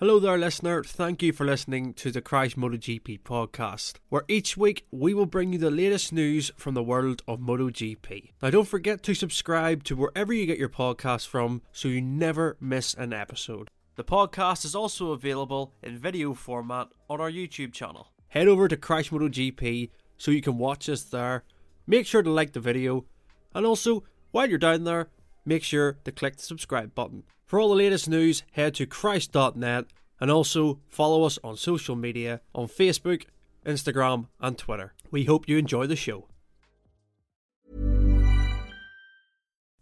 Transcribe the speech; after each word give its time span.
Hello 0.00 0.18
there, 0.18 0.36
listener. 0.36 0.82
Thank 0.82 1.22
you 1.22 1.32
for 1.32 1.46
listening 1.46 1.94
to 1.94 2.10
the 2.10 2.20
Crash 2.20 2.56
MotoGP 2.56 3.20
podcast, 3.20 3.94
where 4.08 4.24
each 4.26 4.56
week 4.56 4.88
we 4.90 5.14
will 5.14 5.24
bring 5.24 5.52
you 5.52 5.58
the 5.60 5.70
latest 5.70 6.12
news 6.12 6.50
from 6.56 6.74
the 6.74 6.82
world 6.82 7.22
of 7.28 7.38
MotoGP. 7.38 8.32
Now, 8.42 8.50
don't 8.50 8.66
forget 8.66 9.04
to 9.04 9.14
subscribe 9.14 9.84
to 9.84 9.94
wherever 9.94 10.32
you 10.32 10.46
get 10.46 10.58
your 10.58 10.68
podcasts 10.68 11.28
from 11.28 11.62
so 11.70 11.86
you 11.86 12.00
never 12.00 12.56
miss 12.60 12.94
an 12.94 13.12
episode. 13.12 13.68
The 13.94 14.02
podcast 14.02 14.64
is 14.64 14.74
also 14.74 15.12
available 15.12 15.72
in 15.80 15.96
video 15.96 16.34
format 16.34 16.88
on 17.08 17.20
our 17.20 17.30
YouTube 17.30 17.72
channel. 17.72 18.08
Head 18.26 18.48
over 18.48 18.66
to 18.66 18.76
Crash 18.76 19.10
MotoGP 19.10 19.90
so 20.18 20.32
you 20.32 20.42
can 20.42 20.58
watch 20.58 20.88
us 20.88 21.04
there. 21.04 21.44
Make 21.86 22.08
sure 22.08 22.24
to 22.24 22.30
like 22.30 22.52
the 22.52 22.58
video, 22.58 23.04
and 23.54 23.64
also, 23.64 24.02
while 24.32 24.48
you're 24.48 24.58
down 24.58 24.82
there, 24.82 25.10
make 25.44 25.62
sure 25.62 25.98
to 26.04 26.12
click 26.12 26.36
the 26.36 26.42
subscribe 26.42 26.94
button. 26.94 27.24
For 27.46 27.60
all 27.60 27.68
the 27.68 27.74
latest 27.74 28.08
news, 28.08 28.42
head 28.52 28.74
to 28.74 28.86
Crash.net 28.86 29.86
and 30.20 30.30
also 30.30 30.80
follow 30.88 31.24
us 31.24 31.38
on 31.44 31.56
social 31.56 31.96
media 31.96 32.40
on 32.54 32.66
Facebook, 32.66 33.24
Instagram, 33.66 34.28
and 34.40 34.56
Twitter. 34.56 34.94
We 35.10 35.24
hope 35.24 35.48
you 35.48 35.58
enjoy 35.58 35.86
the 35.86 35.96
show. 35.96 36.28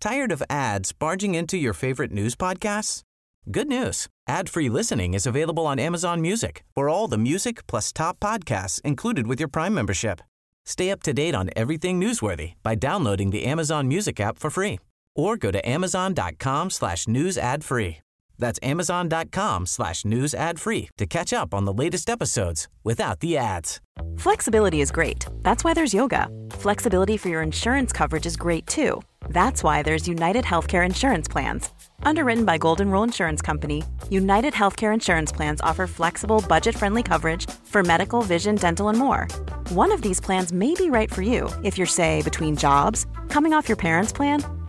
Tired 0.00 0.32
of 0.32 0.42
ads 0.50 0.90
barging 0.92 1.36
into 1.36 1.56
your 1.56 1.72
favorite 1.72 2.10
news 2.10 2.34
podcasts? 2.34 3.02
Good 3.50 3.68
news. 3.68 4.08
Ad-free 4.28 4.68
listening 4.68 5.14
is 5.14 5.26
available 5.26 5.66
on 5.66 5.78
Amazon 5.78 6.20
Music 6.20 6.64
for 6.74 6.88
all 6.88 7.06
the 7.06 7.18
music 7.18 7.66
plus 7.68 7.92
top 7.92 8.18
podcasts 8.18 8.80
included 8.82 9.26
with 9.28 9.38
your 9.38 9.48
Prime 9.48 9.74
membership. 9.74 10.20
Stay 10.64 10.90
up 10.90 11.02
to 11.04 11.12
date 11.12 11.34
on 11.34 11.50
everything 11.54 12.00
newsworthy 12.00 12.54
by 12.62 12.74
downloading 12.74 13.30
the 13.30 13.44
Amazon 13.44 13.88
Music 13.88 14.18
app 14.20 14.38
for 14.38 14.50
free 14.50 14.78
or 15.14 15.36
go 15.36 15.50
to 15.50 15.68
amazon.com 15.68 16.70
slash 16.70 17.06
news 17.08 17.38
ad 17.38 17.64
free. 17.64 17.98
That's 18.38 18.58
amazon.com 18.62 19.66
slash 19.66 20.04
news 20.04 20.34
ad 20.34 20.58
free 20.58 20.88
to 20.98 21.06
catch 21.06 21.32
up 21.32 21.54
on 21.54 21.64
the 21.64 21.72
latest 21.72 22.10
episodes 22.10 22.66
without 22.82 23.20
the 23.20 23.36
ads. 23.36 23.80
Flexibility 24.16 24.80
is 24.80 24.90
great. 24.90 25.26
That's 25.42 25.62
why 25.62 25.74
there's 25.74 25.94
yoga. 25.94 26.26
Flexibility 26.50 27.16
for 27.16 27.28
your 27.28 27.42
insurance 27.42 27.92
coverage 27.92 28.26
is 28.26 28.36
great 28.36 28.66
too. 28.66 29.00
That's 29.28 29.62
why 29.62 29.82
there's 29.82 30.08
United 30.08 30.44
Healthcare 30.44 30.84
Insurance 30.84 31.28
Plans. 31.28 31.70
Underwritten 32.02 32.44
by 32.44 32.58
Golden 32.58 32.90
Rule 32.90 33.04
Insurance 33.04 33.40
Company, 33.40 33.84
United 34.10 34.54
Healthcare 34.54 34.92
Insurance 34.92 35.30
Plans 35.30 35.60
offer 35.60 35.86
flexible, 35.86 36.44
budget 36.48 36.74
friendly 36.74 37.04
coverage 37.04 37.48
for 37.64 37.84
medical, 37.84 38.22
vision, 38.22 38.56
dental, 38.56 38.88
and 38.88 38.98
more. 38.98 39.28
One 39.68 39.92
of 39.92 40.02
these 40.02 40.20
plans 40.20 40.52
may 40.52 40.74
be 40.74 40.90
right 40.90 41.12
for 41.12 41.22
you 41.22 41.48
if 41.62 41.78
you're, 41.78 41.86
say, 41.86 42.22
between 42.22 42.56
jobs, 42.56 43.06
coming 43.28 43.52
off 43.52 43.68
your 43.68 43.76
parents' 43.76 44.12
plan, 44.12 44.42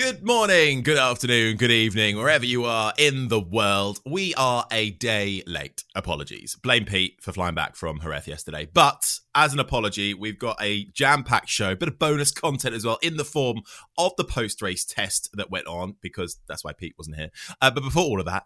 Good 0.00 0.24
morning, 0.24 0.82
good 0.82 0.96
afternoon, 0.96 1.58
good 1.58 1.70
evening, 1.70 2.16
wherever 2.16 2.46
you 2.46 2.64
are 2.64 2.94
in 2.96 3.28
the 3.28 3.38
world. 3.38 4.00
We 4.06 4.34
are 4.34 4.64
a 4.72 4.92
day 4.92 5.42
late. 5.46 5.84
Apologies. 5.94 6.56
Blame 6.62 6.86
Pete 6.86 7.18
for 7.20 7.34
flying 7.34 7.54
back 7.54 7.76
from 7.76 8.00
Jerez 8.00 8.26
yesterday. 8.26 8.66
But 8.72 9.18
as 9.34 9.52
an 9.52 9.58
apology, 9.58 10.14
we've 10.14 10.38
got 10.38 10.56
a 10.58 10.86
jam 10.94 11.22
packed 11.22 11.50
show, 11.50 11.74
bit 11.74 11.90
of 11.90 11.98
bonus 11.98 12.32
content 12.32 12.74
as 12.74 12.86
well 12.86 12.98
in 13.02 13.18
the 13.18 13.26
form 13.26 13.60
of 13.98 14.12
the 14.16 14.24
post 14.24 14.62
race 14.62 14.86
test 14.86 15.28
that 15.34 15.50
went 15.50 15.66
on, 15.66 15.96
because 16.00 16.38
that's 16.48 16.64
why 16.64 16.72
Pete 16.72 16.94
wasn't 16.96 17.16
here. 17.16 17.28
Uh, 17.60 17.70
but 17.70 17.82
before 17.82 18.04
all 18.04 18.20
of 18.20 18.26
that, 18.26 18.44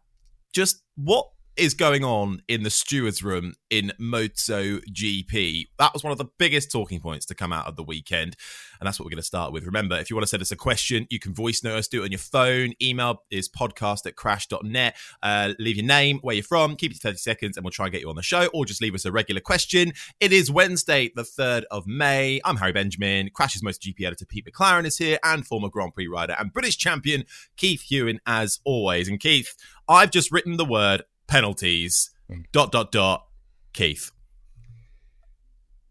just 0.52 0.82
what 0.96 1.28
is 1.56 1.74
going 1.74 2.04
on 2.04 2.42
in 2.48 2.62
the 2.62 2.70
stewards 2.70 3.22
room 3.22 3.54
in 3.70 3.92
Moto 3.98 4.78
GP. 4.78 5.68
That 5.78 5.92
was 5.92 6.02
one 6.02 6.10
of 6.10 6.18
the 6.18 6.26
biggest 6.38 6.72
talking 6.72 7.00
points 7.00 7.26
to 7.26 7.34
come 7.34 7.52
out 7.52 7.66
of 7.66 7.76
the 7.76 7.82
weekend. 7.82 8.36
And 8.80 8.86
that's 8.86 8.98
what 8.98 9.04
we're 9.04 9.10
going 9.10 9.18
to 9.18 9.26
start 9.26 9.52
with. 9.52 9.64
Remember, 9.64 9.96
if 9.96 10.10
you 10.10 10.16
want 10.16 10.24
to 10.24 10.28
send 10.28 10.42
us 10.42 10.50
a 10.50 10.56
question, 10.56 11.06
you 11.10 11.20
can 11.20 11.32
voice 11.32 11.62
note 11.62 11.76
us, 11.76 11.88
do 11.88 12.02
it 12.02 12.06
on 12.06 12.10
your 12.10 12.18
phone. 12.18 12.72
Email 12.82 13.22
is 13.30 13.48
podcast 13.48 14.06
at 14.06 14.16
crash.net. 14.16 14.96
Uh, 15.22 15.52
leave 15.58 15.76
your 15.76 15.86
name, 15.86 16.18
where 16.22 16.34
you're 16.34 16.42
from, 16.42 16.76
keep 16.76 16.90
it 16.90 16.96
to 16.96 17.00
30 17.00 17.16
seconds, 17.18 17.56
and 17.56 17.64
we'll 17.64 17.70
try 17.70 17.86
and 17.86 17.92
get 17.92 18.02
you 18.02 18.08
on 18.08 18.16
the 18.16 18.22
show, 18.22 18.46
or 18.52 18.64
just 18.64 18.82
leave 18.82 18.94
us 18.94 19.04
a 19.04 19.12
regular 19.12 19.40
question. 19.40 19.92
It 20.20 20.32
is 20.32 20.50
Wednesday, 20.50 21.12
the 21.14 21.22
3rd 21.22 21.64
of 21.70 21.86
May. 21.86 22.40
I'm 22.44 22.56
Harry 22.56 22.72
Benjamin. 22.72 23.30
Crash's 23.32 23.62
Moto 23.62 23.78
GP 23.78 24.04
editor 24.04 24.26
Pete 24.26 24.46
McLaren 24.46 24.86
is 24.86 24.98
here, 24.98 25.18
and 25.22 25.46
former 25.46 25.68
Grand 25.68 25.94
Prix 25.94 26.08
rider 26.08 26.34
and 26.38 26.52
British 26.52 26.76
champion 26.76 27.24
Keith 27.56 27.86
Huewen, 27.90 28.18
as 28.26 28.60
always. 28.64 29.08
And 29.08 29.20
Keith, 29.20 29.54
I've 29.88 30.10
just 30.10 30.32
written 30.32 30.56
the 30.56 30.64
word 30.64 31.02
penalties. 31.26 32.10
Dot 32.52 32.72
dot 32.72 32.90
dot. 32.90 33.26
Keith. 33.72 34.12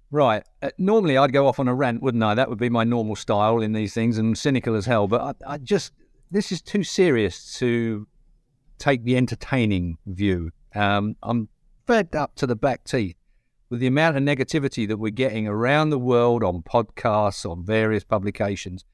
Right. 0.09 0.43
Uh, 0.61 0.69
normally, 0.77 1.17
I'd 1.17 1.33
go 1.33 1.47
off 1.47 1.59
on 1.59 1.67
a 1.67 1.73
rant, 1.73 2.01
wouldn't 2.01 2.23
I? 2.23 2.35
That 2.35 2.47
would 2.47 2.59
be 2.59 2.69
my 2.69 2.83
normal 2.83 3.15
style 3.15 3.61
in 3.61 3.73
these 3.73 3.95
things, 3.95 4.17
and 4.19 4.37
cynical 4.37 4.75
as 4.75 4.85
hell. 4.85 5.07
But 5.07 5.37
I, 5.45 5.53
I 5.53 5.57
just 5.57 5.91
this 6.29 6.51
is 6.51 6.61
too 6.61 6.83
serious 6.83 7.57
to 7.59 8.07
take 8.77 9.03
the 9.03 9.17
entertaining 9.17 9.97
view. 10.05 10.51
Um, 10.75 11.15
I'm 11.23 11.49
fed 11.87 12.15
up 12.15 12.35
to 12.35 12.47
the 12.47 12.55
back 12.55 12.83
teeth 12.83 13.15
with 13.69 13.79
the 13.79 13.87
amount 13.87 14.17
of 14.17 14.23
negativity 14.23 14.87
that 14.87 14.97
we're 14.97 15.09
getting 15.09 15.47
around 15.47 15.89
the 15.89 15.99
world 15.99 16.43
on 16.43 16.61
podcasts, 16.61 17.49
on 17.49 17.65
various 17.65 18.03
publications. 18.03 18.85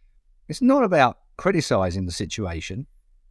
It's 0.48 0.62
not 0.62 0.84
about 0.84 1.20
criticizing 1.38 2.06
the 2.06 2.12
situation; 2.12 2.88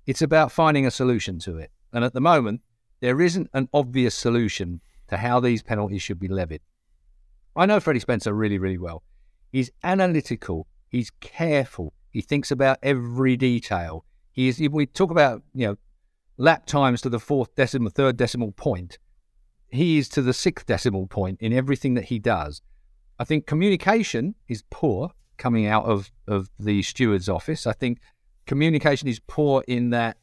it's 0.06 0.22
about 0.22 0.52
finding 0.52 0.86
a 0.86 0.90
solution 0.90 1.38
to 1.40 1.56
it. 1.56 1.70
And 1.92 2.04
at 2.04 2.12
the 2.12 2.20
moment, 2.20 2.60
there 3.00 3.20
isn't 3.20 3.50
an 3.52 3.68
obvious 3.72 4.14
solution 4.14 4.80
to 5.08 5.16
how 5.16 5.40
these 5.40 5.62
penalties 5.62 6.02
should 6.02 6.18
be 6.18 6.28
levied. 6.28 6.60
I 7.56 7.66
know 7.66 7.80
Freddie 7.80 8.00
Spencer 8.00 8.32
really, 8.32 8.58
really 8.58 8.78
well. 8.78 9.02
He's 9.50 9.70
analytical. 9.82 10.66
He's 10.88 11.10
careful. 11.20 11.92
He 12.10 12.20
thinks 12.20 12.50
about 12.50 12.78
every 12.82 13.36
detail. 13.36 14.04
He 14.30 14.48
is. 14.48 14.60
We 14.60 14.86
talk 14.86 15.10
about 15.10 15.42
you 15.54 15.66
know 15.66 15.76
lap 16.36 16.66
times 16.66 17.00
to 17.02 17.08
the 17.08 17.18
fourth 17.18 17.54
decimal, 17.54 17.90
third 17.90 18.16
decimal 18.16 18.52
point. 18.52 18.98
He 19.70 19.98
is 19.98 20.08
to 20.10 20.22
the 20.22 20.32
sixth 20.32 20.66
decimal 20.66 21.06
point 21.06 21.40
in 21.40 21.52
everything 21.52 21.94
that 21.94 22.04
he 22.04 22.18
does. 22.18 22.62
I 23.18 23.24
think 23.24 23.46
communication 23.46 24.34
is 24.46 24.62
poor 24.70 25.10
coming 25.36 25.66
out 25.66 25.84
of, 25.84 26.10
of 26.26 26.48
the 26.58 26.82
steward's 26.82 27.28
office. 27.28 27.66
I 27.66 27.72
think 27.72 27.98
communication 28.46 29.08
is 29.08 29.20
poor 29.26 29.62
in 29.68 29.90
that 29.90 30.16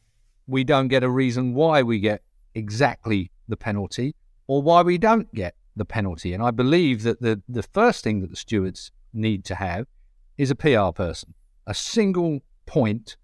we 0.46 0.64
don't 0.64 0.88
get 0.88 1.04
a 1.04 1.08
reason 1.08 1.54
why 1.54 1.82
we 1.82 2.00
get 2.00 2.22
exactly 2.56 3.30
the 3.48 3.56
penalty 3.56 4.14
or 4.46 4.62
why 4.62 4.82
we 4.82 4.98
don't 4.98 5.32
get 5.34 5.54
the 5.76 5.84
penalty. 5.84 6.32
And 6.32 6.42
I 6.42 6.50
believe 6.50 7.02
that 7.02 7.20
the, 7.20 7.42
the 7.48 7.62
first 7.62 8.02
thing 8.02 8.20
that 8.22 8.30
the 8.30 8.36
stewards 8.36 8.90
need 9.12 9.44
to 9.44 9.54
have 9.54 9.86
is 10.38 10.50
a 10.50 10.54
PR 10.54 10.90
person, 10.90 11.34
a 11.66 11.74
single 11.74 12.40
point 12.64 13.16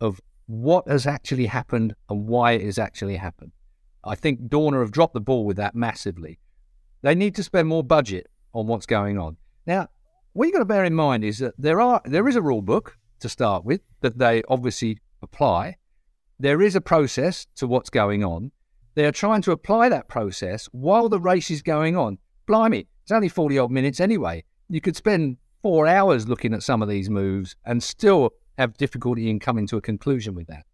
of 0.00 0.20
what 0.46 0.86
has 0.88 1.06
actually 1.06 1.46
happened 1.46 1.94
and 2.10 2.26
why 2.26 2.52
it 2.52 2.62
has 2.62 2.78
actually 2.78 3.16
happened. 3.16 3.52
I 4.04 4.14
think 4.14 4.48
Dorna 4.48 4.80
have 4.80 4.90
dropped 4.90 5.14
the 5.14 5.20
ball 5.20 5.46
with 5.46 5.56
that 5.56 5.74
massively. 5.74 6.38
They 7.02 7.14
need 7.14 7.34
to 7.36 7.42
spend 7.42 7.68
more 7.68 7.82
budget 7.82 8.28
on 8.52 8.66
what's 8.66 8.86
going 8.86 9.18
on. 9.18 9.36
Now, 9.66 9.88
what 10.32 10.46
you've 10.46 10.54
got 10.54 10.58
to 10.60 10.64
bear 10.64 10.84
in 10.84 10.94
mind 10.94 11.24
is 11.24 11.38
that 11.38 11.54
there 11.56 11.80
are 11.80 12.02
there 12.04 12.28
is 12.28 12.36
a 12.36 12.42
rule 12.42 12.62
book 12.62 12.98
to 13.20 13.28
start 13.28 13.64
with 13.64 13.80
that 14.00 14.18
they 14.18 14.42
obviously 14.48 14.98
apply. 15.22 15.76
There 16.38 16.60
is 16.60 16.74
a 16.74 16.80
process 16.80 17.46
to 17.56 17.66
what's 17.66 17.88
going 17.88 18.24
on. 18.24 18.50
They 18.94 19.04
are 19.06 19.12
trying 19.12 19.42
to 19.42 19.52
apply 19.52 19.88
that 19.88 20.08
process 20.08 20.66
while 20.72 21.08
the 21.08 21.20
race 21.20 21.50
is 21.50 21.62
going 21.62 21.96
on. 21.96 22.18
Blimey, 22.46 22.86
it's 23.02 23.12
only 23.12 23.28
40 23.28 23.58
odd 23.58 23.70
minutes 23.70 24.00
anyway. 24.00 24.44
You 24.68 24.80
could 24.80 24.96
spend 24.96 25.36
four 25.62 25.86
hours 25.86 26.28
looking 26.28 26.54
at 26.54 26.62
some 26.62 26.82
of 26.82 26.88
these 26.88 27.10
moves 27.10 27.56
and 27.64 27.82
still 27.82 28.30
have 28.58 28.76
difficulty 28.76 29.30
in 29.30 29.40
coming 29.40 29.66
to 29.66 29.76
a 29.76 29.80
conclusion 29.80 30.34
with 30.34 30.46
that. 30.46 30.64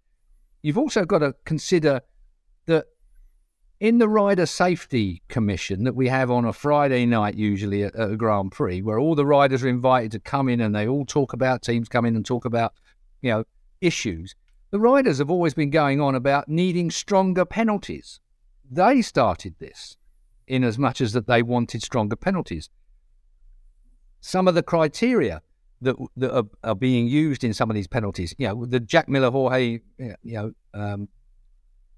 You've 0.63 0.79
also 0.79 1.05
got 1.05 1.21
to 1.21 1.35
consider 1.45 2.03
that 2.67 2.87
in 3.81 3.99
the 3.99 4.09
Rider 4.09 4.45
Safety 4.45 5.23
Commission 5.29 5.85
that 5.85 5.95
we 5.95 6.09
have 6.09 6.31
on 6.31 6.45
a 6.45 6.53
Friday 6.53 7.07
night, 7.07 7.35
usually 7.35 7.85
at, 7.85 7.97
at 7.97 8.11
a 8.11 8.17
Grand 8.17 8.53
Prix, 8.53 8.83
where 8.83 8.99
all 8.99 9.15
the 9.15 9.25
riders 9.25 9.65
are 9.65 9.69
invited 9.69 10.13
to 10.13 10.21
come 10.21 10.51
in 10.51 10.61
and 10.61 10.75
they 10.75 10.87
all 10.87 11.07
talk 11.07 11.33
about 11.33 11.63
teams 11.63 11.89
come 11.89 12.05
in 12.05 12.15
and 12.15 12.27
talk 12.27 12.45
about, 12.45 12.75
you 13.23 13.31
know, 13.31 13.45
issues. 13.81 14.35
The 14.71 14.81
riders 14.81 15.19
have 15.19 15.31
always 15.31 15.55
been 15.55 15.71
going 15.71 16.01
on 16.01 16.15
about 16.15 16.49
needing 16.49 16.91
stronger 16.91 17.45
penalties. 17.45 18.21
They 18.71 19.03
started 19.03 19.57
this 19.59 19.97
in 20.47 20.63
as 20.63 20.79
much 20.79 21.01
as 21.01 21.13
that 21.13 21.27
they 21.27 21.43
wanted 21.43 21.83
stronger 21.83 22.17
penalties. 22.17 22.71
Some 24.21 24.47
of 24.47 24.55
the 24.55 24.63
criteria 24.63 25.43
that 25.81 25.97
that 26.17 26.37
are, 26.37 26.45
are 26.63 26.75
being 26.75 27.09
used 27.09 27.43
in 27.43 27.55
some 27.55 27.71
of 27.71 27.75
these 27.75 27.89
penalties, 27.89 28.35
you 28.39 28.47
know, 28.47 28.65
the 28.65 28.81
Jack 28.81 29.09
Miller 29.09 29.31
Jorge, 29.31 29.81
you 29.99 30.15
know, 30.23 30.53
um, 30.75 31.09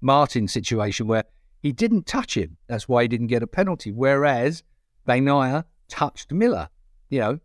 Martin 0.01 0.47
situation 0.47 1.05
where 1.05 1.25
he 1.61 1.71
didn't 1.71 2.05
touch 2.05 2.35
him, 2.35 2.57
that's 2.67 2.87
why 2.87 3.03
he 3.03 3.07
didn't 3.07 3.27
get 3.27 3.43
a 3.43 3.47
penalty. 3.47 3.91
Whereas 3.91 4.63
Bagnaia 5.07 5.65
touched 5.89 6.31
Miller, 6.31 6.69
you 7.09 7.19
know, 7.19 7.39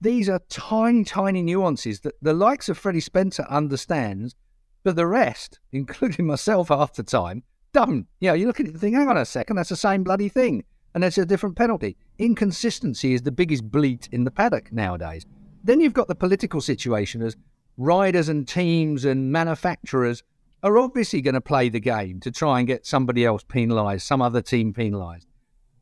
these 0.00 0.28
are 0.28 0.40
tiny, 0.48 1.04
tiny 1.04 1.42
nuances 1.42 2.00
that 2.00 2.14
the 2.22 2.32
likes 2.32 2.68
of 2.68 2.78
Freddie 2.78 3.00
Spencer 3.00 3.46
understands 3.48 4.34
but 4.82 4.96
the 4.96 5.06
rest, 5.06 5.58
including 5.72 6.26
myself 6.26 6.68
half 6.68 6.94
the 6.94 7.02
time, 7.02 7.42
don't. 7.72 8.06
You 8.20 8.28
know, 8.28 8.34
you 8.34 8.46
look 8.46 8.60
at 8.60 8.66
it 8.66 8.72
and 8.72 8.80
think, 8.80 8.96
hang 8.96 9.08
on 9.08 9.16
a 9.16 9.24
second, 9.24 9.56
that's 9.56 9.68
the 9.68 9.76
same 9.76 10.02
bloody 10.02 10.28
thing. 10.28 10.64
And 10.94 11.04
it's 11.04 11.18
a 11.18 11.26
different 11.26 11.56
penalty. 11.56 11.96
Inconsistency 12.18 13.14
is 13.14 13.22
the 13.22 13.30
biggest 13.30 13.70
bleat 13.70 14.08
in 14.10 14.24
the 14.24 14.30
paddock 14.30 14.72
nowadays. 14.72 15.24
Then 15.62 15.80
you've 15.80 15.92
got 15.92 16.08
the 16.08 16.14
political 16.14 16.60
situation 16.60 17.22
as 17.22 17.36
riders 17.76 18.28
and 18.28 18.46
teams 18.48 19.04
and 19.04 19.30
manufacturers 19.30 20.22
are 20.62 20.78
obviously 20.78 21.20
going 21.20 21.34
to 21.34 21.40
play 21.40 21.68
the 21.68 21.80
game 21.80 22.20
to 22.20 22.30
try 22.30 22.58
and 22.58 22.66
get 22.66 22.86
somebody 22.86 23.24
else 23.24 23.42
penalised, 23.44 24.06
some 24.06 24.20
other 24.20 24.42
team 24.42 24.72
penalised. 24.72 25.26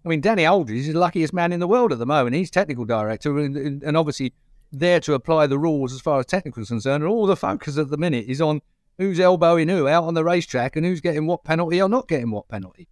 I 0.05 0.09
mean, 0.09 0.21
Danny 0.21 0.47
Aldridge 0.47 0.87
is 0.87 0.93
the 0.93 0.99
luckiest 0.99 1.33
man 1.33 1.53
in 1.53 1.61
the 1.61 1.67
world 1.67 1.93
at 1.93 1.99
the 1.99 2.07
moment. 2.07 2.37
He's 2.37 2.51
technical 2.51 2.85
director 2.85 3.39
and, 3.39 3.83
and 3.83 3.97
obviously 3.97 4.33
there 4.71 5.01
to 5.01 5.15
apply 5.15 5.47
the 5.47 5.59
rules 5.59 5.93
as 5.93 6.01
far 6.01 6.21
as 6.21 6.27
technical 6.27 6.63
is 6.63 6.69
concerned. 6.69 7.03
And 7.03 7.11
all 7.11 7.27
the 7.27 7.37
focus 7.37 7.79
at 7.79 7.89
the 7.89 7.97
minute 7.97 8.27
is 8.29 8.41
on 8.41 8.61
who's 8.99 9.21
elbowing 9.21 9.69
who 9.69 9.89
out 9.89 10.05
on 10.05 10.15
the 10.15 10.25
racetrack 10.25 10.77
and 10.77 10.85
who's 10.85 11.01
getting 11.01 11.27
what 11.27 11.45
penalty 11.45 11.81
or 11.81 11.89
not 11.89 12.09
getting 12.09 12.31
what 12.31 12.49
penalty. 12.49 12.89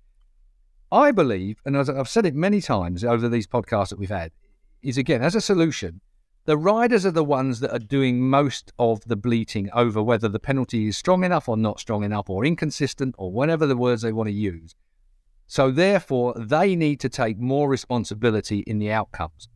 I 0.91 1.11
believe, 1.11 1.61
and 1.65 1.77
as 1.77 1.91
I've 1.91 2.09
said 2.09 2.27
it 2.27 2.35
many 2.35 2.61
times 2.61 3.05
over 3.05 3.29
these 3.29 3.49
podcasts 3.49 3.91
that 3.91 3.99
we've 3.99 4.09
had, 4.09 4.31
is 4.83 4.97
again, 4.97 5.23
as 5.23 5.35
a 5.35 5.41
solution, 5.41 6.01
the 6.45 6.57
riders 6.57 7.05
are 7.05 7.11
the 7.11 7.25
ones 7.25 7.59
that 7.59 7.73
are 7.73 7.81
doing 7.81 8.21
most 8.21 8.73
of 8.79 9.05
the 9.05 9.17
bleating 9.17 9.69
over 9.73 10.01
whether 10.01 10.29
the 10.29 10.39
penalty 10.39 10.87
is 10.87 10.97
strong 10.97 11.25
enough 11.25 11.49
or 11.49 11.57
not 11.57 11.81
strong 11.81 12.05
enough 12.05 12.31
or 12.31 12.45
inconsistent 12.45 13.17
or 13.19 13.33
whatever 13.33 13.67
the 13.67 13.77
words 13.77 14.03
they 14.03 14.13
want 14.13 14.29
to 14.29 14.33
use. 14.33 14.77
So, 15.49 15.73
therefore, 15.73 16.35
they 16.37 16.77
need 16.77 17.01
to 17.01 17.09
take 17.09 17.39
more 17.39 17.69
responsibility 17.69 18.61
in 18.61 18.79
the 18.79 18.93
outcomes. 18.93 19.49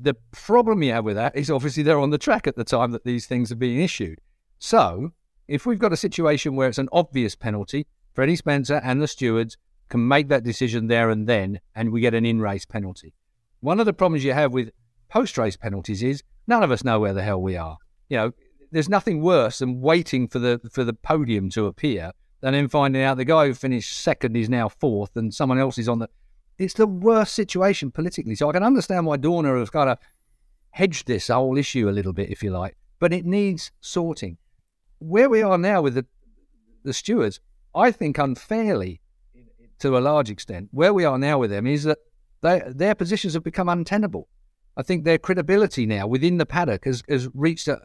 The 0.00 0.16
problem 0.32 0.82
you 0.82 0.92
have 0.92 1.04
with 1.04 1.16
that 1.16 1.36
is 1.36 1.50
obviously 1.50 1.82
they're 1.82 1.98
on 1.98 2.10
the 2.10 2.18
track 2.18 2.46
at 2.46 2.56
the 2.56 2.64
time 2.64 2.92
that 2.92 3.04
these 3.04 3.26
things 3.26 3.52
are 3.52 3.56
being 3.56 3.80
issued. 3.80 4.20
So, 4.58 5.12
if 5.48 5.64
we've 5.64 5.78
got 5.78 5.92
a 5.92 5.96
situation 5.96 6.54
where 6.54 6.68
it's 6.68 6.78
an 6.78 6.90
obvious 6.92 7.34
penalty, 7.34 7.86
Freddie 8.14 8.36
Spencer 8.36 8.80
and 8.84 9.00
the 9.00 9.08
stewards 9.08 9.56
can 9.88 10.06
make 10.06 10.28
that 10.28 10.44
decision 10.44 10.86
there 10.86 11.08
and 11.08 11.26
then, 11.26 11.58
and 11.74 11.90
we 11.90 12.02
get 12.02 12.14
an 12.14 12.26
in 12.26 12.40
race 12.40 12.66
penalty. 12.66 13.14
One 13.60 13.80
of 13.80 13.86
the 13.86 13.94
problems 13.94 14.24
you 14.24 14.34
have 14.34 14.52
with 14.52 14.70
post 15.08 15.38
race 15.38 15.56
penalties 15.56 16.02
is 16.02 16.22
none 16.46 16.62
of 16.62 16.70
us 16.70 16.84
know 16.84 17.00
where 17.00 17.14
the 17.14 17.22
hell 17.22 17.40
we 17.40 17.56
are. 17.56 17.78
You 18.10 18.16
know, 18.18 18.32
there's 18.70 18.90
nothing 18.90 19.22
worse 19.22 19.60
than 19.60 19.80
waiting 19.80 20.28
for 20.28 20.38
the 20.38 20.60
for 20.70 20.84
the 20.84 20.92
podium 20.92 21.48
to 21.50 21.66
appear 21.66 22.12
than 22.40 22.52
then 22.52 22.68
finding 22.68 23.02
out 23.02 23.16
the 23.16 23.24
guy 23.24 23.46
who 23.46 23.54
finished 23.54 23.96
second 23.96 24.36
is 24.36 24.50
now 24.50 24.68
fourth 24.68 25.16
and 25.16 25.32
someone 25.32 25.58
else 25.58 25.78
is 25.78 25.88
on 25.88 25.98
the. 25.98 26.08
It's 26.58 26.74
the 26.74 26.86
worst 26.86 27.34
situation 27.34 27.90
politically. 27.90 28.34
So 28.34 28.50
I 28.50 28.52
can 28.52 28.62
understand 28.62 29.06
why 29.06 29.16
Dorna 29.16 29.58
has 29.58 29.70
kind 29.70 29.88
of 29.88 29.98
hedged 30.70 31.06
this 31.06 31.28
whole 31.28 31.56
issue 31.56 31.88
a 31.88 31.90
little 31.90 32.12
bit, 32.12 32.30
if 32.30 32.42
you 32.42 32.50
like, 32.50 32.76
but 32.98 33.12
it 33.12 33.24
needs 33.24 33.70
sorting 33.80 34.36
where 34.98 35.28
we 35.28 35.42
are 35.42 35.58
now 35.58 35.82
with 35.82 35.94
the, 35.94 36.06
the 36.84 36.92
stewards, 36.92 37.40
I 37.74 37.90
think 37.90 38.18
unfairly, 38.18 39.00
to 39.80 39.96
a 39.96 40.00
large 40.00 40.30
extent, 40.30 40.68
where 40.72 40.92
we 40.92 41.04
are 41.04 41.18
now 41.18 41.38
with 41.38 41.50
them 41.50 41.66
is 41.66 41.84
that 41.84 41.98
they, 42.40 42.62
their 42.66 42.94
positions 42.94 43.34
have 43.34 43.44
become 43.44 43.68
untenable. 43.68 44.28
I 44.76 44.82
think 44.82 45.04
their 45.04 45.18
credibility 45.18 45.86
now 45.86 46.06
within 46.06 46.38
the 46.38 46.46
paddock 46.46 46.84
has, 46.84 47.02
has 47.08 47.28
reached 47.34 47.68
a, 47.68 47.80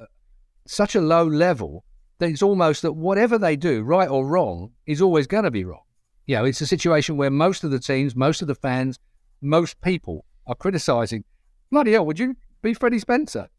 such 0.65 0.95
a 0.95 1.01
low 1.01 1.25
level 1.25 1.83
that 2.19 2.29
it's 2.29 2.41
almost 2.41 2.83
that 2.83 2.93
whatever 2.93 3.37
they 3.37 3.55
do, 3.55 3.81
right 3.81 4.09
or 4.09 4.25
wrong, 4.25 4.71
is 4.85 5.01
always 5.01 5.27
going 5.27 5.43
to 5.43 5.51
be 5.51 5.65
wrong. 5.65 5.83
You 6.25 6.37
know, 6.37 6.45
it's 6.45 6.61
a 6.61 6.67
situation 6.67 7.17
where 7.17 7.29
most 7.29 7.63
of 7.63 7.71
the 7.71 7.79
teams, 7.79 8.15
most 8.15 8.41
of 8.41 8.47
the 8.47 8.55
fans, 8.55 8.97
most 9.41 9.81
people 9.81 10.25
are 10.47 10.55
criticising. 10.55 11.25
Bloody 11.69 11.91
hell, 11.93 12.05
would 12.05 12.19
you 12.19 12.35
be 12.61 12.73
Freddie 12.73 12.99
Spencer? 12.99 13.49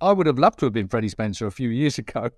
I 0.00 0.12
would 0.12 0.26
have 0.26 0.38
loved 0.38 0.58
to 0.60 0.66
have 0.66 0.72
been 0.72 0.88
Freddie 0.88 1.08
Spencer 1.08 1.46
a 1.46 1.52
few 1.52 1.70
years 1.70 1.98
ago. 1.98 2.30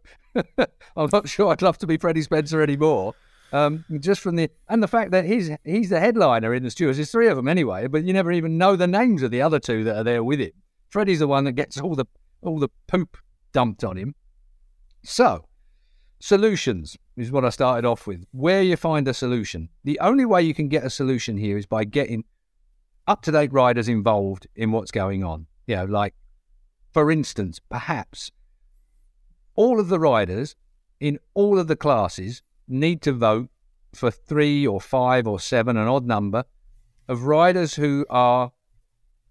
I'm 0.97 1.11
not 1.13 1.29
sure 1.29 1.51
I'd 1.51 1.63
love 1.63 1.79
to 1.79 1.87
be 1.87 1.97
Freddie 1.97 2.23
Spencer 2.23 2.63
anymore. 2.63 3.15
Um, 3.53 3.85
just 3.99 4.21
from 4.21 4.37
the 4.37 4.49
and 4.69 4.81
the 4.81 4.89
fact 4.89 5.11
that 5.11 5.25
he's 5.25 5.51
he's 5.65 5.91
the 5.91 5.99
headliner 5.99 6.55
in 6.55 6.63
the 6.63 6.71
stewards. 6.71 6.99
There's 6.99 7.11
three 7.11 7.27
of 7.27 7.37
them 7.37 7.49
anyway, 7.49 7.89
but 7.89 8.05
you 8.05 8.13
never 8.13 8.31
even 8.31 8.59
know 8.59 8.77
the 8.77 8.87
names 8.87 9.23
of 9.23 9.33
the 9.33 9.43
other 9.43 9.59
two 9.59 9.83
that 9.85 9.97
are 9.97 10.05
there 10.05 10.23
with 10.23 10.39
him. 10.39 10.53
Freddie's 10.91 11.19
the 11.19 11.27
one 11.27 11.45
that 11.45 11.53
gets 11.53 11.81
all 11.81 11.97
the 11.97 12.07
all 12.43 12.59
the 12.59 12.69
poop 12.87 13.17
dumped 13.53 13.83
on 13.83 13.97
him. 13.97 14.15
So, 15.03 15.47
solutions 16.21 16.97
is 17.17 17.33
what 17.33 17.45
I 17.45 17.51
started 17.51 17.87
off 17.87 18.07
with. 18.07 18.25
Where 18.31 18.63
you 18.63 18.77
find 18.77 19.09
a 19.09 19.15
solution. 19.15 19.69
The 19.83 19.99
only 20.01 20.25
way 20.25 20.43
you 20.43 20.55
can 20.55 20.69
get 20.69 20.85
a 20.85 20.91
solution 20.91 21.37
here 21.37 21.59
is 21.59 21.67
by 21.67 21.85
getting 21.85 22.25
up 23.09 23.23
to 23.23 23.33
date 23.33 23.53
riders 23.53 23.89
involved 23.89 24.47
in 24.55 24.71
what's 24.71 24.93
going 24.93 25.25
on. 25.25 25.47
You 25.67 25.77
know, 25.77 25.85
like 25.87 26.15
for 26.93 27.11
instance, 27.11 27.61
perhaps 27.69 28.31
all 29.55 29.79
of 29.79 29.89
the 29.89 29.99
riders 29.99 30.57
in 30.99 31.19
all 31.35 31.59
of 31.59 31.69
the 31.69 31.77
classes 31.77 32.43
need 32.69 33.03
to 33.03 33.13
vote 33.13 33.49
for 33.95 34.11
three 34.11 34.67
or 34.67 34.81
five 34.81 35.27
or 35.27 35.41
seven, 35.41 35.77
an 35.77 35.89
odd 35.89 36.07
number, 36.07 36.45
of 37.09 37.25
riders 37.25 37.75
who 37.75 38.07
are 38.09 38.53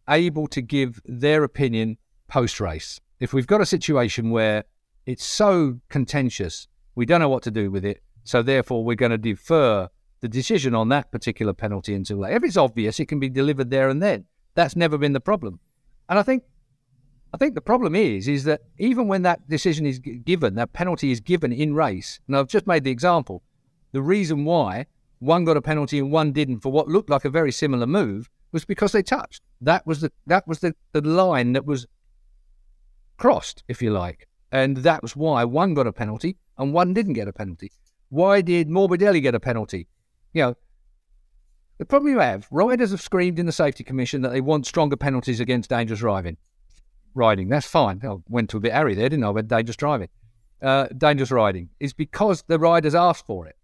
able 0.09 0.47
to 0.47 0.61
give 0.61 0.99
their 1.05 1.43
opinion 1.43 1.97
post 2.27 2.59
race. 2.59 2.99
If 3.19 3.33
we've 3.33 3.47
got 3.47 3.61
a 3.61 3.65
situation 3.65 4.31
where 4.31 4.65
it's 5.05 5.25
so 5.25 5.79
contentious, 5.89 6.67
we 6.95 7.05
don't 7.05 7.21
know 7.21 7.29
what 7.29 7.43
to 7.43 7.51
do 7.51 7.71
with 7.71 7.85
it, 7.85 8.01
so 8.23 8.41
therefore 8.41 8.83
we're 8.83 8.95
going 8.95 9.11
to 9.11 9.17
defer 9.17 9.89
the 10.21 10.27
decision 10.27 10.75
on 10.75 10.89
that 10.89 11.11
particular 11.11 11.53
penalty 11.53 11.93
until 11.93 12.17
later. 12.17 12.35
If 12.35 12.43
it's 12.43 12.57
obvious, 12.57 12.99
it 12.99 13.07
can 13.07 13.19
be 13.19 13.29
delivered 13.29 13.69
there 13.69 13.89
and 13.89 14.01
then. 14.01 14.25
That's 14.55 14.75
never 14.75 14.97
been 14.97 15.13
the 15.13 15.21
problem. 15.21 15.59
And 16.09 16.19
I 16.19 16.23
think 16.23 16.43
I 17.33 17.37
think 17.37 17.53
the 17.53 17.61
problem 17.61 17.95
is, 17.95 18.27
is 18.27 18.43
that 18.45 18.61
even 18.79 19.07
when 19.07 19.21
that 19.21 19.47
decision 19.47 19.85
is 19.85 19.99
given, 19.99 20.55
that 20.55 20.73
penalty 20.73 21.11
is 21.11 21.19
given 21.19 21.51
in 21.51 21.75
race, 21.75 22.19
and 22.27 22.35
I've 22.35 22.47
just 22.47 22.65
made 22.65 22.83
the 22.83 22.91
example, 22.91 23.43
the 23.91 24.01
reason 24.01 24.45
why 24.45 24.87
one 25.19 25.45
got 25.45 25.57
a 25.57 25.61
penalty 25.61 25.99
and 25.99 26.11
one 26.11 26.31
didn't 26.31 26.61
for 26.61 26.71
what 26.71 26.87
looked 26.87 27.09
like 27.09 27.25
a 27.25 27.29
very 27.29 27.51
similar 27.51 27.85
move 27.85 28.29
was 28.51 28.65
because 28.65 28.93
they 28.93 29.03
touched. 29.03 29.43
That 29.61 29.85
was 29.85 30.01
the 30.01 30.11
that 30.25 30.47
was 30.47 30.59
the, 30.59 30.73
the 30.93 31.01
line 31.01 31.53
that 31.53 31.65
was 31.65 31.85
crossed, 33.17 33.63
if 33.67 33.81
you 33.81 33.91
like. 33.91 34.27
And 34.51 34.77
that 34.77 35.03
was 35.03 35.15
why 35.15 35.43
one 35.43 35.75
got 35.75 35.85
a 35.85 35.93
penalty 35.93 36.37
and 36.57 36.73
one 36.73 36.93
didn't 36.93 37.13
get 37.13 37.27
a 37.27 37.33
penalty. 37.33 37.71
Why 38.09 38.41
did 38.41 38.69
Morbidelli 38.69 39.21
get 39.21 39.35
a 39.35 39.39
penalty? 39.39 39.87
You 40.33 40.43
know, 40.43 40.57
the 41.77 41.85
problem 41.85 42.11
you 42.11 42.19
have, 42.19 42.47
riders 42.49 42.89
have 42.91 43.01
screamed 43.01 43.37
in 43.37 43.45
the 43.45 43.51
safety 43.51 43.83
commission 43.83 44.23
that 44.23 44.29
they 44.29 44.41
want 44.41 44.65
stronger 44.65 44.97
penalties 44.97 45.39
against 45.39 45.69
dangerous 45.69 45.99
driving 45.99 46.37
riding. 47.13 47.49
That's 47.49 47.67
fine. 47.67 48.01
I 48.03 48.15
went 48.27 48.49
to 48.51 48.57
a 48.57 48.59
bit 48.59 48.73
airy 48.73 48.95
there, 48.95 49.09
didn't 49.09 49.25
I? 49.25 49.29
With 49.29 49.47
dangerous 49.47 49.75
driving, 49.75 50.09
uh, 50.61 50.87
dangerous 50.97 51.31
riding 51.31 51.69
is 51.79 51.93
because 51.93 52.43
the 52.47 52.59
riders 52.59 52.95
asked 52.95 53.25
for 53.25 53.47
it. 53.47 53.55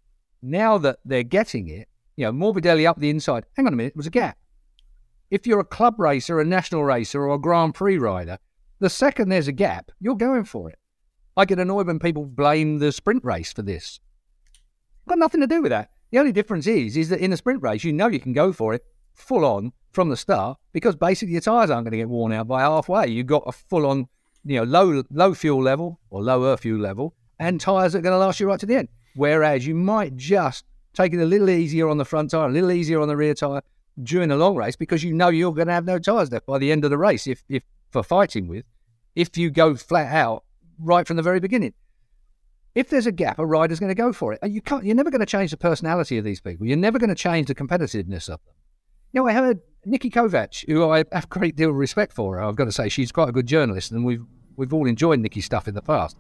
Now 0.42 0.78
that 0.80 1.00
they're 1.06 1.24
getting 1.24 1.68
it, 1.68 1.88
you 2.16 2.26
know, 2.26 2.32
Morbidelli 2.32 2.88
up 2.88 3.00
the 3.00 3.10
inside. 3.10 3.46
Hang 3.56 3.68
on 3.68 3.74
a 3.74 3.76
minute, 3.76 3.94
it 3.94 3.98
was 3.98 4.08
a 4.08 4.12
gap. 4.12 4.38
If 5.32 5.48
you're 5.48 5.60
a 5.60 5.66
club 5.66 6.00
racer, 6.00 6.40
a 6.40 6.46
national 6.46 6.84
racer, 6.84 7.24
or 7.24 7.36
a 7.36 7.40
Grand 7.40 7.74
Prix 7.74 7.98
rider, 7.98 8.38
the 8.80 8.90
second 8.90 9.30
there's 9.30 9.48
a 9.48 9.54
gap, 9.54 9.92
you're 10.00 10.16
going 10.16 10.46
for 10.46 10.70
it. 10.70 10.78
I 11.38 11.46
get 11.46 11.60
annoyed 11.60 11.88
when 11.88 12.00
people 12.00 12.26
blame 12.26 12.80
the 12.80 12.92
sprint 12.92 13.24
race 13.26 13.52
for 13.52 13.62
this. 13.62 14.00
Got 15.08 15.20
nothing 15.20 15.42
to 15.42 15.48
do 15.48 15.62
with 15.62 15.72
that. 15.72 15.90
The 16.12 16.20
only 16.20 16.32
difference 16.32 16.68
is, 16.68 16.96
is 16.96 17.10
that 17.10 17.20
in 17.20 17.34
a 17.34 17.38
sprint 17.38 17.62
race, 17.62 17.84
you 17.84 17.92
know 17.92 18.08
you 18.08 18.20
can 18.20 18.34
go 18.34 18.54
for 18.54 18.74
it 18.74 18.86
full 19.14 19.44
on 19.44 19.74
from 19.96 20.10
the 20.10 20.18
start 20.18 20.60
because 20.74 20.96
basically 20.96 21.34
your 21.34 21.42
tyres 21.42 21.70
aren't 21.70 21.86
going 21.86 21.94
to 21.94 21.98
get 21.98 22.10
worn 22.10 22.34
out 22.34 22.48
by 22.48 22.62
halfway. 22.62 23.08
You've 23.08 23.26
got 23.26 23.44
a 23.48 23.52
full 23.52 23.88
on, 23.88 24.08
you 24.44 24.58
know, 24.58 24.64
low 24.64 25.04
low 25.10 25.34
fuel 25.34 25.64
level 25.64 26.00
or 26.12 26.22
lower 26.22 26.58
fuel 26.58 26.80
level 26.80 27.16
and 27.40 27.60
tyres 27.60 27.96
are 27.96 28.02
going 28.02 28.14
to 28.14 28.20
last 28.20 28.40
you 28.40 28.48
right 28.48 28.60
to 28.60 28.66
the 28.66 28.76
end. 28.76 28.90
Whereas 29.16 29.66
you 29.66 29.76
might 29.76 30.16
just 30.16 30.66
take 30.94 31.14
it 31.14 31.20
a 31.20 31.26
little 31.26 31.50
easier 31.50 31.90
on 31.90 31.98
the 31.98 32.06
front 32.06 32.32
tyre, 32.32 32.50
a 32.50 32.52
little 32.52 32.72
easier 32.72 33.00
on 33.02 33.08
the 33.08 33.18
rear 33.18 33.34
tyre 33.34 33.62
during 34.04 34.30
the 34.30 34.36
long 34.36 34.56
race 34.56 34.76
because 34.76 35.04
you 35.04 35.14
know 35.14 35.30
you're 35.30 35.54
going 35.54 35.68
to 35.68 35.74
have 35.74 35.86
no 35.86 35.98
tyres 35.98 36.32
left 36.32 36.46
by 36.46 36.58
the 36.58 36.72
end 36.72 36.84
of 36.84 36.92
the 36.92 36.98
race 36.98 37.28
if, 37.28 37.44
if 37.50 37.64
for 37.90 38.04
fighting 38.04 38.48
with, 38.48 38.66
if 39.16 39.38
you 39.38 39.50
go 39.50 39.76
flat 39.76 40.14
out 40.14 40.44
right 40.80 41.08
from 41.08 41.16
the 41.16 41.24
very 41.24 41.40
beginning. 41.40 41.74
If 42.74 42.90
there's 42.90 43.06
a 43.06 43.12
gap, 43.14 43.40
a 43.40 43.46
rider's 43.46 43.80
going 43.80 43.90
to 43.90 43.96
go 43.96 44.12
for 44.12 44.34
it. 44.34 44.40
And 44.42 44.54
you 44.54 44.62
can't, 44.62 44.84
you're 44.84 44.96
never 44.96 45.10
going 45.10 45.22
to 45.22 45.26
change 45.26 45.52
the 45.52 45.58
personality 45.58 46.18
of 46.18 46.26
these 46.26 46.42
people. 46.42 46.68
You're 46.68 46.76
never 46.76 47.00
going 47.00 47.10
to 47.10 47.16
change 47.16 47.48
the 47.48 47.56
competitiveness 47.56 48.28
of 48.28 48.42
them. 48.44 48.55
You 49.16 49.22
know, 49.22 49.30
I 49.30 49.32
heard 49.32 49.62
Nikki 49.86 50.10
Kovac, 50.10 50.68
who 50.68 50.90
I 50.90 50.98
have 51.14 51.24
a 51.24 51.28
great 51.28 51.56
deal 51.56 51.70
of 51.70 51.78
respect 51.78 52.12
for, 52.12 52.42
I've 52.42 52.58
got 52.58 52.66
to 52.66 52.72
say, 52.74 52.90
she's 52.90 53.14
quite 53.14 53.30
a 53.30 53.32
good 53.32 53.48
journalist, 53.48 53.92
and 53.92 54.04
we've 54.04 54.26
we've 54.58 54.74
all 54.74 54.86
enjoyed 54.86 55.22
Nikki's 55.22 55.46
stuff 55.46 55.70
in 55.70 55.74
the 55.74 55.82
past. 55.82 56.18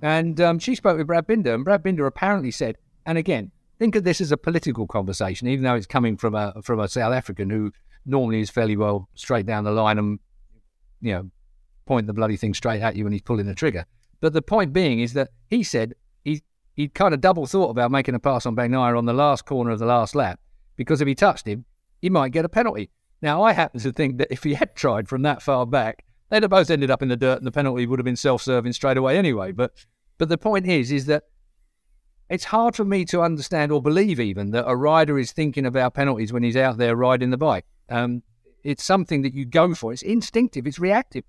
And 0.00 0.40
um, 0.40 0.58
she 0.58 0.74
spoke 0.74 0.96
with 0.96 1.06
Brad 1.06 1.26
Binder, 1.26 1.52
and 1.52 1.66
Brad 1.66 1.82
Binder 1.82 2.06
apparently 2.06 2.50
said, 2.50 2.78
and 3.04 3.18
again, 3.18 3.50
think 3.78 3.94
of 3.94 4.04
this 4.04 4.22
as 4.22 4.32
a 4.32 4.38
political 4.38 4.86
conversation, 4.86 5.48
even 5.48 5.64
though 5.64 5.74
it's 5.74 5.86
coming 5.86 6.16
from 6.16 6.34
a 6.34 6.54
from 6.62 6.80
a 6.80 6.88
South 6.88 7.12
African 7.12 7.50
who 7.50 7.72
normally 8.06 8.40
is 8.40 8.48
fairly 8.48 8.74
well 8.74 9.10
straight 9.14 9.44
down 9.44 9.64
the 9.64 9.70
line 9.70 9.98
and 9.98 10.18
you 11.02 11.12
know 11.12 11.30
point 11.84 12.06
the 12.06 12.14
bloody 12.14 12.38
thing 12.38 12.54
straight 12.54 12.80
at 12.80 12.96
you 12.96 13.04
when 13.04 13.12
he's 13.12 13.20
pulling 13.20 13.44
the 13.44 13.54
trigger. 13.54 13.84
But 14.22 14.32
the 14.32 14.40
point 14.40 14.72
being 14.72 15.00
is 15.00 15.12
that 15.12 15.28
he 15.50 15.62
said 15.62 15.92
he 16.24 16.42
he 16.74 16.88
kind 16.88 17.12
of 17.12 17.20
double 17.20 17.44
thought 17.44 17.68
about 17.68 17.90
making 17.90 18.14
a 18.14 18.18
pass 18.18 18.46
on 18.46 18.56
Bagnaia 18.56 18.96
on 18.96 19.04
the 19.04 19.12
last 19.12 19.44
corner 19.44 19.72
of 19.72 19.78
the 19.78 19.84
last 19.84 20.14
lap 20.14 20.40
because 20.76 21.02
if 21.02 21.06
he 21.06 21.14
touched 21.14 21.46
him, 21.46 21.66
he 22.00 22.10
might 22.10 22.32
get 22.32 22.44
a 22.44 22.48
penalty. 22.48 22.90
Now, 23.22 23.42
I 23.42 23.52
happen 23.52 23.80
to 23.80 23.92
think 23.92 24.18
that 24.18 24.32
if 24.32 24.44
he 24.44 24.54
had 24.54 24.74
tried 24.74 25.08
from 25.08 25.22
that 25.22 25.42
far 25.42 25.66
back, 25.66 26.04
they'd 26.30 26.42
have 26.42 26.50
both 26.50 26.70
ended 26.70 26.90
up 26.90 27.02
in 27.02 27.08
the 27.08 27.16
dirt, 27.16 27.38
and 27.38 27.46
the 27.46 27.52
penalty 27.52 27.86
would 27.86 27.98
have 27.98 28.04
been 28.04 28.16
self-serving 28.16 28.72
straight 28.72 28.96
away 28.96 29.18
anyway. 29.18 29.52
But, 29.52 29.72
but 30.18 30.28
the 30.28 30.38
point 30.38 30.66
is, 30.66 30.90
is 30.90 31.06
that 31.06 31.24
it's 32.30 32.44
hard 32.44 32.76
for 32.76 32.84
me 32.84 33.04
to 33.06 33.20
understand 33.20 33.72
or 33.72 33.82
believe 33.82 34.20
even 34.20 34.52
that 34.52 34.68
a 34.68 34.76
rider 34.76 35.18
is 35.18 35.32
thinking 35.32 35.66
about 35.66 35.94
penalties 35.94 36.32
when 36.32 36.44
he's 36.44 36.56
out 36.56 36.78
there 36.78 36.96
riding 36.96 37.30
the 37.30 37.36
bike. 37.36 37.66
Um, 37.88 38.22
it's 38.62 38.84
something 38.84 39.22
that 39.22 39.34
you 39.34 39.44
go 39.44 39.74
for. 39.74 39.92
It's 39.92 40.02
instinctive. 40.02 40.66
It's 40.66 40.78
reactive. 40.78 41.24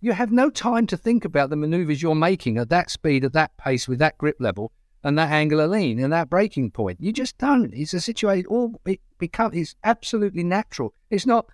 You 0.00 0.12
have 0.12 0.30
no 0.30 0.50
time 0.50 0.86
to 0.88 0.96
think 0.96 1.24
about 1.24 1.50
the 1.50 1.56
maneuvers 1.56 2.02
you're 2.02 2.14
making 2.14 2.58
at 2.58 2.68
that 2.68 2.90
speed, 2.90 3.24
at 3.24 3.32
that 3.32 3.56
pace, 3.56 3.88
with 3.88 3.98
that 3.98 4.18
grip 4.18 4.36
level, 4.38 4.70
and 5.02 5.18
that 5.18 5.32
angular 5.32 5.66
lean, 5.66 5.98
and 5.98 6.12
that 6.12 6.30
braking 6.30 6.70
point. 6.70 7.00
You 7.00 7.12
just 7.12 7.36
don't. 7.38 7.74
It's 7.74 7.94
a 7.94 8.00
situation. 8.00 8.46
All 8.46 8.80
it 8.86 9.00
becomes. 9.26 9.56
It's 9.56 9.74
absolutely 9.84 10.44
natural. 10.44 10.94
It's 11.10 11.26
not. 11.26 11.46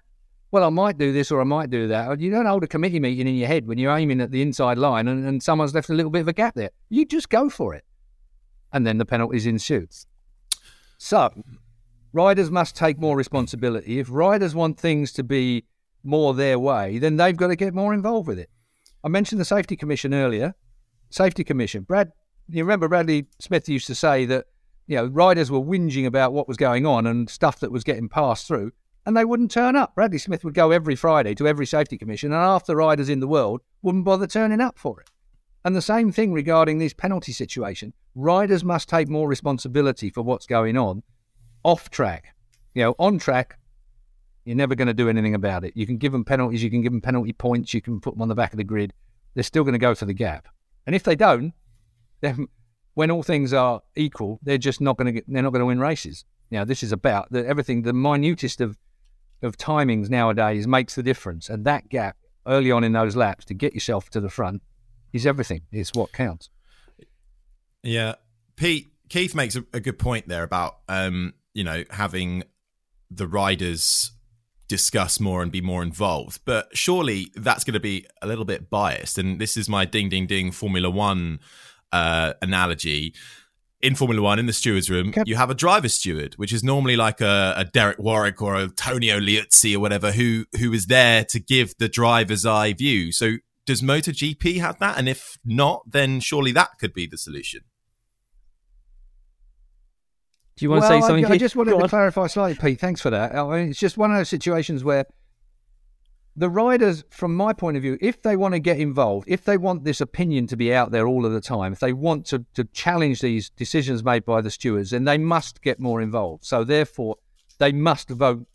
Well, 0.53 0.65
I 0.65 0.69
might 0.71 0.99
do 0.99 1.13
this 1.13 1.31
or 1.31 1.41
I 1.41 1.45
might 1.45 1.71
do 1.71 1.87
that. 1.89 2.21
You 2.21 2.31
don't 2.31 2.47
hold 2.47 2.65
a 2.65 2.67
committee 2.67 2.99
meeting 2.99 3.29
in 3.29 3.37
your 3.37 3.47
head 3.47 3.69
when 3.69 3.79
you're 3.79 3.97
aiming 3.97 4.21
at 4.21 4.33
the 4.33 4.43
inside 4.43 4.79
line 4.79 5.07
and, 5.07 5.25
and 5.25 5.43
someone's 5.43 5.75
left 5.75 5.91
a 5.91 5.95
little 5.95 6.11
bit 6.11 6.23
of 6.23 6.29
a 6.29 6.33
gap 6.33 6.55
there. 6.55 6.71
You 6.89 7.05
just 7.07 7.29
go 7.29 7.49
for 7.49 7.75
it, 7.75 7.85
and 8.73 8.85
then 8.85 8.99
the 8.99 9.05
penalties 9.05 9.47
ensue. 9.47 9.87
So, 10.99 11.31
riders 12.13 12.51
must 12.51 12.75
take 12.75 12.99
more 12.99 13.17
responsibility. 13.17 14.01
If 14.01 14.09
riders 14.11 14.55
want 14.55 14.79
things 14.79 15.13
to 15.13 15.23
be 15.23 15.65
more 16.03 16.35
their 16.35 16.59
way, 16.59 16.99
then 16.99 17.17
they've 17.17 17.37
got 17.37 17.49
to 17.49 17.57
get 17.57 17.73
more 17.73 17.95
involved 17.95 18.27
with 18.27 18.39
it. 18.39 18.51
I 19.05 19.09
mentioned 19.09 19.41
the 19.41 19.45
Safety 19.45 19.77
Commission 19.77 20.13
earlier. 20.13 20.55
Safety 21.11 21.45
Commission. 21.45 21.83
Brad, 21.85 22.11
you 22.49 22.65
remember 22.65 22.89
Bradley 22.89 23.27
Smith 23.39 23.69
used 23.69 23.87
to 23.87 23.95
say 23.95 24.25
that 24.27 24.47
you 24.87 24.97
know 24.97 25.07
riders 25.07 25.51
were 25.51 25.61
whinging 25.61 26.07
about 26.07 26.33
what 26.33 26.49
was 26.49 26.57
going 26.57 26.87
on 26.87 27.07
and 27.07 27.31
stuff 27.31 27.61
that 27.61 27.73
was 27.73 27.85
getting 27.85 28.09
passed 28.09 28.47
through, 28.47 28.73
and 29.07 29.17
they 29.17 29.25
wouldn't 29.25 29.51
turn 29.51 29.77
up. 29.77 29.95
Bradley 29.95 30.19
Smith 30.19 30.45
would 30.45 30.55
go 30.55 30.71
every 30.71 30.97
Friday 30.97 31.35
to 31.35 31.47
every 31.47 31.67
Safety 31.67 31.97
Commission, 31.97 32.33
and 32.33 32.41
half 32.41 32.67
the 32.67 32.77
riders 32.77 33.09
in 33.09 33.21
the 33.21 33.29
world 33.29 33.61
wouldn't 33.83 34.05
bother 34.05 34.27
turning 34.27 34.61
up 34.61 34.79
for 34.79 35.01
it. 35.01 35.11
And 35.65 35.77
the 35.77 35.83
same 35.83 36.11
thing 36.11 36.33
regarding 36.33 36.79
this 36.79 36.95
penalty 36.95 37.33
situation. 37.33 37.93
Riders 38.15 38.65
must 38.65 38.89
take 38.89 39.09
more 39.09 39.29
responsibility 39.29 40.11
for 40.11 40.23
what's 40.23 40.47
going 40.47 40.77
on 40.77 41.03
off 41.63 41.91
track. 41.91 42.35
You 42.75 42.85
know, 42.85 42.95
on 42.99 43.19
track, 43.19 43.59
you're 44.45 44.57
never 44.57 44.75
going 44.75 44.89
to 44.89 44.95
do 44.95 45.09
anything 45.09 45.35
about 45.35 45.65
it. 45.65 45.77
You 45.77 45.87
can 45.87 45.99
give 45.99 46.13
them 46.13 46.25
penalties, 46.25 46.63
you 46.63 46.71
can 46.71 46.83
give 46.83 46.93
them 46.93 47.01
penalty 47.01 47.33
points, 47.33 47.75
you 47.75 47.81
can 47.81 48.01
put 48.01 48.15
them 48.15 48.23
on 48.23 48.29
the 48.29 48.35
back 48.35 48.53
of 48.53 48.57
the 48.57 48.65
grid. 48.65 48.93
They're 49.35 49.45
still 49.45 49.65
going 49.65 49.75
to 49.75 49.79
go 49.79 49.95
for 49.95 50.07
the 50.07 50.15
gap. 50.15 50.49
And 50.87 50.97
if 50.97 51.03
they 51.03 51.15
don't, 51.15 51.53
then 52.21 52.49
when 52.95 53.11
all 53.11 53.23
things 53.23 53.53
are 53.53 53.83
equal, 53.97 54.39
they're 54.43 54.59
just 54.59 54.81
not 54.81 54.97
going 54.97 55.07
to 55.07 55.13
get, 55.13 55.25
they're 55.29 55.43
not 55.43 55.53
going 55.53 55.61
to 55.61 55.67
win 55.67 55.81
races. 55.81 56.25
Now, 56.51 56.65
this 56.65 56.83
is 56.83 56.93
about 56.93 57.31
the, 57.31 57.47
everything, 57.47 57.83
the 57.83 57.93
minutest 57.93 58.61
of, 58.61 58.77
of 59.43 59.57
timings 59.57 60.11
nowadays 60.11 60.67
makes 60.67 60.95
the 60.95 61.03
difference. 61.03 61.49
And 61.49 61.65
that 61.65 61.89
gap 61.89 62.17
early 62.47 62.71
on 62.71 62.85
in 62.85 62.93
those 62.93 63.17
laps 63.17 63.45
to 63.47 63.55
get 63.55 63.75
yourself 63.75 64.11
to 64.11 64.21
the 64.21 64.29
front 64.29 64.63
is 65.13 65.27
everything. 65.27 65.63
It's 65.71 65.93
what 65.95 66.13
counts. 66.13 66.51
Yeah. 67.83 68.17
Pete, 68.57 68.89
Keith 69.09 69.35
makes 69.35 69.57
a, 69.57 69.65
a 69.73 69.81
good 69.81 69.99
point 69.99 70.29
there 70.29 70.43
about, 70.43 70.79
um, 70.89 71.35
you 71.55 71.65
know, 71.65 71.85
having 71.91 72.45
the 73.11 73.27
riders 73.27 74.13
discuss 74.69 75.19
more 75.19 75.43
and 75.43 75.51
be 75.51 75.61
more 75.61 75.83
involved. 75.83 76.41
But 76.45 76.77
surely 76.77 77.33
that's 77.35 77.65
going 77.65 77.75
to 77.75 77.81
be 77.81 78.07
a 78.23 78.27
little 78.27 78.45
bit 78.45 78.71
biased. 78.71 79.19
And 79.19 79.41
this 79.41 79.57
is 79.57 79.69
my 79.69 79.85
ding, 79.85 80.09
ding, 80.09 80.27
ding 80.27 80.53
Formula 80.53 80.89
One 80.91 81.41
uh, 81.93 82.35
analogy. 82.43 83.15
In 83.83 83.95
Formula 83.95 84.21
One, 84.21 84.39
in 84.39 84.45
the 84.45 84.53
stewards 84.53 84.91
room, 84.91 85.15
you 85.25 85.37
have 85.37 85.49
a 85.49 85.55
driver 85.55 85.89
steward, 85.89 86.35
which 86.35 86.53
is 86.53 86.63
normally 86.63 86.97
like 86.97 87.23
a, 87.23 87.55
a 87.57 87.65
Derek 87.65 87.99
Warwick 87.99 88.43
or 88.43 88.55
a 88.55 88.69
Tonio 88.69 89.19
Liuzzi 89.19 89.75
or 89.75 89.81
whatever, 89.81 90.13
who 90.13 90.45
who 90.59 90.75
is 90.75 90.87
there 90.87 91.25
to 91.25 91.41
give 91.41 91.75
the 91.79 91.89
driver's 91.89 92.45
eye 92.45 92.75
view. 92.75 93.11
So, 93.11 93.37
does 93.65 93.81
MotoGP 93.81 94.61
have 94.61 94.79
that? 94.81 94.99
And 94.99 95.09
if 95.09 95.39
not, 95.47 95.91
then 95.91 96.21
surely 96.21 96.53
that 96.53 96.79
could 96.79 96.93
be 96.93 97.07
the 97.07 97.17
solution. 97.17 97.63
Do 100.57 100.67
you 100.67 100.71
want 100.71 100.83
well, 100.83 100.91
to 100.91 101.01
say 101.01 101.07
something? 101.07 101.25
I, 101.25 101.31
I 101.31 101.39
just 101.39 101.57
wanted 101.57 101.79
to 101.79 101.89
clarify 101.89 102.27
slightly, 102.27 102.55
Pete. 102.61 102.79
Thanks 102.79 103.01
for 103.01 103.09
that. 103.09 103.35
I 103.35 103.43
mean, 103.45 103.71
it's 103.71 103.79
just 103.79 103.97
one 103.97 104.11
of 104.11 104.19
those 104.19 104.29
situations 104.29 104.85
where 104.85 105.07
the 106.41 106.49
riders, 106.49 107.05
from 107.11 107.37
my 107.37 107.53
point 107.53 107.77
of 107.77 107.83
view, 107.83 107.99
if 108.01 108.23
they 108.23 108.35
want 108.35 108.55
to 108.55 108.61
get 108.61 108.79
involved, 108.79 109.29
if 109.29 109.45
they 109.45 109.59
want 109.59 109.85
this 109.85 110.01
opinion 110.01 110.47
to 110.47 110.57
be 110.57 110.73
out 110.73 110.91
there 110.91 111.07
all 111.07 111.27
of 111.27 111.33
the 111.33 111.41
time, 111.41 111.75
if 111.75 111.81
they 111.81 111.93
want 111.93 112.25
to, 112.25 112.47
to 112.55 112.65
challenge 112.65 113.21
these 113.21 113.51
decisions 113.51 114.03
made 114.03 114.25
by 114.25 114.41
the 114.41 114.51
stewards, 114.51 114.91
then 114.91 115.05
they 115.05 115.19
must 115.19 115.61
get 115.61 115.79
more 115.79 116.01
involved. 116.01 116.47
So 116.47 116.65
therefore, 116.65 117.17
they 117.59 117.73
must 117.73 118.09
vote. 118.09 118.47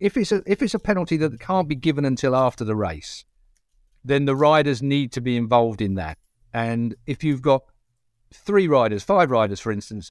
If 0.00 0.16
it's 0.16 0.32
a 0.32 0.42
if 0.46 0.62
it's 0.62 0.74
a 0.74 0.80
penalty 0.80 1.16
that 1.18 1.38
can't 1.38 1.68
be 1.68 1.76
given 1.76 2.04
until 2.04 2.34
after 2.34 2.64
the 2.64 2.74
race, 2.74 3.24
then 4.04 4.24
the 4.24 4.34
riders 4.34 4.82
need 4.82 5.12
to 5.12 5.20
be 5.20 5.36
involved 5.36 5.80
in 5.80 5.94
that. 5.94 6.18
And 6.52 6.96
if 7.06 7.22
you've 7.22 7.42
got 7.42 7.62
three 8.34 8.66
riders, 8.66 9.04
five 9.04 9.30
riders, 9.30 9.60
for 9.60 9.70
instance, 9.70 10.10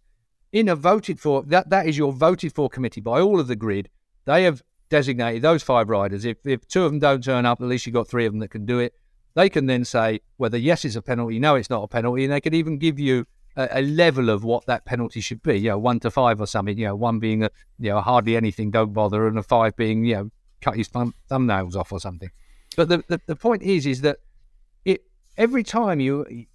in 0.53 0.69
a 0.69 0.77
voted 0.77 1.19
for 1.19 1.43
that 1.43 1.72
that 1.72 1.88
is 1.88 1.98
your 1.98 2.13
voted 2.13 2.55
for 2.55 2.69
committee 2.69 3.01
by 3.01 3.19
all 3.19 3.38
of 3.38 3.48
the 3.48 3.57
grid. 3.57 3.89
They 4.24 4.43
have 4.43 4.63
designated 4.89 5.41
those 5.41 5.63
five 5.63 5.89
riders. 5.89 6.25
If 6.25 6.38
if 6.46 6.67
two 6.67 6.84
of 6.84 6.91
them 6.91 7.00
don't 7.00 7.24
turn 7.24 7.46
up, 7.46 7.62
at 7.62 7.67
least 7.67 7.86
you've 7.86 7.94
got 7.94 8.08
three 8.08 8.25
of 8.25 8.34
them 8.34 8.39
that 8.39 8.50
can 8.50 8.65
do 8.65 8.79
it. 8.79 8.94
They 9.36 9.50
can 9.50 9.67
then 9.67 9.86
say 9.86 10.22
whether 10.38 10.58
yes 10.58 10.86
is 10.86 10.96
a 10.96 11.01
penalty, 11.01 11.39
no 11.39 11.56
it's 11.56 11.70
not 11.70 11.84
a 11.84 11.88
penalty, 11.88 12.24
and 12.24 12.34
they 12.34 12.41
could 12.41 12.56
even 12.56 12.77
give 12.77 13.00
you 13.00 13.25
a, 13.56 13.67
a, 13.72 13.82
level 13.82 14.29
of 14.29 14.44
what 14.44 14.65
that 14.65 14.86
penalty 14.86 15.22
should 15.22 15.44
be. 15.44 15.58
You 15.60 15.70
know, 15.70 15.77
one 15.77 16.00
to 16.01 16.12
five 16.12 16.41
or 16.41 16.48
something. 16.48 16.77
You 16.77 16.88
know, 16.88 16.96
one 16.96 17.20
being 17.20 17.44
a 17.44 17.51
you 17.79 17.89
know 17.89 18.01
hardly 18.01 18.36
anything, 18.36 18.72
don't 18.72 18.94
bother, 18.94 19.27
and 19.27 19.38
a 19.38 19.44
five 19.44 19.75
being 19.75 20.06
you 20.06 20.15
know 20.15 20.32
cut 20.62 20.75
his 20.75 20.88
thumb, 20.88 21.13
thumbnails 21.29 21.75
off 21.75 21.91
or 21.91 22.00
something. 22.00 22.32
But 22.75 22.89
the, 22.89 23.03
the 23.08 23.22
the 23.27 23.36
point 23.36 23.63
is 23.63 23.86
is 23.86 24.01
that 24.01 24.17
it 24.86 25.03
every 25.38 25.63
time 25.63 26.00
you 26.00 26.46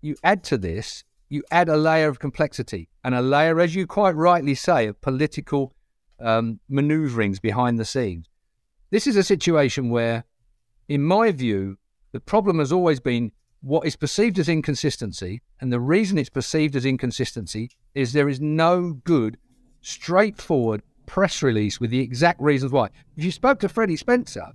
you 0.00 0.16
add 0.22 0.44
to 0.44 0.58
this, 0.58 1.04
you 1.28 1.42
add 1.50 1.68
a 1.68 1.76
layer 1.76 2.08
of 2.08 2.18
complexity 2.18 2.88
and 3.04 3.14
a 3.14 3.22
layer, 3.22 3.58
as 3.60 3.74
you 3.74 3.86
quite 3.86 4.14
rightly 4.14 4.54
say, 4.54 4.86
of 4.86 5.00
political 5.00 5.72
um, 6.20 6.60
maneuverings 6.68 7.40
behind 7.40 7.78
the 7.78 7.84
scenes. 7.84 8.28
This 8.90 9.06
is 9.06 9.16
a 9.16 9.22
situation 9.22 9.90
where, 9.90 10.24
in 10.88 11.02
my 11.02 11.32
view, 11.32 11.78
the 12.12 12.20
problem 12.20 12.58
has 12.58 12.72
always 12.72 13.00
been 13.00 13.32
what 13.62 13.86
is 13.86 13.96
perceived 13.96 14.38
as 14.38 14.48
inconsistency. 14.48 15.40
And 15.60 15.72
the 15.72 15.80
reason 15.80 16.18
it's 16.18 16.28
perceived 16.28 16.76
as 16.76 16.84
inconsistency 16.84 17.70
is 17.94 18.12
there 18.12 18.28
is 18.28 18.40
no 18.40 18.92
good, 19.04 19.38
straightforward 19.80 20.82
press 21.06 21.42
release 21.42 21.80
with 21.80 21.90
the 21.90 22.00
exact 22.00 22.40
reasons 22.40 22.72
why. 22.72 22.88
If 23.16 23.24
you 23.24 23.30
spoke 23.30 23.60
to 23.60 23.68
Freddie 23.68 23.96
Spencer 23.96 24.52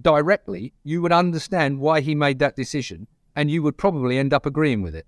directly, 0.00 0.72
you 0.82 1.02
would 1.02 1.12
understand 1.12 1.78
why 1.78 2.00
he 2.00 2.14
made 2.14 2.38
that 2.38 2.56
decision 2.56 3.06
and 3.36 3.50
you 3.50 3.62
would 3.62 3.76
probably 3.76 4.18
end 4.18 4.32
up 4.32 4.46
agreeing 4.46 4.82
with 4.82 4.94
it. 4.94 5.06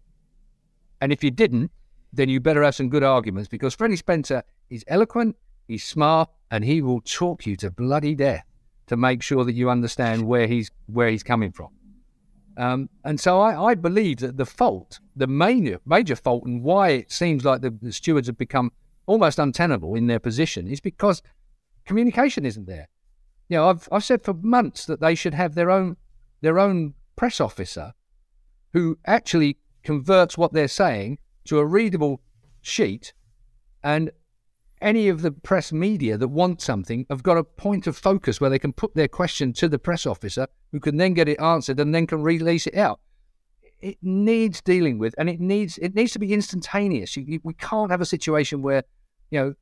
And 1.00 1.12
if 1.12 1.24
you 1.24 1.30
didn't, 1.30 1.70
then 2.12 2.28
you 2.28 2.40
better 2.40 2.62
have 2.62 2.74
some 2.74 2.90
good 2.90 3.02
arguments 3.02 3.48
because 3.48 3.74
Freddie 3.74 3.96
Spencer 3.96 4.42
is 4.70 4.84
eloquent, 4.86 5.36
he's 5.66 5.84
smart, 5.84 6.30
and 6.50 6.64
he 6.64 6.82
will 6.82 7.00
talk 7.00 7.46
you 7.46 7.56
to 7.56 7.70
bloody 7.70 8.14
death 8.14 8.44
to 8.86 8.96
make 8.96 9.22
sure 9.22 9.44
that 9.44 9.54
you 9.54 9.70
understand 9.70 10.26
where 10.26 10.46
he's 10.46 10.70
where 10.86 11.08
he's 11.08 11.22
coming 11.22 11.52
from. 11.52 11.68
Um, 12.56 12.90
and 13.04 13.18
so 13.18 13.40
I, 13.40 13.70
I, 13.70 13.74
believe 13.74 14.18
that 14.18 14.36
the 14.36 14.44
fault, 14.44 15.00
the 15.16 15.26
major 15.26 15.80
major 15.86 16.16
fault, 16.16 16.44
and 16.44 16.62
why 16.62 16.90
it 16.90 17.10
seems 17.10 17.44
like 17.44 17.62
the, 17.62 17.70
the 17.70 17.92
stewards 17.92 18.26
have 18.26 18.36
become 18.36 18.72
almost 19.06 19.38
untenable 19.38 19.94
in 19.94 20.06
their 20.06 20.18
position 20.18 20.68
is 20.68 20.80
because 20.80 21.22
communication 21.86 22.44
isn't 22.44 22.66
there. 22.66 22.88
You 23.48 23.56
know, 23.56 23.70
I've 23.70 23.88
I've 23.90 24.04
said 24.04 24.22
for 24.22 24.34
months 24.34 24.84
that 24.86 25.00
they 25.00 25.14
should 25.14 25.34
have 25.34 25.54
their 25.54 25.70
own 25.70 25.96
their 26.42 26.58
own 26.58 26.94
press 27.16 27.40
officer 27.40 27.94
who 28.72 28.98
actually 29.06 29.58
converts 29.82 30.36
what 30.36 30.52
they're 30.52 30.68
saying 30.68 31.18
to 31.44 31.58
a 31.58 31.66
readable 31.66 32.20
sheet, 32.60 33.14
and 33.82 34.10
any 34.82 35.08
of 35.08 35.22
the 35.22 35.30
press 35.30 35.72
media 35.72 36.18
that 36.18 36.28
want 36.28 36.60
something 36.60 37.06
have 37.08 37.22
got 37.22 37.38
a 37.38 37.44
point 37.44 37.86
of 37.86 37.96
focus 37.96 38.40
where 38.40 38.50
they 38.50 38.58
can 38.58 38.72
put 38.72 38.94
their 38.94 39.08
question 39.08 39.52
to 39.54 39.68
the 39.68 39.78
press 39.78 40.04
officer, 40.04 40.46
who 40.72 40.80
can 40.80 40.96
then 40.96 41.14
get 41.14 41.28
it 41.28 41.40
answered 41.40 41.80
and 41.80 41.94
then 41.94 42.06
can 42.06 42.22
release 42.22 42.66
it 42.66 42.74
out. 42.74 43.00
It 43.80 43.98
needs 44.02 44.60
dealing 44.60 44.98
with, 44.98 45.14
and 45.18 45.28
it 45.28 45.40
needs 45.40 45.78
it 45.78 45.94
needs 45.94 46.12
to 46.12 46.18
be 46.18 46.32
instantaneous. 46.32 47.16
You, 47.16 47.24
you, 47.26 47.40
we 47.42 47.54
can't 47.54 47.90
have 47.90 48.00
a 48.00 48.06
situation 48.06 48.62
where, 48.62 48.84
you 49.30 49.40
know, 49.40 49.54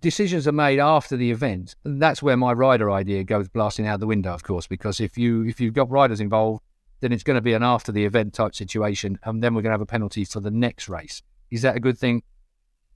decisions 0.00 0.46
are 0.46 0.52
made 0.52 0.78
after 0.78 1.16
the 1.16 1.30
event. 1.30 1.74
And 1.84 2.02
that's 2.02 2.22
where 2.22 2.36
my 2.36 2.52
rider 2.52 2.90
idea 2.90 3.24
goes 3.24 3.48
blasting 3.48 3.86
out 3.86 4.00
the 4.00 4.06
window, 4.06 4.34
of 4.34 4.42
course, 4.42 4.66
because 4.66 5.00
if 5.00 5.16
you 5.16 5.44
if 5.46 5.60
you've 5.60 5.74
got 5.74 5.90
riders 5.90 6.20
involved, 6.20 6.62
then 7.00 7.12
it's 7.12 7.22
going 7.22 7.36
to 7.36 7.42
be 7.42 7.54
an 7.54 7.62
after 7.62 7.92
the 7.92 8.04
event 8.04 8.34
type 8.34 8.54
situation, 8.54 9.18
and 9.24 9.42
then 9.42 9.54
we're 9.54 9.62
going 9.62 9.70
to 9.70 9.74
have 9.74 9.80
a 9.80 9.86
penalty 9.86 10.24
for 10.24 10.40
the 10.40 10.50
next 10.50 10.88
race. 10.88 11.22
Is 11.50 11.62
that 11.62 11.76
a 11.76 11.80
good 11.80 11.96
thing? 11.96 12.22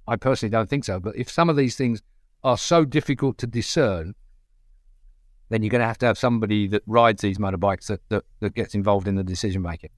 I 0.06 0.16
personally 0.16 0.50
don't 0.50 0.68
think 0.68 0.84
so. 0.84 1.00
But 1.00 1.16
if 1.16 1.30
some 1.30 1.48
of 1.48 1.56
these 1.56 1.76
things 1.76 2.02
are 2.42 2.58
so 2.58 2.84
difficult 2.84 3.38
to 3.38 3.46
discern, 3.46 4.14
then 5.48 5.62
you're 5.62 5.70
going 5.70 5.80
to 5.80 5.86
have 5.86 5.98
to 5.98 6.06
have 6.06 6.18
somebody 6.18 6.66
that 6.68 6.82
rides 6.86 7.22
these 7.22 7.38
motorbikes 7.38 7.86
that, 7.86 8.00
that, 8.08 8.24
that 8.40 8.54
gets 8.54 8.74
involved 8.74 9.08
in 9.08 9.16
the 9.16 9.24
decision 9.24 9.62
making. 9.62 9.90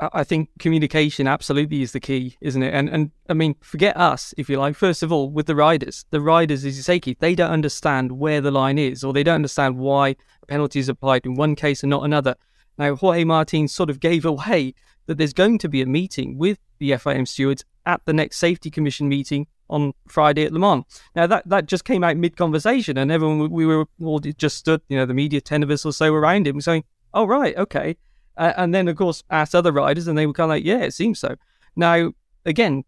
I 0.00 0.22
think 0.22 0.50
communication 0.60 1.26
absolutely 1.26 1.82
is 1.82 1.90
the 1.90 1.98
key, 1.98 2.36
isn't 2.40 2.62
it? 2.62 2.72
And 2.72 2.88
and 2.88 3.10
I 3.28 3.34
mean, 3.34 3.56
forget 3.60 3.96
us 3.96 4.32
if 4.38 4.48
you 4.48 4.56
like. 4.56 4.76
First 4.76 5.02
of 5.02 5.10
all, 5.10 5.28
with 5.28 5.46
the 5.46 5.56
riders, 5.56 6.04
the 6.10 6.20
riders, 6.20 6.64
as 6.64 6.76
you 6.76 6.84
say, 6.84 7.00
Keith, 7.00 7.18
they 7.18 7.34
don't 7.34 7.50
understand 7.50 8.12
where 8.12 8.40
the 8.40 8.52
line 8.52 8.78
is, 8.78 9.02
or 9.02 9.12
they 9.12 9.24
don't 9.24 9.34
understand 9.34 9.76
why 9.76 10.14
is 10.48 10.88
applied 10.88 11.26
in 11.26 11.34
one 11.34 11.56
case 11.56 11.82
and 11.82 11.90
not 11.90 12.04
another. 12.04 12.36
Now, 12.78 12.94
Jorge 12.94 13.24
Martin 13.24 13.68
sort 13.68 13.90
of 13.90 14.00
gave 14.00 14.24
away 14.24 14.74
that 15.06 15.18
there's 15.18 15.32
going 15.32 15.58
to 15.58 15.68
be 15.68 15.82
a 15.82 15.86
meeting 15.86 16.38
with 16.38 16.58
the 16.78 16.92
FIM 16.92 17.26
stewards 17.26 17.64
at 17.84 18.04
the 18.04 18.12
next 18.12 18.36
Safety 18.36 18.70
Commission 18.70 19.08
meeting 19.08 19.46
on 19.70 19.92
Friday 20.06 20.44
at 20.44 20.52
Le 20.52 20.58
Mans. 20.58 20.84
Now 21.14 21.26
that 21.26 21.48
that 21.48 21.66
just 21.66 21.84
came 21.84 22.04
out 22.04 22.16
mid 22.16 22.36
conversation, 22.36 22.96
and 22.96 23.10
everyone 23.10 23.50
we 23.50 23.66
were 23.66 23.86
all 24.02 24.18
just 24.18 24.56
stood, 24.56 24.80
you 24.88 24.96
know, 24.96 25.06
the 25.06 25.14
media, 25.14 25.40
ten 25.40 25.62
of 25.62 25.70
us 25.70 25.84
or 25.84 25.92
so 25.92 26.14
around 26.14 26.46
him, 26.46 26.60
saying, 26.60 26.84
"Oh 27.12 27.26
right, 27.26 27.56
okay," 27.56 27.96
uh, 28.36 28.52
and 28.56 28.74
then 28.74 28.88
of 28.88 28.96
course 28.96 29.22
asked 29.30 29.54
other 29.54 29.72
riders, 29.72 30.06
and 30.06 30.16
they 30.16 30.26
were 30.26 30.32
kind 30.32 30.50
of 30.50 30.56
like, 30.56 30.64
"Yeah, 30.64 30.78
it 30.78 30.94
seems 30.94 31.18
so." 31.18 31.36
Now 31.76 32.12
again, 32.44 32.84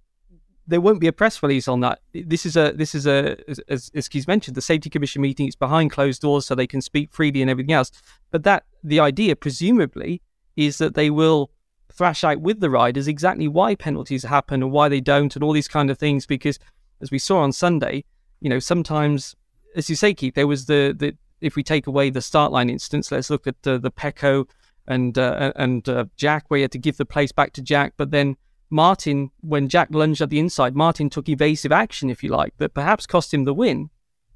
there 0.66 0.80
won't 0.80 1.00
be 1.00 1.06
a 1.06 1.12
press 1.12 1.42
release 1.42 1.68
on 1.68 1.80
that. 1.80 2.00
This 2.12 2.46
is 2.46 2.56
a 2.56 2.72
this 2.74 2.94
is 2.94 3.06
a 3.06 3.36
as, 3.68 3.90
as 3.94 4.08
Keith 4.08 4.28
mentioned, 4.28 4.56
the 4.56 4.62
safety 4.62 4.88
commission 4.88 5.22
meeting. 5.22 5.46
It's 5.46 5.56
behind 5.56 5.90
closed 5.90 6.22
doors, 6.22 6.46
so 6.46 6.54
they 6.54 6.66
can 6.66 6.80
speak 6.80 7.10
freely 7.12 7.42
and 7.42 7.50
everything 7.50 7.72
else. 7.72 7.90
But 8.30 8.44
that 8.44 8.64
the 8.82 9.00
idea, 9.00 9.36
presumably, 9.36 10.22
is 10.56 10.78
that 10.78 10.94
they 10.94 11.10
will 11.10 11.50
thrash 11.92 12.24
out 12.24 12.40
with 12.40 12.60
the 12.60 12.70
riders 12.70 13.08
exactly 13.08 13.48
why 13.48 13.74
penalties 13.74 14.22
happen 14.22 14.62
and 14.62 14.72
why 14.72 14.88
they 14.88 15.00
don't, 15.00 15.34
and 15.34 15.44
all 15.44 15.52
these 15.52 15.68
kind 15.68 15.90
of 15.90 15.98
things. 15.98 16.26
Because 16.26 16.58
as 17.00 17.10
we 17.10 17.18
saw 17.18 17.38
on 17.40 17.52
Sunday, 17.52 18.04
you 18.40 18.48
know, 18.48 18.58
sometimes, 18.58 19.34
as 19.76 19.90
you 19.90 19.96
say, 19.96 20.14
Keith, 20.14 20.34
there 20.34 20.46
was 20.46 20.66
the 20.66 20.94
the 20.98 21.16
if 21.40 21.56
we 21.56 21.62
take 21.62 21.86
away 21.86 22.10
the 22.10 22.22
start 22.22 22.52
line 22.52 22.68
instance, 22.68 23.10
let's 23.10 23.30
look 23.30 23.46
at 23.46 23.56
uh, 23.66 23.78
the 23.78 23.90
Pecco 23.90 24.46
and 24.86 25.18
uh, 25.18 25.52
and 25.56 25.88
uh, 25.88 26.04
Jack, 26.16 26.44
where 26.48 26.58
you 26.58 26.64
had 26.64 26.72
to 26.72 26.78
give 26.78 26.96
the 26.96 27.06
place 27.06 27.32
back 27.32 27.52
to 27.54 27.62
Jack, 27.62 27.94
but 27.96 28.10
then 28.10 28.36
Martin, 28.70 29.30
when 29.40 29.68
Jack 29.68 29.88
lunged 29.90 30.20
at 30.20 30.30
the 30.30 30.38
inside, 30.38 30.76
Martin 30.76 31.10
took 31.10 31.28
evasive 31.28 31.72
action, 31.72 32.08
if 32.08 32.22
you 32.22 32.30
like, 32.30 32.56
that 32.58 32.72
perhaps 32.72 33.06
cost 33.06 33.34
him 33.34 33.44
the 33.44 33.54
win. 33.54 33.90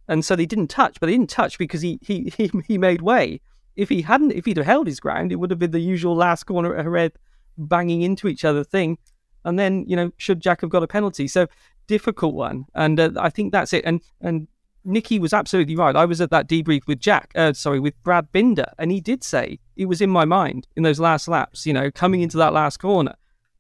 And 0.09 0.25
so 0.25 0.35
they 0.35 0.47
didn't 0.47 0.69
touch, 0.69 0.99
but 1.01 1.07
they 1.07 1.13
didn't 1.13 1.31
touch 1.31 1.57
because 1.57 1.81
he 1.83 1.99
he 2.03 2.33
he, 2.37 2.51
he 2.67 2.79
made 2.79 3.03
way. 3.03 3.41
If 3.77 3.89
he 3.89 4.03
hadn't, 4.03 4.33
if 4.33 4.45
he'd 4.45 4.57
have 4.57 4.67
held 4.67 4.87
his 4.87 5.01
ground, 5.01 5.33
it 5.33 5.37
would 5.37 5.51
have 5.51 5.59
been 5.59 5.73
the 5.73 5.81
usual 5.81 6.15
last 6.15 6.45
corner 6.45 6.75
at 6.75 6.85
Jerez 6.85 7.13
banging 7.59 8.03
into 8.03 8.29
each 8.29 8.45
other 8.45 8.65
thing. 8.65 8.99
And 9.45 9.59
then, 9.59 9.85
you 9.87 9.97
know, 9.97 10.11
should 10.17 10.41
Jack 10.41 10.61
have 10.63 10.71
got 10.71 10.83
a 10.83 10.87
penalty? 10.87 11.29
So 11.29 11.47
difficult 11.87 12.35
one. 12.35 12.67
And 12.75 12.99
uh, 12.99 13.11
I 13.19 13.31
think 13.31 13.53
that's 13.53 13.73
it. 13.73 13.85
And 13.85 14.01
and 14.21 14.49
Nicky 14.85 15.19
was 15.19 15.33
absolutely 15.33 15.77
right. 15.77 15.97
I 15.97 16.05
was 16.05 16.21
at 16.21 16.31
that 16.31 16.49
debrief 16.49 16.87
with 16.87 17.01
Jack, 17.01 17.33
uh, 17.35 17.53
sorry, 17.53 17.81
with 17.81 18.01
Brad 18.03 18.31
Binder, 18.33 18.71
and 18.79 18.93
he 18.93 19.01
did 19.01 19.25
say 19.25 19.59
it 19.77 19.87
was 19.87 20.03
in 20.03 20.11
my 20.11 20.27
mind 20.27 20.69
in 20.77 20.83
those 20.83 21.01
last 21.01 21.27
laps. 21.27 21.67
You 21.67 21.73
know, 21.73 21.91
coming 21.91 22.21
into 22.21 22.37
that 22.39 22.53
last 22.53 22.79
corner 22.79 23.15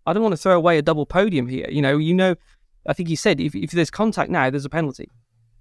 I 0.06 0.12
don't 0.12 0.22
want 0.22 0.34
to 0.34 0.40
throw 0.40 0.56
away 0.56 0.78
a 0.78 0.82
double 0.82 1.06
podium 1.06 1.48
here. 1.48 1.66
You 1.70 1.82
know, 1.82 1.96
you 1.98 2.14
know, 2.14 2.34
I 2.86 2.92
think 2.92 3.08
he 3.08 3.16
said 3.16 3.40
if, 3.40 3.54
if 3.54 3.70
there's 3.70 3.90
contact 3.90 4.30
now, 4.30 4.50
there's 4.50 4.64
a 4.64 4.70
penalty. 4.70 5.10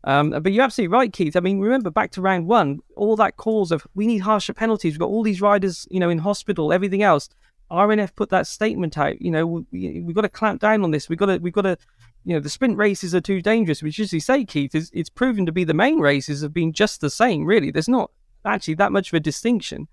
Um, 0.06 0.32
but 0.32 0.52
you're 0.52 0.64
absolutely 0.64 0.94
right, 0.94 1.14
Keith. 1.14 1.36
I 1.36 1.40
mean, 1.40 1.60
remember 1.60 1.90
back 1.90 2.12
to 2.12 2.22
round 2.22 2.48
one, 2.48 2.80
all 2.96 3.16
that 3.16 3.38
calls 3.38 3.72
of 3.72 3.88
we 3.96 4.06
need 4.06 4.20
harsher 4.20 4.54
penalties. 4.54 4.94
We've 4.94 5.00
got 5.00 5.10
all 5.10 5.24
these 5.24 5.42
riders, 5.42 5.88
you 5.90 6.00
know, 6.00 6.10
in 6.10 6.18
hospital, 6.18 6.74
everything 6.74 7.04
else. 7.04 7.30
RNF 7.72 8.16
put 8.16 8.30
that 8.30 8.46
statement 8.46 8.98
out. 8.98 9.22
You 9.22 9.32
know, 9.32 9.66
we, 9.72 10.02
we've 10.02 10.16
got 10.16 10.22
to 10.22 10.30
clamp 10.30 10.62
down 10.62 10.84
on 10.84 10.92
this. 10.92 11.08
We've 11.08 11.18
got 11.18 11.28
to, 11.28 11.38
we've 11.38 11.54
got 11.54 11.62
to, 11.62 11.78
you 12.26 12.34
know, 12.34 12.40
the 12.40 12.50
sprint 12.50 12.78
races 12.78 13.16
are 13.16 13.22
too 13.22 13.42
dangerous. 13.42 13.82
Which, 13.82 14.00
as 14.00 14.12
you 14.12 14.20
say, 14.20 14.44
Keith, 14.44 14.76
is 14.76 14.92
it's 14.94 15.10
proven 15.10 15.46
to 15.46 15.52
be 15.52 15.64
the 15.64 15.74
main 15.74 16.00
races 16.00 16.42
have 16.42 16.54
been 16.54 16.74
just 16.74 17.00
the 17.00 17.10
same. 17.10 17.46
Really, 17.46 17.72
there's 17.72 17.88
not 17.88 18.12
actually 18.46 18.76
that 18.76 18.92
much 18.92 19.08
of 19.08 19.14
a 19.14 19.20
distinction. 19.22 19.88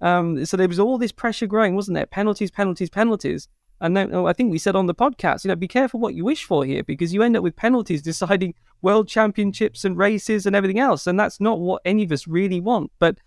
Um, 0.00 0.44
so 0.46 0.56
there 0.56 0.68
was 0.68 0.80
all 0.80 0.96
this 0.96 1.12
pressure 1.12 1.46
growing, 1.46 1.76
wasn't 1.76 1.96
there? 1.96 2.06
Penalties, 2.06 2.50
penalties, 2.50 2.88
penalties. 2.88 3.48
And 3.80 3.96
then 3.96 4.14
oh, 4.14 4.26
I 4.26 4.32
think 4.32 4.50
we 4.50 4.58
said 4.58 4.76
on 4.76 4.86
the 4.86 4.94
podcast, 4.94 5.44
you 5.44 5.48
know, 5.48 5.56
be 5.56 5.68
careful 5.68 6.00
what 6.00 6.14
you 6.14 6.24
wish 6.24 6.44
for 6.44 6.64
here 6.64 6.82
because 6.82 7.14
you 7.14 7.22
end 7.22 7.36
up 7.36 7.42
with 7.42 7.56
penalties 7.56 8.02
deciding 8.02 8.54
world 8.82 9.08
championships 9.08 9.84
and 9.84 9.96
races 9.96 10.46
and 10.46 10.54
everything 10.54 10.78
else. 10.78 11.06
And 11.06 11.18
that's 11.18 11.40
not 11.40 11.60
what 11.60 11.82
any 11.84 12.04
of 12.04 12.12
us 12.12 12.26
really 12.26 12.60
want. 12.60 12.90
But 12.98 13.18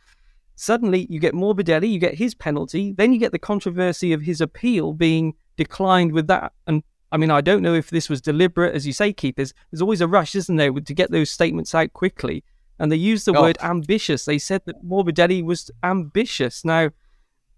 suddenly 0.56 1.08
you 1.10 1.20
get 1.20 1.34
Morbidelli, 1.34 1.92
you 1.92 2.00
get 2.00 2.16
his 2.16 2.36
penalty, 2.36 2.92
then 2.94 3.14
you 3.14 3.20
get 3.20 3.32
the 3.32 3.40
controversy 3.40 4.14
of 4.14 4.22
his 4.22 4.42
appeal 4.42 4.94
being 4.94 5.34
declined 5.58 6.12
with 6.12 6.28
that. 6.28 6.54
And 6.68 6.84
I 7.12 7.18
mean, 7.18 7.32
I 7.32 7.42
don't 7.42 7.62
know 7.62 7.74
if 7.74 7.90
this 7.90 8.10
was 8.10 8.22
deliberate. 8.22 8.76
As 8.76 8.86
you 8.86 8.94
say, 8.94 9.14
there's, 9.14 9.54
there's 9.72 9.82
always 9.82 10.02
a 10.02 10.08
rush, 10.08 10.36
isn't 10.36 10.56
there, 10.56 10.72
to 10.72 10.94
get 10.94 11.12
those 11.12 11.32
statements 11.32 11.74
out 11.74 11.94
quickly. 11.94 12.44
And 12.80 12.92
they 12.92 12.96
used 12.96 13.26
the 13.26 13.38
oh. 13.38 13.42
word 13.42 13.58
ambitious. 13.62 14.26
They 14.26 14.40
said 14.40 14.62
that 14.66 14.84
Morbidelli 14.84 15.44
was 15.44 15.70
ambitious. 15.84 16.66
Now, 16.66 16.90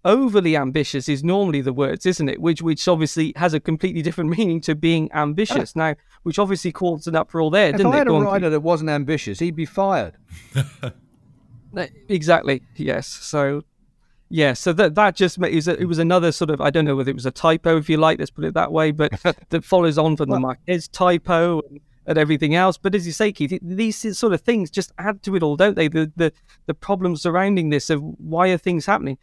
overly 0.05 0.55
ambitious 0.55 1.09
is 1.09 1.23
normally 1.23 1.61
the 1.61 1.73
words, 1.73 2.05
isn't 2.05 2.29
it? 2.29 2.39
Which 2.39 2.61
which 2.61 2.87
obviously 2.87 3.33
has 3.35 3.53
a 3.53 3.59
completely 3.59 4.01
different 4.01 4.29
meaning 4.37 4.61
to 4.61 4.75
being 4.75 5.11
ambitious. 5.11 5.75
Now, 5.75 5.95
which 6.23 6.39
obviously 6.39 6.71
caused 6.71 7.07
an 7.07 7.15
uproar 7.15 7.51
there, 7.51 7.69
if 7.69 7.77
didn't 7.77 7.93
I 7.93 7.97
had 7.97 8.07
it? 8.07 8.13
a 8.13 8.19
rider 8.19 8.49
that 8.49 8.61
wasn't 8.61 8.91
ambitious, 8.91 9.39
he'd 9.39 9.55
be 9.55 9.65
fired. 9.65 10.15
exactly. 12.07 12.61
Yes. 12.77 13.07
So. 13.07 13.63
Yeah, 14.27 14.53
so 14.53 14.73
that 14.73 14.95
that 14.95 15.15
just 15.15 15.37
is 15.43 15.67
it 15.67 15.87
was 15.87 15.99
another 15.99 16.31
sort 16.31 16.49
of 16.49 16.59
I 16.59 16.71
don't 16.71 16.83
know 16.83 16.95
whether 16.95 17.11
it 17.11 17.15
was 17.15 17.27
a 17.27 17.31
typo 17.31 17.77
if 17.77 17.87
you 17.87 17.97
like, 17.97 18.17
let's 18.17 18.31
put 18.31 18.43
it 18.43 18.55
that 18.55 18.71
way, 18.71 18.89
but 18.89 19.11
that 19.49 19.63
follows 19.63 19.99
on 19.99 20.17
from 20.17 20.29
well, 20.29 20.39
the 20.39 20.41
Marquez 20.41 20.87
typo 20.87 21.61
and, 21.69 21.79
and, 22.07 22.17
everything 22.17 22.55
else. 22.55 22.75
But 22.75 22.95
as 22.95 23.05
you 23.05 23.13
say, 23.13 23.31
Keith, 23.31 23.57
these 23.61 24.17
sort 24.17 24.33
of 24.33 24.41
things 24.41 24.71
just 24.71 24.93
add 24.97 25.21
to 25.23 25.35
it 25.35 25.43
all, 25.43 25.55
don't 25.55 25.75
they? 25.75 25.89
The 25.89 26.11
the 26.15 26.33
the 26.65 26.73
problems 26.73 27.21
surrounding 27.21 27.69
this 27.69 27.91
of 27.91 28.01
why 28.01 28.47
are 28.47 28.57
things 28.57 28.87
happening? 28.87 29.19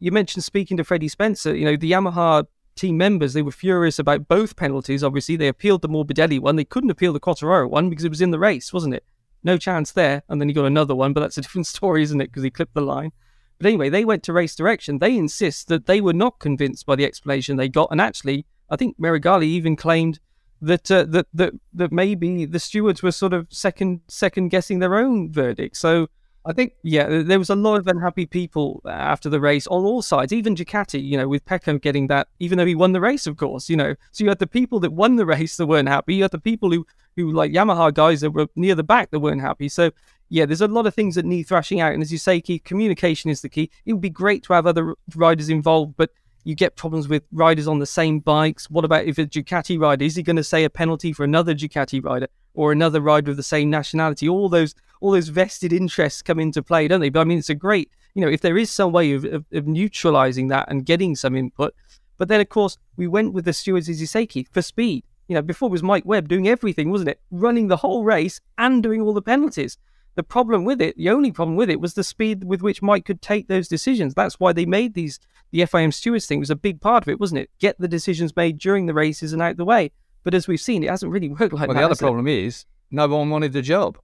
You 0.00 0.10
mentioned 0.10 0.44
speaking 0.44 0.76
to 0.78 0.84
Freddie 0.84 1.08
Spencer, 1.08 1.54
you 1.54 1.64
know, 1.64 1.76
the 1.76 1.92
Yamaha 1.92 2.46
team 2.74 2.96
members, 2.96 3.34
they 3.34 3.42
were 3.42 3.52
furious 3.52 3.98
about 3.98 4.26
both 4.26 4.56
penalties. 4.56 5.04
Obviously, 5.04 5.36
they 5.36 5.48
appealed 5.48 5.82
the 5.82 5.88
Morbidelli 5.88 6.40
one. 6.40 6.56
They 6.56 6.64
couldn't 6.64 6.90
appeal 6.90 7.12
the 7.12 7.20
Quartararo 7.20 7.68
one 7.68 7.90
because 7.90 8.04
it 8.04 8.10
was 8.10 8.22
in 8.22 8.30
the 8.30 8.38
race, 8.38 8.72
wasn't 8.72 8.94
it? 8.94 9.04
No 9.44 9.58
chance 9.58 9.92
there. 9.92 10.22
And 10.28 10.40
then 10.40 10.48
he 10.48 10.54
got 10.54 10.64
another 10.64 10.94
one, 10.94 11.12
but 11.12 11.20
that's 11.20 11.38
a 11.38 11.40
different 11.42 11.66
story, 11.66 12.02
isn't 12.02 12.20
it? 12.20 12.26
Because 12.26 12.42
he 12.42 12.50
clipped 12.50 12.74
the 12.74 12.80
line. 12.80 13.12
But 13.58 13.66
anyway, 13.66 13.90
they 13.90 14.06
went 14.06 14.22
to 14.24 14.32
race 14.32 14.54
direction. 14.54 14.98
They 14.98 15.16
insist 15.16 15.68
that 15.68 15.84
they 15.84 16.00
were 16.00 16.14
not 16.14 16.38
convinced 16.38 16.86
by 16.86 16.96
the 16.96 17.04
explanation 17.04 17.56
they 17.56 17.68
got. 17.68 17.88
And 17.90 18.00
actually, 18.00 18.46
I 18.70 18.76
think 18.76 18.98
Meregalli 18.98 19.44
even 19.44 19.76
claimed 19.76 20.18
that 20.62 20.90
uh, 20.90 21.04
that 21.04 21.26
that 21.34 21.54
that 21.74 21.92
maybe 21.92 22.44
the 22.44 22.58
stewards 22.58 23.02
were 23.02 23.12
sort 23.12 23.32
of 23.32 23.46
second 23.50 24.00
second 24.08 24.48
guessing 24.48 24.78
their 24.78 24.96
own 24.96 25.30
verdict. 25.30 25.76
So 25.76 26.08
I 26.46 26.54
think, 26.54 26.72
yeah, 26.82 27.22
there 27.22 27.38
was 27.38 27.50
a 27.50 27.54
lot 27.54 27.76
of 27.76 27.86
unhappy 27.86 28.24
people 28.24 28.80
uh, 28.86 28.90
after 28.90 29.28
the 29.28 29.40
race 29.40 29.66
on 29.66 29.84
all 29.84 30.00
sides, 30.00 30.32
even 30.32 30.54
Ducati, 30.54 31.02
you 31.02 31.18
know, 31.18 31.28
with 31.28 31.44
Pecco 31.44 31.80
getting 31.80 32.06
that, 32.06 32.28
even 32.38 32.56
though 32.56 32.64
he 32.64 32.74
won 32.74 32.92
the 32.92 33.00
race, 33.00 33.26
of 33.26 33.36
course, 33.36 33.68
you 33.68 33.76
know. 33.76 33.94
So 34.12 34.24
you 34.24 34.30
had 34.30 34.38
the 34.38 34.46
people 34.46 34.80
that 34.80 34.92
won 34.92 35.16
the 35.16 35.26
race 35.36 35.58
that 35.58 35.66
weren't 35.66 35.88
happy. 35.88 36.14
You 36.14 36.22
had 36.22 36.30
the 36.30 36.38
people 36.38 36.70
who, 36.70 36.86
who 37.16 37.30
like 37.30 37.52
Yamaha 37.52 37.92
guys 37.92 38.22
that 38.22 38.30
were 38.30 38.46
near 38.56 38.74
the 38.74 38.82
back 38.82 39.10
that 39.10 39.20
weren't 39.20 39.42
happy. 39.42 39.68
So, 39.68 39.90
yeah, 40.30 40.46
there's 40.46 40.62
a 40.62 40.68
lot 40.68 40.86
of 40.86 40.94
things 40.94 41.14
that 41.16 41.26
need 41.26 41.42
thrashing 41.42 41.80
out. 41.80 41.92
And 41.92 42.02
as 42.02 42.10
you 42.10 42.18
say, 42.18 42.40
Keith, 42.40 42.64
communication 42.64 43.30
is 43.30 43.42
the 43.42 43.48
key. 43.50 43.70
It 43.84 43.92
would 43.92 44.00
be 44.00 44.10
great 44.10 44.42
to 44.44 44.54
have 44.54 44.66
other 44.66 44.94
riders 45.14 45.50
involved, 45.50 45.94
but 45.96 46.10
you 46.44 46.54
get 46.54 46.76
problems 46.76 47.06
with 47.06 47.22
riders 47.32 47.68
on 47.68 47.80
the 47.80 47.86
same 47.86 48.20
bikes. 48.20 48.70
What 48.70 48.84
about 48.84 49.04
if 49.04 49.18
a 49.18 49.26
Ducati 49.26 49.78
rider, 49.78 50.04
is 50.04 50.16
he 50.16 50.22
going 50.22 50.36
to 50.36 50.44
say 50.44 50.64
a 50.64 50.70
penalty 50.70 51.12
for 51.12 51.24
another 51.24 51.54
Ducati 51.54 52.02
rider 52.02 52.28
or 52.54 52.72
another 52.72 53.00
rider 53.00 53.30
of 53.30 53.36
the 53.36 53.42
same 53.42 53.68
nationality? 53.68 54.28
All 54.28 54.48
those 54.48 54.74
all 55.00 55.10
those 55.10 55.28
vested 55.28 55.72
interests 55.72 56.22
come 56.22 56.38
into 56.38 56.62
play, 56.62 56.88
don't 56.88 57.00
they? 57.00 57.08
But 57.08 57.20
I 57.20 57.24
mean, 57.24 57.38
it's 57.38 57.50
a 57.50 57.54
great, 57.54 57.90
you 58.14 58.22
know, 58.22 58.30
if 58.30 58.40
there 58.40 58.58
is 58.58 58.70
some 58.70 58.92
way 58.92 59.12
of, 59.12 59.24
of, 59.24 59.44
of 59.52 59.66
neutralizing 59.66 60.48
that 60.48 60.70
and 60.70 60.86
getting 60.86 61.16
some 61.16 61.36
input. 61.36 61.74
But 62.18 62.28
then, 62.28 62.40
of 62.40 62.48
course, 62.50 62.76
we 62.96 63.06
went 63.06 63.32
with 63.32 63.46
the 63.46 63.52
stewards 63.52 63.88
Isiseki 63.88 64.46
for 64.48 64.62
speed. 64.62 65.04
You 65.28 65.34
know, 65.34 65.42
before 65.42 65.68
it 65.68 65.72
was 65.72 65.82
Mike 65.82 66.04
Webb 66.04 66.28
doing 66.28 66.48
everything, 66.48 66.90
wasn't 66.90 67.10
it? 67.10 67.20
Running 67.30 67.68
the 67.68 67.76
whole 67.76 68.04
race 68.04 68.40
and 68.58 68.82
doing 68.82 69.00
all 69.00 69.14
the 69.14 69.22
penalties. 69.22 69.78
The 70.16 70.22
problem 70.24 70.64
with 70.64 70.82
it, 70.82 70.96
the 70.96 71.08
only 71.08 71.30
problem 71.30 71.56
with 71.56 71.70
it, 71.70 71.80
was 71.80 71.94
the 71.94 72.02
speed 72.02 72.44
with 72.44 72.62
which 72.62 72.82
Mike 72.82 73.04
could 73.04 73.22
take 73.22 73.46
those 73.46 73.68
decisions. 73.68 74.12
That's 74.12 74.40
why 74.40 74.52
they 74.52 74.66
made 74.66 74.94
these. 74.94 75.20
The 75.52 75.60
FIM 75.60 75.94
stewards 75.94 76.26
thing 76.26 76.40
was 76.40 76.50
a 76.50 76.56
big 76.56 76.80
part 76.80 77.04
of 77.04 77.08
it, 77.08 77.18
wasn't 77.18 77.40
it? 77.40 77.50
Get 77.58 77.78
the 77.78 77.88
decisions 77.88 78.34
made 78.36 78.58
during 78.58 78.86
the 78.86 78.94
races 78.94 79.32
and 79.32 79.40
out 79.40 79.56
the 79.56 79.64
way. 79.64 79.92
But 80.22 80.34
as 80.34 80.46
we've 80.46 80.60
seen, 80.60 80.82
it 80.82 80.90
hasn't 80.90 81.10
really 81.10 81.28
worked 81.28 81.52
like 81.52 81.52
well, 81.52 81.60
that. 81.60 81.68
Well, 81.68 81.76
the 81.76 81.84
other 81.84 81.96
problem 81.96 82.28
it? 82.28 82.44
is 82.44 82.66
no 82.90 83.06
one 83.08 83.30
wanted 83.30 83.52
the 83.52 83.62
job. 83.62 83.98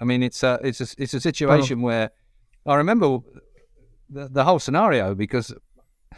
I 0.00 0.04
mean, 0.04 0.22
it's 0.22 0.42
a 0.42 0.58
it's 0.62 0.80
a 0.80 1.02
it's 1.02 1.14
a 1.14 1.20
situation 1.20 1.80
oh. 1.80 1.84
where 1.84 2.10
I 2.66 2.74
remember 2.76 3.18
the, 4.10 4.28
the 4.28 4.44
whole 4.44 4.58
scenario 4.58 5.14
because. 5.14 5.54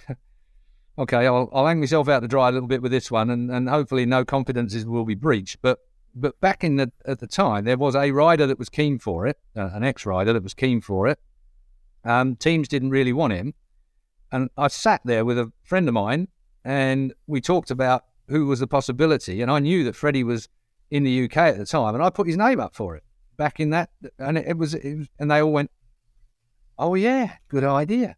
okay, 0.98 1.26
I'll, 1.26 1.48
I'll 1.52 1.66
hang 1.66 1.80
myself 1.80 2.08
out 2.08 2.20
to 2.20 2.28
dry 2.28 2.48
a 2.48 2.52
little 2.52 2.68
bit 2.68 2.82
with 2.82 2.90
this 2.90 3.10
one, 3.10 3.30
and, 3.30 3.50
and 3.50 3.68
hopefully 3.68 4.04
no 4.04 4.24
confidences 4.24 4.84
will 4.84 5.04
be 5.04 5.14
breached. 5.14 5.58
But 5.62 5.78
but 6.14 6.40
back 6.40 6.64
in 6.64 6.76
the 6.76 6.90
at 7.06 7.20
the 7.20 7.26
time, 7.26 7.64
there 7.64 7.78
was 7.78 7.94
a 7.94 8.10
rider 8.10 8.46
that 8.46 8.58
was 8.58 8.68
keen 8.68 8.98
for 8.98 9.26
it, 9.26 9.38
uh, 9.56 9.70
an 9.72 9.84
ex-rider 9.84 10.32
that 10.32 10.42
was 10.42 10.54
keen 10.54 10.80
for 10.80 11.06
it. 11.06 11.18
Um, 12.04 12.36
teams 12.36 12.68
didn't 12.68 12.90
really 12.90 13.12
want 13.12 13.32
him, 13.32 13.54
and 14.32 14.50
I 14.56 14.68
sat 14.68 15.00
there 15.04 15.24
with 15.24 15.38
a 15.38 15.52
friend 15.62 15.86
of 15.86 15.94
mine, 15.94 16.28
and 16.64 17.14
we 17.26 17.40
talked 17.40 17.70
about 17.70 18.04
who 18.28 18.46
was 18.46 18.60
the 18.60 18.66
possibility, 18.66 19.40
and 19.40 19.50
I 19.50 19.60
knew 19.60 19.84
that 19.84 19.94
Freddie 19.94 20.24
was 20.24 20.48
in 20.90 21.04
the 21.04 21.24
UK 21.24 21.36
at 21.36 21.58
the 21.58 21.66
time, 21.66 21.94
and 21.94 22.02
I 22.02 22.10
put 22.10 22.26
his 22.26 22.36
name 22.36 22.60
up 22.60 22.74
for 22.74 22.96
it 22.96 23.04
back 23.38 23.59
in 23.61 23.70
that, 23.70 23.88
and 24.18 24.37
it, 24.37 24.48
it, 24.48 24.59
was, 24.59 24.74
it 24.74 24.98
was, 24.98 25.09
and 25.18 25.31
they 25.31 25.40
all 25.40 25.53
went, 25.53 25.70
"Oh 26.79 26.94
yeah, 26.94 27.37
good 27.48 27.64
idea." 27.64 28.16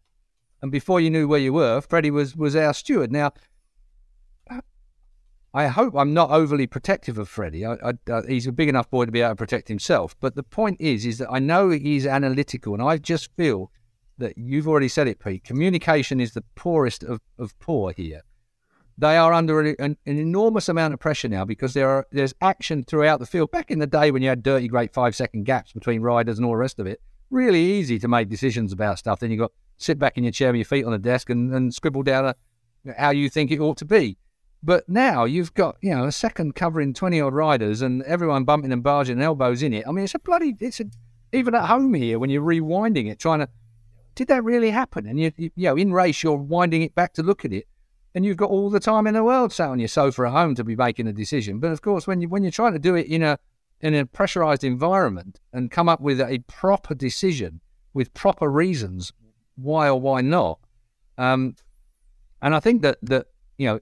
And 0.61 0.71
before 0.71 0.99
you 0.99 1.09
knew 1.09 1.27
where 1.27 1.39
you 1.39 1.53
were, 1.53 1.79
Freddie 1.79 2.11
was 2.11 2.35
was 2.35 2.55
our 2.55 2.73
steward. 2.73 3.11
Now, 3.11 3.31
I 5.53 5.67
hope 5.67 5.95
I'm 5.95 6.13
not 6.13 6.31
overly 6.31 6.65
protective 6.65 7.17
of 7.17 7.27
Freddie. 7.27 7.65
I, 7.65 7.73
I, 7.73 8.11
uh, 8.11 8.21
he's 8.27 8.47
a 8.47 8.53
big 8.53 8.69
enough 8.69 8.89
boy 8.89 9.05
to 9.05 9.11
be 9.11 9.21
able 9.21 9.31
to 9.31 9.35
protect 9.35 9.67
himself. 9.67 10.15
But 10.19 10.35
the 10.35 10.43
point 10.43 10.79
is, 10.79 11.05
is 11.05 11.17
that 11.17 11.29
I 11.29 11.39
know 11.39 11.69
he's 11.69 12.05
analytical, 12.05 12.73
and 12.73 12.83
I 12.83 12.97
just 12.97 13.35
feel 13.35 13.71
that 14.17 14.37
you've 14.37 14.67
already 14.67 14.87
said 14.87 15.07
it, 15.07 15.19
Pete. 15.19 15.43
Communication 15.43 16.21
is 16.21 16.33
the 16.33 16.43
poorest 16.55 17.03
of, 17.03 17.19
of 17.37 17.57
poor 17.59 17.91
here. 17.91 18.21
They 18.97 19.17
are 19.17 19.33
under 19.33 19.61
an, 19.61 19.75
an, 19.79 19.97
enormous 20.05 20.69
amount 20.69 20.93
of 20.93 20.99
pressure 20.99 21.27
now 21.27 21.45
because 21.45 21.73
there 21.73 21.89
are 21.89 22.07
there's 22.11 22.33
action 22.41 22.83
throughout 22.83 23.19
the 23.19 23.25
field. 23.25 23.51
Back 23.51 23.71
in 23.71 23.79
the 23.79 23.87
day 23.87 24.11
when 24.11 24.21
you 24.21 24.29
had 24.29 24.43
dirty, 24.43 24.67
great 24.67 24.93
five 24.93 25.15
second 25.15 25.45
gaps 25.45 25.73
between 25.73 26.01
riders 26.01 26.37
and 26.37 26.45
all 26.45 26.51
the 26.51 26.57
rest 26.57 26.79
of 26.79 26.87
it, 26.87 27.01
really 27.29 27.61
easy 27.61 27.97
to 27.99 28.07
make 28.07 28.29
decisions 28.29 28.71
about 28.71 28.99
stuff. 28.99 29.19
Then 29.19 29.31
you 29.31 29.37
got 29.37 29.51
sit 29.77 29.97
back 29.97 30.17
in 30.17 30.23
your 30.23 30.31
chair 30.31 30.49
with 30.51 30.57
your 30.57 30.65
feet 30.65 30.85
on 30.85 30.91
the 30.91 30.99
desk 30.99 31.29
and, 31.29 31.53
and 31.53 31.73
scribble 31.73 32.03
down 32.03 32.25
a, 32.25 32.35
how 32.97 33.09
you 33.09 33.29
think 33.29 33.51
it 33.51 33.59
ought 33.59 33.77
to 33.77 33.85
be. 33.85 34.17
But 34.63 34.87
now 34.87 35.25
you've 35.25 35.53
got, 35.55 35.77
you 35.81 35.89
know, 35.89 36.05
a 36.05 36.11
second 36.11 36.53
covering 36.53 36.93
20 36.93 37.19
odd 37.19 37.33
riders 37.33 37.81
and 37.81 38.03
everyone 38.03 38.43
bumping 38.43 38.71
and 38.71 38.83
barging 38.83 39.13
and 39.13 39.23
elbows 39.23 39.63
in 39.63 39.73
it. 39.73 39.87
I 39.87 39.91
mean, 39.91 40.03
it's 40.03 40.13
a 40.13 40.19
bloody, 40.19 40.55
it's 40.59 40.79
a, 40.79 40.85
even 41.33 41.55
at 41.55 41.65
home 41.65 41.95
here 41.95 42.19
when 42.19 42.29
you're 42.29 42.43
rewinding 42.43 43.09
it, 43.09 43.17
trying 43.17 43.39
to, 43.39 43.49
did 44.13 44.27
that 44.27 44.43
really 44.43 44.69
happen? 44.69 45.07
And 45.07 45.19
you, 45.19 45.31
you, 45.35 45.51
you 45.55 45.69
know, 45.69 45.77
in 45.77 45.91
race, 45.91 46.21
you're 46.21 46.35
winding 46.35 46.83
it 46.83 46.93
back 46.93 47.13
to 47.13 47.23
look 47.23 47.43
at 47.43 47.53
it 47.53 47.67
and 48.13 48.25
you've 48.25 48.37
got 48.37 48.49
all 48.49 48.69
the 48.69 48.79
time 48.79 49.07
in 49.07 49.13
the 49.13 49.23
world 49.23 49.53
sat 49.53 49.69
on 49.69 49.79
your 49.79 49.87
sofa 49.87 50.23
at 50.23 50.31
home 50.31 50.55
to 50.55 50.63
be 50.63 50.75
making 50.75 51.07
a 51.07 51.13
decision. 51.13 51.59
But 51.59 51.71
of 51.71 51.81
course, 51.81 52.07
when 52.07 52.21
you, 52.21 52.29
when 52.29 52.43
you're 52.43 52.51
trying 52.51 52.73
to 52.73 52.79
do 52.79 52.95
it 52.95 53.07
in 53.07 53.23
a, 53.23 53.39
in 53.79 53.95
a 53.95 54.05
pressurized 54.05 54.63
environment 54.63 55.39
and 55.53 55.71
come 55.71 55.89
up 55.89 56.01
with 56.01 56.19
a 56.19 56.39
proper 56.47 56.93
decision 56.93 57.61
with 57.93 58.13
proper 58.13 58.49
reasons 58.49 59.13
why 59.55 59.87
or 59.87 59.99
why 59.99 60.21
not, 60.21 60.59
um, 61.17 61.55
and 62.41 62.55
I 62.55 62.59
think 62.59 62.81
that, 62.81 62.97
that, 63.03 63.27
you 63.57 63.67
know, 63.67 63.79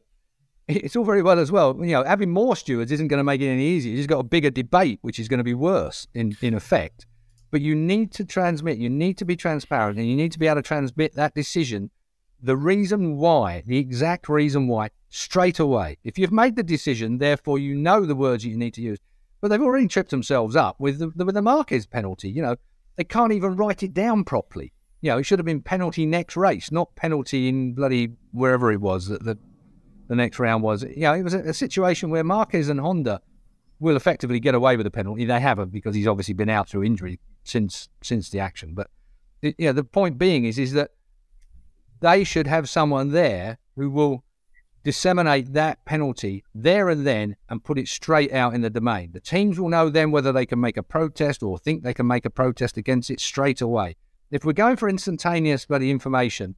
it's 0.67 0.95
all 0.95 1.03
very 1.03 1.23
well 1.23 1.39
as 1.39 1.51
well. 1.51 1.75
You 1.79 1.93
know, 1.93 2.03
having 2.03 2.29
more 2.29 2.55
stewards 2.55 2.91
isn't 2.91 3.07
going 3.07 3.17
to 3.17 3.23
make 3.23 3.41
it 3.41 3.47
any 3.47 3.65
easier. 3.65 3.91
You've 3.91 3.99
just 3.99 4.09
got 4.09 4.19
a 4.19 4.23
bigger 4.23 4.51
debate, 4.51 4.99
which 5.01 5.17
is 5.17 5.27
going 5.27 5.39
to 5.39 5.43
be 5.43 5.55
worse 5.55 6.07
in, 6.13 6.37
in 6.41 6.53
effect. 6.53 7.07
But 7.49 7.61
you 7.61 7.73
need 7.73 8.11
to 8.13 8.25
transmit, 8.25 8.77
you 8.77 8.89
need 8.89 9.17
to 9.17 9.25
be 9.25 9.35
transparent, 9.35 9.97
and 9.97 10.07
you 10.07 10.15
need 10.15 10.31
to 10.33 10.39
be 10.39 10.45
able 10.45 10.57
to 10.57 10.67
transmit 10.67 11.15
that 11.15 11.33
decision, 11.33 11.89
the 12.41 12.57
reason 12.57 13.17
why, 13.17 13.63
the 13.65 13.77
exact 13.77 14.29
reason 14.29 14.67
why, 14.67 14.89
straight 15.09 15.59
away. 15.59 15.97
If 16.03 16.17
you've 16.17 16.31
made 16.31 16.55
the 16.55 16.63
decision, 16.63 17.17
therefore 17.17 17.59
you 17.59 17.75
know 17.75 18.05
the 18.05 18.15
words 18.15 18.45
you 18.45 18.57
need 18.57 18.73
to 18.75 18.81
use. 18.81 18.99
But 19.41 19.49
they've 19.49 19.61
already 19.61 19.87
tripped 19.87 20.11
themselves 20.11 20.55
up 20.55 20.79
with 20.79 20.99
the, 20.99 21.09
with 21.23 21.35
the 21.35 21.41
Marquez 21.41 21.85
penalty. 21.85 22.29
You 22.29 22.41
know, 22.41 22.55
they 22.97 23.03
can't 23.03 23.31
even 23.31 23.55
write 23.55 23.83
it 23.83 23.93
down 23.93 24.23
properly. 24.23 24.73
You 25.01 25.11
know, 25.11 25.17
it 25.17 25.23
should 25.23 25.39
have 25.39 25.45
been 25.45 25.61
penalty 25.61 26.05
next 26.05 26.35
race, 26.35 26.71
not 26.71 26.93
penalty 26.95 27.47
in 27.47 27.73
bloody 27.73 28.11
wherever 28.31 28.71
it 28.71 28.81
was 28.81 29.07
that, 29.07 29.23
that 29.23 29.37
the 30.09 30.15
next 30.15 30.39
round 30.39 30.61
was. 30.61 30.83
You 30.83 31.03
know, 31.03 31.13
it 31.13 31.23
was 31.23 31.33
a, 31.33 31.39
a, 31.39 31.53
situation 31.53 32.09
where 32.09 32.23
Marquez 32.23 32.67
and 32.67 32.81
Honda 32.81 33.21
will 33.79 33.95
effectively 33.95 34.41
get 34.41 34.55
away 34.55 34.75
with 34.75 34.83
the 34.83 34.91
penalty. 34.91 35.23
They 35.23 35.39
haven't 35.39 35.71
because 35.71 35.95
he's 35.95 36.07
obviously 36.07 36.33
been 36.33 36.49
out 36.49 36.67
through 36.67 36.83
injury 36.83 37.19
since 37.45 37.87
since 38.01 38.29
the 38.29 38.41
action. 38.41 38.73
But 38.73 38.89
you 39.41 39.53
know, 39.59 39.71
the 39.71 39.85
point 39.85 40.17
being 40.17 40.43
is 40.43 40.59
is 40.59 40.73
that 40.73 40.91
they 41.99 42.23
should 42.23 42.47
have 42.47 42.69
someone 42.69 43.11
there 43.11 43.57
who 43.75 43.89
will 43.89 44.23
disseminate 44.83 45.53
that 45.53 45.83
penalty 45.85 46.43
there 46.55 46.89
and 46.89 47.05
then 47.05 47.35
and 47.49 47.63
put 47.63 47.77
it 47.77 47.87
straight 47.87 48.31
out 48.31 48.53
in 48.53 48.61
the 48.61 48.69
domain. 48.69 49.11
The 49.11 49.19
teams 49.19 49.59
will 49.59 49.69
know 49.69 49.89
then 49.89 50.11
whether 50.11 50.31
they 50.31 50.45
can 50.45 50.59
make 50.59 50.77
a 50.77 50.83
protest 50.83 51.43
or 51.43 51.57
think 51.57 51.83
they 51.83 51.93
can 51.93 52.07
make 52.07 52.25
a 52.25 52.29
protest 52.29 52.77
against 52.77 53.11
it 53.11 53.19
straight 53.19 53.61
away. 53.61 53.97
If 54.31 54.45
we're 54.45 54.53
going 54.53 54.77
for 54.77 54.87
instantaneous 54.87 55.65
bloody 55.65 55.91
information, 55.91 56.55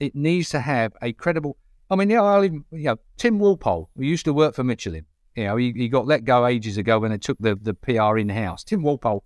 it 0.00 0.14
needs 0.14 0.50
to 0.50 0.60
have 0.60 0.92
a 1.00 1.12
credible 1.12 1.56
I 1.92 1.94
mean, 1.94 2.08
yeah, 2.08 2.22
I, 2.22 2.44
you 2.44 2.64
know, 2.70 2.96
Tim 3.18 3.38
Walpole, 3.38 3.90
who 3.94 4.02
used 4.02 4.24
to 4.24 4.32
work 4.32 4.54
for 4.54 4.64
Michelin, 4.64 5.04
you 5.36 5.44
know, 5.44 5.56
he, 5.56 5.74
he 5.76 5.88
got 5.90 6.06
let 6.06 6.24
go 6.24 6.46
ages 6.46 6.78
ago 6.78 6.98
when 6.98 7.10
they 7.10 7.18
took 7.18 7.36
the, 7.38 7.54
the 7.54 7.74
PR 7.74 8.16
in 8.16 8.30
house. 8.30 8.64
Tim 8.64 8.82
Walpole, 8.82 9.22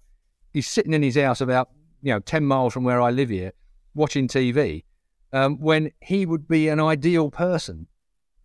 he's 0.52 0.66
sitting 0.66 0.92
in 0.92 1.00
his 1.00 1.16
house 1.16 1.40
about, 1.40 1.70
you 2.02 2.12
know, 2.12 2.18
10 2.18 2.44
miles 2.44 2.72
from 2.72 2.82
where 2.82 3.00
I 3.00 3.12
live 3.12 3.28
here, 3.28 3.52
watching 3.94 4.26
TV, 4.26 4.82
um, 5.36 5.58
when 5.60 5.92
he 6.00 6.24
would 6.24 6.48
be 6.48 6.68
an 6.68 6.80
ideal 6.80 7.30
person 7.30 7.86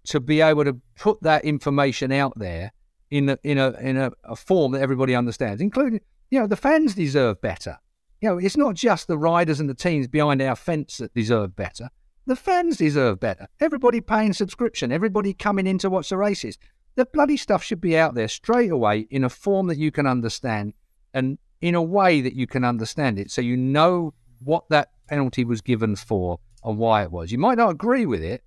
to 0.03 0.19
be 0.19 0.41
able 0.41 0.65
to 0.65 0.77
put 0.97 1.21
that 1.21 1.45
information 1.45 2.11
out 2.11 2.33
there 2.35 2.73
in 3.09 3.29
a, 3.29 3.37
in 3.43 3.57
a, 3.57 3.71
in 3.79 3.95
a, 3.95 4.11
a 4.25 4.35
form 4.35 4.73
that 4.73 4.81
everybody 4.81 5.15
understands, 5.15 5.61
including, 5.61 6.01
you 6.29 6.39
know, 6.39 6.47
the 6.47 6.57
fans 6.57 6.93
deserve 6.93 7.39
better. 7.41 7.77
You 8.19 8.29
know, 8.29 8.37
it's 8.37 8.57
not 8.57 8.75
just 8.75 9.07
the 9.07 9.17
riders 9.17 9.59
and 9.61 9.69
the 9.69 9.73
teams 9.73 10.07
behind 10.09 10.41
our 10.41 10.55
fence 10.55 10.97
that 10.97 11.13
deserve 11.13 11.55
better. 11.55 11.89
The 12.25 12.35
fans 12.35 12.77
deserve 12.77 13.21
better. 13.21 13.47
Everybody 13.61 14.01
paying 14.01 14.33
subscription, 14.33 14.91
everybody 14.91 15.33
coming 15.33 15.67
in 15.67 15.77
to 15.79 15.89
watch 15.89 16.09
the 16.09 16.17
races. 16.17 16.57
The 16.95 17.05
bloody 17.05 17.37
stuff 17.37 17.63
should 17.63 17.81
be 17.81 17.97
out 17.97 18.15
there 18.15 18.27
straight 18.27 18.69
away 18.69 19.07
in 19.09 19.23
a 19.23 19.29
form 19.29 19.67
that 19.67 19.77
you 19.77 19.91
can 19.91 20.05
understand 20.05 20.73
and 21.13 21.37
in 21.61 21.73
a 21.73 21.81
way 21.81 22.19
that 22.19 22.33
you 22.33 22.47
can 22.47 22.65
understand 22.65 23.17
it 23.17 23.31
so 23.31 23.39
you 23.39 23.55
know 23.55 24.13
what 24.43 24.67
that 24.69 24.91
penalty 25.07 25.45
was 25.45 25.61
given 25.61 25.95
for 25.95 26.39
and 26.63 26.77
why 26.77 27.03
it 27.03 27.11
was. 27.11 27.31
You 27.31 27.37
might 27.37 27.57
not 27.57 27.71
agree 27.71 28.05
with 28.05 28.23
it, 28.23 28.43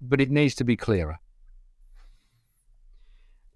but 0.00 0.20
it 0.20 0.30
needs 0.30 0.54
to 0.56 0.64
be 0.64 0.76
clearer. 0.76 1.18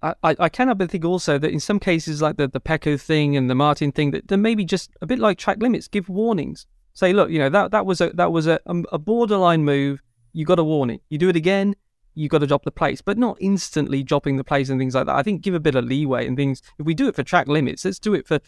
I, 0.02 0.14
I 0.22 0.48
cannot 0.48 0.78
but 0.78 0.90
think 0.90 1.04
also 1.04 1.38
that 1.38 1.52
in 1.52 1.60
some 1.60 1.78
cases, 1.78 2.20
like 2.20 2.36
the, 2.36 2.48
the 2.48 2.58
Pecco 2.60 3.00
thing 3.00 3.36
and 3.36 3.48
the 3.48 3.54
Martin 3.54 3.92
thing, 3.92 4.10
that 4.10 4.26
there 4.26 4.38
may 4.38 4.56
be 4.56 4.64
just 4.64 4.90
a 5.00 5.06
bit 5.06 5.20
like 5.20 5.38
track 5.38 5.62
limits, 5.62 5.86
give 5.86 6.08
warnings. 6.08 6.66
Say, 6.92 7.12
look, 7.12 7.30
you 7.30 7.38
know 7.38 7.48
that 7.48 7.70
that 7.70 7.86
was 7.86 8.00
a 8.00 8.10
that 8.14 8.32
was 8.32 8.46
a 8.46 8.60
um, 8.66 8.84
a 8.92 8.98
borderline 8.98 9.64
move. 9.64 10.02
You 10.32 10.44
got 10.44 10.58
a 10.58 10.64
warning. 10.64 11.00
You 11.08 11.18
do 11.18 11.28
it 11.28 11.36
again, 11.36 11.76
you 12.14 12.28
got 12.28 12.38
to 12.38 12.46
drop 12.46 12.64
the 12.64 12.70
place, 12.70 13.00
but 13.00 13.16
not 13.16 13.36
instantly 13.40 14.02
dropping 14.02 14.36
the 14.36 14.44
place 14.44 14.68
and 14.68 14.78
things 14.78 14.94
like 14.94 15.06
that. 15.06 15.16
I 15.16 15.22
think 15.22 15.40
give 15.40 15.54
a 15.54 15.60
bit 15.60 15.74
of 15.74 15.84
leeway 15.84 16.26
and 16.26 16.36
things. 16.36 16.62
If 16.78 16.86
we 16.86 16.94
do 16.94 17.08
it 17.08 17.14
for 17.14 17.22
track 17.22 17.48
limits, 17.48 17.84
let's 17.84 17.98
do 17.98 18.14
it 18.14 18.26
for 18.26 18.40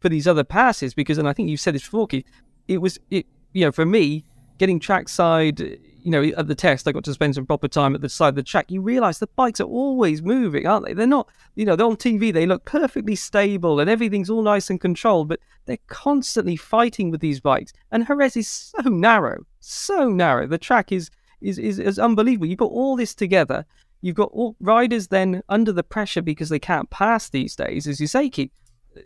for 0.00 0.08
these 0.08 0.26
other 0.26 0.44
passes 0.44 0.94
because, 0.94 1.18
and 1.18 1.28
I 1.28 1.32
think 1.32 1.48
you 1.48 1.56
said 1.56 1.74
this 1.74 1.82
before, 1.82 2.06
Keith. 2.06 2.26
It 2.66 2.78
was 2.78 2.98
it 3.10 3.26
you 3.52 3.64
know 3.64 3.72
for 3.72 3.84
me 3.84 4.24
getting 4.62 4.78
trackside 4.78 5.60
you 6.04 6.10
know, 6.10 6.22
at 6.36 6.48
the 6.48 6.54
test, 6.54 6.88
I 6.88 6.92
got 6.92 7.04
to 7.04 7.14
spend 7.14 7.34
some 7.34 7.46
proper 7.46 7.68
time 7.68 7.94
at 7.94 8.00
the 8.00 8.08
side 8.08 8.30
of 8.30 8.34
the 8.34 8.42
track. 8.42 8.70
You 8.70 8.80
realise 8.80 9.18
the 9.18 9.28
bikes 9.28 9.60
are 9.60 9.64
always 9.64 10.22
moving, 10.22 10.66
aren't 10.66 10.86
they? 10.86 10.94
They're 10.94 11.06
not, 11.06 11.28
you 11.54 11.64
know, 11.64 11.76
they're 11.76 11.86
on 11.86 11.96
TV, 11.96 12.32
they 12.32 12.46
look 12.46 12.64
perfectly 12.64 13.14
stable 13.14 13.78
and 13.80 13.88
everything's 13.88 14.28
all 14.28 14.42
nice 14.42 14.68
and 14.68 14.80
controlled, 14.80 15.28
but 15.28 15.40
they're 15.66 15.78
constantly 15.86 16.56
fighting 16.56 17.10
with 17.10 17.20
these 17.20 17.40
bikes. 17.40 17.72
And 17.92 18.06
Jerez 18.06 18.36
is 18.36 18.48
so 18.48 18.82
narrow, 18.82 19.44
so 19.60 20.08
narrow. 20.08 20.46
The 20.46 20.58
track 20.58 20.92
is 20.92 21.10
is 21.40 21.58
is, 21.58 21.78
is 21.78 21.98
unbelievable. 21.98 22.46
You've 22.46 22.58
got 22.58 22.70
all 22.70 22.96
this 22.96 23.14
together. 23.14 23.64
You've 24.00 24.16
got 24.16 24.30
all 24.32 24.56
riders 24.60 25.08
then 25.08 25.42
under 25.48 25.72
the 25.72 25.84
pressure 25.84 26.22
because 26.22 26.48
they 26.48 26.58
can't 26.58 26.90
pass 26.90 27.28
these 27.28 27.54
days, 27.54 27.86
as 27.86 28.00
you 28.00 28.06
say, 28.06 28.28
Keith. 28.28 28.50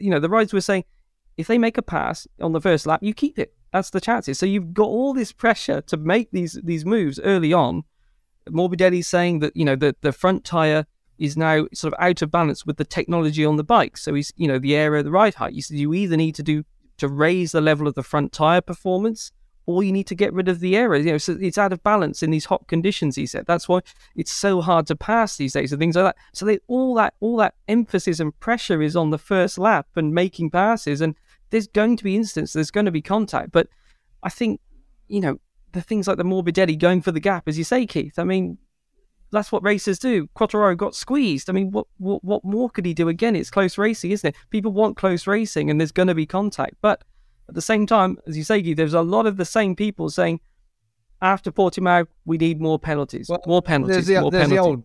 You 0.00 0.10
know, 0.10 0.20
the 0.20 0.30
riders 0.30 0.52
were 0.52 0.60
saying, 0.60 0.84
if 1.36 1.46
they 1.46 1.58
make 1.58 1.76
a 1.76 1.82
pass 1.82 2.26
on 2.40 2.52
the 2.52 2.60
first 2.60 2.86
lap, 2.86 3.02
you 3.02 3.12
keep 3.12 3.38
it. 3.38 3.54
That's 3.72 3.90
the 3.90 4.00
chances. 4.00 4.38
So 4.38 4.46
you've 4.46 4.72
got 4.72 4.86
all 4.86 5.12
this 5.12 5.32
pressure 5.32 5.80
to 5.82 5.96
make 5.96 6.30
these 6.30 6.58
these 6.62 6.84
moves 6.84 7.20
early 7.20 7.52
on. 7.52 7.84
Morbidelli's 8.48 9.08
saying 9.08 9.40
that 9.40 9.56
you 9.56 9.64
know 9.64 9.76
the 9.76 9.94
the 10.00 10.12
front 10.12 10.44
tire 10.44 10.86
is 11.18 11.36
now 11.36 11.66
sort 11.72 11.94
of 11.94 12.00
out 12.00 12.22
of 12.22 12.30
balance 12.30 12.66
with 12.66 12.76
the 12.76 12.84
technology 12.84 13.44
on 13.44 13.56
the 13.56 13.64
bike. 13.64 13.96
So 13.96 14.14
he's 14.14 14.32
you 14.36 14.48
know 14.48 14.58
the 14.58 14.76
area, 14.76 15.02
the 15.02 15.10
ride 15.10 15.34
height. 15.34 15.54
You 15.54 15.62
said 15.62 15.78
you 15.78 15.94
either 15.94 16.16
need 16.16 16.34
to 16.36 16.42
do 16.42 16.64
to 16.98 17.08
raise 17.08 17.52
the 17.52 17.60
level 17.60 17.86
of 17.86 17.94
the 17.94 18.02
front 18.02 18.32
tire 18.32 18.60
performance, 18.60 19.32
or 19.66 19.82
you 19.82 19.92
need 19.92 20.06
to 20.06 20.14
get 20.14 20.32
rid 20.32 20.48
of 20.48 20.60
the 20.60 20.76
area. 20.76 21.02
You 21.02 21.12
know, 21.12 21.18
so 21.18 21.36
it's 21.38 21.58
out 21.58 21.72
of 21.72 21.82
balance 21.82 22.22
in 22.22 22.30
these 22.30 22.46
hot 22.46 22.66
conditions. 22.68 23.16
He 23.16 23.26
said 23.26 23.46
that's 23.46 23.68
why 23.68 23.80
it's 24.14 24.32
so 24.32 24.60
hard 24.60 24.86
to 24.86 24.96
pass 24.96 25.36
these 25.36 25.52
days 25.52 25.72
and 25.72 25.80
things 25.80 25.96
like 25.96 26.06
that. 26.06 26.16
So 26.32 26.46
they, 26.46 26.60
all 26.68 26.94
that 26.94 27.14
all 27.20 27.36
that 27.38 27.54
emphasis 27.68 28.20
and 28.20 28.38
pressure 28.40 28.80
is 28.80 28.96
on 28.96 29.10
the 29.10 29.18
first 29.18 29.58
lap 29.58 29.88
and 29.96 30.14
making 30.14 30.50
passes 30.50 31.00
and 31.00 31.14
there's 31.50 31.66
going 31.66 31.96
to 31.96 32.04
be 32.04 32.16
instances, 32.16 32.52
there's 32.52 32.70
going 32.70 32.86
to 32.86 32.92
be 32.92 33.02
contact. 33.02 33.52
But 33.52 33.68
I 34.22 34.28
think, 34.28 34.60
you 35.08 35.20
know, 35.20 35.38
the 35.72 35.82
things 35.82 36.08
like 36.08 36.16
the 36.16 36.24
Morbidelli 36.24 36.78
going 36.78 37.02
for 37.02 37.12
the 37.12 37.20
gap, 37.20 37.46
as 37.46 37.58
you 37.58 37.64
say, 37.64 37.86
Keith. 37.86 38.18
I 38.18 38.24
mean, 38.24 38.58
that's 39.30 39.52
what 39.52 39.62
racers 39.62 39.98
do. 39.98 40.28
Quartararo 40.36 40.76
got 40.76 40.94
squeezed. 40.94 41.50
I 41.50 41.52
mean, 41.52 41.70
what, 41.70 41.86
what 41.98 42.22
what 42.24 42.44
more 42.44 42.70
could 42.70 42.86
he 42.86 42.94
do? 42.94 43.08
Again, 43.08 43.36
it's 43.36 43.50
close 43.50 43.76
racing, 43.76 44.12
isn't 44.12 44.28
it? 44.28 44.36
People 44.50 44.72
want 44.72 44.96
close 44.96 45.26
racing, 45.26 45.70
and 45.70 45.80
there's 45.80 45.92
going 45.92 46.08
to 46.08 46.14
be 46.14 46.26
contact. 46.26 46.76
But 46.80 47.02
at 47.48 47.54
the 47.54 47.62
same 47.62 47.86
time, 47.86 48.18
as 48.26 48.36
you 48.36 48.44
say, 48.44 48.62
Keith, 48.62 48.76
there's 48.76 48.94
a 48.94 49.02
lot 49.02 49.26
of 49.26 49.36
the 49.36 49.44
same 49.44 49.76
people 49.76 50.10
saying 50.10 50.40
after 51.22 51.50
Portimao, 51.50 52.06
we 52.24 52.38
need 52.38 52.60
more 52.60 52.78
penalties, 52.78 53.28
well, 53.28 53.42
more 53.46 53.62
penalties, 53.62 54.06
there's 54.06 54.06
the, 54.06 54.20
more 54.20 54.30
there's 54.30 54.48
penalties. 54.48 54.56
the 54.56 54.70
old 54.70 54.84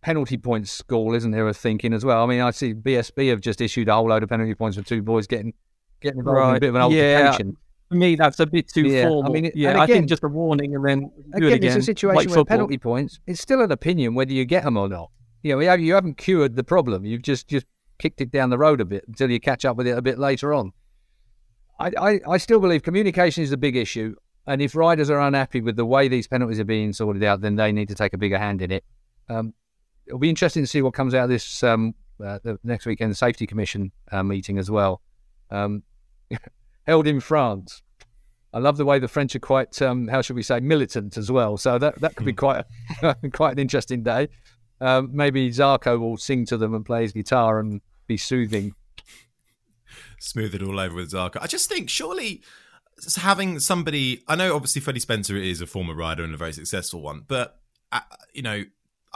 penalty 0.00 0.36
points 0.36 0.70
school, 0.70 1.14
isn't 1.14 1.30
there, 1.30 1.46
of 1.46 1.56
thinking 1.56 1.92
as 1.92 2.04
well. 2.04 2.22
I 2.22 2.26
mean, 2.26 2.40
I 2.40 2.50
see 2.50 2.74
BSB 2.74 3.30
have 3.30 3.40
just 3.40 3.60
issued 3.60 3.88
a 3.88 3.94
whole 3.94 4.08
load 4.08 4.22
of 4.22 4.28
penalty 4.28 4.54
points 4.54 4.76
for 4.76 4.82
two 4.82 5.02
boys 5.02 5.26
getting 5.26 5.52
getting 6.00 6.18
involved 6.18 6.38
right. 6.38 6.50
in 6.50 6.56
a 6.56 6.60
bit 6.60 6.68
of 6.68 6.74
an 6.74 6.82
altercation. 6.82 7.48
Yeah. 7.48 7.54
For 7.88 7.94
me, 7.94 8.16
that's 8.16 8.40
a 8.40 8.46
bit 8.46 8.68
too 8.68 8.86
yeah. 8.88 9.06
formal. 9.06 9.30
I 9.30 9.34
mean, 9.34 9.52
yeah, 9.54 9.70
again, 9.70 9.80
I 9.80 9.86
think 9.86 10.08
just 10.08 10.24
a 10.24 10.28
warning 10.28 10.74
and 10.74 10.84
then 10.84 11.00
do 11.00 11.08
again, 11.36 11.44
it 11.44 11.54
again. 11.54 11.76
It's 11.76 11.76
a 11.76 11.82
situation 11.82 12.16
like 12.16 12.30
where 12.30 12.44
penalty 12.44 12.78
points. 12.78 13.20
It's 13.26 13.40
still 13.40 13.62
an 13.62 13.70
opinion 13.70 14.14
whether 14.14 14.32
you 14.32 14.44
get 14.44 14.64
them 14.64 14.76
or 14.76 14.88
not. 14.88 15.10
You 15.42 15.54
know, 15.54 15.74
you 15.74 15.94
haven't 15.94 16.18
cured 16.18 16.56
the 16.56 16.64
problem. 16.64 17.04
You've 17.04 17.22
just 17.22 17.46
just 17.46 17.66
kicked 17.98 18.20
it 18.20 18.32
down 18.32 18.50
the 18.50 18.58
road 18.58 18.80
a 18.80 18.84
bit 18.84 19.04
until 19.06 19.30
you 19.30 19.38
catch 19.38 19.64
up 19.64 19.76
with 19.76 19.86
it 19.86 19.96
a 19.96 20.02
bit 20.02 20.18
later 20.18 20.52
on. 20.52 20.72
I, 21.78 21.92
I, 21.98 22.20
I 22.28 22.36
still 22.38 22.58
believe 22.58 22.82
communication 22.82 23.42
is 23.42 23.52
a 23.52 23.56
big 23.56 23.76
issue, 23.76 24.14
and 24.46 24.60
if 24.62 24.74
riders 24.74 25.10
are 25.10 25.20
unhappy 25.20 25.60
with 25.60 25.76
the 25.76 25.84
way 25.84 26.08
these 26.08 26.26
penalties 26.26 26.58
are 26.58 26.64
being 26.64 26.92
sorted 26.92 27.22
out, 27.22 27.40
then 27.40 27.56
they 27.56 27.70
need 27.70 27.88
to 27.88 27.94
take 27.94 28.14
a 28.14 28.18
bigger 28.18 28.38
hand 28.38 28.62
in 28.62 28.70
it. 28.70 28.84
Um, 29.28 29.54
it'll 30.06 30.18
be 30.18 30.30
interesting 30.30 30.62
to 30.62 30.66
see 30.66 30.82
what 30.82 30.94
comes 30.94 31.14
out 31.14 31.24
of 31.24 31.30
this 31.30 31.62
um, 31.62 31.94
uh, 32.24 32.38
the 32.42 32.58
next 32.64 32.86
weekend 32.86 33.16
safety 33.16 33.46
commission 33.46 33.92
uh, 34.10 34.22
meeting 34.22 34.58
as 34.58 34.70
well. 34.70 35.02
Um, 35.50 35.82
held 36.86 37.06
in 37.06 37.20
France. 37.20 37.82
I 38.52 38.58
love 38.58 38.76
the 38.76 38.84
way 38.84 38.98
the 38.98 39.08
French 39.08 39.34
are 39.36 39.40
quite, 39.40 39.82
um, 39.82 40.08
how 40.08 40.22
should 40.22 40.36
we 40.36 40.42
say, 40.42 40.60
militant 40.60 41.16
as 41.16 41.30
well. 41.30 41.56
So 41.56 41.78
that, 41.78 42.00
that 42.00 42.16
could 42.16 42.24
be 42.24 42.32
quite 42.32 42.64
a, 43.02 43.14
quite 43.32 43.52
an 43.52 43.58
interesting 43.58 44.02
day. 44.02 44.28
Um, 44.80 45.10
maybe 45.12 45.50
Zarco 45.50 45.98
will 45.98 46.16
sing 46.16 46.46
to 46.46 46.56
them 46.56 46.74
and 46.74 46.84
play 46.84 47.02
his 47.02 47.12
guitar 47.12 47.58
and 47.60 47.80
be 48.06 48.16
soothing. 48.16 48.74
Smooth 50.20 50.54
it 50.54 50.62
all 50.62 50.78
over 50.78 50.94
with 50.94 51.12
Zarco. 51.12 51.38
I 51.40 51.46
just 51.46 51.68
think 51.68 51.90
surely 51.90 52.42
having 53.16 53.58
somebody. 53.60 54.22
I 54.28 54.36
know 54.36 54.54
obviously 54.54 54.80
Freddie 54.80 55.00
Spencer 55.00 55.36
is 55.36 55.60
a 55.60 55.66
former 55.66 55.94
rider 55.94 56.24
and 56.24 56.34
a 56.34 56.38
very 56.38 56.52
successful 56.52 57.02
one, 57.02 57.24
but 57.26 57.60
uh, 57.92 58.00
you 58.32 58.42
know, 58.42 58.64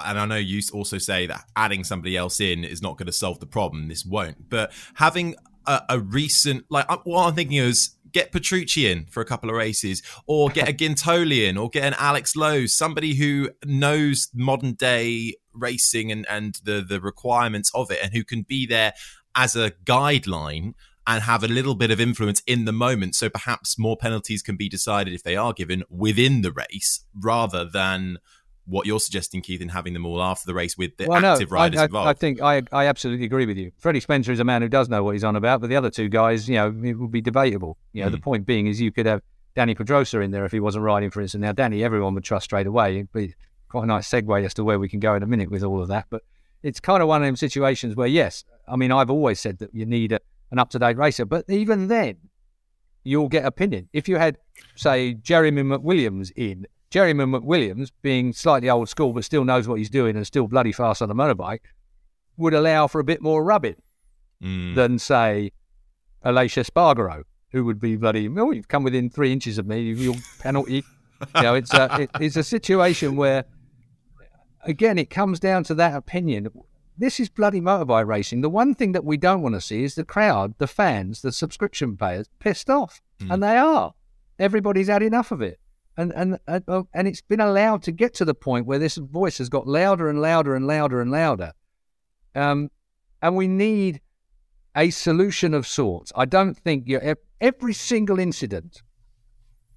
and 0.05 0.19
I 0.19 0.27
know 0.27 0.37
you 0.37 0.61
also 0.73 0.99
say 0.99 1.27
that 1.27 1.45
adding 1.57 1.85
somebody 1.85 2.17
else 2.17 2.41
in 2.41 2.65
is 2.65 2.83
not 2.83 2.99
going 2.99 3.07
to 3.07 3.13
solve 3.13 3.41
the 3.41 3.47
problem. 3.47 3.89
This 3.89 4.05
won't, 4.05 4.49
but 4.49 4.73
having 4.95 5.37
a, 5.67 5.83
a 5.91 6.01
recent 6.01 6.65
like 6.71 6.87
uh, 6.89 6.99
what 7.05 7.27
I'm 7.27 7.35
thinking 7.35 7.59
is 7.59 7.91
get 8.13 8.33
Petrucci 8.33 8.91
in 8.91 9.07
for 9.07 9.21
a 9.21 9.25
couple 9.25 9.51
of 9.51 9.57
races, 9.57 10.03
or 10.27 10.51
get 10.51 10.69
a 10.69 10.73
Guintoli 10.77 11.49
in, 11.49 11.57
or 11.57 11.69
get 11.69 11.85
an 11.85 11.95
Alex 11.99 12.37
Lowes, 12.37 12.77
somebody 12.77 13.15
who 13.15 13.51
knows 13.65 14.29
modern 14.35 14.75
day 14.75 15.35
racing 15.53 16.11
and, 16.13 16.27
and 16.29 16.61
the 16.65 16.85
the 16.87 17.01
requirements 17.01 17.71
of 17.75 17.91
it, 17.91 17.99
and 18.03 18.13
who 18.13 18.25
can 18.25 18.43
be 18.43 18.67
there 18.67 18.93
as 19.35 19.55
a 19.57 19.71
guideline 19.85 20.75
and 21.07 21.23
have 21.23 21.43
a 21.43 21.49
little 21.49 21.75
bit 21.75 21.91
of 21.91 22.01
influence 22.01 22.43
in 22.47 22.67
the 22.67 22.73
moment. 22.73 23.15
So 23.15 23.29
perhaps 23.29 23.79
more 23.79 23.97
penalties 23.97 24.43
can 24.43 24.57
be 24.57 24.69
decided 24.69 25.15
if 25.15 25.23
they 25.23 25.37
are 25.37 25.53
given 25.53 25.83
within 25.89 26.43
the 26.43 26.53
race 26.53 27.05
rather 27.19 27.65
than 27.65 28.19
what 28.71 28.87
you're 28.87 29.01
suggesting, 29.01 29.43
Keith, 29.43 29.61
in 29.61 29.69
having 29.69 29.93
them 29.93 30.07
all 30.07 30.23
after 30.23 30.47
the 30.47 30.55
race 30.55 30.79
with 30.79 30.97
the 30.97 31.07
well, 31.07 31.25
active 31.25 31.51
no, 31.51 31.55
riders 31.55 31.79
I, 31.79 31.83
I, 31.83 31.85
involved. 31.87 32.09
I 32.09 32.13
think 32.15 32.41
I, 32.41 32.63
I 32.73 32.87
absolutely 32.87 33.27
agree 33.27 33.45
with 33.45 33.59
you. 33.59 33.73
Freddie 33.79 34.01
Spencer 34.01 34.33
is 34.33 34.41
a 34.41 34.45
man 34.45 34.63
who 34.63 34.69
does 34.69 34.89
know 34.89 35.03
what 35.03 35.13
he's 35.13 35.25
on 35.25 35.37
about, 35.37 35.61
but 35.61 35.69
the 35.69 35.77
other 35.77 35.91
two 35.91 36.09
guys, 36.09 36.49
you 36.49 36.55
know, 36.55 36.69
it 36.83 36.95
would 36.95 37.11
be 37.11 37.21
debatable. 37.21 37.77
You 37.93 38.05
know, 38.05 38.09
mm. 38.09 38.13
the 38.13 38.21
point 38.21 38.47
being 38.47 38.69
is 38.69 38.81
you 38.81 38.93
could 38.93 39.07
have 39.07 39.23
Dani 39.57 39.77
Pedrosa 39.77 40.21
in 40.21 40.31
there 40.31 40.45
if 40.45 40.53
he 40.53 40.61
wasn't 40.61 40.85
riding, 40.85 41.11
for 41.11 41.21
instance. 41.21 41.43
Now, 41.43 41.53
Dani, 41.53 41.83
everyone 41.83 42.15
would 42.15 42.25
trust 42.25 42.45
straight 42.45 42.67
away. 42.67 42.97
It'd 42.97 43.13
be 43.13 43.35
quite 43.69 43.85
a 43.85 43.87
nice 43.87 44.09
segue 44.09 44.45
as 44.45 44.55
to 44.55 44.65
where 44.65 44.79
we 44.79 44.89
can 44.89 45.01
go 45.01 45.15
in 45.15 45.23
a 45.23 45.27
minute 45.27 45.51
with 45.51 45.65
all 45.65 45.83
of 45.83 45.89
that. 45.89 46.07
But 46.09 46.23
it's 46.63 46.81
kind 46.81 47.03
of 47.03 47.09
one 47.09 47.23
of 47.23 47.27
them 47.27 47.37
situations 47.37 47.97
where, 47.97 48.07
yes, 48.07 48.45
I 48.69 48.77
mean, 48.77 48.93
I've 48.93 49.11
always 49.11 49.41
said 49.41 49.59
that 49.59 49.75
you 49.75 49.87
need 49.87 50.13
a, 50.13 50.21
an 50.53 50.59
up 50.59 50.71
to 50.71 50.79
date 50.79 50.97
racer, 50.97 51.25
but 51.25 51.45
even 51.49 51.89
then, 51.89 52.17
you'll 53.03 53.29
get 53.29 53.45
opinion. 53.45 53.89
If 53.93 54.09
you 54.09 54.17
had, 54.17 54.39
say, 54.77 55.15
Jeremy 55.15 55.63
McWilliams 55.63 56.31
in, 56.37 56.67
Jeremy 56.91 57.25
McWilliams, 57.25 57.93
being 58.03 58.33
slightly 58.33 58.69
old 58.69 58.89
school 58.89 59.13
but 59.13 59.25
still 59.25 59.45
knows 59.45 59.69
what 59.69 59.79
he's 59.79 59.91
doing 59.91 60.17
and 60.17 60.27
still 60.27 60.49
bloody 60.49 60.73
fast 60.73 61.01
on 61.01 61.11
a 61.11 61.15
motorbike, 61.15 61.61
would 62.37 62.53
allow 62.53 62.89
for 62.89 63.01
a 63.01 63.05
bit 63.05 63.23
more 63.23 63.45
rubbing 63.45 63.77
mm. 64.43 64.75
than, 64.75 64.99
say, 64.99 65.53
Aleix 66.25 66.63
Espargaro, 66.63 67.23
who 67.53 67.65
would 67.65 67.81
be 67.81 67.97
bloody, 67.97 68.29
oh, 68.37 68.51
you've 68.51 68.69
come 68.69 68.83
within 68.83 69.09
three 69.09 69.33
inches 69.33 69.57
of 69.57 69.67
me, 69.67 69.81
you'll 69.83 70.17
penalty. 70.41 70.83
you 71.37 71.43
know, 71.43 71.55
it's 71.55 71.73
a, 71.73 72.03
it, 72.03 72.11
it's 72.19 72.37
a 72.37 72.43
situation 72.43 73.15
where, 73.15 73.45
again, 74.65 74.99
it 74.99 75.11
comes 75.11 75.39
down 75.39 75.63
to 75.65 75.75
that 75.75 75.95
opinion. 75.95 76.49
This 76.99 77.21
is 77.21 77.29
bloody 77.29 77.61
motorbike 77.61 78.07
racing. 78.07 78.41
The 78.41 78.51
one 78.51 78.75
thing 78.75 78.93
that 78.93 79.05
we 79.05 79.17
don't 79.17 79.43
want 79.43 79.55
to 79.55 79.61
see 79.61 79.85
is 79.85 79.95
the 79.95 80.05
crowd, 80.05 80.55
the 80.59 80.67
fans, 80.67 81.23
the 81.23 81.31
subscription 81.31 81.97
payers 81.97 82.29
pissed 82.41 82.69
off. 82.69 83.01
Mm. 83.21 83.35
And 83.35 83.43
they 83.45 83.57
are. 83.57 83.95
Everybody's 84.41 84.89
had 84.89 85.03
enough 85.03 85.31
of 85.31 85.41
it 85.41 85.61
and 86.01 86.39
and 86.47 86.63
oh, 86.69 86.89
and 86.95 87.07
it's 87.07 87.21
been 87.21 87.41
allowed 87.41 87.83
to 87.83 87.93
get 87.93 88.15
to 88.15 88.25
the 88.25 88.35
point 88.35 88.67
where 88.67 88.79
this 88.79 88.97
voice 88.97 89.39
has 89.39 89.49
got 89.49 89.67
louder 89.67 90.09
and 90.09 90.21
louder 90.21 90.55
and 90.55 90.67
louder 90.67 91.01
and 91.01 91.11
louder. 91.11 91.53
Um, 92.35 92.71
and 93.21 93.37
we 93.37 93.49
need 93.49 94.01
a 94.77 94.91
solution 94.91 95.53
of 95.53 95.67
sorts. 95.67 96.13
I 96.17 96.25
don't 96.25 96.57
think 96.57 96.91
every 97.41 97.75
single 97.75 98.19
incident 98.19 98.83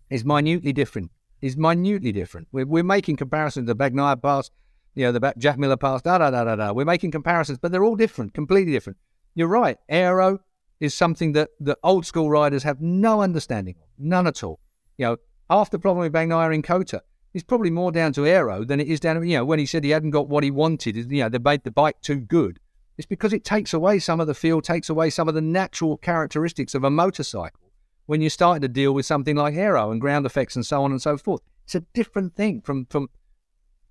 is 0.09 0.23
minutely 0.23 0.73
different. 0.73 1.11
Is 1.41 1.57
minutely 1.57 2.13
different. 2.13 2.47
We're, 2.53 2.65
we're 2.65 2.83
making 2.83 3.17
comparisons. 3.17 3.67
The 3.67 3.75
Bagnaia 3.75 4.21
pass, 4.21 4.49
you 4.95 5.03
know, 5.03 5.11
the 5.11 5.33
Jack 5.37 5.57
Miller 5.57 5.75
pass, 5.75 6.01
da 6.01 6.17
da 6.19 6.29
da 6.31 6.45
da 6.45 6.55
da. 6.55 6.71
We're 6.71 6.85
making 6.85 7.11
comparisons, 7.11 7.57
but 7.57 7.71
they're 7.71 7.83
all 7.83 7.97
different, 7.97 8.33
completely 8.33 8.71
different. 8.71 8.97
You're 9.35 9.49
right. 9.49 9.77
Aero 9.89 10.39
is 10.79 10.93
something 10.93 11.33
that 11.33 11.49
the 11.59 11.77
old 11.83 12.05
school 12.05 12.29
riders 12.29 12.63
have 12.63 12.79
no 12.79 13.21
understanding 13.21 13.75
of, 13.81 13.87
none 13.97 14.27
at 14.27 14.43
all. 14.43 14.59
You 14.97 15.05
know, 15.05 15.17
half 15.53 15.69
the 15.69 15.79
problem 15.79 16.03
with 16.03 16.13
Bagnaia 16.13 16.53
in 16.53 16.61
COTA 16.61 17.01
is 17.33 17.43
probably 17.43 17.69
more 17.69 17.91
down 17.91 18.11
to 18.13 18.25
aero 18.25 18.63
than 18.63 18.79
it 18.79 18.87
is 18.87 18.99
down 18.99 19.15
to, 19.15 19.27
you 19.27 19.37
know, 19.37 19.45
when 19.45 19.59
he 19.59 19.65
said 19.65 19.83
he 19.83 19.91
hadn't 19.91 20.11
got 20.11 20.27
what 20.27 20.43
he 20.43 20.51
wanted, 20.51 20.95
you 20.95 21.23
know, 21.23 21.29
they 21.29 21.39
made 21.39 21.63
the 21.63 21.71
bike 21.71 21.99
too 22.01 22.19
good. 22.19 22.59
It's 22.97 23.05
because 23.07 23.33
it 23.33 23.43
takes 23.43 23.73
away 23.73 23.99
some 23.99 24.19
of 24.19 24.27
the 24.27 24.33
feel, 24.33 24.61
takes 24.61 24.89
away 24.89 25.09
some 25.09 25.27
of 25.27 25.35
the 25.35 25.41
natural 25.41 25.97
characteristics 25.97 26.75
of 26.75 26.83
a 26.83 26.89
motorcycle 26.89 27.71
when 28.05 28.21
you're 28.21 28.29
starting 28.29 28.61
to 28.61 28.67
deal 28.67 28.93
with 28.93 29.05
something 29.05 29.35
like 29.35 29.55
aero 29.55 29.91
and 29.91 30.01
ground 30.01 30.25
effects 30.25 30.55
and 30.55 30.65
so 30.65 30.83
on 30.83 30.91
and 30.91 31.01
so 31.01 31.17
forth. 31.17 31.41
It's 31.65 31.75
a 31.75 31.81
different 31.93 32.35
thing 32.35 32.61
from 32.61 32.85
from 32.87 33.09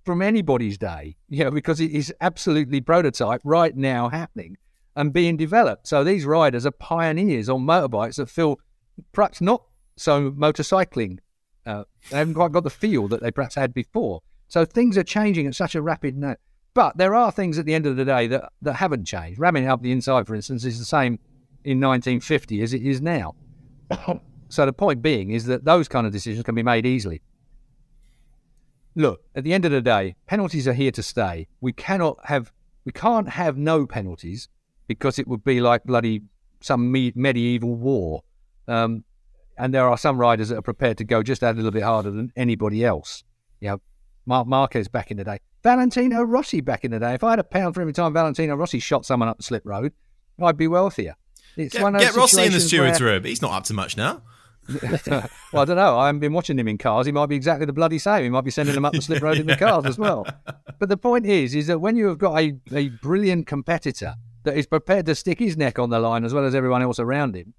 from 0.05 0.21
anybody's 0.21 0.77
day, 0.77 1.15
you 1.29 1.45
know, 1.45 1.51
because 1.51 1.79
it 1.79 1.91
is 1.91 2.13
absolutely 2.19 2.81
prototype 2.81 3.41
right 3.45 3.75
now 3.75 4.09
happening 4.09 4.57
and 4.95 5.13
being 5.13 5.37
developed. 5.37 5.87
So 5.87 6.03
these 6.03 6.25
riders 6.25 6.65
are 6.65 6.71
pioneers 6.71 7.49
on 7.49 7.61
motorbikes 7.61 8.17
that 8.17 8.29
feel 8.29 8.59
perhaps 9.11 9.39
not 9.41 9.63
so 9.95 10.31
motorcycling 10.31 11.19
uh, 11.65 11.83
they 12.09 12.17
haven't 12.17 12.33
quite 12.33 12.51
got 12.51 12.63
the 12.63 12.69
feel 12.69 13.07
that 13.07 13.21
they 13.21 13.31
perhaps 13.31 13.55
had 13.55 13.73
before. 13.73 14.21
So 14.47 14.65
things 14.65 14.97
are 14.97 15.03
changing 15.03 15.47
at 15.47 15.55
such 15.55 15.75
a 15.75 15.81
rapid 15.81 16.17
note. 16.17 16.37
But 16.73 16.97
there 16.97 17.13
are 17.13 17.31
things 17.31 17.59
at 17.59 17.65
the 17.65 17.73
end 17.73 17.85
of 17.85 17.95
the 17.95 18.05
day 18.05 18.27
that, 18.27 18.51
that 18.61 18.73
haven't 18.73 19.05
changed. 19.05 19.39
Ramming 19.39 19.67
up 19.67 19.81
the 19.81 19.91
inside, 19.91 20.27
for 20.27 20.35
instance, 20.35 20.65
is 20.65 20.79
the 20.79 20.85
same 20.85 21.19
in 21.63 21.79
1950 21.79 22.61
as 22.61 22.73
it 22.73 22.81
is 22.81 22.99
now. 23.01 23.35
so 24.49 24.65
the 24.65 24.73
point 24.73 25.01
being 25.01 25.31
is 25.31 25.45
that 25.45 25.65
those 25.65 25.87
kind 25.87 26.07
of 26.07 26.13
decisions 26.13 26.43
can 26.43 26.55
be 26.55 26.63
made 26.63 26.85
easily. 26.85 27.21
Look, 28.95 29.21
at 29.35 29.43
the 29.43 29.53
end 29.53 29.65
of 29.65 29.71
the 29.71 29.81
day, 29.81 30.15
penalties 30.27 30.67
are 30.67 30.73
here 30.73 30.91
to 30.91 31.03
stay. 31.03 31.47
We 31.61 31.73
cannot 31.73 32.17
have, 32.25 32.51
we 32.85 32.91
can't 32.91 33.29
have 33.29 33.57
no 33.57 33.85
penalties 33.85 34.49
because 34.87 35.17
it 35.17 35.27
would 35.27 35.43
be 35.43 35.61
like 35.61 35.83
bloody 35.83 36.21
some 36.59 36.91
me- 36.91 37.13
medieval 37.15 37.75
war. 37.75 38.23
Um, 38.67 39.03
and 39.57 39.73
there 39.73 39.87
are 39.87 39.97
some 39.97 40.17
riders 40.17 40.49
that 40.49 40.57
are 40.57 40.63
prepared 40.63 40.97
to 40.97 41.03
go 41.03 41.23
just 41.23 41.41
that 41.41 41.55
little 41.55 41.71
bit 41.71 41.83
harder 41.83 42.11
than 42.11 42.31
anybody 42.35 42.83
else. 42.83 43.23
You 43.59 43.69
know, 43.69 43.81
Marc 44.25 44.47
Marquez 44.47 44.87
back 44.87 45.11
in 45.11 45.17
the 45.17 45.23
day, 45.23 45.39
Valentino 45.63 46.23
Rossi 46.23 46.61
back 46.61 46.83
in 46.83 46.91
the 46.91 46.99
day. 46.99 47.13
If 47.13 47.23
I 47.23 47.31
had 47.31 47.39
a 47.39 47.43
pound 47.43 47.75
for 47.75 47.81
every 47.81 47.93
time 47.93 48.13
Valentino 48.13 48.55
Rossi 48.55 48.79
shot 48.79 49.05
someone 49.05 49.29
up 49.29 49.37
the 49.37 49.43
slip 49.43 49.63
road, 49.65 49.93
I'd 50.41 50.57
be 50.57 50.67
wealthier. 50.67 51.15
It's 51.55 51.73
get, 51.73 51.93
get 51.99 52.15
Rossi 52.15 52.45
in 52.45 52.51
the 52.51 52.59
steward's 52.59 52.99
where... 52.99 53.13
room. 53.13 53.23
He's 53.23 53.41
not 53.41 53.51
up 53.51 53.63
to 53.65 53.73
much 53.73 53.95
now. 53.95 54.23
well, 54.81 55.29
I 55.53 55.65
don't 55.65 55.75
know. 55.75 55.97
I 55.99 56.07
haven't 56.07 56.21
been 56.21 56.33
watching 56.33 56.57
him 56.57 56.67
in 56.67 56.77
cars. 56.77 57.05
He 57.05 57.11
might 57.11 57.27
be 57.27 57.35
exactly 57.35 57.65
the 57.65 57.73
bloody 57.73 57.99
same. 57.99 58.23
He 58.23 58.29
might 58.29 58.45
be 58.45 58.51
sending 58.51 58.73
them 58.73 58.85
up 58.85 58.93
the 58.93 59.01
slip 59.01 59.21
road 59.21 59.37
in 59.37 59.45
the 59.45 59.55
cars 59.57 59.85
as 59.85 59.97
well. 59.97 60.25
But 60.79 60.89
the 60.89 60.97
point 60.97 61.25
is, 61.25 61.53
is 61.53 61.67
that 61.67 61.79
when 61.79 61.95
you 61.95 62.07
have 62.07 62.17
got 62.17 62.39
a, 62.39 62.55
a 62.73 62.89
brilliant 62.89 63.45
competitor 63.45 64.15
that 64.43 64.57
is 64.57 64.65
prepared 64.65 65.05
to 65.07 65.15
stick 65.15 65.39
his 65.39 65.57
neck 65.57 65.79
on 65.79 65.89
the 65.89 65.99
line 65.99 66.23
as 66.23 66.33
well 66.33 66.45
as 66.45 66.55
everyone 66.55 66.81
else 66.81 66.99
around 66.99 67.35
him, 67.35 67.53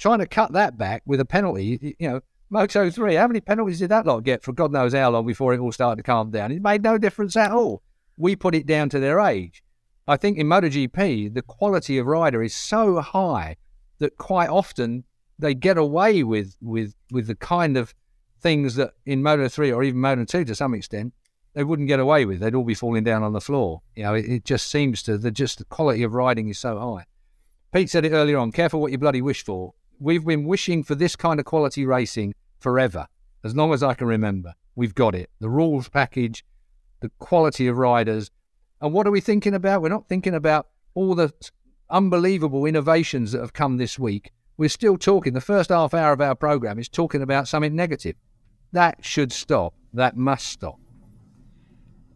trying 0.00 0.18
to 0.18 0.26
cut 0.26 0.52
that 0.52 0.78
back 0.78 1.02
with 1.04 1.20
a 1.20 1.24
penalty, 1.24 1.94
you 1.98 2.08
know, 2.08 2.20
Moto 2.48 2.90
3, 2.90 3.14
how 3.14 3.28
many 3.28 3.40
penalties 3.40 3.78
did 3.78 3.90
that 3.90 4.06
lot 4.06 4.24
get 4.24 4.42
for 4.42 4.52
God 4.52 4.72
knows 4.72 4.94
how 4.94 5.10
long 5.10 5.26
before 5.26 5.54
it 5.54 5.60
all 5.60 5.70
started 5.70 5.98
to 5.98 6.02
calm 6.02 6.30
down? 6.30 6.50
It 6.50 6.62
made 6.62 6.82
no 6.82 6.98
difference 6.98 7.36
at 7.36 7.52
all. 7.52 7.82
We 8.16 8.34
put 8.34 8.54
it 8.54 8.66
down 8.66 8.88
to 8.88 8.98
their 8.98 9.20
age. 9.20 9.62
I 10.08 10.16
think 10.16 10.38
in 10.38 10.48
MotoGP, 10.48 11.34
the 11.34 11.42
quality 11.42 11.98
of 11.98 12.06
rider 12.06 12.42
is 12.42 12.56
so 12.56 13.00
high 13.00 13.56
that 13.98 14.16
quite 14.16 14.48
often 14.48 15.04
they 15.38 15.54
get 15.54 15.78
away 15.78 16.24
with, 16.24 16.56
with, 16.60 16.94
with 17.12 17.26
the 17.28 17.36
kind 17.36 17.76
of 17.76 17.94
things 18.40 18.74
that 18.76 18.94
in 19.04 19.22
Moto 19.22 19.48
3 19.48 19.70
or 19.70 19.84
even 19.84 20.00
Moto 20.00 20.24
2 20.24 20.44
to 20.46 20.54
some 20.54 20.74
extent, 20.74 21.12
they 21.52 21.62
wouldn't 21.62 21.88
get 21.88 22.00
away 22.00 22.24
with. 22.24 22.40
They'd 22.40 22.54
all 22.54 22.64
be 22.64 22.74
falling 22.74 23.04
down 23.04 23.22
on 23.22 23.34
the 23.34 23.40
floor. 23.40 23.82
You 23.94 24.04
know, 24.04 24.14
it, 24.14 24.24
it 24.24 24.44
just 24.44 24.68
seems 24.70 25.02
to, 25.04 25.18
the 25.18 25.30
just 25.30 25.58
the 25.58 25.64
quality 25.64 26.02
of 26.02 26.14
riding 26.14 26.48
is 26.48 26.58
so 26.58 26.78
high. 26.78 27.04
Pete 27.72 27.90
said 27.90 28.04
it 28.04 28.12
earlier 28.12 28.38
on 28.38 28.50
careful 28.50 28.80
what 28.80 28.90
you 28.90 28.98
bloody 28.98 29.22
wish 29.22 29.44
for 29.44 29.74
we've 30.00 30.24
been 30.24 30.44
wishing 30.44 30.82
for 30.82 30.94
this 30.94 31.14
kind 31.14 31.38
of 31.38 31.46
quality 31.46 31.84
racing 31.84 32.34
forever, 32.58 33.06
as 33.44 33.54
long 33.54 33.72
as 33.72 33.82
I 33.82 33.94
can 33.94 34.06
remember. 34.06 34.54
We've 34.74 34.94
got 34.94 35.14
it. 35.14 35.30
The 35.40 35.50
rules 35.50 35.88
package, 35.88 36.44
the 37.00 37.10
quality 37.18 37.66
of 37.66 37.76
riders. 37.76 38.30
And 38.80 38.92
what 38.92 39.06
are 39.06 39.10
we 39.10 39.20
thinking 39.20 39.54
about? 39.54 39.82
We're 39.82 39.90
not 39.90 40.08
thinking 40.08 40.34
about 40.34 40.68
all 40.94 41.14
the 41.14 41.32
unbelievable 41.90 42.64
innovations 42.64 43.32
that 43.32 43.40
have 43.40 43.52
come 43.52 43.76
this 43.76 43.98
week. 43.98 44.30
We're 44.56 44.68
still 44.70 44.96
talking, 44.96 45.34
the 45.34 45.40
first 45.40 45.70
half 45.70 45.94
hour 45.94 46.12
of 46.12 46.20
our 46.20 46.34
program 46.34 46.78
is 46.78 46.88
talking 46.88 47.22
about 47.22 47.48
something 47.48 47.74
negative. 47.74 48.16
That 48.72 49.04
should 49.04 49.32
stop. 49.32 49.74
That 49.92 50.16
must 50.16 50.46
stop. 50.46 50.78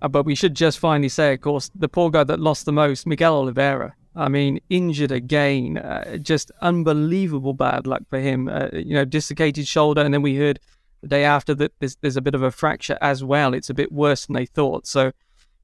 Uh, 0.01 0.09
but 0.09 0.25
we 0.25 0.35
should 0.35 0.55
just 0.55 0.79
finally 0.79 1.09
say, 1.09 1.35
of 1.35 1.41
course, 1.41 1.71
the 1.75 1.89
poor 1.89 2.11
guy 2.11 2.25
that 2.25 2.41
lost 2.41 2.67
the 2.67 2.73
most, 2.73 3.07
Miguel 3.07 3.35
Oliveira. 3.35 3.95
I 4.17 4.29
mean, 4.29 4.61
injured 4.71 5.11
again. 5.11 5.79
Uh, 5.79 6.19
just 6.19 6.51
unbelievable 6.61 7.53
bad 7.53 7.87
luck 7.87 8.03
for 8.09 8.21
him. 8.21 8.49
Uh, 8.49 8.69
you 8.73 8.95
know, 8.95 9.05
dislocated 9.05 9.67
shoulder, 9.67 10.03
and 10.03 10.15
then 10.15 10.23
we 10.23 10.37
heard 10.37 10.61
the 11.03 11.09
day 11.09 11.25
after 11.25 11.55
that 11.55 11.73
there's, 11.81 11.97
there's 11.97 12.17
a 12.17 12.23
bit 12.23 12.35
of 12.35 12.43
a 12.43 12.51
fracture 12.51 12.97
as 13.01 13.23
well. 13.23 13.55
It's 13.55 13.71
a 13.71 13.75
bit 13.75 13.93
worse 13.93 14.27
than 14.27 14.35
they 14.35 14.47
thought. 14.47 14.87
So, 14.87 15.13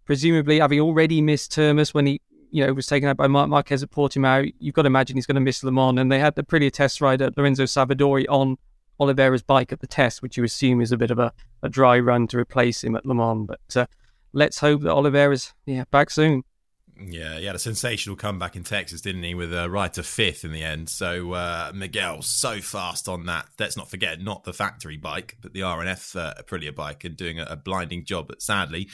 presumably, 0.05 0.59
having 0.59 0.81
already 0.81 1.23
missed 1.23 1.53
Termas 1.53 1.95
when 1.95 2.07
he, 2.07 2.21
you 2.51 2.67
know, 2.67 2.73
was 2.73 2.87
taken 2.87 3.09
out 3.09 3.17
by 3.17 3.27
Marc 3.27 3.49
Marquez 3.49 3.83
at 3.83 3.91
Portimao, 3.91 4.53
you've 4.59 4.75
got 4.75 4.83
to 4.83 4.89
imagine 4.89 5.17
he's 5.17 5.27
going 5.27 5.37
to 5.37 5.41
miss 5.41 5.65
Le 5.65 5.73
Mans. 5.73 5.99
And 5.99 6.11
they 6.11 6.19
had 6.19 6.35
the 6.35 6.43
pretty 6.43 6.71
test 6.71 7.01
rider 7.01 7.31
Lorenzo 7.37 7.65
Savadori 7.65 8.27
on 8.29 8.59
Oliveira's 9.01 9.43
bike 9.43 9.73
at 9.73 9.81
the 9.81 9.87
test, 9.87 10.21
which 10.21 10.37
you 10.37 10.45
assume 10.45 10.81
is 10.81 10.93
a 10.93 10.99
bit 10.99 11.11
of 11.11 11.19
a, 11.19 11.33
a 11.63 11.69
dry 11.69 11.99
run 11.99 12.27
to 12.29 12.39
replace 12.39 12.85
him 12.85 12.97
at 12.97 13.07
Le 13.07 13.15
Mans. 13.15 13.47
But 13.47 13.77
uh, 13.77 13.87
let's 14.33 14.59
hope 14.59 14.83
that 14.83 14.91
Oliveira's 14.91 15.55
yeah 15.65 15.85
back 15.91 16.11
soon. 16.11 16.43
Yeah, 17.03 17.39
he 17.39 17.47
had 17.47 17.57
a 17.57 17.61
sensational 17.61 18.17
comeback 18.17 18.57
in 18.57 18.65
Texas, 18.65 19.01
didn't 19.01 19.23
he, 19.23 19.35
with 19.35 19.55
a 19.55 19.71
right 19.71 19.93
to 19.95 20.03
fifth 20.03 20.45
in 20.45 20.53
the 20.53 20.63
end. 20.63 20.89
So 20.89 21.33
uh, 21.33 21.73
Miguel 21.75 22.23
so 22.23 22.61
fast 22.61 23.09
on 23.09 23.27
that. 23.27 23.47
Let's 23.59 23.77
not 23.77 23.89
forget, 23.89 24.21
not 24.21 24.45
the 24.45 24.53
factory 24.53 24.97
bike, 24.97 25.37
but 25.41 25.53
the 25.53 25.61
RNF 25.61 26.17
uh, 26.17 26.35
Aprilia 26.43 26.75
bike, 26.75 27.05
and 27.05 27.17
doing 27.17 27.39
a, 27.39 27.47
a 27.51 27.57
blinding 27.57 28.05
job. 28.05 28.29
But 28.29 28.43
sadly, 28.43 28.89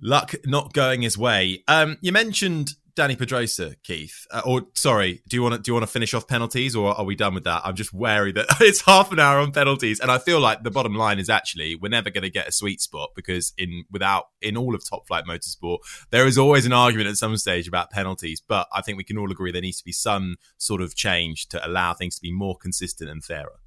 luck 0.00 0.34
not 0.44 0.72
going 0.72 1.02
his 1.02 1.16
way. 1.16 1.62
Um, 1.68 1.98
you 2.00 2.12
mentioned 2.12 2.74
Dani 2.98 3.16
Pedrosa, 3.16 3.76
Keith. 3.84 4.26
Uh, 4.28 4.42
or 4.44 4.62
sorry, 4.74 5.22
do 5.28 5.36
you 5.36 5.42
want 5.42 5.54
to 5.54 5.60
do 5.60 5.70
you 5.70 5.74
want 5.74 5.84
to 5.84 5.92
finish 5.92 6.14
off 6.14 6.26
penalties, 6.26 6.74
or 6.74 6.98
are 6.98 7.04
we 7.04 7.14
done 7.14 7.32
with 7.32 7.44
that? 7.44 7.62
I'm 7.64 7.76
just 7.76 7.92
wary 7.92 8.32
that 8.32 8.46
it's 8.60 8.80
half 8.80 9.12
an 9.12 9.20
hour 9.20 9.38
on 9.38 9.52
penalties, 9.52 10.00
and 10.00 10.10
I 10.10 10.18
feel 10.18 10.40
like 10.40 10.64
the 10.64 10.70
bottom 10.72 10.96
line 10.96 11.20
is 11.20 11.30
actually 11.30 11.76
we're 11.76 11.90
never 11.90 12.10
going 12.10 12.22
to 12.22 12.30
get 12.30 12.48
a 12.48 12.52
sweet 12.52 12.80
spot 12.80 13.10
because 13.14 13.52
in 13.56 13.84
without 13.88 14.24
in 14.42 14.56
all 14.56 14.74
of 14.74 14.84
top 14.84 15.06
flight 15.06 15.26
motorsport, 15.26 15.78
there 16.10 16.26
is 16.26 16.36
always 16.36 16.66
an 16.66 16.72
argument 16.72 17.08
at 17.08 17.16
some 17.16 17.36
stage 17.36 17.68
about 17.68 17.90
penalties. 17.90 18.40
But 18.40 18.66
I 18.72 18.82
think 18.82 18.98
we 18.98 19.04
can 19.04 19.16
all 19.16 19.30
agree 19.30 19.52
there 19.52 19.62
needs 19.62 19.78
to 19.78 19.84
be 19.84 19.92
some 19.92 20.34
sort 20.56 20.80
of 20.80 20.96
change 20.96 21.46
to 21.50 21.64
allow 21.64 21.94
things 21.94 22.16
to 22.16 22.20
be 22.20 22.32
more 22.32 22.56
consistent 22.56 23.08
and 23.08 23.24
fairer. 23.24 23.60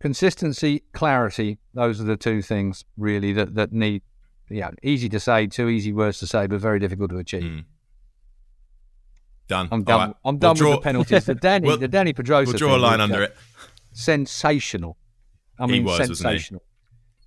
Consistency, 0.00 0.82
clarity, 0.92 1.60
those 1.72 2.00
are 2.00 2.04
the 2.04 2.16
two 2.16 2.42
things 2.42 2.84
really 2.96 3.32
that, 3.32 3.54
that 3.54 3.72
need 3.72 4.02
yeah, 4.50 4.70
easy 4.82 5.08
to 5.08 5.20
say, 5.20 5.46
two 5.46 5.68
easy 5.68 5.92
words 5.92 6.18
to 6.18 6.26
say, 6.26 6.46
but 6.46 6.60
very 6.60 6.78
difficult 6.78 7.10
to 7.10 7.16
achieve. 7.16 7.42
Mm. 7.42 7.64
Done. 9.46 9.68
I'm 9.70 9.84
done. 9.84 10.08
Right. 10.08 10.16
I'm 10.24 10.38
done 10.38 10.48
we'll 10.48 10.52
with 10.52 10.58
draw... 10.58 10.70
the 10.76 10.80
penalties. 10.80 11.24
The 11.26 11.34
Dani, 11.34 11.66
we'll, 11.66 11.76
the 11.76 11.88
Dani 11.88 12.14
Pedrosa. 12.14 12.50
We'll 12.50 12.58
draw 12.58 12.76
a 12.76 12.78
line 12.78 13.00
under 13.00 13.22
it. 13.22 13.36
Sensational. 13.92 14.96
I 15.58 15.66
mean, 15.66 15.84
was, 15.84 15.98
sensational. 15.98 16.62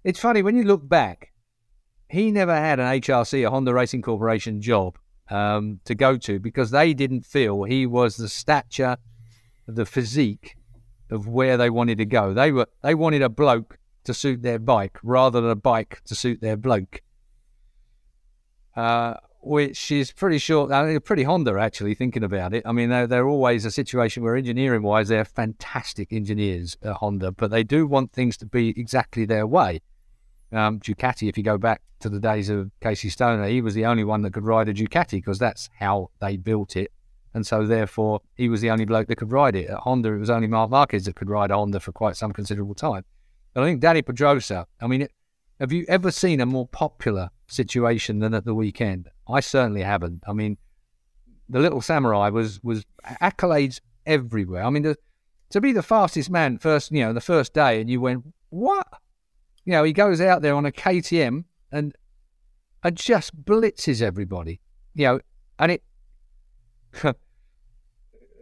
It's 0.04 0.20
funny 0.20 0.42
when 0.42 0.56
you 0.56 0.64
look 0.64 0.88
back. 0.88 1.34
He 2.10 2.32
never 2.32 2.56
had 2.56 2.80
an 2.80 2.86
HRC, 3.02 3.46
a 3.46 3.50
Honda 3.50 3.74
Racing 3.74 4.02
Corporation 4.02 4.62
job 4.62 4.98
um, 5.30 5.80
to 5.86 5.94
go 5.94 6.18
to 6.18 6.40
because 6.40 6.72
they 6.72 6.94
didn't 6.94 7.26
feel 7.26 7.64
he 7.64 7.86
was 7.86 8.16
the 8.16 8.30
stature, 8.30 8.98
the 9.68 9.86
physique 9.86 10.56
of 11.10 11.28
where 11.28 11.58
they 11.58 11.70
wanted 11.70 11.98
to 11.98 12.06
go. 12.06 12.34
They 12.34 12.52
were 12.52 12.68
they 12.82 12.96
wanted 12.96 13.22
a 13.22 13.30
bloke 13.30 13.78
to 14.06 14.14
suit 14.14 14.42
their 14.42 14.60
bike 14.60 14.98
rather 15.04 15.42
than 15.42 15.52
a 15.52 15.56
bike 15.56 16.02
to 16.06 16.16
suit 16.16 16.42
their 16.42 16.58
bloke. 16.58 17.02
Uh, 18.76 19.16
which 19.48 19.92
is 19.92 20.12
pretty 20.12 20.38
short, 20.38 20.72
mean, 20.72 21.00
pretty 21.00 21.24
Honda 21.24 21.58
actually, 21.60 21.94
thinking 21.94 22.24
about 22.24 22.54
it. 22.54 22.64
I 22.66 22.72
mean, 22.72 22.90
they're, 22.90 23.08
they're 23.08 23.28
always 23.28 23.66
a 23.66 23.72
situation 23.72 24.24
where 24.24 24.36
engineering 24.36 24.84
wise, 24.84 25.08
they're 25.08 25.26
fantastic 25.26 26.12
engineers 26.12 26.78
at 26.82 26.94
Honda, 26.94 27.32
but 27.32 27.52
they 27.52 27.64
do 27.64 27.88
want 27.88 28.12
things 28.12 28.38
to 28.38 28.46
be 28.46 28.70
exactly 28.70 29.26
their 29.26 29.48
way. 29.48 29.82
Um, 30.52 30.80
Ducati, 30.80 31.28
if 31.28 31.38
you 31.38 31.44
go 31.44 31.58
back 31.58 31.82
to 32.00 32.10
the 32.10 32.20
days 32.20 32.50
of 32.50 32.72
Casey 32.82 33.10
Stoner, 33.10 33.48
he 33.48 33.62
was 33.62 33.74
the 33.74 33.86
only 33.86 34.04
one 34.04 34.22
that 34.22 34.34
could 34.34 34.46
ride 34.46 34.70
a 34.70 34.74
Ducati 34.74 35.12
because 35.12 35.40
that's 35.40 35.70
how 35.80 36.10
they 36.22 36.38
built 36.38 36.76
it. 36.76 36.92
And 37.34 37.46
so, 37.46 37.66
therefore, 37.66 38.22
he 38.36 38.50
was 38.50 38.62
the 38.62 38.72
only 38.72 38.86
bloke 38.86 39.08
that 39.08 39.18
could 39.18 39.32
ride 39.32 39.56
it. 39.56 39.70
At 39.70 39.80
Honda, 39.80 40.14
it 40.14 40.20
was 40.20 40.30
only 40.30 40.48
Marc 40.48 40.72
Marquez 40.72 41.06
that 41.06 41.16
could 41.16 41.30
ride 41.30 41.52
a 41.52 41.56
Honda 41.56 41.80
for 41.80 41.92
quite 41.92 42.16
some 42.16 42.32
considerable 42.32 42.76
time. 42.76 43.04
But 43.54 43.64
I 43.64 43.66
think 43.66 43.82
Dani 43.82 44.04
Pedrosa, 44.04 44.66
I 44.82 44.88
mean, 44.88 45.04
it, 45.04 45.12
have 45.60 45.72
you 45.72 45.86
ever 45.88 46.12
seen 46.12 46.40
a 46.40 46.46
more 46.46 46.68
popular 46.68 47.30
situation 47.48 48.20
than 48.20 48.34
at 48.34 48.46
the 48.46 48.54
weekend? 48.54 49.10
I 49.28 49.40
certainly 49.40 49.82
haven't. 49.82 50.24
I 50.28 50.34
mean, 50.34 50.58
the 51.50 51.60
little 51.60 51.82
samurai 51.82 52.30
was 52.30 52.62
was 52.64 52.86
accolades 53.22 53.80
everywhere. 54.06 54.64
I 54.64 54.70
mean, 54.70 54.84
the, 54.84 54.98
to 55.52 55.62
be 55.62 55.72
the 55.72 55.84
fastest 55.84 56.30
man 56.30 56.58
first, 56.58 56.92
you 56.92 57.04
know, 57.04 57.14
the 57.14 57.22
first 57.22 57.54
day, 57.54 57.82
and 57.82 57.90
you 57.90 58.02
went, 58.02 58.24
what? 58.50 58.88
You 59.66 59.74
know, 59.74 59.84
he 59.84 59.94
goes 59.94 60.22
out 60.22 60.42
there 60.42 60.56
on 60.56 60.66
a 60.66 60.72
KTM 60.72 61.44
and 61.72 61.94
and 62.84 62.96
just 62.96 63.46
blitzes 63.46 64.02
everybody. 64.02 64.62
You 64.94 65.06
know, 65.06 65.20
and 65.60 65.72
it. 65.74 65.84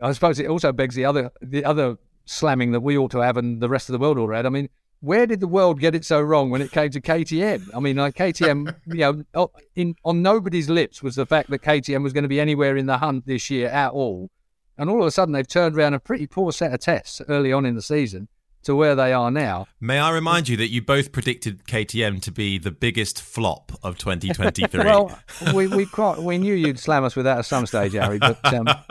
I 0.02 0.12
suppose 0.12 0.40
it 0.40 0.48
also 0.48 0.74
begs 0.74 0.96
the 0.96 1.06
other 1.06 1.32
the 1.42 1.64
other 1.64 1.98
slamming 2.26 2.72
that 2.72 2.82
we 2.82 2.98
ought 2.98 3.12
to 3.12 3.20
have 3.20 3.38
and 3.38 3.62
the 3.62 3.70
rest 3.70 3.88
of 3.88 3.94
the 3.94 4.00
world 4.00 4.18
ought 4.18 4.28
to 4.28 4.34
have. 4.34 4.46
I 4.46 4.50
mean, 4.50 4.70
where 5.06 5.28
did 5.28 5.40
the 5.40 5.48
world 5.48 5.80
get 5.80 5.94
it 5.94 6.04
so 6.04 6.20
wrong 6.20 6.50
when 6.50 6.62
it 6.62 6.72
came 6.72 6.90
to 6.90 7.00
KTM? 7.00 7.70
I 7.76 7.80
mean, 7.80 7.98
like 7.98 8.16
KTM, 8.16 8.76
you 8.88 9.24
know, 9.34 9.52
in, 9.76 9.96
on 10.04 10.24
nobody's 10.24 10.70
lips 10.70 11.04
was 11.04 11.16
the 11.16 11.28
fact 11.28 11.50
that 11.52 11.62
KTM 11.62 12.02
was 12.02 12.12
going 12.12 12.24
to 12.24 12.30
be 12.30 12.40
anywhere 12.40 12.76
in 12.76 12.88
the 12.88 12.98
hunt 12.98 13.28
this 13.28 13.50
year 13.50 13.70
at 13.70 13.92
all. 13.92 14.32
And 14.78 14.90
all 14.90 15.02
of 15.02 15.08
a 15.08 15.12
sudden, 15.12 15.34
they've 15.34 15.48
turned 15.48 15.78
around 15.78 15.94
a 15.94 16.00
pretty 16.00 16.26
poor 16.28 16.52
set 16.52 16.74
of 16.74 16.80
tests 16.80 17.22
early 17.30 17.54
on 17.54 17.66
in 17.66 17.76
the 17.76 17.82
season 17.82 18.28
to 18.66 18.76
where 18.76 18.96
they 18.96 19.14
are 19.14 19.32
now. 19.32 19.68
May 19.80 20.00
I 20.00 20.12
remind 20.12 20.50
you 20.50 20.58
that 20.58 20.70
you 20.70 20.82
both 20.82 21.12
predicted 21.12 21.66
KTM 21.66 22.22
to 22.24 22.32
be 22.32 22.58
the 22.58 22.72
biggest 22.72 23.22
flop 23.22 23.72
of 23.82 23.98
2023? 23.98 24.84
well, 24.84 25.18
we 25.54 25.68
we, 25.68 25.86
quite, 25.86 26.20
we 26.20 26.38
knew 26.38 26.54
you'd 26.54 26.80
slam 26.80 27.04
us 27.04 27.16
with 27.16 27.26
that 27.26 27.40
at 27.40 27.46
some 27.46 27.66
stage, 27.66 27.94
Harry, 27.94 28.20
but 28.20 28.44
um, 28.54 28.68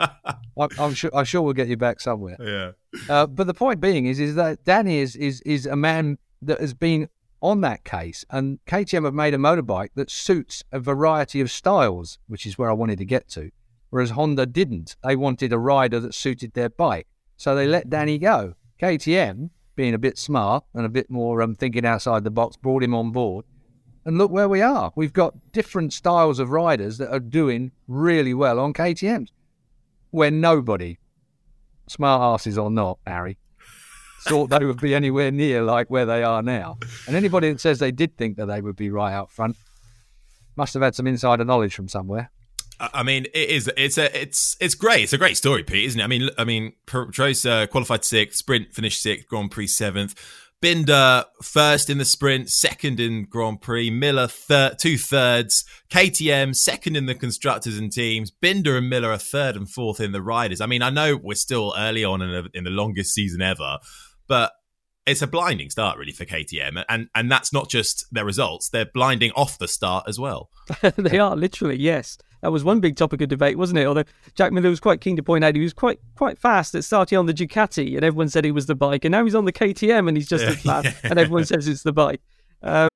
I, 0.57 0.67
am 0.79 0.93
sure, 0.93 1.11
I'm 1.13 1.25
sure 1.25 1.41
we'll 1.41 1.53
get 1.53 1.67
you 1.67 1.77
back 1.77 1.99
somewhere. 1.99 2.37
Yeah. 2.39 2.71
Uh, 3.09 3.27
but 3.27 3.47
the 3.47 3.53
point 3.53 3.81
being 3.81 4.05
is, 4.05 4.19
is 4.19 4.35
that 4.35 4.63
Dani 4.63 4.95
is, 4.95 5.15
is, 5.17 5.41
is 5.41 5.65
a 5.65 5.75
man 5.75 6.17
that 6.41 6.59
has 6.61 6.73
been 6.73 7.09
on 7.41 7.61
that 7.61 7.83
case, 7.83 8.25
and 8.29 8.59
KTM 8.65 9.03
have 9.03 9.13
made 9.13 9.33
a 9.33 9.37
motorbike 9.37 9.89
that 9.95 10.09
suits 10.09 10.63
a 10.71 10.79
variety 10.79 11.41
of 11.41 11.51
styles, 11.51 12.17
which 12.27 12.45
is 12.45 12.57
where 12.57 12.69
I 12.69 12.73
wanted 12.73 12.97
to 12.99 13.05
get 13.05 13.27
to. 13.29 13.51
Whereas 13.89 14.11
Honda 14.11 14.45
didn't. 14.45 14.95
They 15.03 15.15
wanted 15.15 15.53
a 15.53 15.59
rider 15.59 15.99
that 15.99 16.13
suited 16.13 16.53
their 16.53 16.69
bike. 16.69 17.07
So 17.37 17.55
they 17.55 17.67
let 17.67 17.89
Dani 17.89 18.19
go. 18.19 18.55
KTM 18.81 19.51
being 19.75 19.93
a 19.93 19.99
bit 19.99 20.17
smart 20.17 20.63
and 20.73 20.85
a 20.85 20.89
bit 20.89 21.09
more 21.09 21.41
um, 21.41 21.55
thinking 21.55 21.85
outside 21.85 22.23
the 22.23 22.31
box, 22.31 22.57
brought 22.57 22.83
him 22.83 22.93
on 22.93 23.11
board. 23.11 23.45
And 24.05 24.17
look 24.17 24.31
where 24.31 24.47
we 24.47 24.61
are. 24.61 24.93
We've 24.95 25.13
got 25.13 25.51
different 25.51 25.91
styles 25.91 26.37
of 26.37 26.51
riders 26.51 26.99
that 26.99 27.11
are 27.11 27.19
doing 27.19 27.71
really 27.87 28.33
well 28.33 28.59
on 28.59 28.73
KTMs. 28.73 29.29
Where 30.11 30.31
nobody, 30.31 30.99
smart 31.87 32.21
asses 32.21 32.57
or 32.57 32.69
not, 32.69 32.99
Harry, 33.07 33.37
thought 34.21 34.49
they 34.49 34.63
would 34.63 34.79
be 34.79 34.93
anywhere 34.93 35.31
near 35.31 35.63
like 35.63 35.89
where 35.89 36.05
they 36.05 36.23
are 36.23 36.43
now. 36.43 36.77
And 37.07 37.15
anybody 37.15 37.51
that 37.51 37.59
says 37.59 37.79
they 37.79 37.91
did 37.91 38.15
think 38.15 38.37
that 38.37 38.45
they 38.45 38.61
would 38.61 38.75
be 38.75 38.89
right 38.89 39.13
out 39.13 39.31
front 39.31 39.57
must 40.55 40.73
have 40.73 40.83
had 40.83 40.95
some 40.95 41.07
insider 41.07 41.43
knowledge 41.43 41.75
from 41.75 41.87
somewhere. 41.87 42.31
I 42.79 43.03
mean, 43.03 43.25
it 43.33 43.49
is. 43.49 43.71
It's 43.77 43.97
a. 43.97 44.21
It's 44.21 44.57
it's 44.59 44.75
great. 44.75 45.03
It's 45.03 45.13
a 45.13 45.17
great 45.17 45.37
story, 45.37 45.63
Pete, 45.63 45.85
isn't 45.85 45.99
it? 45.99 46.03
I 46.03 46.07
mean, 46.07 46.29
I 46.37 46.43
mean, 46.43 46.73
Pedrosa 46.85 47.51
uh, 47.51 47.67
qualified 47.67 48.03
sixth, 48.03 48.37
sprint 48.37 48.73
finished 48.73 49.01
sixth, 49.01 49.27
Grand 49.27 49.51
Prix 49.51 49.67
seventh. 49.67 50.15
Binder 50.61 51.25
first 51.43 51.89
in 51.89 51.99
the 51.99 52.05
sprint, 52.05 52.49
second 52.49 52.99
in 52.99 53.25
Grand 53.25 53.61
Prix. 53.61 53.91
Miller 53.91 54.27
third, 54.27 54.79
two 54.79 54.97
thirds. 54.97 55.63
KTM 55.89 56.55
second 56.55 56.95
in 56.95 57.05
the 57.05 57.15
constructors 57.15 57.77
and 57.77 57.91
teams. 57.91 58.31
Binder 58.31 58.77
and 58.77 58.89
Miller 58.89 59.11
are 59.11 59.17
third 59.17 59.55
and 59.55 59.69
fourth 59.69 59.99
in 59.99 60.11
the 60.11 60.21
riders. 60.21 60.61
I 60.61 60.65
mean, 60.65 60.81
I 60.81 60.89
know 60.89 61.17
we're 61.17 61.35
still 61.35 61.73
early 61.77 62.03
on 62.03 62.21
in, 62.21 62.33
a, 62.33 62.43
in 62.53 62.63
the 62.63 62.71
longest 62.71 63.13
season 63.13 63.41
ever, 63.41 63.77
but 64.27 64.53
it's 65.05 65.21
a 65.21 65.27
blinding 65.27 65.69
start 65.69 65.97
really 65.97 66.13
for 66.13 66.25
KTM, 66.25 66.83
and 66.89 67.09
and 67.13 67.31
that's 67.31 67.53
not 67.53 67.69
just 67.69 68.05
their 68.11 68.25
results; 68.25 68.69
they're 68.69 68.89
blinding 68.91 69.31
off 69.35 69.57
the 69.59 69.67
start 69.67 70.05
as 70.07 70.19
well. 70.19 70.49
they 70.95 71.19
are 71.19 71.35
literally 71.35 71.77
yes. 71.77 72.17
That 72.45 72.51
was 72.51 72.63
one 72.63 72.79
big 72.79 72.95
topic 72.95 73.21
of 73.21 73.29
debate, 73.29 73.57
wasn't 73.57 73.79
it? 73.79 73.87
Although 73.87 74.03
Jack 74.35 74.51
Miller 74.51 74.69
was 74.69 74.79
quite 74.79 75.01
keen 75.01 75.15
to 75.15 75.23
point 75.23 75.43
out 75.43 75.55
he 75.55 75.61
was 75.61 75.73
quite 75.73 75.99
quite 76.13 76.37
fast 76.37 76.75
at 76.75 76.83
starting 76.83 77.17
on 77.17 77.25
the 77.25 77.33
Ducati, 77.33 77.95
and 77.95 78.05
everyone 78.05 78.29
said 78.29 78.45
he 78.45 78.51
was 78.51 78.67
the 78.67 78.75
bike, 78.75 79.03
and 79.03 79.11
now 79.11 79.23
he's 79.23 79.33
on 79.33 79.45
the 79.45 79.51
KTM 79.51 80.07
and 80.07 80.15
he's 80.15 80.29
just 80.29 80.43
as 80.43 80.61
fast, 80.61 80.95
and 81.03 81.17
everyone 81.17 81.45
says 81.45 81.67
it's 81.67 81.81
the 81.81 81.91
bike. 81.91 82.21
Um, 82.61 82.87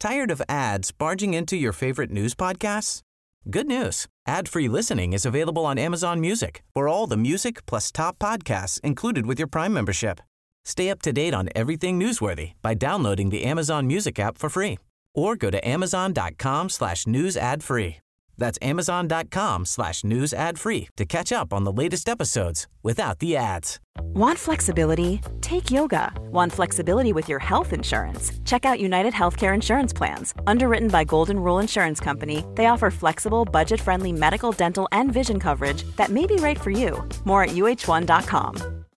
Tired 0.00 0.32
of 0.32 0.42
ads 0.48 0.90
barging 0.90 1.32
into 1.32 1.56
your 1.56 1.72
favorite 1.72 2.10
news 2.10 2.34
podcasts? 2.34 3.02
Good 3.48 3.68
news! 3.68 4.08
Ad-free 4.26 4.66
listening 4.66 5.12
is 5.12 5.24
available 5.24 5.64
on 5.64 5.78
Amazon 5.78 6.20
Music 6.20 6.64
for 6.74 6.88
all 6.88 7.06
the 7.06 7.16
music 7.16 7.64
plus 7.66 7.92
top 7.92 8.18
podcasts 8.18 8.80
included 8.80 9.26
with 9.26 9.38
your 9.38 9.46
Prime 9.46 9.72
membership. 9.72 10.20
Stay 10.64 10.90
up 10.90 11.00
to 11.02 11.12
date 11.12 11.34
on 11.34 11.50
everything 11.54 12.00
newsworthy 12.00 12.54
by 12.62 12.74
downloading 12.74 13.30
the 13.30 13.44
Amazon 13.44 13.86
Music 13.86 14.18
app 14.18 14.38
for 14.38 14.48
free 14.48 14.80
or 15.14 15.36
go 15.36 15.50
to 15.50 15.68
amazon.com 15.68 16.68
slash 16.68 17.06
news 17.06 17.36
ad 17.36 17.62
free. 17.62 17.96
That's 18.38 18.58
amazon.com 18.62 19.66
slash 19.66 20.04
news 20.04 20.32
ad 20.32 20.58
free 20.58 20.88
to 20.96 21.04
catch 21.04 21.32
up 21.32 21.52
on 21.52 21.64
the 21.64 21.72
latest 21.72 22.08
episodes 22.08 22.66
without 22.82 23.18
the 23.18 23.36
ads. 23.36 23.78
Want 24.14 24.38
flexibility? 24.38 25.20
Take 25.40 25.70
yoga. 25.70 26.12
Want 26.30 26.50
flexibility 26.52 27.12
with 27.12 27.28
your 27.28 27.38
health 27.38 27.72
insurance? 27.72 28.32
Check 28.44 28.64
out 28.64 28.80
United 28.80 29.12
Healthcare 29.12 29.54
Insurance 29.54 29.92
Plans. 29.92 30.34
Underwritten 30.46 30.88
by 30.88 31.04
Golden 31.04 31.38
Rule 31.38 31.58
Insurance 31.58 32.00
Company, 32.00 32.44
they 32.54 32.66
offer 32.66 32.90
flexible, 32.90 33.44
budget 33.44 33.80
friendly 33.80 34.12
medical, 34.12 34.50
dental, 34.52 34.88
and 34.92 35.12
vision 35.12 35.38
coverage 35.38 35.84
that 35.96 36.10
may 36.10 36.26
be 36.26 36.36
right 36.36 36.60
for 36.60 36.70
you. 36.70 37.06
More 37.24 37.44
at 37.44 37.50
uhone.com. 37.50 38.81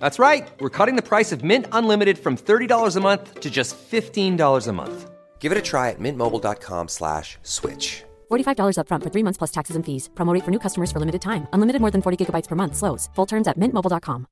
That's 0.00 0.18
right. 0.18 0.50
We're 0.60 0.70
cutting 0.70 0.96
the 0.96 1.02
price 1.02 1.30
of 1.30 1.44
Mint 1.44 1.66
Unlimited 1.72 2.18
from 2.18 2.36
$30 2.36 2.96
a 2.96 3.00
month 3.00 3.40
to 3.40 3.50
just 3.50 3.76
$15 3.76 4.66
a 4.66 4.72
month. 4.72 5.10
Give 5.40 5.52
it 5.52 5.58
a 5.58 5.62
try 5.62 5.90
at 5.90 6.00
mintmobile.com 6.00 6.88
slash 6.88 7.36
switch. 7.42 8.02
$45 8.30 8.76
upfront 8.78 9.02
for 9.02 9.10
three 9.10 9.22
months 9.22 9.36
plus 9.36 9.50
taxes 9.50 9.76
and 9.76 9.84
fees. 9.84 10.08
Promo 10.14 10.32
rate 10.32 10.44
for 10.44 10.50
new 10.50 10.58
customers 10.58 10.90
for 10.90 11.00
limited 11.00 11.20
time. 11.20 11.46
Unlimited 11.52 11.82
more 11.82 11.90
than 11.90 12.00
40 12.00 12.16
gigabytes 12.16 12.48
per 12.48 12.56
month. 12.56 12.76
Slows. 12.76 13.10
Full 13.14 13.26
terms 13.26 13.46
at 13.46 13.58
mintmobile.com. 13.58 14.26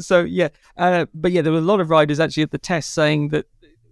So 0.00 0.20
yeah, 0.20 0.48
uh, 0.76 1.06
but 1.14 1.32
yeah, 1.32 1.42
there 1.42 1.52
were 1.52 1.58
a 1.58 1.62
lot 1.62 1.80
of 1.80 1.90
riders 1.90 2.20
actually 2.20 2.42
at 2.42 2.50
the 2.50 2.58
test 2.58 2.92
saying 2.92 3.28
that, 3.30 3.46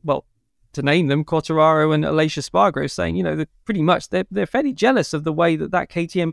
well, 0.05 0.27
to 0.75 0.83
name 0.83 1.09
them, 1.09 1.25
Quartararo 1.25 1.95
and 1.95 2.05
Aleix 2.05 2.37
Espargaro 2.37 2.91
saying, 2.91 3.17
you 3.17 3.23
know, 3.23 3.35
that 3.37 3.49
pretty 3.65 3.83
much 3.83 4.11
they're 4.11 4.27
they're 4.31 4.47
fairly 4.47 4.75
jealous 4.75 5.15
of 5.15 5.25
the 5.25 5.33
way 5.33 5.57
that 5.57 5.71
that 5.71 5.91
KTM 5.91 6.33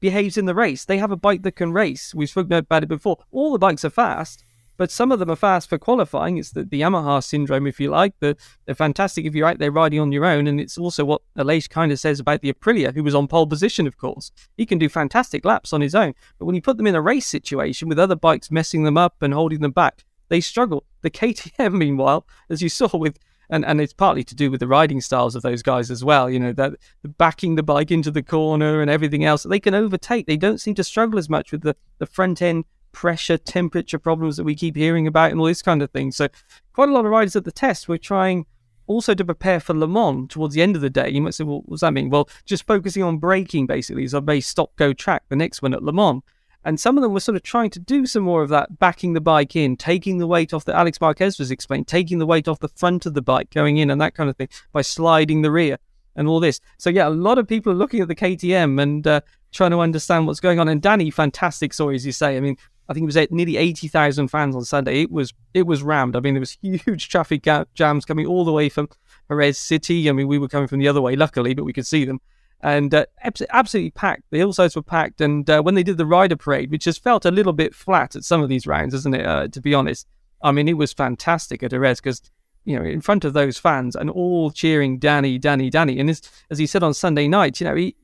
behaves 0.00 0.36
in 0.36 0.46
the 0.46 0.54
race. 0.54 0.84
They 0.84 0.98
have 0.98 1.10
a 1.10 1.16
bike 1.16 1.42
that 1.42 1.56
can 1.56 1.72
race. 1.72 2.14
We've 2.14 2.28
spoken 2.28 2.52
about 2.52 2.82
it 2.82 2.88
before. 2.88 3.18
All 3.30 3.52
the 3.52 3.58
bikes 3.58 3.84
are 3.84 3.90
fast, 3.90 4.44
but 4.76 4.90
some 4.90 5.10
of 5.10 5.18
them 5.18 5.30
are 5.30 5.36
fast 5.36 5.68
for 5.68 5.78
qualifying. 5.78 6.36
It's 6.36 6.52
the, 6.52 6.64
the 6.64 6.82
Yamaha 6.82 7.22
syndrome, 7.22 7.66
if 7.66 7.80
you 7.80 7.90
like. 7.90 8.14
The, 8.20 8.36
they're 8.64 8.74
fantastic 8.74 9.24
if 9.24 9.34
you're 9.34 9.48
out 9.48 9.58
there 9.58 9.70
riding 9.70 10.00
on 10.00 10.12
your 10.12 10.24
own. 10.24 10.46
And 10.46 10.60
it's 10.60 10.78
also 10.78 11.04
what 11.04 11.22
Aleix 11.36 11.68
kind 11.68 11.92
of 11.92 11.98
says 11.98 12.20
about 12.20 12.42
the 12.42 12.52
Aprilia, 12.52 12.94
who 12.94 13.02
was 13.02 13.14
on 13.14 13.28
pole 13.28 13.46
position, 13.46 13.86
of 13.86 13.96
course. 13.96 14.32
He 14.56 14.66
can 14.66 14.78
do 14.78 14.88
fantastic 14.88 15.44
laps 15.44 15.72
on 15.72 15.80
his 15.80 15.94
own. 15.94 16.14
But 16.38 16.46
when 16.46 16.54
you 16.54 16.62
put 16.62 16.76
them 16.76 16.86
in 16.86 16.94
a 16.94 17.00
race 17.00 17.26
situation 17.26 17.88
with 17.88 17.98
other 17.98 18.16
bikes 18.16 18.50
messing 18.50 18.84
them 18.84 18.98
up 18.98 19.22
and 19.22 19.32
holding 19.32 19.60
them 19.60 19.72
back, 19.72 20.04
they 20.28 20.40
struggle. 20.40 20.84
The 21.02 21.10
KTM, 21.10 21.72
meanwhile, 21.78 22.26
as 22.50 22.60
you 22.60 22.68
saw 22.68 22.94
with 22.96 23.18
and 23.50 23.64
and 23.64 23.80
it's 23.80 23.92
partly 23.92 24.24
to 24.24 24.34
do 24.34 24.50
with 24.50 24.60
the 24.60 24.66
riding 24.66 25.00
styles 25.00 25.34
of 25.34 25.42
those 25.42 25.62
guys 25.62 25.90
as 25.90 26.04
well. 26.04 26.30
You 26.30 26.40
know 26.40 26.52
that 26.52 26.74
backing 27.18 27.54
the 27.54 27.62
bike 27.62 27.90
into 27.90 28.10
the 28.10 28.22
corner 28.22 28.80
and 28.80 28.90
everything 28.90 29.24
else, 29.24 29.44
they 29.44 29.60
can 29.60 29.74
overtake. 29.74 30.26
They 30.26 30.36
don't 30.36 30.60
seem 30.60 30.74
to 30.74 30.84
struggle 30.84 31.18
as 31.18 31.28
much 31.28 31.52
with 31.52 31.62
the 31.62 31.76
the 31.98 32.06
front 32.06 32.42
end 32.42 32.64
pressure, 32.92 33.36
temperature 33.36 33.98
problems 33.98 34.38
that 34.38 34.44
we 34.44 34.54
keep 34.54 34.74
hearing 34.74 35.06
about, 35.06 35.30
and 35.30 35.38
all 35.38 35.46
this 35.46 35.62
kind 35.62 35.82
of 35.82 35.90
thing. 35.90 36.10
So 36.12 36.28
quite 36.72 36.88
a 36.88 36.92
lot 36.92 37.04
of 37.04 37.10
riders 37.10 37.36
at 37.36 37.44
the 37.44 37.52
test 37.52 37.88
were 37.88 37.98
trying 37.98 38.46
also 38.86 39.14
to 39.14 39.24
prepare 39.24 39.60
for 39.60 39.74
Le 39.74 39.86
Mans 39.86 40.28
towards 40.28 40.54
the 40.54 40.62
end 40.62 40.76
of 40.76 40.82
the 40.82 40.90
day. 40.90 41.10
You 41.10 41.20
might 41.20 41.34
say, 41.34 41.44
well, 41.44 41.62
what 41.66 41.74
does 41.74 41.80
that 41.80 41.92
mean? 41.92 42.08
Well, 42.08 42.28
just 42.44 42.66
focusing 42.66 43.02
on 43.02 43.18
braking 43.18 43.66
basically 43.66 44.04
is 44.04 44.14
a 44.14 44.20
base 44.20 44.46
stop 44.46 44.74
go 44.76 44.92
track. 44.92 45.24
The 45.28 45.36
next 45.36 45.62
one 45.62 45.74
at 45.74 45.82
Le 45.82 45.92
Mans. 45.92 46.22
And 46.66 46.80
some 46.80 46.98
of 46.98 47.02
them 47.02 47.12
were 47.12 47.20
sort 47.20 47.36
of 47.36 47.44
trying 47.44 47.70
to 47.70 47.78
do 47.78 48.06
some 48.06 48.24
more 48.24 48.42
of 48.42 48.48
that, 48.48 48.80
backing 48.80 49.12
the 49.12 49.20
bike 49.20 49.54
in, 49.54 49.76
taking 49.76 50.18
the 50.18 50.26
weight 50.26 50.52
off 50.52 50.64
that 50.64 50.74
Alex 50.74 51.00
Marquez 51.00 51.38
was 51.38 51.52
explaining, 51.52 51.84
taking 51.84 52.18
the 52.18 52.26
weight 52.26 52.48
off 52.48 52.58
the 52.58 52.66
front 52.66 53.06
of 53.06 53.14
the 53.14 53.22
bike 53.22 53.50
going 53.50 53.76
in 53.76 53.88
and 53.88 54.00
that 54.00 54.16
kind 54.16 54.28
of 54.28 54.36
thing 54.36 54.48
by 54.72 54.82
sliding 54.82 55.42
the 55.42 55.50
rear 55.52 55.78
and 56.16 56.26
all 56.26 56.40
this. 56.40 56.58
So, 56.78 56.90
yeah, 56.90 57.06
a 57.06 57.10
lot 57.10 57.38
of 57.38 57.46
people 57.46 57.70
are 57.70 57.76
looking 57.76 58.00
at 58.00 58.08
the 58.08 58.16
KTM 58.16 58.82
and 58.82 59.06
uh, 59.06 59.20
trying 59.52 59.70
to 59.70 59.78
understand 59.78 60.26
what's 60.26 60.40
going 60.40 60.58
on. 60.58 60.66
And 60.66 60.82
Dani, 60.82 61.14
fantastic 61.14 61.72
story, 61.72 61.94
as 61.94 62.04
you 62.04 62.10
say. 62.10 62.36
I 62.36 62.40
mean, 62.40 62.56
I 62.88 62.94
think 62.94 63.04
it 63.04 63.14
was 63.14 63.30
nearly 63.30 63.58
80,000 63.58 64.26
fans 64.26 64.56
on 64.56 64.64
Sunday. 64.64 65.02
It 65.02 65.12
was 65.12 65.32
it 65.54 65.68
was 65.68 65.84
rammed. 65.84 66.16
I 66.16 66.20
mean, 66.20 66.34
there 66.34 66.40
was 66.40 66.58
huge 66.60 67.08
traffic 67.10 67.46
jams 67.74 68.04
coming 68.04 68.26
all 68.26 68.44
the 68.44 68.52
way 68.52 68.68
from 68.70 68.88
Jerez 69.28 69.56
City. 69.56 70.08
I 70.08 70.12
mean, 70.12 70.26
we 70.26 70.38
were 70.38 70.48
coming 70.48 70.66
from 70.66 70.80
the 70.80 70.88
other 70.88 71.00
way, 71.00 71.14
luckily, 71.14 71.54
but 71.54 71.62
we 71.62 71.72
could 71.72 71.86
see 71.86 72.04
them 72.04 72.20
and 72.60 72.94
uh, 72.94 73.06
absolutely 73.50 73.90
packed. 73.90 74.24
The 74.30 74.38
hillsides 74.38 74.76
were 74.76 74.82
packed, 74.82 75.20
and 75.20 75.48
uh, 75.48 75.62
when 75.62 75.74
they 75.74 75.82
did 75.82 75.98
the 75.98 76.06
rider 76.06 76.36
parade, 76.36 76.70
which 76.70 76.84
has 76.86 76.98
felt 76.98 77.24
a 77.24 77.30
little 77.30 77.52
bit 77.52 77.74
flat 77.74 78.16
at 78.16 78.24
some 78.24 78.42
of 78.42 78.48
these 78.48 78.66
rounds, 78.66 78.94
isn't 78.94 79.14
it? 79.14 79.26
Uh, 79.26 79.48
to 79.48 79.60
be 79.60 79.74
honest, 79.74 80.06
I 80.42 80.52
mean, 80.52 80.68
it 80.68 80.76
was 80.76 80.92
fantastic 80.92 81.62
at 81.62 81.70
Jerez 81.70 82.00
because 82.00 82.22
you 82.64 82.78
know 82.78 82.84
in 82.84 83.00
front 83.00 83.24
of 83.24 83.32
those 83.32 83.58
fans 83.58 83.94
and 83.94 84.10
all 84.10 84.50
cheering 84.50 84.98
Dani, 84.98 85.40
Dani, 85.40 85.70
Dani, 85.70 86.00
and 86.00 86.10
as, 86.10 86.22
as 86.50 86.58
he 86.58 86.66
said 86.66 86.82
on 86.82 86.94
Sunday 86.94 87.28
night, 87.28 87.60
you 87.60 87.66
know, 87.66 87.74
he 87.74 87.96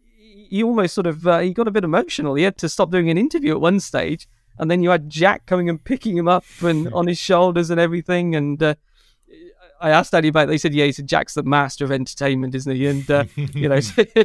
he 0.48 0.62
almost 0.62 0.94
sort 0.94 1.06
of 1.06 1.26
uh, 1.26 1.38
he 1.38 1.52
got 1.52 1.68
a 1.68 1.72
bit 1.72 1.84
emotional. 1.84 2.34
He 2.34 2.44
had 2.44 2.58
to 2.58 2.68
stop 2.68 2.90
doing 2.90 3.10
an 3.10 3.18
interview 3.18 3.52
at 3.52 3.60
one 3.60 3.80
stage, 3.80 4.28
and 4.58 4.70
then 4.70 4.82
you 4.82 4.90
had 4.90 5.08
Jack 5.08 5.46
coming 5.46 5.68
and 5.68 5.82
picking 5.82 6.16
him 6.16 6.28
up 6.28 6.44
and 6.60 6.88
on 6.94 7.06
his 7.06 7.18
shoulders 7.18 7.70
and 7.70 7.80
everything, 7.80 8.36
and 8.36 8.62
uh, 8.62 8.74
I 9.82 9.90
asked 9.90 10.14
Andy 10.14 10.28
about. 10.28 10.44
It. 10.44 10.46
They 10.46 10.58
said, 10.58 10.74
"Yeah, 10.74 10.84
he 10.84 10.92
said 10.92 11.08
Jack's 11.08 11.34
the 11.34 11.42
master 11.42 11.84
of 11.84 11.90
entertainment, 11.90 12.54
isn't 12.54 12.74
he?" 12.74 12.86
And 12.86 13.10
uh, 13.10 13.24
you 13.34 13.68
know, 13.68 13.80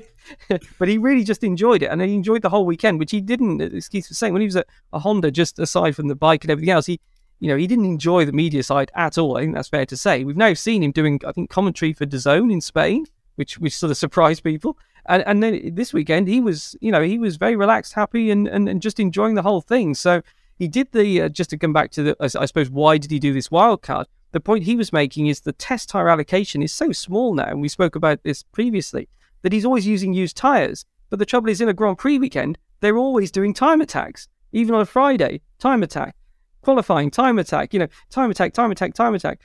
but 0.80 0.88
he 0.88 0.98
really 1.00 1.24
just 1.24 1.44
enjoyed 1.44 1.82
it, 1.82 1.88
and 1.88 2.00
he 2.02 2.14
enjoyed 2.14 2.44
the 2.44 2.50
whole 2.50 2.66
weekend, 2.66 3.00
which 3.00 3.12
he 3.12 3.22
didn't. 3.22 3.60
As 3.62 3.90
Keith 3.90 4.08
was 4.08 4.18
saying, 4.18 4.34
when 4.34 4.42
he 4.42 4.48
was 4.48 4.56
at 4.56 4.68
a 4.94 5.00
Honda, 5.00 5.32
just 5.32 5.58
aside 5.58 5.96
from 5.96 6.08
the 6.08 6.16
bike 6.16 6.44
and 6.44 6.52
everything 6.52 6.70
else, 6.70 6.86
he, 6.86 7.00
you 7.40 7.48
know, 7.48 7.58
he 7.58 7.66
didn't 7.66 7.86
enjoy 7.86 8.24
the 8.24 8.32
media 8.32 8.62
side 8.62 8.92
at 8.96 9.18
all. 9.18 9.36
I 9.36 9.42
think 9.42 9.56
that's 9.56 9.70
fair 9.70 9.86
to 9.88 9.98
say. 9.98 10.24
We've 10.24 10.38
now 10.38 10.54
seen 10.54 10.84
him 10.84 10.92
doing, 10.92 11.20
I 11.26 11.32
think, 11.32 11.50
commentary 11.50 11.92
for 11.92 12.06
DAZN 12.06 12.54
in 12.54 12.62
Spain, 12.62 13.06
which 13.36 13.58
which 13.58 13.76
sort 13.76 13.92
of 13.92 13.98
surprised 13.98 14.44
people. 14.44 14.78
And 15.08 15.24
and 15.26 15.42
then 15.42 15.74
this 15.74 15.92
weekend, 15.92 16.28
he 16.28 16.40
was, 16.40 16.76
you 16.82 16.92
know, 16.92 17.02
he 17.02 17.18
was 17.18 17.38
very 17.38 17.56
relaxed, 17.56 17.94
happy, 17.94 18.30
and 18.30 18.48
and, 18.48 18.70
and 18.70 18.80
just 18.80 19.00
enjoying 19.00 19.34
the 19.34 19.42
whole 19.42 19.62
thing. 19.62 19.96
So 19.96 20.22
he 20.56 20.68
did 20.68 20.92
the 20.92 21.24
uh, 21.24 21.30
just 21.30 21.50
to 21.50 21.58
come 21.58 21.74
back 21.74 21.90
to 21.92 22.04
the, 22.04 22.16
I 22.20 22.46
suppose, 22.46 22.70
why 22.70 23.00
did 23.00 23.10
he 23.10 23.18
do 23.18 23.34
this 23.34 23.50
wild 23.50 23.82
card? 23.82 24.08
The 24.32 24.40
point 24.40 24.64
he 24.64 24.76
was 24.76 24.94
making 24.94 25.28
is 25.28 25.42
the 25.42 25.54
test 25.54 25.90
tire 25.90 26.10
allocation 26.10 26.62
is 26.62 26.74
so 26.74 26.92
small 26.92 27.34
now, 27.34 27.46
and 27.46 27.62
we 27.62 27.70
spoke 27.70 27.96
about 27.96 28.24
this 28.24 28.44
previously, 28.44 29.08
that 29.42 29.54
he's 29.54 29.66
always 29.66 29.88
using 29.88 30.14
used 30.14 30.36
tires. 30.36 30.86
But 31.10 31.20
the 31.20 31.26
trouble 31.26 31.50
is, 31.50 31.62
in 31.62 31.70
a 31.70 31.74
Grand 31.74 31.98
Prix 31.98 32.20
weekend, 32.20 32.58
they're 32.82 32.98
always 32.98 33.32
doing 33.32 33.54
time 33.54 33.82
attacks. 33.82 34.28
Even 34.52 34.76
on 34.76 34.82
a 34.82 34.86
Friday, 34.86 35.42
time 35.60 35.84
attack, 35.84 36.16
qualifying, 36.62 37.10
time 37.10 37.40
attack, 37.40 37.74
you 37.74 37.80
know, 37.80 37.88
time 38.10 38.30
attack, 38.30 38.54
time 38.54 38.72
attack, 38.72 38.94
time 38.94 39.16
attack, 39.16 39.40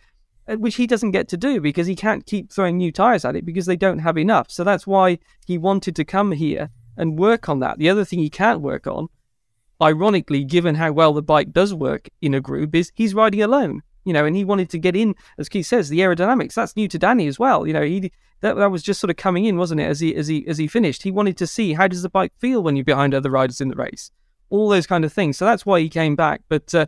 uh, 0.48 0.56
which 0.56 0.76
he 0.76 0.86
doesn't 0.86 1.12
get 1.12 1.28
to 1.28 1.36
do 1.36 1.60
because 1.60 1.86
he 1.86 1.94
can't 1.94 2.26
keep 2.26 2.50
throwing 2.50 2.76
new 2.76 2.90
tires 2.90 3.24
at 3.24 3.36
it 3.36 3.46
because 3.46 3.66
they 3.66 3.76
don't 3.76 4.00
have 4.00 4.18
enough. 4.18 4.50
So 4.50 4.64
that's 4.64 4.86
why 4.86 5.18
he 5.46 5.58
wanted 5.58 5.94
to 5.96 6.04
come 6.04 6.32
here 6.32 6.70
and 6.96 7.18
work 7.18 7.48
on 7.48 7.60
that. 7.60 7.78
The 7.78 7.88
other 7.88 8.04
thing 8.04 8.18
he 8.18 8.30
can't 8.30 8.60
work 8.60 8.86
on, 8.86 9.08
ironically, 9.80 10.44
given 10.44 10.76
how 10.76 10.92
well 10.92 11.12
the 11.12 11.22
bike 11.22 11.52
does 11.52 11.72
work 11.72 12.08
in 12.20 12.34
a 12.34 12.40
group, 12.40 12.74
is 12.74 12.92
he's 12.94 13.14
riding 13.14 13.42
alone 13.42 13.82
you 14.04 14.12
know, 14.12 14.24
and 14.24 14.36
he 14.36 14.44
wanted 14.44 14.70
to 14.70 14.78
get 14.78 14.96
in, 14.96 15.14
as 15.38 15.48
Keith 15.48 15.66
says, 15.66 15.88
the 15.88 16.00
aerodynamics. 16.00 16.54
That's 16.54 16.76
new 16.76 16.88
to 16.88 16.98
Dani 16.98 17.28
as 17.28 17.38
well. 17.38 17.66
You 17.66 17.72
know, 17.72 17.82
he 17.82 18.12
that, 18.40 18.56
that 18.56 18.70
was 18.70 18.82
just 18.82 19.00
sort 19.00 19.10
of 19.10 19.16
coming 19.16 19.44
in, 19.44 19.56
wasn't 19.56 19.80
it? 19.80 19.84
As 19.84 20.00
he 20.00 20.14
as 20.14 20.28
he 20.28 20.46
as 20.46 20.58
he 20.58 20.66
finished, 20.66 21.02
he 21.02 21.10
wanted 21.10 21.36
to 21.38 21.46
see 21.46 21.72
how 21.72 21.88
does 21.88 22.02
the 22.02 22.08
bike 22.08 22.32
feel 22.38 22.62
when 22.62 22.76
you're 22.76 22.84
behind 22.84 23.14
other 23.14 23.30
riders 23.30 23.60
in 23.60 23.68
the 23.68 23.76
race, 23.76 24.10
all 24.50 24.68
those 24.68 24.86
kind 24.86 25.04
of 25.04 25.12
things. 25.12 25.38
So 25.38 25.44
that's 25.44 25.64
why 25.64 25.80
he 25.80 25.88
came 25.88 26.16
back. 26.16 26.42
But 26.48 26.74
uh, 26.74 26.86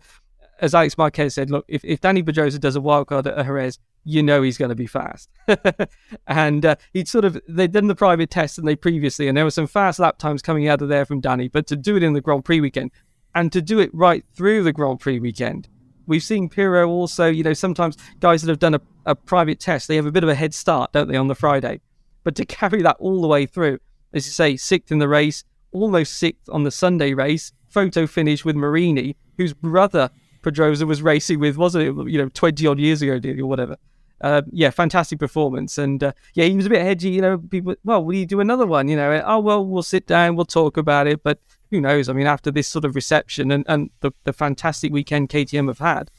as 0.60 0.74
Alex 0.74 0.98
Marquez 0.98 1.34
said, 1.34 1.50
look, 1.50 1.64
if, 1.68 1.84
if 1.84 2.00
Dani 2.00 2.24
Pedrosa 2.24 2.58
does 2.58 2.76
a 2.76 2.80
wildcard 2.80 3.26
at 3.26 3.44
Jerez, 3.44 3.78
you 4.04 4.22
know 4.22 4.42
he's 4.42 4.58
going 4.58 4.68
to 4.68 4.74
be 4.74 4.86
fast. 4.86 5.30
and 6.26 6.66
uh, 6.66 6.76
he'd 6.92 7.08
sort 7.08 7.24
of 7.24 7.40
they'd 7.48 7.72
done 7.72 7.86
the 7.86 7.94
private 7.94 8.30
test 8.30 8.58
and 8.58 8.66
they 8.66 8.76
previously, 8.76 9.28
and 9.28 9.36
there 9.36 9.44
were 9.44 9.50
some 9.50 9.66
fast 9.66 9.98
lap 9.98 10.18
times 10.18 10.42
coming 10.42 10.68
out 10.68 10.82
of 10.82 10.88
there 10.88 11.04
from 11.04 11.22
Dani. 11.22 11.50
But 11.50 11.66
to 11.68 11.76
do 11.76 11.96
it 11.96 12.02
in 12.02 12.12
the 12.12 12.20
Grand 12.20 12.44
Prix 12.44 12.60
weekend, 12.60 12.90
and 13.34 13.52
to 13.52 13.62
do 13.62 13.78
it 13.78 13.90
right 13.92 14.24
through 14.34 14.62
the 14.64 14.72
Grand 14.72 15.00
Prix 15.00 15.20
weekend 15.20 15.68
We've 16.07 16.22
seen 16.22 16.48
Pirro 16.48 16.88
also, 16.88 17.26
you 17.26 17.42
know, 17.42 17.52
sometimes 17.52 17.96
guys 18.20 18.42
that 18.42 18.50
have 18.50 18.59
done 18.59 18.74
a, 18.74 18.80
a 19.07 19.14
private 19.14 19.61
test, 19.61 19.88
they 19.88 19.96
have 19.96 20.07
a 20.07 20.12
bit 20.12 20.22
of 20.22 20.28
a 20.28 20.34
head 20.34 20.55
start, 20.55 20.92
don't 20.92 21.09
they, 21.09 21.16
on 21.16 21.28
the 21.28 21.34
Friday? 21.34 21.80
But 22.22 22.34
to 22.36 22.44
carry 22.46 22.82
that 22.82 22.96
all 22.98 23.20
the 23.20 23.28
way 23.28 23.46
through, 23.46 23.78
as 24.12 24.26
you 24.26 24.32
say, 24.32 24.57
sixth 24.57 24.92
in 24.92 24.98
the 24.98 25.09
race, 25.09 25.44
almost 25.72 26.14
sixth 26.14 26.48
on 26.48 26.62
the 26.62 26.70
Sunday 26.70 27.14
race, 27.14 27.52
photo 27.68 28.07
finish 28.07 28.44
with 28.44 28.57
Marini, 28.57 29.16
whose 29.36 29.52
brother 29.52 30.11
Pedrosa 30.42 30.86
was 30.86 31.02
racing 31.02 31.40
with, 31.40 31.57
wasn't 31.57 31.84
it? 31.84 32.11
You 32.11 32.18
know, 32.18 32.28
20 32.28 32.66
odd 32.66 32.78
years 32.78 33.02
ago, 33.02 33.18
or 33.42 33.46
whatever. 33.46 33.76
Uh, 34.20 34.42
yeah, 34.52 34.70
fantastic 34.70 35.18
performance. 35.18 35.76
And 35.76 36.02
uh, 36.02 36.12
yeah, 36.34 36.44
he 36.44 36.57
was 36.57 36.66
a 36.66 36.70
bit 36.70 36.82
hedgy. 36.82 37.11
You 37.11 37.20
know, 37.20 37.38
people, 37.38 37.74
well, 37.84 38.05
will 38.05 38.14
you 38.14 38.26
do 38.26 38.40
another 38.40 38.66
one? 38.66 38.88
You 38.88 38.96
know, 38.96 39.22
oh, 39.26 39.40
well, 39.40 39.66
we'll 39.66 39.82
sit 39.82 40.07
down, 40.07 40.36
we'll 40.36 40.44
talk 40.44 40.76
about 40.76 41.07
it. 41.07 41.22
But 41.22 41.40
who 41.75 41.81
knows? 41.81 42.09
I 42.09 42.12
mean, 42.12 42.27
after 42.27 42.51
this 42.51 42.68
sort 42.68 42.85
of 42.85 42.95
reception 42.95 43.51
and, 43.51 43.64
and 43.68 43.91
the, 44.01 44.12
the 44.25 44.33
fantastic 44.33 44.93
weekend 44.93 45.29
KTM 45.29 45.66
have 45.66 45.79
had, 45.79 46.11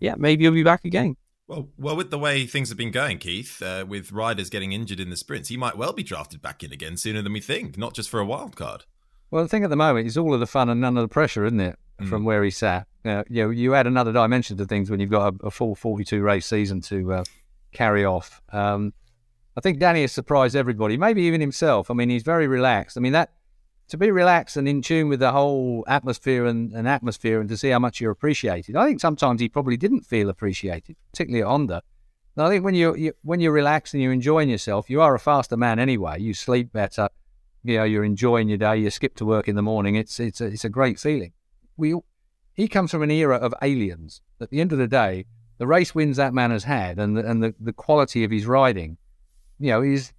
yeah, 0.00 0.14
maybe 0.16 0.44
he'll 0.44 0.52
be 0.52 0.64
back 0.64 0.84
again. 0.84 1.16
Well, 1.46 1.68
well, 1.78 1.96
with 1.96 2.10
the 2.10 2.18
way 2.18 2.46
things 2.46 2.68
have 2.68 2.78
been 2.78 2.90
going, 2.90 3.18
Keith, 3.18 3.60
uh, 3.62 3.84
with 3.86 4.12
riders 4.12 4.50
getting 4.50 4.72
injured 4.72 5.00
in 5.00 5.10
the 5.10 5.16
sprints, 5.16 5.48
he 5.48 5.56
might 5.56 5.76
well 5.76 5.92
be 5.92 6.02
drafted 6.02 6.42
back 6.42 6.62
in 6.62 6.72
again 6.72 6.96
sooner 6.96 7.22
than 7.22 7.32
we 7.32 7.40
think, 7.40 7.76
not 7.76 7.94
just 7.94 8.08
for 8.08 8.20
a 8.20 8.24
wild 8.24 8.56
card. 8.56 8.84
Well, 9.30 9.42
the 9.42 9.48
thing 9.48 9.64
at 9.64 9.70
the 9.70 9.76
moment 9.76 10.06
is 10.06 10.16
all 10.16 10.34
of 10.34 10.40
the 10.40 10.46
fun 10.46 10.68
and 10.68 10.80
none 10.80 10.96
of 10.96 11.02
the 11.02 11.08
pressure, 11.08 11.44
isn't 11.44 11.60
it? 11.60 11.78
Mm. 12.00 12.08
From 12.08 12.24
where 12.24 12.42
he 12.42 12.50
sat, 12.50 12.86
uh, 13.04 13.24
you 13.28 13.44
know, 13.44 13.50
you 13.50 13.74
add 13.74 13.86
another 13.86 14.12
dimension 14.12 14.56
to 14.56 14.64
things 14.64 14.90
when 14.90 15.00
you've 15.00 15.10
got 15.10 15.34
a, 15.34 15.46
a 15.46 15.50
full 15.50 15.74
42 15.74 16.22
race 16.22 16.46
season 16.46 16.80
to 16.82 17.12
uh, 17.12 17.24
carry 17.72 18.04
off. 18.04 18.40
Um, 18.52 18.94
I 19.56 19.60
think 19.60 19.78
Dani 19.78 20.02
has 20.02 20.12
surprised 20.12 20.56
everybody, 20.56 20.96
maybe 20.96 21.22
even 21.22 21.40
himself. 21.40 21.90
I 21.90 21.94
mean, 21.94 22.08
he's 22.08 22.22
very 22.22 22.46
relaxed. 22.46 22.96
I 22.96 23.00
mean, 23.00 23.12
that 23.12 23.32
to 23.90 23.98
be 23.98 24.10
relaxed 24.10 24.56
and 24.56 24.68
in 24.68 24.82
tune 24.82 25.08
with 25.08 25.20
the 25.20 25.32
whole 25.32 25.84
atmosphere 25.88 26.46
and, 26.46 26.72
and 26.72 26.88
atmosphere 26.88 27.40
and 27.40 27.48
to 27.48 27.56
see 27.56 27.70
how 27.70 27.78
much 27.78 28.00
you're 28.00 28.12
appreciated. 28.12 28.76
I 28.76 28.86
think 28.86 29.00
sometimes 29.00 29.40
he 29.40 29.48
probably 29.48 29.76
didn't 29.76 30.02
feel 30.02 30.30
appreciated, 30.30 30.96
particularly 31.12 31.42
at 31.42 31.48
Honda. 31.48 31.82
And 32.36 32.46
I 32.46 32.48
think 32.48 32.64
when 32.64 32.74
you're 32.74 32.96
you, 32.96 33.12
when 33.22 33.40
you're 33.40 33.52
relaxed 33.52 33.92
and 33.92 34.02
you're 34.02 34.12
enjoying 34.12 34.48
yourself, 34.48 34.88
you 34.88 35.00
are 35.00 35.14
a 35.14 35.18
faster 35.18 35.56
man 35.56 35.78
anyway. 35.78 36.20
You 36.20 36.34
sleep 36.34 36.72
better. 36.72 37.08
You 37.64 37.78
know, 37.78 37.84
you're 37.84 38.04
enjoying 38.04 38.48
your 38.48 38.58
day. 38.58 38.76
You 38.78 38.90
skip 38.90 39.16
to 39.16 39.24
work 39.24 39.48
in 39.48 39.56
the 39.56 39.62
morning. 39.62 39.96
It's 39.96 40.20
it's 40.20 40.40
a, 40.40 40.46
it's 40.46 40.64
a 40.64 40.68
great 40.68 40.98
feeling. 40.98 41.32
We 41.76 41.96
he 42.54 42.68
comes 42.68 42.92
from 42.92 43.02
an 43.02 43.10
era 43.10 43.36
of 43.36 43.54
aliens. 43.60 44.22
At 44.40 44.50
the 44.50 44.60
end 44.60 44.72
of 44.72 44.78
the 44.78 44.86
day, 44.86 45.26
the 45.58 45.66
race 45.66 45.94
wins 45.94 46.16
that 46.16 46.32
man 46.32 46.52
has 46.52 46.64
had, 46.64 46.98
and 46.98 47.16
the, 47.16 47.28
and 47.28 47.42
the, 47.42 47.54
the 47.58 47.72
quality 47.72 48.22
of 48.22 48.30
his 48.30 48.46
riding, 48.46 48.96
you 49.58 49.70
know, 49.70 49.82
is 49.82 50.12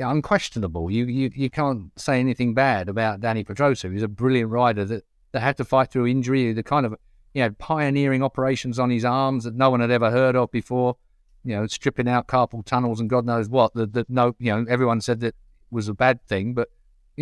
unquestionable. 0.00 0.90
You, 0.90 1.06
you 1.06 1.30
you 1.34 1.50
can't 1.50 1.90
say 1.96 2.20
anything 2.20 2.54
bad 2.54 2.88
about 2.88 3.20
Dani 3.20 3.46
Pedrosa. 3.46 3.90
He's 3.90 4.02
a 4.02 4.08
brilliant 4.08 4.50
rider 4.50 4.84
that, 4.84 5.04
that 5.32 5.40
had 5.40 5.56
to 5.58 5.64
fight 5.64 5.90
through 5.90 6.06
injury, 6.06 6.52
the 6.52 6.62
kind 6.62 6.86
of 6.86 6.94
you 7.34 7.42
know 7.42 7.50
pioneering 7.58 8.22
operations 8.22 8.78
on 8.78 8.90
his 8.90 9.04
arms 9.04 9.44
that 9.44 9.54
no 9.54 9.70
one 9.70 9.80
had 9.80 9.90
ever 9.90 10.10
heard 10.10 10.36
of 10.36 10.50
before. 10.50 10.96
You 11.44 11.56
know, 11.56 11.66
stripping 11.66 12.08
out 12.08 12.26
carpal 12.26 12.64
tunnels 12.64 13.00
and 13.00 13.08
God 13.08 13.24
knows 13.24 13.48
what. 13.48 13.72
That 13.74 13.92
that 13.94 14.10
no, 14.10 14.34
you 14.38 14.52
know, 14.52 14.66
everyone 14.68 15.00
said 15.00 15.20
that 15.20 15.34
was 15.70 15.88
a 15.88 15.94
bad 15.94 16.26
thing, 16.26 16.54
but 16.54 16.68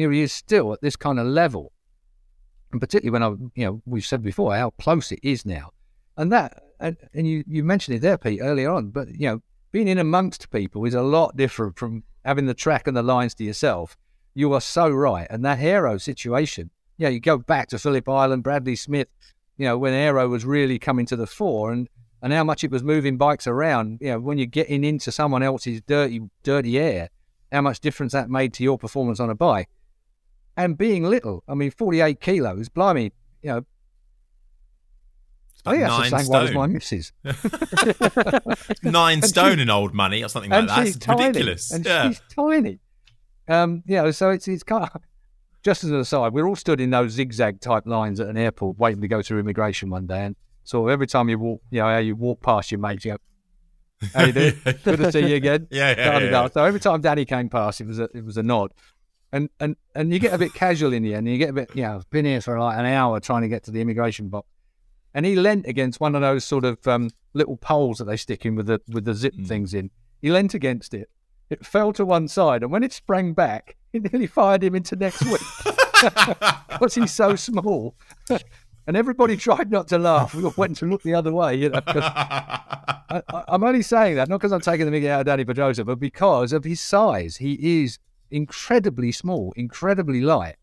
know, 0.06 0.10
he 0.10 0.22
is 0.22 0.32
still 0.32 0.72
at 0.72 0.80
this 0.80 0.96
kind 0.96 1.18
of 1.18 1.26
level. 1.26 1.72
And 2.70 2.80
particularly 2.80 3.10
when 3.10 3.22
I, 3.22 3.28
you 3.54 3.66
know, 3.66 3.82
we've 3.86 4.06
said 4.06 4.22
before 4.22 4.54
how 4.54 4.70
close 4.70 5.10
it 5.10 5.20
is 5.22 5.46
now, 5.46 5.72
and 6.16 6.30
that, 6.32 6.62
and, 6.80 6.96
and 7.14 7.26
you 7.26 7.42
you 7.46 7.64
mentioned 7.64 7.96
it 7.96 8.00
there, 8.00 8.18
Pete, 8.18 8.40
earlier 8.42 8.70
on. 8.70 8.90
But 8.90 9.08
you 9.08 9.26
know, 9.28 9.42
being 9.72 9.88
in 9.88 9.98
amongst 9.98 10.50
people 10.50 10.84
is 10.84 10.94
a 10.94 11.02
lot 11.02 11.36
different 11.36 11.78
from 11.78 12.04
having 12.28 12.44
the 12.44 12.52
track 12.52 12.86
and 12.86 12.94
the 12.94 13.02
lines 13.02 13.34
to 13.34 13.42
yourself. 13.42 13.96
You 14.34 14.52
are 14.52 14.60
so 14.60 14.90
right. 14.90 15.26
And 15.30 15.42
that 15.46 15.60
Aero 15.60 15.96
situation, 15.96 16.68
you, 16.98 17.06
know, 17.06 17.10
you 17.10 17.20
go 17.20 17.38
back 17.38 17.68
to 17.68 17.78
Phillip 17.78 18.06
Island, 18.06 18.42
Bradley 18.42 18.76
Smith, 18.76 19.08
you 19.56 19.64
know, 19.64 19.78
when 19.78 19.94
Aero 19.94 20.28
was 20.28 20.44
really 20.44 20.78
coming 20.78 21.06
to 21.06 21.16
the 21.16 21.26
fore 21.26 21.72
and, 21.72 21.88
and 22.20 22.30
how 22.34 22.44
much 22.44 22.64
it 22.64 22.70
was 22.70 22.82
moving 22.82 23.16
bikes 23.16 23.46
around, 23.46 24.00
you 24.02 24.08
know, 24.08 24.20
when 24.20 24.36
you're 24.36 24.46
getting 24.46 24.84
into 24.84 25.10
someone 25.10 25.42
else's 25.42 25.80
dirty, 25.86 26.20
dirty 26.42 26.78
air, 26.78 27.08
how 27.50 27.62
much 27.62 27.80
difference 27.80 28.12
that 28.12 28.28
made 28.28 28.52
to 28.52 28.62
your 28.62 28.76
performance 28.76 29.20
on 29.20 29.30
a 29.30 29.34
bike. 29.34 29.70
And 30.54 30.76
being 30.76 31.04
little, 31.04 31.42
I 31.48 31.54
mean, 31.54 31.70
48 31.70 32.20
kilos, 32.20 32.68
blimey, 32.68 33.10
you 33.40 33.52
know, 33.52 33.66
I 35.68 36.02
think 36.02 36.10
that's 36.10 36.10
the 36.10 36.18
same 36.18 36.32
one 36.32 36.46
as 36.46 36.54
my 36.54 36.66
missus. 36.66 37.12
nine 38.82 39.22
stone 39.22 39.58
in 39.58 39.70
old 39.70 39.94
money 39.94 40.22
or 40.22 40.28
something 40.28 40.50
like 40.50 40.66
that. 40.66 40.84
That's 40.84 40.96
tiny, 40.96 41.26
ridiculous. 41.26 41.70
And 41.70 41.84
yeah. 41.84 42.08
she's 42.08 42.20
tiny. 42.34 42.78
Um, 43.48 43.82
you 43.86 43.96
know, 43.96 44.10
so 44.10 44.30
it's 44.30 44.46
it's 44.46 44.62
kind 44.62 44.84
of, 44.84 45.00
just 45.62 45.84
as 45.84 45.90
an 45.90 45.96
aside, 45.96 46.32
we're 46.32 46.46
all 46.46 46.56
stood 46.56 46.80
in 46.80 46.90
those 46.90 47.12
zigzag 47.12 47.60
type 47.60 47.86
lines 47.86 48.20
at 48.20 48.28
an 48.28 48.36
airport 48.36 48.78
waiting 48.78 49.00
to 49.00 49.08
go 49.08 49.22
through 49.22 49.40
immigration 49.40 49.90
one 49.90 50.06
day, 50.06 50.26
and 50.26 50.36
so 50.64 50.88
every 50.88 51.06
time 51.06 51.28
you 51.28 51.38
walk, 51.38 51.62
you 51.70 51.80
know, 51.80 51.86
how 51.86 51.98
you 51.98 52.14
walk 52.14 52.42
past 52.42 52.70
your 52.70 52.78
mates, 52.78 53.04
you 53.04 53.12
go, 53.12 53.18
"How 54.14 54.24
you 54.24 54.32
doing? 54.32 54.54
Good 54.84 54.98
to 54.98 55.12
see 55.12 55.26
you 55.26 55.36
again." 55.36 55.66
Yeah, 55.70 55.94
yeah, 55.96 56.18
yeah, 56.18 56.30
yeah. 56.30 56.48
So 56.48 56.62
every 56.64 56.80
time 56.80 57.00
Dani 57.00 57.26
came 57.26 57.48
past, 57.48 57.80
it 57.80 57.86
was 57.86 57.98
a 57.98 58.08
it 58.14 58.24
was 58.24 58.36
a 58.36 58.42
nod, 58.42 58.72
and 59.32 59.48
and 59.60 59.76
and 59.94 60.12
you 60.12 60.18
get 60.18 60.34
a 60.34 60.38
bit 60.38 60.52
casual 60.52 60.92
in 60.92 61.02
the 61.02 61.14
end. 61.14 61.26
And 61.26 61.34
you 61.34 61.38
get 61.38 61.50
a 61.50 61.54
bit, 61.54 61.70
you 61.74 61.82
know, 61.82 62.02
been 62.10 62.26
here 62.26 62.42
for 62.42 62.58
like 62.60 62.78
an 62.78 62.84
hour 62.84 63.18
trying 63.18 63.42
to 63.42 63.48
get 63.48 63.64
to 63.64 63.70
the 63.70 63.80
immigration 63.80 64.28
box 64.28 64.46
and 65.18 65.26
he 65.26 65.34
leant 65.34 65.66
against 65.66 65.98
one 65.98 66.14
of 66.14 66.20
those 66.20 66.44
sort 66.44 66.64
of 66.64 66.86
um, 66.86 67.10
little 67.34 67.56
poles 67.56 67.98
that 67.98 68.04
they 68.04 68.16
stick 68.16 68.46
in 68.46 68.54
with 68.54 68.66
the 68.66 68.80
with 68.86 69.04
the 69.04 69.14
zip 69.14 69.34
mm. 69.34 69.48
things 69.48 69.74
in. 69.74 69.90
He 70.22 70.30
leant 70.30 70.54
against 70.54 70.94
it. 70.94 71.10
It 71.50 71.66
fell 71.66 71.92
to 71.94 72.04
one 72.04 72.28
side, 72.28 72.62
and 72.62 72.70
when 72.70 72.84
it 72.84 72.92
sprang 72.92 73.32
back, 73.32 73.74
it 73.92 74.12
nearly 74.12 74.28
fired 74.28 74.62
him 74.62 74.76
into 74.76 74.94
next 74.94 75.24
week 75.24 75.40
because 76.68 76.94
he's 76.94 77.10
so 77.10 77.34
small. 77.34 77.96
and 78.86 78.96
everybody 78.96 79.36
tried 79.36 79.72
not 79.72 79.88
to 79.88 79.98
laugh. 79.98 80.36
We 80.36 80.44
all 80.44 80.54
went 80.56 80.76
to 80.76 80.86
look 80.86 81.02
the 81.02 81.14
other 81.14 81.32
way. 81.32 81.56
You 81.56 81.70
know, 81.70 81.80
I, 81.84 83.44
am 83.48 83.64
only 83.64 83.82
saying 83.82 84.14
that 84.14 84.28
not 84.28 84.38
because 84.38 84.52
I'm 84.52 84.60
taking 84.60 84.86
the 84.86 84.92
mickey 84.92 85.10
out 85.10 85.26
of 85.26 85.36
Dani 85.36 85.44
Pedrosa, 85.44 85.84
but 85.84 85.98
because 85.98 86.52
of 86.52 86.62
his 86.62 86.80
size. 86.80 87.38
He 87.38 87.82
is 87.82 87.98
incredibly 88.30 89.10
small, 89.10 89.52
incredibly 89.56 90.20
light, 90.20 90.58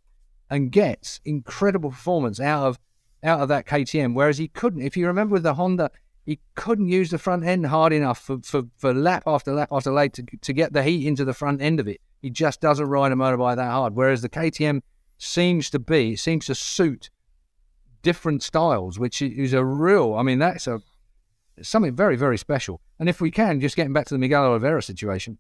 and 0.49 0.71
gets 0.71 1.19
incredible 1.25 1.89
performance 1.89 2.39
out 2.39 2.67
of 2.67 2.79
out 3.25 3.41
of 3.41 3.49
that 3.49 3.65
KTM, 3.65 4.13
whereas 4.13 4.37
he 4.37 4.47
couldn't. 4.47 4.81
If 4.81 4.95
you 4.95 5.07
remember 5.07 5.33
with 5.33 5.43
the 5.43 5.55
Honda, 5.55 5.91
he 6.25 6.39
couldn't 6.55 6.87
use 6.87 7.09
the 7.11 7.17
front 7.17 7.43
end 7.43 7.65
hard 7.67 7.93
enough 7.93 8.19
for, 8.19 8.39
for, 8.41 8.63
for 8.77 8.93
lap 8.93 9.23
after 9.27 9.53
lap 9.53 9.69
after 9.71 9.91
lap 9.91 10.13
to, 10.13 10.23
to 10.23 10.53
get 10.53 10.73
the 10.73 10.83
heat 10.83 11.07
into 11.07 11.25
the 11.25 11.33
front 11.33 11.61
end 11.61 11.79
of 11.79 11.87
it. 11.87 12.01
He 12.21 12.29
just 12.29 12.61
doesn't 12.61 12.87
ride 12.87 13.11
a 13.11 13.15
motorbike 13.15 13.57
that 13.57 13.71
hard. 13.71 13.95
Whereas 13.95 14.21
the 14.21 14.29
KTM 14.29 14.81
seems 15.17 15.69
to 15.69 15.79
be, 15.79 16.15
seems 16.15 16.45
to 16.45 16.55
suit 16.55 17.09
different 18.01 18.43
styles, 18.43 18.97
which 18.97 19.21
is 19.21 19.53
a 19.53 19.63
real, 19.63 20.15
I 20.15 20.23
mean, 20.23 20.39
that's 20.39 20.67
a 20.67 20.81
something 21.61 21.95
very, 21.95 22.15
very 22.15 22.37
special. 22.37 22.81
And 22.99 23.07
if 23.09 23.21
we 23.21 23.31
can, 23.31 23.59
just 23.59 23.75
getting 23.75 23.93
back 23.93 24.05
to 24.07 24.13
the 24.13 24.17
Miguel 24.19 24.45
Oliveira 24.45 24.81
situation, 24.81 25.37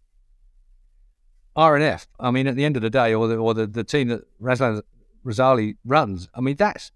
RNF, 1.57 2.07
I 2.19 2.31
mean, 2.31 2.47
at 2.47 2.55
the 2.55 2.65
end 2.65 2.75
of 2.75 2.81
the 2.81 2.89
day, 2.89 3.13
or 3.13 3.27
the, 3.27 3.37
or 3.37 3.53
the, 3.53 3.67
the 3.67 3.83
team 3.83 4.09
that 4.09 4.21
Razali 4.41 5.77
runs, 5.85 6.29
I 6.33 6.41
mean, 6.41 6.55
that's 6.55 6.91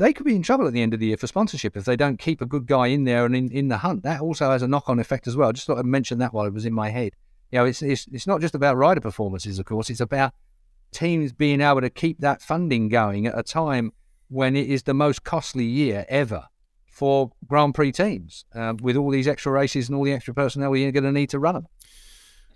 they 0.00 0.14
could 0.14 0.24
be 0.24 0.34
in 0.34 0.42
trouble 0.42 0.66
at 0.66 0.72
the 0.72 0.80
end 0.80 0.94
of 0.94 1.00
the 1.00 1.06
year 1.06 1.16
for 1.18 1.26
sponsorship 1.26 1.76
if 1.76 1.84
they 1.84 1.94
don't 1.94 2.18
keep 2.18 2.40
a 2.40 2.46
good 2.46 2.66
guy 2.66 2.86
in 2.86 3.04
there 3.04 3.26
and 3.26 3.36
in, 3.36 3.52
in 3.52 3.68
the 3.68 3.76
hunt. 3.76 4.02
That 4.02 4.22
also 4.22 4.50
has 4.50 4.62
a 4.62 4.68
knock 4.68 4.88
on 4.88 4.98
effect 4.98 5.26
as 5.26 5.36
well. 5.36 5.50
I 5.50 5.52
just 5.52 5.66
thought 5.66 5.78
I'd 5.78 5.84
mention 5.84 6.18
that 6.18 6.32
while 6.32 6.46
it 6.46 6.54
was 6.54 6.64
in 6.64 6.72
my 6.72 6.88
head. 6.88 7.12
You 7.52 7.58
know, 7.58 7.66
it's, 7.66 7.82
it's, 7.82 8.06
it's 8.10 8.26
not 8.26 8.40
just 8.40 8.54
about 8.54 8.76
rider 8.76 9.02
performances, 9.02 9.58
of 9.58 9.66
course, 9.66 9.90
it's 9.90 10.00
about 10.00 10.32
teams 10.90 11.32
being 11.32 11.60
able 11.60 11.82
to 11.82 11.90
keep 11.90 12.18
that 12.20 12.40
funding 12.40 12.88
going 12.88 13.26
at 13.26 13.38
a 13.38 13.42
time 13.42 13.92
when 14.28 14.56
it 14.56 14.68
is 14.68 14.84
the 14.84 14.94
most 14.94 15.22
costly 15.22 15.64
year 15.64 16.06
ever 16.08 16.46
for 16.86 17.32
Grand 17.46 17.74
Prix 17.74 17.92
teams 17.92 18.46
uh, 18.54 18.72
with 18.80 18.96
all 18.96 19.10
these 19.10 19.28
extra 19.28 19.52
races 19.52 19.88
and 19.88 19.98
all 19.98 20.04
the 20.04 20.12
extra 20.12 20.32
personnel 20.32 20.74
you're 20.74 20.92
going 20.92 21.04
to 21.04 21.12
need 21.12 21.30
to 21.30 21.38
run 21.38 21.54
them. 21.54 21.66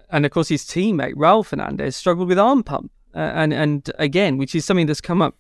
And 0.08 0.24
of 0.24 0.32
course, 0.32 0.48
his 0.48 0.64
teammate, 0.64 1.14
Raul 1.14 1.44
Fernandez, 1.44 1.94
struggled 1.96 2.28
with 2.28 2.38
arm 2.38 2.62
pump. 2.62 2.90
Uh, 3.14 3.18
and, 3.18 3.52
and 3.52 3.90
again, 3.98 4.38
which 4.38 4.54
is 4.54 4.64
something 4.64 4.86
that's 4.86 5.00
come 5.00 5.22
up 5.22 5.36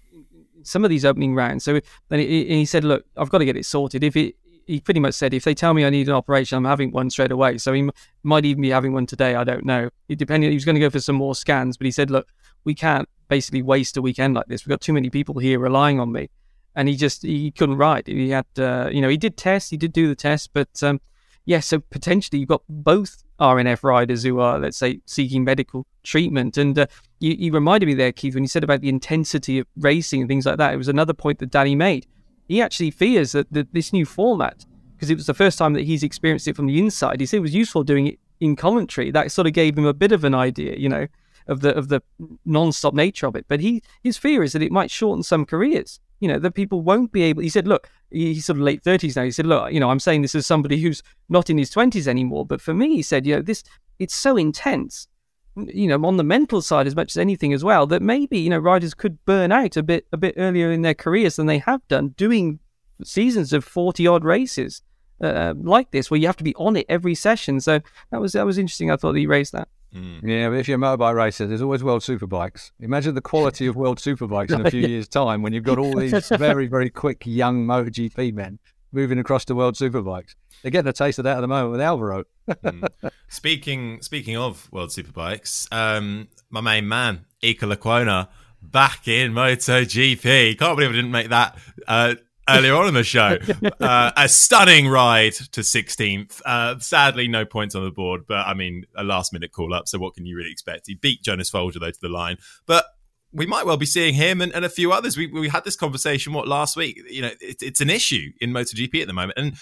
some 0.66 0.84
of 0.84 0.90
these 0.90 1.04
opening 1.04 1.34
rounds. 1.34 1.64
So 1.64 1.80
then 2.08 2.18
he, 2.18 2.44
he 2.46 2.64
said, 2.64 2.84
"Look, 2.84 3.04
I've 3.16 3.30
got 3.30 3.38
to 3.38 3.44
get 3.44 3.56
it 3.56 3.66
sorted. 3.66 4.02
If 4.02 4.16
it, 4.16 4.36
he 4.66 4.80
pretty 4.80 5.00
much 5.00 5.14
said, 5.14 5.34
if 5.34 5.44
they 5.44 5.54
tell 5.54 5.74
me 5.74 5.84
I 5.84 5.90
need 5.90 6.08
an 6.08 6.14
operation, 6.14 6.56
I'm 6.56 6.64
having 6.64 6.90
one 6.90 7.10
straight 7.10 7.30
away. 7.30 7.58
So 7.58 7.72
he 7.72 7.80
m- 7.80 7.90
might 8.22 8.44
even 8.44 8.62
be 8.62 8.70
having 8.70 8.92
one 8.92 9.06
today. 9.06 9.34
I 9.34 9.44
don't 9.44 9.64
know. 9.64 9.90
It 10.08 10.18
depending. 10.18 10.50
He 10.50 10.56
was 10.56 10.64
going 10.64 10.74
to 10.74 10.80
go 10.80 10.90
for 10.90 11.00
some 11.00 11.16
more 11.16 11.34
scans, 11.34 11.76
but 11.76 11.84
he 11.84 11.90
said, 11.90 12.10
look, 12.10 12.28
we 12.64 12.74
can't 12.74 13.08
basically 13.28 13.62
waste 13.62 13.96
a 13.96 14.02
weekend 14.02 14.34
like 14.34 14.46
this. 14.46 14.64
We've 14.64 14.70
got 14.70 14.80
too 14.80 14.92
many 14.92 15.10
people 15.10 15.38
here 15.38 15.58
relying 15.58 16.00
on 16.00 16.12
me. 16.12 16.30
And 16.76 16.88
he 16.88 16.96
just 16.96 17.22
he 17.22 17.52
couldn't 17.52 17.76
ride. 17.76 18.06
He 18.06 18.30
had, 18.30 18.46
uh, 18.58 18.88
you 18.90 19.00
know, 19.00 19.08
he 19.08 19.16
did 19.16 19.36
test, 19.36 19.70
he 19.70 19.76
did 19.76 19.92
do 19.92 20.08
the 20.08 20.16
test, 20.16 20.50
but 20.52 20.82
um, 20.82 21.00
yeah, 21.46 21.60
so 21.60 21.78
potentially 21.78 22.40
you've 22.40 22.48
got 22.48 22.62
both 22.68 23.22
RNF 23.38 23.82
riders 23.82 24.22
who 24.22 24.40
are, 24.40 24.58
let's 24.58 24.76
say, 24.76 25.00
seeking 25.06 25.44
medical 25.44 25.86
treatment. 26.02 26.56
And 26.56 26.78
uh, 26.78 26.86
you, 27.20 27.34
you, 27.38 27.52
reminded 27.52 27.86
me 27.86 27.94
there, 27.94 28.12
Keith, 28.12 28.34
when 28.34 28.44
you 28.44 28.48
said 28.48 28.64
about 28.64 28.80
the 28.80 28.88
intensity 28.88 29.58
of 29.58 29.66
racing 29.76 30.20
and 30.22 30.28
things 30.28 30.46
like 30.46 30.58
that. 30.58 30.72
It 30.72 30.78
was 30.78 30.88
another 30.88 31.12
point 31.12 31.40
that 31.40 31.50
Dani 31.50 31.76
made. 31.76 32.06
He 32.48 32.62
actually 32.62 32.90
fears 32.90 33.32
that, 33.32 33.52
that 33.52 33.72
this 33.72 33.92
new 33.92 34.06
format, 34.06 34.64
because 34.96 35.10
it 35.10 35.16
was 35.16 35.26
the 35.26 35.34
first 35.34 35.58
time 35.58 35.74
that 35.74 35.84
he's 35.84 36.02
experienced 36.02 36.48
it 36.48 36.56
from 36.56 36.66
the 36.66 36.78
inside, 36.78 37.20
he 37.20 37.26
said 37.26 37.38
it 37.38 37.40
was 37.40 37.54
useful 37.54 37.84
doing 37.84 38.06
it 38.06 38.18
in 38.40 38.56
commentary. 38.56 39.10
That 39.10 39.32
sort 39.32 39.46
of 39.46 39.52
gave 39.52 39.76
him 39.76 39.86
a 39.86 39.94
bit 39.94 40.12
of 40.12 40.24
an 40.24 40.34
idea, 40.34 40.76
you 40.76 40.88
know, 40.88 41.06
of 41.46 41.60
the 41.60 41.74
of 41.74 41.88
the 41.88 42.02
non-stop 42.44 42.94
nature 42.94 43.26
of 43.26 43.36
it. 43.36 43.46
But 43.48 43.60
he 43.60 43.82
his 44.02 44.16
fear 44.16 44.42
is 44.42 44.52
that 44.52 44.62
it 44.62 44.72
might 44.72 44.90
shorten 44.90 45.22
some 45.22 45.44
careers 45.44 46.00
you 46.24 46.28
know, 46.28 46.38
that 46.38 46.52
people 46.52 46.80
won't 46.80 47.12
be 47.12 47.20
able. 47.20 47.42
He 47.42 47.50
said, 47.50 47.68
look, 47.68 47.90
he's 48.10 48.46
sort 48.46 48.56
of 48.56 48.62
late 48.62 48.82
30s 48.82 49.14
now. 49.14 49.24
He 49.24 49.30
said, 49.30 49.44
look, 49.44 49.70
you 49.70 49.78
know, 49.78 49.90
I'm 49.90 50.00
saying 50.00 50.22
this 50.22 50.34
as 50.34 50.46
somebody 50.46 50.80
who's 50.80 51.02
not 51.28 51.50
in 51.50 51.58
his 51.58 51.70
20s 51.70 52.06
anymore. 52.06 52.46
But 52.46 52.62
for 52.62 52.72
me, 52.72 52.96
he 52.96 53.02
said, 53.02 53.26
you 53.26 53.36
know, 53.36 53.42
this, 53.42 53.62
it's 53.98 54.14
so 54.14 54.38
intense, 54.38 55.06
you 55.54 55.86
know, 55.86 56.02
on 56.06 56.16
the 56.16 56.24
mental 56.24 56.62
side 56.62 56.86
as 56.86 56.96
much 56.96 57.12
as 57.12 57.18
anything 57.18 57.52
as 57.52 57.62
well, 57.62 57.86
that 57.88 58.00
maybe, 58.00 58.38
you 58.38 58.48
know, 58.48 58.58
riders 58.58 58.94
could 58.94 59.22
burn 59.26 59.52
out 59.52 59.76
a 59.76 59.82
bit, 59.82 60.06
a 60.14 60.16
bit 60.16 60.34
earlier 60.38 60.72
in 60.72 60.80
their 60.80 60.94
careers 60.94 61.36
than 61.36 61.44
they 61.44 61.58
have 61.58 61.86
done 61.88 62.14
doing 62.16 62.58
seasons 63.04 63.52
of 63.52 63.62
40 63.62 64.06
odd 64.06 64.24
races. 64.24 64.80
Uh, 65.20 65.54
like 65.58 65.90
this, 65.90 66.10
where 66.10 66.18
you 66.18 66.26
have 66.26 66.36
to 66.36 66.44
be 66.44 66.54
on 66.56 66.76
it 66.76 66.86
every 66.88 67.14
session. 67.14 67.60
So 67.60 67.80
that 68.10 68.20
was 68.20 68.32
that 68.32 68.44
was 68.44 68.58
interesting. 68.58 68.90
I 68.90 68.96
thought 68.96 69.14
he 69.14 69.28
raised 69.28 69.52
that. 69.52 69.68
Mm. 69.94 70.22
Yeah, 70.22 70.48
but 70.48 70.58
if 70.58 70.68
you're 70.68 70.76
a 70.76 70.80
motorbike 70.80 71.14
racer, 71.14 71.46
there's 71.46 71.62
always 71.62 71.84
World 71.84 72.02
Superbikes. 72.02 72.72
Imagine 72.80 73.14
the 73.14 73.20
quality 73.20 73.66
of 73.66 73.76
World 73.76 73.98
Superbikes 73.98 74.50
in 74.50 74.66
a 74.66 74.70
few 74.72 74.86
years' 74.86 75.08
time 75.08 75.42
when 75.42 75.52
you've 75.52 75.64
got 75.64 75.78
all 75.78 75.94
these 75.96 76.28
very, 76.36 76.66
very 76.66 76.90
quick 76.90 77.22
young 77.24 77.66
MotoGP 77.66 78.34
men 78.34 78.58
moving 78.92 79.18
across 79.18 79.44
to 79.46 79.54
World 79.54 79.74
Superbikes. 79.74 80.34
They're 80.62 80.70
getting 80.70 80.88
a 80.88 80.92
taste 80.92 81.18
of 81.18 81.24
that 81.24 81.36
at 81.36 81.40
the 81.40 81.48
moment 81.48 81.72
with 81.72 81.80
Alvaro. 81.80 82.24
mm. 82.48 82.88
Speaking 83.28 84.00
speaking 84.02 84.36
of 84.36 84.70
World 84.72 84.90
Superbikes, 84.90 85.72
um, 85.72 86.28
my 86.50 86.60
main 86.60 86.88
man 86.88 87.26
Iker 87.42 87.72
Lecuona 87.72 88.28
back 88.62 89.06
in 89.06 89.32
MotoGP. 89.32 90.58
Can't 90.58 90.76
believe 90.76 90.90
I 90.90 90.94
didn't 90.94 91.10
make 91.10 91.28
that 91.28 91.58
uh, 91.86 92.14
earlier 92.48 92.74
on 92.74 92.88
in 92.88 92.94
the 92.94 93.04
show. 93.04 93.38
Uh, 93.80 94.12
a 94.16 94.28
stunning 94.28 94.88
ride 94.88 95.32
to 95.32 95.60
16th. 95.60 96.40
Uh, 96.44 96.78
sadly, 96.78 97.28
no 97.28 97.44
points 97.44 97.74
on 97.74 97.84
the 97.84 97.90
board, 97.90 98.22
but 98.26 98.46
I 98.46 98.54
mean, 98.54 98.84
a 98.96 99.02
last 99.02 99.32
minute 99.32 99.52
call 99.52 99.74
up. 99.74 99.88
So 99.88 99.98
what 99.98 100.14
can 100.14 100.24
you 100.24 100.36
really 100.36 100.50
expect? 100.50 100.86
He 100.86 100.94
beat 100.94 101.22
Jonas 101.22 101.50
Folger 101.50 101.78
though 101.78 101.90
to 101.90 102.00
the 102.00 102.08
line, 102.08 102.38
but 102.66 102.86
we 103.32 103.46
might 103.46 103.66
well 103.66 103.76
be 103.76 103.86
seeing 103.86 104.14
him 104.14 104.40
and, 104.40 104.54
and 104.54 104.64
a 104.64 104.68
few 104.68 104.92
others. 104.92 105.16
We, 105.16 105.26
we 105.26 105.48
had 105.48 105.64
this 105.64 105.76
conversation 105.76 106.32
what 106.32 106.46
last 106.46 106.76
week. 106.76 107.00
You 107.10 107.22
know, 107.22 107.30
it, 107.40 107.62
it's 107.62 107.80
an 107.80 107.90
issue 107.90 108.30
in 108.40 108.52
MotoGP 108.52 109.00
at 109.00 109.06
the 109.06 109.12
moment, 109.12 109.38
and 109.38 109.54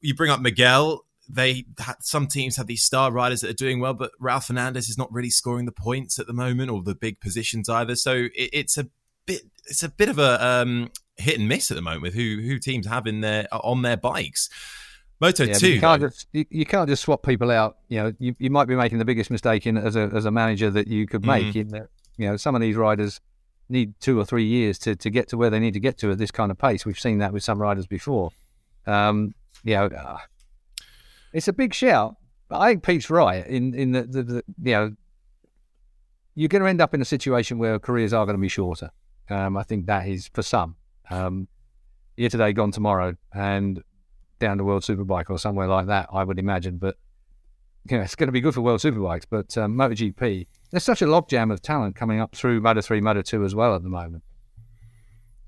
you 0.00 0.14
bring 0.14 0.30
up 0.30 0.40
Miguel. 0.40 1.04
They 1.28 1.66
some 2.00 2.26
teams 2.26 2.56
have 2.56 2.66
these 2.66 2.82
star 2.82 3.12
riders 3.12 3.42
that 3.42 3.50
are 3.50 3.54
doing 3.54 3.80
well, 3.80 3.94
but 3.94 4.12
Ralph 4.18 4.46
Fernandez 4.46 4.88
is 4.88 4.96
not 4.96 5.12
really 5.12 5.30
scoring 5.30 5.66
the 5.66 5.72
points 5.72 6.18
at 6.18 6.26
the 6.26 6.32
moment 6.32 6.70
or 6.70 6.82
the 6.82 6.94
big 6.94 7.20
positions 7.20 7.68
either. 7.68 7.94
So 7.94 8.28
it, 8.34 8.50
it's 8.52 8.78
a 8.78 8.88
bit 9.26 9.42
it's 9.66 9.82
a 9.82 9.90
bit 9.90 10.08
of 10.08 10.18
a 10.18 10.44
um, 10.44 10.90
hit 11.18 11.38
and 11.38 11.48
miss 11.48 11.70
at 11.70 11.74
the 11.74 11.82
moment 11.82 12.02
with 12.02 12.14
who 12.14 12.40
who 12.40 12.58
teams 12.58 12.86
have 12.86 13.06
in 13.06 13.20
their 13.20 13.46
on 13.52 13.82
their 13.82 13.96
bikes. 13.96 14.48
Moto 15.20 15.44
yeah, 15.44 15.54
two, 15.54 15.72
you 15.72 15.80
can't, 15.80 16.00
just, 16.00 16.28
you, 16.32 16.44
you, 16.48 16.64
can't 16.64 16.88
just 16.88 17.02
swap 17.02 17.24
people 17.24 17.50
out. 17.50 17.78
You 17.88 17.98
know, 17.98 18.12
you, 18.20 18.36
you 18.38 18.50
might 18.50 18.66
be 18.68 18.76
making 18.76 18.98
the 18.98 19.04
biggest 19.04 19.32
mistake 19.32 19.66
in 19.66 19.76
as 19.76 19.96
a 19.96 20.10
as 20.14 20.26
a 20.26 20.30
manager 20.30 20.70
that 20.70 20.86
you 20.86 21.08
could 21.08 21.26
make. 21.26 21.46
Mm. 21.46 21.56
In 21.56 21.68
that, 21.68 21.88
you 22.16 22.28
know, 22.28 22.36
some 22.36 22.54
of 22.54 22.60
these 22.60 22.76
riders 22.76 23.20
need 23.68 23.94
two 24.00 24.18
or 24.18 24.24
three 24.24 24.44
years 24.44 24.78
to, 24.78 24.94
to 24.94 25.10
get 25.10 25.28
to 25.28 25.36
where 25.36 25.50
they 25.50 25.58
need 25.58 25.74
to 25.74 25.80
get 25.80 25.98
to 25.98 26.12
at 26.12 26.18
this 26.18 26.30
kind 26.30 26.50
of 26.50 26.58
pace. 26.58 26.86
We've 26.86 26.98
seen 26.98 27.18
that 27.18 27.32
with 27.32 27.42
some 27.42 27.60
riders 27.60 27.86
before. 27.86 28.30
Um, 28.86 29.34
you 29.64 29.74
know, 29.74 29.86
uh, 29.86 30.18
it's 31.32 31.48
a 31.48 31.52
big 31.52 31.74
shout. 31.74 32.14
But 32.48 32.60
I 32.60 32.68
think 32.70 32.84
Pete's 32.84 33.10
right 33.10 33.46
in 33.46 33.74
in 33.74 33.92
the, 33.92 34.02
the, 34.04 34.22
the 34.22 34.44
you 34.62 34.72
know 34.72 34.92
you're 36.34 36.48
going 36.48 36.62
to 36.62 36.68
end 36.68 36.80
up 36.80 36.94
in 36.94 37.02
a 37.02 37.04
situation 37.04 37.58
where 37.58 37.80
careers 37.80 38.12
are 38.12 38.24
going 38.24 38.36
to 38.36 38.40
be 38.40 38.48
shorter. 38.48 38.90
Um, 39.28 39.56
I 39.56 39.64
think 39.64 39.86
that 39.86 40.06
is 40.06 40.30
for 40.32 40.42
some. 40.42 40.76
Um, 41.10 41.48
here 42.16 42.28
today, 42.28 42.52
gone 42.52 42.72
tomorrow, 42.72 43.16
and 43.32 43.82
down 44.38 44.58
to 44.58 44.64
World 44.64 44.82
Superbike 44.82 45.30
or 45.30 45.38
somewhere 45.38 45.68
like 45.68 45.86
that, 45.86 46.08
I 46.12 46.24
would 46.24 46.38
imagine. 46.38 46.78
But 46.78 46.96
you 47.90 47.96
know, 47.96 48.02
it's 48.02 48.14
going 48.14 48.28
to 48.28 48.32
be 48.32 48.40
good 48.40 48.54
for 48.54 48.60
World 48.60 48.80
Superbikes. 48.80 49.24
But 49.28 49.56
um, 49.56 49.76
MotoGP, 49.76 50.46
there's 50.70 50.84
such 50.84 51.02
a 51.02 51.06
logjam 51.06 51.52
of 51.52 51.62
talent 51.62 51.96
coming 51.96 52.20
up 52.20 52.34
through 52.34 52.60
Moto 52.60 52.80
3, 52.80 53.00
Moto 53.00 53.22
2 53.22 53.44
as 53.44 53.54
well 53.54 53.74
at 53.74 53.82
the 53.82 53.88
moment. 53.88 54.22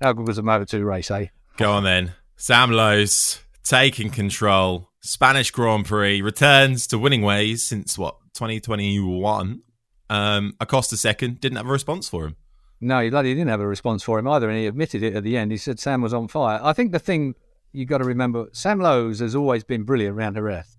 How 0.01 0.13
good 0.13 0.27
was 0.27 0.37
the 0.37 0.43
Moto 0.43 0.65
2 0.65 0.83
race, 0.83 1.11
eh? 1.11 1.27
Go 1.57 1.71
on 1.71 1.83
then. 1.83 2.13
Sam 2.37 2.71
Lowes 2.71 3.39
taking 3.63 4.09
control. 4.09 4.89
Spanish 5.01 5.51
Grand 5.51 5.85
Prix 5.85 6.21
returns 6.21 6.87
to 6.87 6.97
winning 6.97 7.21
ways 7.21 7.65
since 7.65 7.97
what, 7.97 8.17
2021? 8.33 9.61
Um, 10.09 10.53
Acosta 10.59 10.97
second, 10.97 11.39
didn't 11.39 11.57
have 11.57 11.67
a 11.67 11.71
response 11.71 12.09
for 12.09 12.25
him. 12.25 12.35
No, 12.83 12.99
he 12.99 13.11
bloody 13.11 13.35
didn't 13.35 13.49
have 13.49 13.61
a 13.61 13.67
response 13.67 14.01
for 14.01 14.17
him 14.17 14.27
either, 14.27 14.49
and 14.49 14.57
he 14.57 14.65
admitted 14.65 15.03
it 15.03 15.15
at 15.15 15.23
the 15.23 15.37
end. 15.37 15.51
He 15.51 15.57
said 15.57 15.79
Sam 15.79 16.01
was 16.01 16.15
on 16.15 16.27
fire. 16.27 16.59
I 16.63 16.73
think 16.73 16.91
the 16.91 16.99
thing 16.99 17.35
you've 17.71 17.87
got 17.87 17.99
to 17.99 18.03
remember, 18.03 18.47
Sam 18.53 18.79
Lowes 18.79 19.19
has 19.19 19.35
always 19.35 19.63
been 19.63 19.83
brilliant 19.83 20.17
around 20.17 20.33
Jerez. 20.33 20.77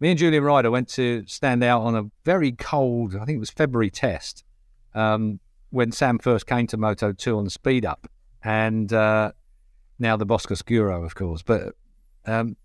Me 0.00 0.10
and 0.10 0.18
Julian 0.18 0.42
Ryder 0.42 0.70
went 0.70 0.88
to 0.90 1.24
stand 1.26 1.62
out 1.62 1.82
on 1.82 1.94
a 1.94 2.10
very 2.24 2.52
cold, 2.52 3.14
I 3.14 3.26
think 3.26 3.36
it 3.36 3.40
was 3.40 3.50
February 3.50 3.90
test, 3.90 4.42
um, 4.94 5.38
when 5.70 5.92
Sam 5.92 6.18
first 6.18 6.46
came 6.46 6.66
to 6.68 6.78
Moto 6.78 7.12
2 7.12 7.36
on 7.36 7.44
the 7.44 7.50
speed 7.50 7.84
up, 7.84 8.08
and 8.42 8.90
uh, 8.92 9.32
now 9.98 10.16
the 10.16 10.26
Boscoscuro, 10.26 11.04
of 11.04 11.14
course. 11.14 11.42
But 11.42 11.74
um, 12.24 12.56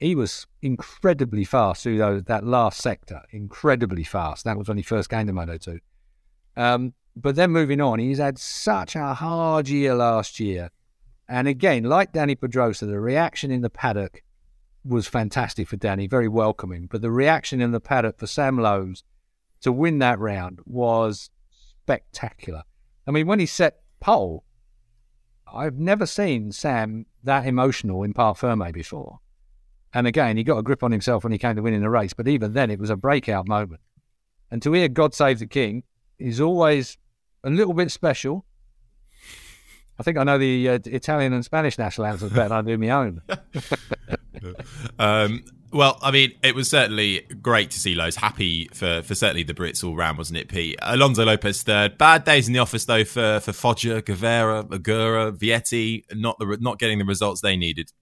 he 0.00 0.14
was 0.14 0.46
incredibly 0.60 1.44
fast 1.44 1.82
through 1.82 1.98
those, 1.98 2.24
that 2.24 2.44
last 2.44 2.80
sector, 2.80 3.22
incredibly 3.30 4.04
fast. 4.04 4.44
That 4.44 4.58
was 4.58 4.68
when 4.68 4.76
he 4.76 4.82
first 4.82 5.08
came 5.08 5.26
to 5.26 5.32
Moto 5.32 5.56
2. 5.56 5.80
Um, 6.56 6.94
but 7.16 7.36
then 7.36 7.50
moving 7.50 7.80
on, 7.80 7.98
he's 7.98 8.18
had 8.18 8.38
such 8.38 8.96
a 8.96 9.14
hard 9.14 9.68
year 9.68 9.94
last 9.94 10.40
year. 10.40 10.70
And 11.28 11.48
again, 11.48 11.84
like 11.84 12.12
Dani 12.12 12.38
Pedrosa, 12.38 12.86
the 12.86 13.00
reaction 13.00 13.50
in 13.50 13.62
the 13.62 13.70
paddock 13.70 14.22
was 14.84 15.06
fantastic 15.06 15.68
for 15.68 15.76
Dani, 15.76 16.10
very 16.10 16.28
welcoming. 16.28 16.86
But 16.86 17.02
the 17.02 17.10
reaction 17.10 17.60
in 17.60 17.70
the 17.70 17.80
paddock 17.80 18.18
for 18.18 18.26
Sam 18.26 18.58
Lowes 18.58 19.02
to 19.62 19.72
win 19.72 19.98
that 20.00 20.18
round 20.18 20.60
was 20.66 21.30
spectacular. 21.82 22.62
I 23.06 23.10
mean, 23.10 23.26
when 23.26 23.40
he 23.40 23.46
set 23.46 23.80
pole, 24.00 24.44
I've 25.50 25.78
never 25.78 26.04
seen 26.04 26.52
Sam 26.52 27.06
that 27.22 27.46
emotional 27.46 28.02
in 28.02 28.12
Parc-Fermé 28.12 28.72
before. 28.72 29.20
And 29.94 30.06
again, 30.06 30.36
he 30.36 30.42
got 30.42 30.58
a 30.58 30.62
grip 30.62 30.82
on 30.82 30.90
himself 30.90 31.22
when 31.22 31.32
he 31.32 31.38
came 31.38 31.54
to 31.56 31.62
winning 31.62 31.82
the 31.82 31.88
race. 31.88 32.12
But 32.12 32.28
even 32.28 32.52
then, 32.52 32.70
it 32.70 32.80
was 32.80 32.90
a 32.90 32.96
breakout 32.96 33.46
moment. 33.46 33.80
And 34.50 34.60
to 34.62 34.72
hear 34.72 34.88
God 34.88 35.14
Save 35.14 35.38
the 35.38 35.46
King 35.46 35.84
is 36.18 36.40
always 36.40 36.98
a 37.44 37.50
little 37.50 37.74
bit 37.74 37.90
special. 37.90 38.44
I 39.98 40.02
think 40.02 40.18
I 40.18 40.24
know 40.24 40.38
the 40.38 40.68
uh, 40.70 40.78
Italian 40.86 41.32
and 41.32 41.44
Spanish 41.44 41.78
national 41.78 42.08
anthems 42.08 42.32
better 42.32 42.48
than 42.48 42.58
I 42.58 42.62
do 42.62 42.78
my 42.78 42.90
own. 42.90 43.22
um, 44.98 45.44
well, 45.72 45.98
I 46.02 46.10
mean, 46.10 46.32
it 46.42 46.54
was 46.54 46.68
certainly 46.68 47.26
great 47.42 47.70
to 47.72 47.80
see 47.80 47.94
Lowes 47.94 48.16
happy 48.16 48.68
for, 48.72 49.02
for 49.02 49.14
certainly 49.14 49.44
the 49.44 49.54
Brits 49.54 49.84
all 49.84 49.94
round, 49.94 50.18
wasn't 50.18 50.38
it, 50.38 50.48
Pete? 50.48 50.78
Alonso 50.82 51.24
Lopez 51.24 51.62
third. 51.62 51.96
Bad 51.96 52.24
days 52.24 52.48
in 52.48 52.54
the 52.54 52.60
office 52.60 52.84
though 52.84 53.04
for 53.04 53.40
for 53.40 53.52
Foggia, 53.52 54.02
Guevara, 54.02 54.64
Ogura, 54.64 55.36
Vietti, 55.36 56.04
not 56.12 56.38
the 56.38 56.58
not 56.60 56.78
getting 56.78 56.98
the 56.98 57.04
results 57.04 57.40
they 57.40 57.56
needed. 57.56 57.92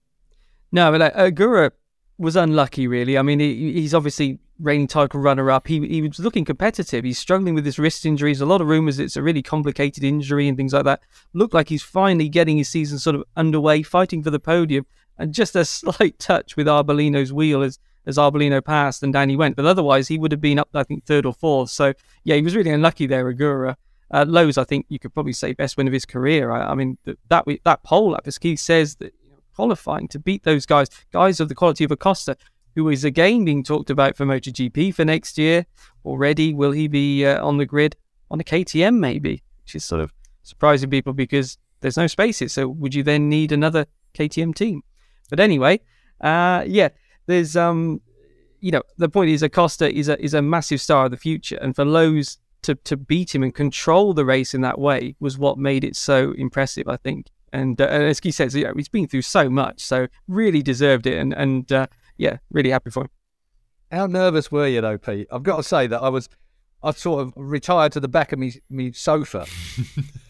No, 0.71 0.91
but 0.91 1.01
like, 1.01 1.15
Ogura 1.15 1.71
was 2.17 2.35
unlucky, 2.35 2.87
really. 2.87 3.17
I 3.17 3.21
mean, 3.21 3.39
he, 3.39 3.73
he's 3.73 3.93
obviously 3.93 4.39
reigning 4.59 4.87
title 4.87 5.19
runner 5.19 5.49
up. 5.51 5.67
He, 5.67 5.85
he 5.87 6.01
was 6.01 6.19
looking 6.19 6.45
competitive. 6.45 7.03
He's 7.03 7.17
struggling 7.17 7.55
with 7.55 7.65
his 7.65 7.79
wrist 7.79 8.05
injuries. 8.05 8.41
A 8.41 8.45
lot 8.45 8.61
of 8.61 8.67
rumours 8.67 8.99
it's 8.99 9.15
a 9.15 9.21
really 9.21 9.41
complicated 9.41 10.03
injury 10.03 10.47
and 10.47 10.57
things 10.57 10.73
like 10.73 10.85
that. 10.85 11.01
Looked 11.33 11.53
like 11.53 11.69
he's 11.69 11.83
finally 11.83 12.29
getting 12.29 12.57
his 12.57 12.69
season 12.69 12.99
sort 12.99 13.15
of 13.15 13.23
underway, 13.35 13.83
fighting 13.83 14.23
for 14.23 14.29
the 14.29 14.39
podium. 14.39 14.85
And 15.17 15.33
just 15.33 15.55
a 15.55 15.65
slight 15.65 16.19
touch 16.19 16.55
with 16.55 16.67
Arbolino's 16.67 17.33
wheel 17.33 17.61
as, 17.61 17.79
as 18.05 18.17
Arbolino 18.17 18.63
passed 18.63 19.03
and 19.03 19.13
down 19.13 19.29
he 19.29 19.35
went. 19.35 19.55
But 19.55 19.65
otherwise, 19.65 20.07
he 20.07 20.17
would 20.17 20.31
have 20.31 20.41
been 20.41 20.59
up, 20.59 20.69
I 20.73 20.83
think, 20.83 21.05
third 21.05 21.25
or 21.25 21.33
fourth. 21.33 21.69
So, 21.69 21.93
yeah, 22.23 22.35
he 22.35 22.41
was 22.41 22.55
really 22.55 22.71
unlucky 22.71 23.07
there, 23.07 23.31
Ogura. 23.31 23.75
Uh, 24.11 24.25
Lowes, 24.27 24.59
I 24.59 24.63
think 24.63 24.85
you 24.89 24.99
could 24.99 25.13
probably 25.13 25.33
say 25.33 25.53
best 25.53 25.75
win 25.75 25.87
of 25.87 25.93
his 25.93 26.05
career. 26.05 26.51
I, 26.51 26.71
I 26.71 26.75
mean, 26.75 26.99
that 27.29 27.45
that 27.63 27.83
pole 27.83 28.13
up, 28.13 28.27
as 28.27 28.37
Keith 28.37 28.59
says, 28.59 28.95
that 28.97 29.11
qualifying 29.55 30.07
to 30.09 30.19
beat 30.19 30.43
those 30.43 30.65
guys, 30.65 30.89
guys 31.11 31.39
of 31.39 31.49
the 31.49 31.55
quality 31.55 31.83
of 31.83 31.91
Acosta, 31.91 32.37
who 32.75 32.89
is 32.89 33.03
again 33.03 33.45
being 33.45 33.63
talked 33.63 33.89
about 33.89 34.17
for 34.17 34.25
MotoGP 34.25 34.93
for 34.93 35.05
next 35.05 35.37
year 35.37 35.65
already. 36.05 36.53
Will 36.53 36.71
he 36.71 36.87
be 36.87 37.25
uh, 37.25 37.45
on 37.45 37.57
the 37.57 37.65
grid 37.65 37.95
on 38.31 38.39
a 38.39 38.43
KTM 38.43 38.97
maybe? 38.97 39.43
Which 39.63 39.75
is 39.75 39.85
sort 39.85 40.01
of 40.01 40.11
surprising 40.43 40.89
people 40.89 41.13
because 41.13 41.57
there's 41.81 41.97
no 41.97 42.07
spaces. 42.07 42.53
So 42.53 42.67
would 42.67 42.95
you 42.95 43.03
then 43.03 43.29
need 43.29 43.51
another 43.51 43.85
KTM 44.15 44.55
team? 44.55 44.83
But 45.29 45.39
anyway, 45.39 45.81
uh, 46.21 46.63
yeah, 46.65 46.89
there's 47.25 47.55
um, 47.55 48.01
you 48.59 48.71
know, 48.71 48.81
the 48.97 49.09
point 49.09 49.29
is 49.29 49.43
Acosta 49.43 49.93
is 49.93 50.07
a 50.09 50.21
is 50.23 50.33
a 50.33 50.41
massive 50.41 50.81
star 50.81 51.05
of 51.05 51.11
the 51.11 51.17
future, 51.17 51.57
and 51.61 51.75
for 51.75 51.85
Lowes 51.85 52.37
to 52.63 52.75
to 52.75 52.95
beat 52.95 53.35
him 53.35 53.43
and 53.43 53.53
control 53.53 54.13
the 54.13 54.25
race 54.25 54.53
in 54.53 54.61
that 54.61 54.79
way 54.79 55.15
was 55.19 55.37
what 55.37 55.57
made 55.57 55.83
it 55.83 55.95
so 55.95 56.33
impressive. 56.37 56.87
I 56.87 56.97
think. 56.97 57.27
And, 57.53 57.79
uh, 57.79 57.85
as 57.85 58.19
he 58.19 58.31
says, 58.31 58.55
you 58.55 58.63
know, 58.63 58.73
he's 58.75 58.89
been 58.89 59.07
through 59.07 59.21
so 59.21 59.49
much, 59.49 59.79
so 59.79 60.07
really 60.27 60.63
deserved 60.63 61.05
it. 61.05 61.17
And, 61.19 61.33
and 61.33 61.71
uh, 61.71 61.87
yeah, 62.17 62.37
really 62.51 62.71
happy 62.71 62.89
for 62.89 63.03
him. 63.03 63.09
How 63.91 64.07
nervous 64.07 64.51
were 64.51 64.67
you 64.67 64.81
though, 64.81 64.97
Pete? 64.97 65.27
I've 65.31 65.43
got 65.43 65.57
to 65.57 65.63
say 65.63 65.85
that 65.85 66.01
I 66.01 66.09
was, 66.09 66.27
I 66.81 66.91
sort 66.91 67.21
of 67.21 67.33
retired 67.35 67.91
to 67.91 67.99
the 67.99 68.07
back 68.07 68.31
of 68.33 68.39
me 68.39 68.53
me 68.69 68.91
sofa 68.91 69.45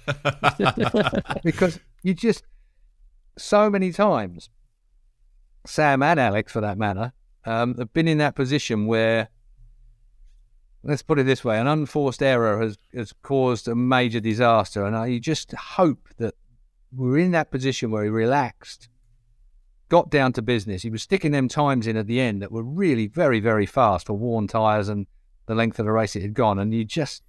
because 1.44 1.80
you 2.04 2.14
just 2.14 2.44
so 3.38 3.70
many 3.70 3.94
times, 3.94 4.50
Sam 5.66 6.04
and 6.04 6.20
Alex 6.20 6.52
for 6.52 6.60
that 6.60 6.78
matter, 6.78 7.14
um, 7.46 7.76
have 7.78 7.94
been 7.94 8.08
in 8.08 8.18
that 8.18 8.36
position 8.36 8.86
where, 8.86 9.30
let's 10.84 11.02
put 11.02 11.20
it 11.20 11.24
this 11.24 11.44
way, 11.44 11.58
an 11.58 11.68
unforced 11.68 12.22
error 12.22 12.62
has 12.62 12.78
has 12.94 13.14
caused 13.24 13.68
a 13.70 13.76
major 13.76 14.20
disaster, 14.20 14.86
and 14.86 14.96
I 14.96 15.20
just 15.20 15.54
hope 15.54 16.10
that 16.18 16.36
we're 16.96 17.18
in 17.18 17.32
that 17.32 17.52
position 17.52 17.92
where 17.92 18.04
he 18.04 18.10
relaxed 18.10 18.90
got 19.94 20.10
down 20.10 20.34
to 20.34 20.42
business. 20.42 20.82
He 20.82 20.90
was 20.90 21.04
sticking 21.04 21.32
them 21.32 21.48
times 21.48 21.86
in 21.86 21.98
at 21.98 22.08
the 22.08 22.20
end 22.20 22.42
that 22.42 22.52
were 22.52 22.64
really 22.64 23.06
very, 23.06 23.40
very 23.40 23.68
fast 23.68 24.08
for 24.08 24.14
worn 24.14 24.48
tyres 24.48 24.90
and 24.90 25.06
the 25.46 25.54
length 25.54 25.78
of 25.78 25.86
the 25.86 25.92
race 25.92 26.16
it 26.16 26.24
had 26.24 26.34
gone. 26.34 26.58
And 26.58 26.74
you 26.74 26.84
just 26.84 27.22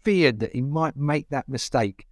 feared 0.00 0.40
that 0.40 0.54
he 0.54 0.62
might 0.62 0.96
make 0.96 1.28
that 1.28 1.50
mistake. 1.50 2.06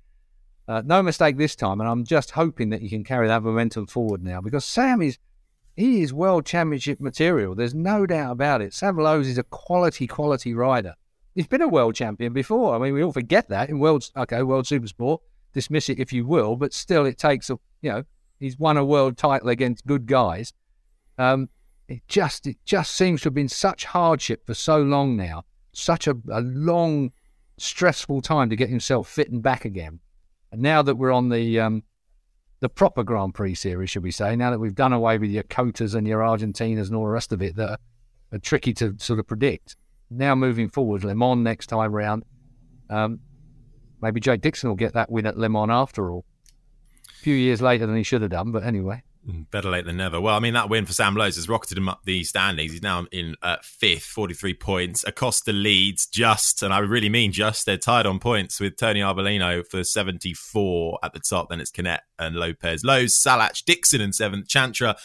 Uh, 0.69 0.83
no 0.85 1.03
mistake 1.03 1.39
this 1.39 1.57
time, 1.57 1.81
and 1.81 1.89
I'm 1.89 2.05
just 2.05 2.33
hoping 2.33 2.69
that 2.69 2.83
he 2.83 2.91
can 2.91 3.05
carry 3.05 3.27
that 3.27 3.43
momentum 3.43 3.87
forward 3.87 4.23
now 4.23 4.43
because 4.43 4.65
Sam 4.65 5.01
is 5.01 5.19
he 5.77 6.03
is 6.03 6.13
world 6.13 6.45
championship 6.45 7.01
material. 7.01 7.55
There's 7.55 7.75
no 7.75 8.05
doubt 8.05 8.33
about 8.33 8.61
it. 8.61 8.75
Sam 8.75 8.99
Lowes 8.99 9.29
is 9.29 9.39
a 9.39 9.45
quality, 9.45 10.07
quality 10.07 10.53
rider. 10.53 10.95
He's 11.35 11.47
been 11.47 11.63
a 11.63 11.69
world 11.69 11.95
champion 11.95 12.35
before. 12.35 12.75
I 12.75 12.79
mean, 12.79 12.93
we 12.93 13.03
all 13.03 13.13
forget 13.13 13.49
that 13.49 13.71
in 13.71 13.79
world 13.79 14.11
okay, 14.15 14.43
world 14.43 14.67
supersport. 14.67 15.21
Dismiss 15.53 15.89
it 15.89 15.99
if 15.99 16.13
you 16.13 16.27
will, 16.27 16.57
but 16.57 16.73
still, 16.73 17.07
it 17.07 17.19
takes 17.19 17.51
a 17.51 17.59
you 17.83 17.91
know 17.91 18.05
he's 18.39 18.59
won 18.59 18.77
a 18.77 18.85
world 18.85 19.17
title 19.17 19.49
against 19.49 19.87
good 19.87 20.07
guys. 20.07 20.53
Um, 21.19 21.49
it 21.89 22.03
just 22.09 22.47
it 22.47 22.57
just 22.65 22.93
seems 22.93 23.23
to 23.23 23.27
have 23.27 23.35
been 23.35 23.49
such 23.49 23.85
hardship 23.85 24.47
for 24.47 24.55
so 24.55 24.79
long 24.79 25.17
now, 25.17 25.45
such 25.73 26.07
a, 26.07 26.15
a 26.31 26.41
long, 26.41 27.13
stressful 27.59 28.23
time 28.23 28.49
to 28.51 28.57
get 28.57 28.69
himself 28.69 29.09
fit 29.09 29.31
and 29.31 29.43
back 29.43 29.65
again. 29.65 30.01
And 30.53 30.63
now 30.63 30.83
that 30.83 30.97
we're 30.97 31.13
on 31.13 31.29
the 31.29 31.61
um, 31.61 31.83
the 32.61 32.69
proper 32.69 33.03
Grand 33.03 33.35
Prix 33.35 33.55
series, 33.57 33.91
should 33.91 34.03
we 34.03 34.11
say? 34.11 34.37
Now 34.37 34.51
that 34.51 34.59
we've 34.59 34.75
done 34.75 34.93
away 34.93 35.19
with 35.19 35.31
your 35.31 35.43
Cotas 35.45 35.95
and 35.95 36.07
your 36.07 36.21
Argentinas 36.21 36.87
and 36.87 36.95
all 36.95 37.05
the 37.05 37.11
rest 37.11 37.33
of 37.33 37.43
it 37.43 37.57
that 37.57 37.81
are, 38.33 38.39
tricky 38.39 38.73
to 38.75 38.95
sort 38.99 39.19
of 39.19 39.27
predict. 39.27 39.77
Now 40.11 40.35
moving 40.37 40.69
forward, 40.69 41.03
Le 41.03 41.15
Mans 41.15 41.43
next 41.43 41.67
time 41.67 41.93
round. 41.93 42.25
Um, 42.89 43.21
maybe 44.01 44.21
Jake 44.21 44.41
Dixon 44.41 44.69
will 44.69 44.77
get 44.77 44.95
that 44.95 45.11
win 45.11 45.27
at 45.27 45.39
Le 45.39 45.49
Mans 45.49 45.71
after 45.71 46.11
all. 46.11 46.25
A 47.09 47.23
few 47.23 47.35
years 47.35 47.61
later 47.61 47.87
than 47.87 47.97
he 47.97 48.03
should 48.03 48.23
have 48.23 48.31
done, 48.31 48.53
but 48.53 48.63
anyway. 48.63 49.03
Mm, 49.29 49.51
better 49.51 49.69
late 49.69 49.85
than 49.85 49.99
never. 49.99 50.19
Well, 50.21 50.35
I 50.35 50.39
mean, 50.39 50.55
that 50.55 50.71
win 50.71 50.87
for 50.87 50.95
Sam 50.95 51.15
Lowes 51.15 51.37
has 51.37 51.49
rocketed 51.49 51.77
him 51.77 51.89
up 51.89 52.01
the 52.05 52.25
standings. 52.25 52.73
He's 52.73 52.83
now 52.83 53.07
in 53.13 53.35
uh, 53.43 53.57
fifth, 53.63 54.05
43 54.05 54.55
points. 54.55 55.05
Acosta 55.07 55.53
leads 55.53 56.07
just, 56.07 56.63
and 56.63 56.73
I 56.73 56.79
really 56.79 57.11
mean 57.11 57.31
just, 57.33 57.67
they're 57.67 57.77
tied 57.77 58.07
on 58.07 58.19
points 58.19 58.59
with 58.61 58.77
Tony 58.77 59.01
Arbolino 59.01 59.67
for 59.67 59.85
74 59.85 61.01
at 61.03 61.13
the 61.13 61.21
top. 61.21 61.51
Then 61.51 61.61
it's 61.61 61.71
Canet 61.71 62.01
and 62.19 62.37
Lopez. 62.37 62.83
Lowes, 62.83 63.15
Salach, 63.15 63.63
Dixon 63.65 64.01
in 64.01 64.15
seventh, 64.15 64.49
Chantra, 64.49 64.97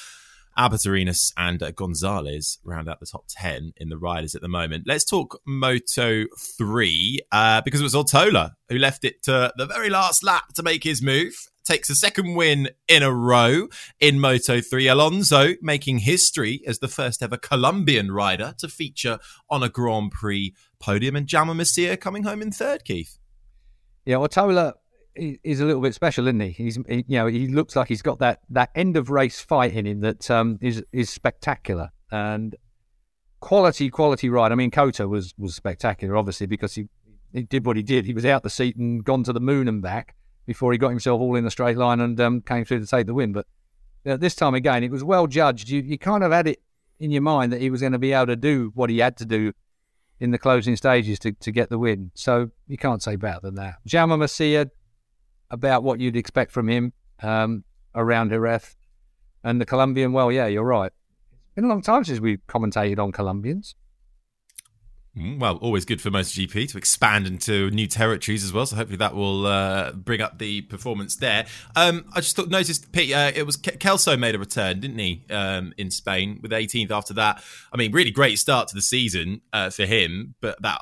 Albert 0.58 0.86
Arenas, 0.86 1.34
and 1.38 1.62
uh, 1.62 1.72
Gonzalez 1.72 2.60
round 2.64 2.90
out 2.90 3.00
the 3.00 3.06
top 3.06 3.26
10 3.30 3.74
in 3.78 3.90
the 3.90 3.98
riders 3.98 4.36
at 4.36 4.42
the 4.42 4.48
moment. 4.48 4.86
Let's 4.88 5.06
talk 5.06 5.42
Moto 5.46 6.26
3 6.58 7.20
uh, 7.32 7.62
because 7.62 7.82
it 7.82 7.84
was 7.84 7.94
Ortola 7.94 8.52
who 8.70 8.78
left 8.78 9.04
it 9.04 9.22
to 9.24 9.52
the 9.58 9.66
very 9.66 9.90
last 9.90 10.24
lap 10.24 10.54
to 10.56 10.64
make 10.64 10.84
his 10.84 11.02
move 11.02 11.50
takes 11.66 11.90
a 11.90 11.96
second 11.96 12.36
win 12.36 12.70
in 12.88 13.04
a 13.04 13.12
row 13.12 13.68
in 14.00 14.20
Moto 14.20 14.62
3. 14.62 14.88
Alonso 14.88 15.56
making 15.62 16.00
history 16.00 16.62
as 16.68 16.80
the 16.80 16.88
first 16.88 17.24
ever 17.24 17.38
Colombian 17.38 18.12
rider 18.12 18.54
to 18.60 18.68
feature 18.68 19.20
on 19.50 19.64
a 19.64 19.70
Grand 19.70 20.12
Prix 20.12 20.54
podium, 20.80 21.16
and 21.16 21.28
Jaume 21.28 21.56
Masia 21.56 22.00
coming 22.00 22.24
home 22.24 22.42
in 22.42 22.52
third, 22.52 22.86
Keith. 22.86 23.18
Yeah, 24.06 24.18
Ortola 24.18 24.74
is 25.16 25.60
a 25.60 25.66
little 25.66 25.82
bit 25.82 25.94
special, 25.94 26.28
isn't 26.28 26.40
he? 26.40 26.50
He's, 26.50 26.80
he, 26.88 27.06
you 27.08 27.18
know, 27.18 27.28
he 27.28 27.48
looks 27.48 27.76
like 27.76 27.88
he's 27.88 28.02
got 28.02 28.20
that, 28.20 28.40
that 28.50 28.70
end 28.76 28.98
of 28.98 29.10
race 29.10 29.40
fight 29.40 29.74
in 29.74 29.86
him 29.86 30.02
that 30.02 30.30
um, 30.30 30.58
is 30.62 30.84
is 30.92 31.10
spectacular 31.10 31.90
and 32.12 32.56
quality, 33.40 33.90
quality 33.90 34.30
ride. 34.30 34.52
I 34.52 34.56
mean, 34.56 34.72
COTA 34.72 35.08
was 35.08 35.34
was 35.38 35.56
spectacular, 35.56 36.18
obviously, 36.18 36.48
because 36.48 36.76
he 36.76 36.88
he 37.34 37.44
did 37.44 37.66
what 37.66 37.76
he 37.76 37.84
did. 37.84 38.06
He 38.06 38.14
was 38.14 38.26
out 38.26 38.44
the 38.44 38.50
seat 38.50 38.76
and 38.78 39.04
gone 39.04 39.24
to 39.24 39.34
the 39.34 39.40
moon 39.40 39.68
and 39.68 39.82
back 39.82 40.16
before 40.46 40.72
he 40.72 40.78
got 40.78 40.90
himself 40.90 41.20
all 41.20 41.36
in 41.36 41.46
a 41.46 41.52
straight 41.52 41.78
line 41.78 42.00
and 42.00 42.20
um, 42.20 42.42
came 42.42 42.66
through 42.66 42.80
to 42.80 42.88
take 42.88 43.08
the 43.08 43.14
win. 43.14 43.34
But 43.34 43.46
uh, 44.06 44.18
this 44.18 44.36
time 44.36 44.54
again, 44.54 44.84
it 44.84 44.92
was 44.92 45.04
well 45.04 45.28
judged. 45.28 45.70
You, 45.70 45.82
you 45.82 45.98
kind 45.98 46.24
of 46.24 46.32
had 46.32 46.48
it 46.48 46.62
in 47.00 47.12
your 47.12 47.22
mind 47.22 47.52
that 47.52 47.62
he 47.62 47.70
was 47.70 47.82
going 47.82 47.94
to 47.94 48.00
be 48.00 48.14
able 48.14 48.28
to 48.28 48.36
do 48.36 48.72
what 48.76 48.90
he 48.90 49.00
had 49.00 49.18
to 49.18 49.26
do 49.26 49.54
in 50.20 50.32
the 50.32 50.38
closing 50.38 50.76
stages 50.76 51.20
to, 51.20 51.34
to 51.34 51.52
get 51.52 51.70
the 51.70 51.78
win. 51.78 52.12
So 52.14 52.52
you 52.68 52.78
can't 52.78 53.04
say 53.04 53.16
better 53.16 53.40
than 53.42 53.56
that. 53.56 53.76
Jaume 53.88 54.18
Masia, 54.18 54.70
about 55.50 55.84
what 55.84 56.00
you'd 56.00 56.16
expect 56.16 56.52
from 56.52 56.68
him 56.68 56.94
um, 57.22 57.64
around 57.94 58.30
Jerez. 58.30 58.76
And 59.44 59.62
the 59.62 59.66
Colombian, 59.66 60.12
well, 60.12 60.32
yeah, 60.32 60.48
you're 60.48 60.64
right. 60.64 60.92
It's 61.32 61.56
been 61.56 61.66
a 61.66 61.68
long 61.68 61.82
time 61.82 62.04
since 62.04 62.20
we've 62.20 62.46
commentated 62.48 63.00
on 63.00 63.12
Colombians. 63.12 63.76
Mm, 65.18 65.40
well, 65.40 65.56
always 65.58 65.86
good 65.86 66.02
for 66.02 66.10
MotoGP 66.10 66.70
to 66.72 66.78
expand 66.78 67.26
into 67.26 67.70
new 67.72 67.88
territories 67.88 68.44
as 68.44 68.52
well. 68.52 68.66
So 68.66 68.76
hopefully 68.76 68.98
that 68.98 69.16
will 69.16 69.46
uh, 69.46 69.94
bring 69.94 70.20
up 70.20 70.40
the 70.40 70.64
performance 70.64 71.16
there. 71.16 71.46
Um, 71.76 72.06
I 72.14 72.20
just 72.20 72.36
thought, 72.36 72.50
noticed, 72.50 72.92
Pete, 72.92 73.14
uh, 73.14 73.32
it 73.34 73.46
was 73.46 73.56
Kelso 73.56 74.18
made 74.18 74.36
a 74.36 74.40
return, 74.40 74.82
didn't 74.82 75.00
he, 75.00 75.26
um, 75.30 75.74
in 75.78 75.90
Spain 75.90 76.40
with 76.42 76.52
18th 76.52 76.92
after 76.92 77.14
that. 77.14 77.42
I 77.72 77.78
mean, 77.78 77.94
really 77.94 78.12
great 78.12 78.40
start 78.40 78.68
to 78.70 78.76
the 78.76 78.82
season 78.82 79.42
uh, 79.54 79.70
for 79.70 79.86
him, 79.86 80.36
but 80.42 80.62
that 80.62 80.82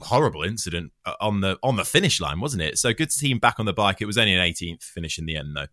horrible 0.00 0.42
incident 0.42 0.92
uh, 1.04 1.14
on 1.20 1.40
the 1.40 1.58
on 1.62 1.76
the 1.76 1.84
finish 1.84 2.20
line, 2.20 2.40
wasn't 2.40 2.62
it? 2.62 2.78
So 2.78 2.92
good 2.92 3.10
to 3.10 3.16
see 3.16 3.30
him 3.30 3.38
back 3.38 3.58
on 3.58 3.66
the 3.66 3.72
bike. 3.72 4.00
It 4.00 4.06
was 4.06 4.18
only 4.18 4.34
an 4.34 4.40
18th 4.40 4.82
finish 4.82 5.18
in 5.18 5.26
the 5.26 5.36
end, 5.36 5.56
though. 5.56 5.66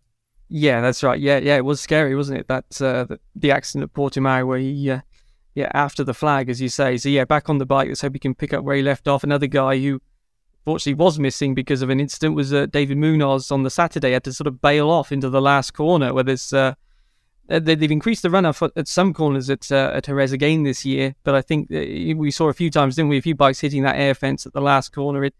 Yeah, 0.48 0.80
that's 0.80 1.02
right. 1.02 1.20
Yeah, 1.20 1.38
yeah, 1.38 1.56
it 1.56 1.64
was 1.64 1.80
scary, 1.80 2.14
wasn't 2.14 2.40
it? 2.40 2.48
That 2.48 2.64
uh, 2.80 3.04
the, 3.04 3.20
the 3.34 3.50
accident 3.50 3.90
at 3.90 3.94
Portimao 3.94 4.46
where 4.46 4.58
he 4.58 4.90
uh, 4.90 5.00
yeah, 5.54 5.70
after 5.74 6.04
the 6.04 6.14
flag, 6.14 6.48
as 6.48 6.60
you 6.60 6.68
say. 6.68 6.96
So 6.96 7.08
yeah, 7.08 7.24
back 7.24 7.48
on 7.48 7.58
the 7.58 7.66
bike. 7.66 7.88
Let's 7.88 8.00
hope 8.00 8.14
he 8.14 8.18
can 8.18 8.34
pick 8.34 8.52
up 8.52 8.64
where 8.64 8.76
he 8.76 8.82
left 8.82 9.08
off. 9.08 9.24
Another 9.24 9.46
guy 9.46 9.78
who 9.78 10.00
fortunately 10.64 10.94
was 10.94 11.18
missing 11.18 11.54
because 11.54 11.82
of 11.82 11.90
an 11.90 12.00
incident 12.00 12.34
was 12.34 12.52
uh, 12.52 12.66
David 12.66 12.96
Munoz 12.96 13.50
on 13.50 13.62
the 13.62 13.70
Saturday. 13.70 14.12
Had 14.12 14.24
to 14.24 14.32
sort 14.32 14.46
of 14.46 14.60
bail 14.60 14.90
off 14.90 15.12
into 15.12 15.28
the 15.28 15.42
last 15.42 15.72
corner 15.72 16.14
where 16.14 16.24
there's. 16.24 16.52
Uh, 17.50 17.58
they've 17.58 17.90
increased 17.90 18.22
the 18.22 18.28
runoff 18.28 18.70
at 18.76 18.88
some 18.88 19.14
corners 19.14 19.48
at 19.48 19.72
uh, 19.72 19.92
at 19.94 20.04
Jerez 20.04 20.32
again 20.32 20.64
this 20.64 20.84
year, 20.84 21.14
but 21.24 21.34
I 21.34 21.40
think 21.40 21.70
we 21.70 22.30
saw 22.30 22.48
a 22.48 22.54
few 22.54 22.70
times, 22.70 22.96
didn't 22.96 23.08
we? 23.08 23.18
A 23.18 23.22
few 23.22 23.34
bikes 23.34 23.60
hitting 23.60 23.82
that 23.84 23.96
air 23.96 24.14
fence 24.14 24.46
at 24.46 24.52
the 24.52 24.60
last 24.60 24.92
corner. 24.92 25.24
It 25.24 25.34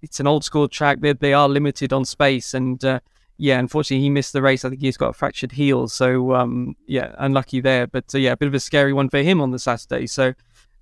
it's 0.00 0.20
an 0.20 0.26
old 0.26 0.44
school 0.44 0.68
track. 0.68 1.00
They 1.00 1.12
they 1.12 1.32
are 1.32 1.48
limited 1.48 1.92
on 1.92 2.04
space, 2.04 2.54
and 2.54 2.84
uh, 2.84 3.00
yeah, 3.36 3.58
unfortunately, 3.58 4.02
he 4.02 4.10
missed 4.10 4.32
the 4.32 4.42
race. 4.42 4.64
I 4.64 4.70
think 4.70 4.80
he's 4.80 4.96
got 4.96 5.10
a 5.10 5.12
fractured 5.12 5.52
heel. 5.52 5.88
So, 5.88 6.34
um, 6.34 6.76
yeah, 6.86 7.14
unlucky 7.18 7.60
there. 7.60 7.86
But 7.86 8.12
uh, 8.14 8.18
yeah, 8.18 8.32
a 8.32 8.36
bit 8.36 8.48
of 8.48 8.54
a 8.54 8.60
scary 8.60 8.92
one 8.92 9.08
for 9.08 9.18
him 9.18 9.40
on 9.40 9.52
the 9.52 9.60
Saturday. 9.60 10.08
So, 10.08 10.34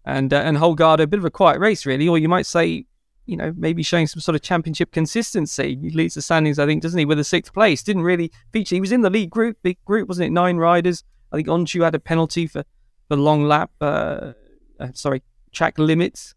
and 0.05 0.33
uh, 0.33 0.39
and 0.39 0.57
Holgado, 0.57 1.01
a 1.01 1.07
bit 1.07 1.19
of 1.19 1.25
a 1.27 1.31
quiet 1.31 1.61
race, 1.61 1.85
really. 1.85 2.09
Or 2.09 2.17
you 2.17 2.29
might 2.29 2.47
say, 2.47 2.87
you 3.27 3.37
know, 3.37 3.53
maybe 3.57 3.83
showing 3.83 4.07
some 4.07 4.21
sort 4.21 4.35
of 4.35 4.43
championship 4.43 4.93
consistency. 4.93 5.79
He 5.81 5.91
leads 5.91 6.15
the 6.15 6.23
standings, 6.23 6.59
I 6.59 6.67
think, 6.67 6.83
doesn't 6.83 6.99
he, 6.99 7.05
with 7.05 7.19
a 7.19 7.25
sixth 7.25 7.53
place? 7.53 7.83
Didn't 7.83 8.03
really 8.03 8.31
feature. 8.53 8.75
He 8.77 8.81
was 8.81 8.93
in 8.93 9.03
the 9.03 9.11
lead 9.11 9.31
group, 9.31 9.59
big 9.63 9.83
group, 9.85 10.09
wasn't 10.09 10.27
it? 10.27 10.31
Nine 10.31 10.57
riders. 10.57 11.05
I 11.33 11.37
think 11.37 11.49
Öncü 11.49 11.83
had 11.85 11.95
a 11.95 12.01
penalty 12.01 12.47
for 12.47 12.65
the 13.09 13.17
long 13.17 13.45
lap. 13.45 13.71
Uh, 13.81 14.33
uh, 14.79 14.89
sorry, 14.95 15.23
track 15.53 15.79
limits 15.79 16.35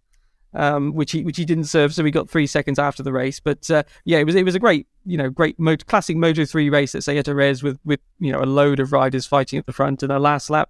um, 0.54 0.94
which 0.94 1.12
he 1.12 1.24
which 1.24 1.38
he 1.38 1.46
didn't 1.46 1.66
serve, 1.66 1.94
so 1.94 2.04
he 2.04 2.12
got 2.12 2.30
three 2.30 2.48
seconds 2.48 2.80
after 2.80 3.04
the 3.04 3.12
race. 3.12 3.40
But 3.40 3.70
uh, 3.70 3.84
yeah, 4.06 4.18
it 4.18 4.26
was 4.26 4.36
it 4.36 4.46
was 4.46 4.56
a 4.56 4.60
great 4.60 4.88
you 5.06 5.18
know 5.18 5.30
great 5.30 5.60
mo- 5.60 5.78
classic 5.78 6.18
Moto 6.18 6.46
three 6.46 6.70
race 6.70 6.96
at 6.96 7.04
Sete 7.04 7.28
Res 7.28 7.62
with 7.62 7.80
with 7.86 8.00
you 8.20 8.32
know 8.32 8.42
a 8.42 8.46
load 8.46 8.80
of 8.80 8.92
riders 8.92 9.26
fighting 9.26 9.60
at 9.60 9.66
the 9.66 9.74
front 9.74 10.04
and 10.04 10.12
a 10.12 10.20
last 10.20 10.50
lap 10.50 10.70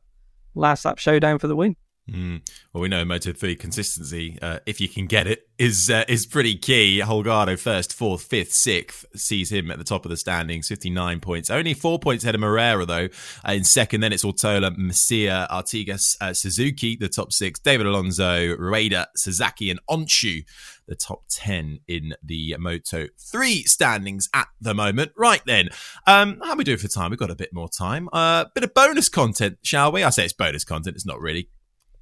last 0.55 0.86
lap 0.86 0.97
showdown 0.97 1.39
for 1.39 1.47
the 1.47 1.55
win. 1.55 1.76
Mm. 2.10 2.49
Well, 2.74 2.82
we 2.82 2.88
know 2.88 3.03
Moto 3.05 3.34
3 3.34 3.55
consistency, 3.55 4.38
uh, 4.41 4.60
if 4.66 4.80
you 4.80 4.88
can 4.88 5.07
get 5.07 5.28
it, 5.28 5.47
is 5.57 5.89
uh, 5.89 6.05
is 6.07 6.26
pretty 6.26 6.55
key. 6.55 7.01
Holgado 7.03 7.60
first, 7.60 7.93
fourth, 7.93 8.24
fifth, 8.24 8.53
sixth 8.53 9.05
sees 9.16 9.51
him 9.51 9.70
at 9.72 9.78
the 9.78 9.84
top 9.84 10.05
of 10.05 10.10
the 10.10 10.18
standings, 10.18 10.68
59 10.68 11.20
points. 11.20 11.49
Only 11.49 11.74
four 11.74 11.99
points 11.99 12.24
ahead 12.24 12.36
of 12.36 12.41
Moreira, 12.41 12.86
though, 12.86 13.10
uh, 13.47 13.51
in 13.51 13.64
second. 13.64 14.01
Then 14.01 14.14
it's 14.14 14.24
Ortola, 14.24 14.76
Masia, 14.76 15.49
Artigas, 15.49 16.16
uh, 16.22 16.34
Suzuki, 16.34 16.95
the 16.95 17.10
top 17.10 17.34
six, 17.34 17.60
David 17.60 17.86
Alonso, 17.86 18.55
Rueda, 18.55 19.07
Sasaki, 19.16 19.70
and 19.70 19.80
Öncü, 19.89 20.45
the 20.88 20.95
top 20.95 21.24
10 21.30 21.80
in 21.88 22.16
the 22.24 22.55
Moto 22.57 23.07
3 23.20 23.64
standings 23.64 24.30
at 24.34 24.47
the 24.62 24.74
moment. 24.74 25.12
Right 25.16 25.41
then, 25.45 25.70
um, 26.07 26.39
how 26.43 26.51
are 26.51 26.57
we 26.57 26.64
doing 26.64 26.78
for 26.78 26.88
time? 26.88 27.12
We've 27.12 27.20
got 27.20 27.32
a 27.32 27.36
bit 27.36 27.53
more 27.53 27.70
time. 27.70 28.10
A 28.14 28.16
uh, 28.16 28.45
bit 28.55 28.64
of 28.64 28.74
bonus 28.74 29.10
content, 29.10 29.60
shall 29.62 29.91
we? 29.91 30.03
I 30.03 30.10
say 30.10 30.24
it's 30.24 30.34
bonus 30.34 30.64
content, 30.64 30.95
it's 30.95 31.05
not 31.05 31.22
really 31.22 31.49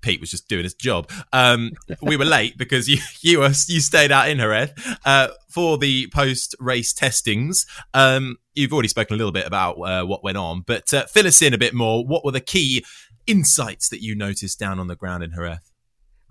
Pete 0.08 0.22
was 0.22 0.32
just 0.32 0.48
doing 0.48 0.64
his 0.64 0.74
job. 0.74 1.12
Um, 1.34 1.74
we 2.02 2.16
were 2.16 2.24
late 2.24 2.58
because 2.58 2.88
you 2.88 2.98
you 3.22 3.40
were, 3.40 3.52
you 3.68 3.82
stayed 3.82 4.10
out 4.10 4.30
in 4.30 4.38
Jerez 4.38 4.72
uh, 5.04 5.30
for 5.50 5.78
the 5.78 6.08
post 6.14 6.56
race 6.60 6.94
testings. 6.94 7.66
Um, 7.94 8.38
you've 8.56 8.72
already 8.72 8.88
spoken 8.88 9.16
a 9.16 9.18
little 9.18 9.34
bit 9.34 9.46
about 9.46 9.74
uh, 9.74 10.06
what 10.06 10.24
went 10.24 10.38
on, 10.38 10.62
but 10.62 10.94
uh, 10.94 11.06
fill 11.08 11.28
us 11.28 11.42
in 11.42 11.54
a 11.54 11.58
bit 11.58 11.74
more. 11.74 12.06
What 12.06 12.24
were 12.24 12.32
the 12.32 12.40
key 12.40 12.86
insights 13.26 13.90
that 13.90 14.02
you 14.02 14.16
noticed 14.16 14.58
down 14.58 14.80
on 14.80 14.88
the 14.88 14.96
ground 14.96 15.24
in 15.24 15.34
Jerez? 15.34 15.60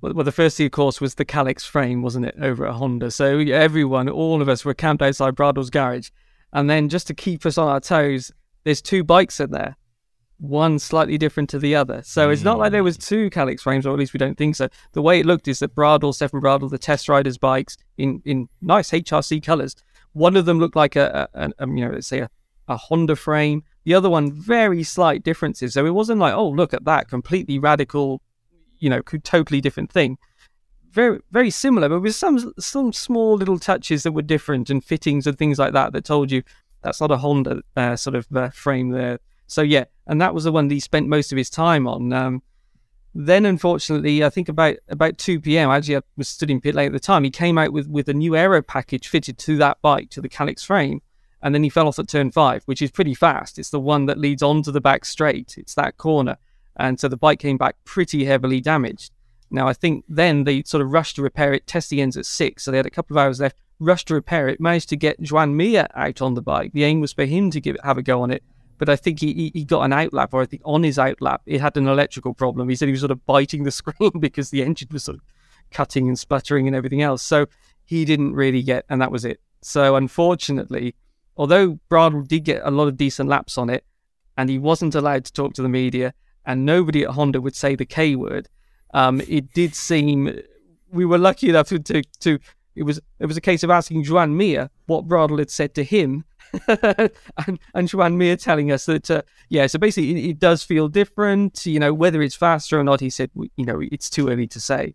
Well, 0.01 0.25
the 0.25 0.33
first 0.33 0.57
thing, 0.57 0.67
of 0.67 0.73
course, 0.73 1.01
was 1.01 1.17
the 1.17 1.25
Kalex 1.25 1.67
frame, 1.67 2.01
wasn't 2.01 2.27
it, 2.27 2.37
over 2.41 2.67
at 2.67 2.75
Honda? 2.75 3.11
So 3.11 3.39
everyone, 3.39 4.09
all 4.09 4.41
of 4.41 4.49
us, 4.49 4.65
were 4.65 4.75
camped 4.75 5.03
outside 5.03 5.35
Bradl's 5.35 5.69
garage, 5.69 6.09
and 6.53 6.71
then 6.71 6.89
just 6.89 7.07
to 7.09 7.15
keep 7.15 7.45
us 7.45 7.59
on 7.59 7.69
our 7.69 7.81
toes, 7.81 8.33
there's 8.65 8.81
two 8.81 9.05
bikes 9.05 9.39
in 9.39 9.51
there 9.51 9.77
one 10.39 10.79
slightly 10.79 11.17
different 11.17 11.49
to 11.51 11.59
the 11.59 11.75
other. 11.75 12.03
So 12.03 12.31
it's 12.31 12.43
not 12.43 12.59
like 12.59 12.73
there 12.73 12.85
was 12.85 12.99
two 12.99 13.31
Kalex 13.31 13.61
frames, 13.61 13.87
or 13.87 13.93
at 13.93 13.99
least 13.99 14.13
we 14.13 14.19
don't 14.19 14.37
think 14.37 14.57
so. 14.57 14.69
The 14.93 15.03
way 15.03 15.21
it 15.21 15.27
looked 15.27 15.49
is 15.49 15.61
that 15.61 15.75
Bradl, 15.75 16.15
Stefan 16.15 16.41
Bradl, 16.41 16.71
the 16.71 16.79
test 16.79 17.09
riders' 17.09 17.39
bikes 17.39 17.77
in, 17.97 18.23
in 18.25 18.49
nice 18.61 18.91
HRC 18.91 19.43
colours, 19.43 19.77
one 20.13 20.37
of 20.37 20.45
them 20.45 20.59
looked 20.59 20.77
like 20.77 20.97
a, 20.97 21.29
a, 21.35 21.51
a 21.59 21.69
you 21.69 21.87
know, 21.87 21.91
let's 21.91 22.07
say 22.07 22.21
a, 22.21 22.31
a 22.69 22.77
Honda 22.77 23.17
frame. 23.17 23.63
The 23.85 23.95
other 23.95 24.11
one, 24.11 24.33
very 24.33 24.83
slight 24.83 25.23
differences. 25.23 25.75
So 25.75 25.87
it 25.87 25.95
wasn't 25.95 26.21
like, 26.21 26.35
oh, 26.35 26.49
look 26.49 26.75
at 26.75 26.85
that, 26.85 27.09
completely 27.09 27.59
radical, 27.59 28.21
you 28.79 28.91
know, 28.91 29.01
totally 29.03 29.61
different 29.61 29.91
thing. 29.91 30.19
Very, 30.91 31.21
very 31.31 31.51
similar, 31.51 31.89
but 31.91 32.01
with 32.01 32.15
some 32.15 32.55
some 32.59 32.91
small 32.91 33.37
little 33.37 33.59
touches 33.59 34.03
that 34.03 34.13
were 34.13 34.23
different 34.23 34.71
and 34.71 34.83
fittings 34.83 35.27
and 35.27 35.37
things 35.37 35.59
like 35.59 35.75
that 35.75 35.93
that 35.93 36.07
told 36.07 36.31
you 36.31 36.43
that's 36.83 37.03
not 37.03 37.11
a 37.11 37.19
Honda 37.19 37.61
uh, 37.77 37.97
sort 37.97 38.17
of 38.17 38.27
uh, 38.35 38.49
frame 38.49 38.91
there. 38.91 39.19
So 39.47 39.61
yeah, 39.61 39.85
and 40.07 40.21
that 40.21 40.35
was 40.35 40.45
the 40.45 40.53
one 40.53 40.69
that 40.69 40.75
he 40.75 40.81
spent 40.81 41.09
most 41.09 41.33
of 41.33 41.39
his 41.39 41.51
time 41.51 41.87
on. 41.87 42.13
Um, 42.13 42.43
then, 43.15 43.47
unfortunately, 43.47 44.23
I 44.23 44.31
think 44.31 44.49
about 44.49 44.77
about 44.89 45.17
2 45.17 45.41
p.m. 45.41 45.71
Actually, 45.71 45.97
I 45.97 46.01
was 46.17 46.29
stood 46.29 46.51
in 46.51 46.61
pit 46.61 46.75
lane 46.75 46.89
at 46.89 46.93
the 46.93 47.01
time. 47.01 47.25
He 47.25 47.31
came 47.31 47.57
out 47.57 47.73
with 47.73 47.89
with 47.89 48.09
a 48.09 48.15
new 48.15 48.37
aero 48.37 48.63
package 48.63 49.09
fitted 49.09 49.39
to 49.39 49.57
that 49.57 49.81
bike 49.81 50.11
to 50.11 50.21
the 50.21 50.29
Kalex 50.29 50.65
frame, 50.65 51.01
and 51.43 51.55
then 51.55 51.63
he 51.63 51.71
fell 51.71 51.89
off 51.89 51.99
at 51.99 52.09
turn 52.09 52.31
five, 52.31 52.63
which 52.65 52.83
is 52.83 52.91
pretty 52.91 53.15
fast. 53.15 53.59
It's 53.59 53.71
the 53.71 53.81
one 53.81 54.07
that 54.07 54.19
leads 54.19 54.43
onto 54.43 54.71
the 54.71 54.81
back 54.81 55.05
straight. 55.05 55.55
It's 55.57 55.75
that 55.75 55.97
corner. 55.97 56.37
And 56.77 57.01
so 57.01 57.09
the 57.09 57.17
bike 57.17 57.39
came 57.39 57.57
back 57.57 57.77
pretty 57.85 58.27
heavily 58.27 58.61
damaged. 58.61 59.13
Now, 59.51 59.69
I 59.69 59.73
think 59.73 60.05
then 60.09 60.45
they 60.45 60.63
sort 60.65 60.83
of 60.83 60.93
rushed 60.93 61.17
to 61.17 61.23
repair 61.23 61.53
it, 61.53 61.67
test 61.67 61.91
the 61.91 62.03
ends 62.03 62.17
at 62.17 62.27
six. 62.27 62.65
So 62.65 62.71
they 62.71 62.77
had 62.77 62.87
a 62.87 62.91
couple 62.91 63.17
of 63.17 63.23
hours 63.23 63.41
left, 63.41 63.57
rushed 63.79 64.09
to 64.09 64.15
repair 64.15 64.49
it, 64.49 64.61
managed 64.61 64.89
to 64.91 64.97
get 64.97 65.21
Joan 65.23 65.57
Mir 65.57 65.87
out 65.95 66.21
on 66.21 66.35
the 66.35 66.43
bike. 66.43 66.73
The 66.73 66.85
aim 66.85 67.01
was 67.01 67.13
for 67.13 67.25
him 67.25 67.51
to 67.53 67.61
give 67.61 67.77
have 67.83 67.97
a 67.97 68.03
go 68.03 68.23
on 68.23 68.31
it. 68.31 68.43
But 68.79 68.89
I 68.89 68.97
think 68.97 69.21
he, 69.21 69.51
he 69.55 69.65
got 69.65 69.83
an 69.83 69.93
outlap, 69.93 70.29
or 70.33 70.43
I 70.43 70.47
think 70.47 70.63
on 70.65 70.83
his 70.83 70.99
outlap, 70.99 71.39
it 71.47 71.61
had 71.61 71.77
an 71.77 71.89
electrical 71.89 72.35
problem. 72.35 72.69
He 72.69 72.77
said 72.77 72.89
he 72.89 72.93
was 72.93 73.01
sort 73.01 73.11
of 73.11 73.25
biting 73.27 73.65
the 73.65 73.71
screen 73.83 74.13
because 74.19 74.51
the 74.51 74.63
engine 74.63 74.89
was 74.93 75.05
sort 75.05 75.19
of 75.19 75.23
cutting 75.71 76.09
and 76.09 76.19
sputtering 76.19 76.67
and 76.67 76.77
everything 76.77 77.03
else. 77.03 77.23
So 77.23 77.47
he 77.85 78.05
didn't 78.05 78.35
really 78.35 78.63
get, 78.63 78.85
and 78.89 79.01
that 79.01 79.11
was 79.11 79.25
it. 79.25 79.41
So 79.63 79.97
unfortunately, 79.97 80.95
although 81.37 81.79
Bradl 81.91 82.27
did 82.27 82.45
get 82.45 82.63
a 82.65 82.71
lot 82.71 82.89
of 82.89 82.97
decent 82.97 83.29
laps 83.29 83.59
on 83.59 83.71
it, 83.71 83.85
and 84.37 84.51
he 84.51 84.59
wasn't 84.59 84.95
allowed 84.95 85.25
to 85.25 85.33
talk 85.33 85.55
to 85.55 85.63
the 85.63 85.69
media, 85.69 86.13
and 86.45 86.65
nobody 86.65 87.05
at 87.05 87.11
Honda 87.11 87.41
would 87.41 87.57
say 87.57 87.75
the 87.75 87.87
K 87.87 88.15
word, 88.15 88.49
um, 88.95 89.21
it 89.23 89.53
did 89.53 89.75
seem 89.75 90.41
we 90.91 91.05
were 91.05 91.19
lucky 91.19 91.49
enough 91.49 91.69
to, 91.69 91.79
to, 91.81 92.03
to 92.21 92.39
it 92.75 92.85
was 92.85 93.01
it 93.19 93.27
was 93.27 93.37
a 93.37 93.41
case 93.41 93.63
of 93.63 93.71
asking 93.71 94.05
Joan 94.05 94.37
Mir 94.37 94.71
what 94.87 95.09
Bradl 95.09 95.39
had 95.39 95.51
said 95.51 95.75
to 95.75 95.85
him, 95.85 96.25
and 97.47 97.59
and 97.75 97.89
Joan 97.89 98.19
Mir 98.19 98.37
telling 98.37 98.73
us 98.73 98.87
that 98.87 99.11
uh, 99.11 99.23
yeah, 99.49 99.67
so 99.67 99.79
basically 99.79 100.11
it, 100.11 100.31
it, 100.31 100.39
does 100.39 100.63
feel 100.63 100.89
different. 100.89 101.67
You 101.67 101.81
know 101.81 101.93
whether 101.93 102.23
it's 102.23 102.35
faster 102.35 102.79
or 102.79 102.85
not. 102.85 103.01
He 103.01 103.11
said 103.11 103.31
you 103.35 103.65
know 103.65 103.81
it's 103.81 104.11
too 104.11 104.29
early 104.29 104.47
to 104.49 104.61
say. 104.61 104.95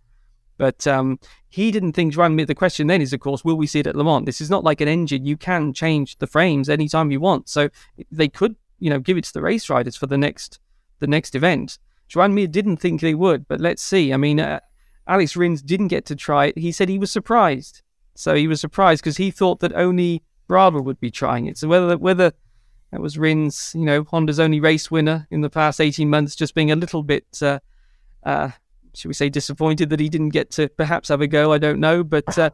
But 0.57 0.86
um, 0.86 1.20
he 1.49 1.72
didn't 1.72 1.93
think 1.93 2.14
Joan 2.14 2.36
Mir. 2.36 2.45
The 2.45 2.53
question 2.53 2.86
then 2.86 3.01
is, 3.01 3.14
of 3.14 3.20
course, 3.20 3.43
will 3.43 3.55
we 3.55 3.66
see 3.66 3.80
it 3.80 3.88
at 3.88 3.95
Le 3.95 4.03
Mans? 4.03 4.26
This 4.26 4.41
is 4.41 4.49
not 4.49 4.64
like 4.64 4.80
an 4.80 4.88
engine. 4.88 5.26
You 5.26 5.36
can 5.36 5.74
change 5.74 6.20
the 6.20 6.28
frames 6.28 6.70
anytime 6.70 7.09
you 7.09 7.20
want. 7.20 7.49
So 7.49 7.70
they 8.12 8.28
could, 8.28 8.55
you 8.78 8.91
know, 8.91 8.99
give 8.99 9.18
it 9.18 9.24
to 9.24 9.34
the 9.34 9.41
race 9.41 9.72
riders 9.72 9.95
for 9.95 10.05
the 10.05 10.20
next 10.20 10.59
the 10.99 11.07
next 11.07 11.34
event. 11.34 11.80
Joan 12.07 12.36
Mir 12.36 12.47
didn't 12.47 12.78
think 12.78 13.01
they 13.01 13.16
would, 13.16 13.47
but 13.47 13.59
let's 13.59 13.82
see. 13.82 14.14
I 14.14 14.18
mean, 14.18 14.39
uh, 14.39 14.59
Alex 15.07 15.36
Rins 15.36 15.62
didn't 15.62 15.88
get 15.88 16.05
to 16.05 16.16
try 16.16 16.47
it. 16.47 16.57
He 16.57 16.72
said 16.72 16.89
he 16.89 16.99
was 16.99 17.12
surprised. 17.12 17.82
So 18.16 18.36
he 18.36 18.47
was 18.47 18.62
surprised 18.62 19.01
because 19.01 19.18
he 19.18 19.32
thought 19.32 19.62
that 19.62 19.74
only 19.74 20.22
Bradl 20.49 20.83
would 20.83 20.99
be 20.99 21.11
trying 21.11 21.45
it. 21.45 21.57
So 21.57 21.67
whether 21.67 21.97
whether 21.97 22.33
that 22.91 23.01
was 23.01 23.17
Rins, 23.17 23.73
you 23.73 23.85
know, 23.85 24.03
Honda's 24.03 24.39
only 24.39 24.59
race 24.59 24.91
winner 24.91 25.27
in 25.31 25.41
the 25.41 25.49
past 25.49 25.79
18 25.79 26.09
months, 26.09 26.35
just 26.35 26.53
being 26.53 26.71
a 26.71 26.75
little 26.75 27.03
bit 27.03 27.25
uh, 27.41 27.59
uh, 28.23 28.51
should 28.93 29.07
we 29.07 29.13
say, 29.13 29.29
disappointed 29.29 29.89
that 29.89 29.99
he 29.99 30.09
didn't 30.09 30.29
get 30.29 30.51
to 30.51 30.67
perhaps 30.69 31.09
have 31.09 31.21
a 31.21 31.27
go. 31.27 31.53
I 31.53 31.57
don't 31.57 31.79
know, 31.79 32.03
but 32.03 32.37
uh, 32.37 32.51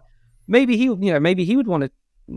maybe 0.47 0.77
he, 0.77 0.85
you 0.85 0.95
know, 0.95 1.19
maybe 1.19 1.45
he 1.45 1.55
would 1.57 1.67
want 1.67 1.83
to 1.83 1.91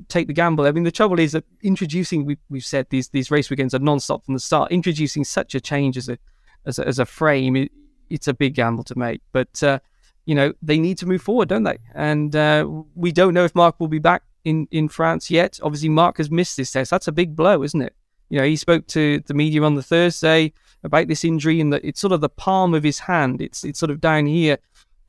take 0.08 0.26
the 0.26 0.32
gamble. 0.32 0.66
I 0.66 0.72
mean, 0.72 0.84
the 0.84 0.92
trouble 0.92 1.18
is 1.18 1.32
that 1.32 1.44
introducing, 1.62 2.24
we, 2.24 2.38
we've 2.48 2.64
said 2.64 2.86
these 2.90 3.08
these 3.08 3.30
race 3.30 3.50
weekends 3.50 3.74
are 3.74 3.78
non-stop 3.78 4.24
from 4.24 4.34
the 4.34 4.40
start. 4.40 4.72
Introducing 4.72 5.24
such 5.24 5.54
a 5.54 5.60
change 5.60 5.96
as 5.96 6.08
a 6.08 6.18
as 6.64 6.78
a, 6.78 6.86
as 6.86 6.98
a 6.98 7.06
frame, 7.06 7.56
it, 7.56 7.72
it's 8.08 8.28
a 8.28 8.34
big 8.34 8.54
gamble 8.54 8.84
to 8.84 8.98
make. 8.98 9.20
But 9.32 9.62
uh, 9.62 9.80
you 10.24 10.34
know, 10.34 10.52
they 10.62 10.78
need 10.78 10.98
to 10.98 11.06
move 11.06 11.22
forward, 11.22 11.48
don't 11.48 11.64
they? 11.64 11.78
And 11.94 12.34
uh, 12.34 12.66
we 12.94 13.12
don't 13.12 13.34
know 13.34 13.44
if 13.44 13.54
Marc 13.54 13.80
will 13.80 13.88
be 13.88 13.98
back 13.98 14.22
in 14.44 14.68
in 14.70 14.88
France 14.88 15.30
yet. 15.30 15.58
Obviously, 15.62 15.88
Marc 15.88 16.18
has 16.18 16.30
missed 16.30 16.56
this 16.56 16.72
test. 16.72 16.90
That's 16.90 17.08
a 17.08 17.12
big 17.12 17.36
blow, 17.36 17.62
isn't 17.62 17.82
it? 17.82 17.94
You 18.28 18.38
know, 18.38 18.44
he 18.44 18.56
spoke 18.56 18.86
to 18.88 19.20
the 19.26 19.34
media 19.34 19.62
on 19.62 19.74
the 19.74 19.82
Thursday 19.82 20.52
about 20.84 21.08
this 21.08 21.24
injury 21.24 21.60
and 21.60 21.72
that 21.72 21.84
it's 21.84 22.00
sort 22.00 22.12
of 22.12 22.20
the 22.20 22.28
palm 22.28 22.74
of 22.74 22.82
his 22.82 23.00
hand. 23.00 23.42
It's 23.42 23.64
it's 23.64 23.78
sort 23.78 23.90
of 23.90 24.00
down 24.00 24.26
here 24.26 24.58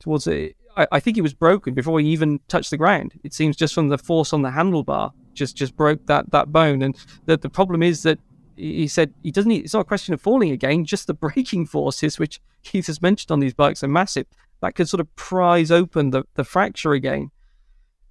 towards 0.00 0.26
it. 0.26 0.56
I, 0.74 1.00
think 1.00 1.18
it 1.18 1.22
was 1.22 1.34
broken 1.34 1.74
before 1.74 2.00
he 2.00 2.08
even 2.08 2.40
touched 2.48 2.70
the 2.70 2.78
ground. 2.78 3.12
It 3.24 3.34
seems 3.34 3.56
just 3.56 3.74
from 3.74 3.90
the 3.90 3.98
force 3.98 4.32
on 4.32 4.40
the 4.40 4.48
handlebar, 4.48 5.12
just 5.34 5.54
just 5.54 5.76
broke 5.76 6.06
that 6.06 6.30
that 6.30 6.50
bone. 6.50 6.82
And 6.82 6.96
the 7.26 7.36
the 7.36 7.50
problem 7.50 7.82
is 7.82 8.02
that 8.04 8.18
he 8.56 8.88
said 8.88 9.12
he 9.22 9.30
doesn't. 9.30 9.50
It's 9.50 9.74
not 9.74 9.80
a 9.80 9.84
question 9.84 10.14
of 10.14 10.20
falling 10.20 10.50
again. 10.50 10.84
Just 10.84 11.06
the 11.06 11.14
braking 11.26 11.66
forces, 11.66 12.18
which 12.18 12.40
Keith 12.62 12.86
has 12.86 13.02
mentioned 13.02 13.30
on 13.30 13.40
these 13.40 13.54
bikes, 13.54 13.84
are 13.84 13.88
massive. 13.88 14.26
That 14.60 14.74
could 14.74 14.88
sort 14.88 15.00
of 15.00 15.14
prise 15.16 15.70
open 15.70 16.10
the 16.10 16.24
the 16.34 16.44
fracture 16.44 16.92
again. 16.92 17.30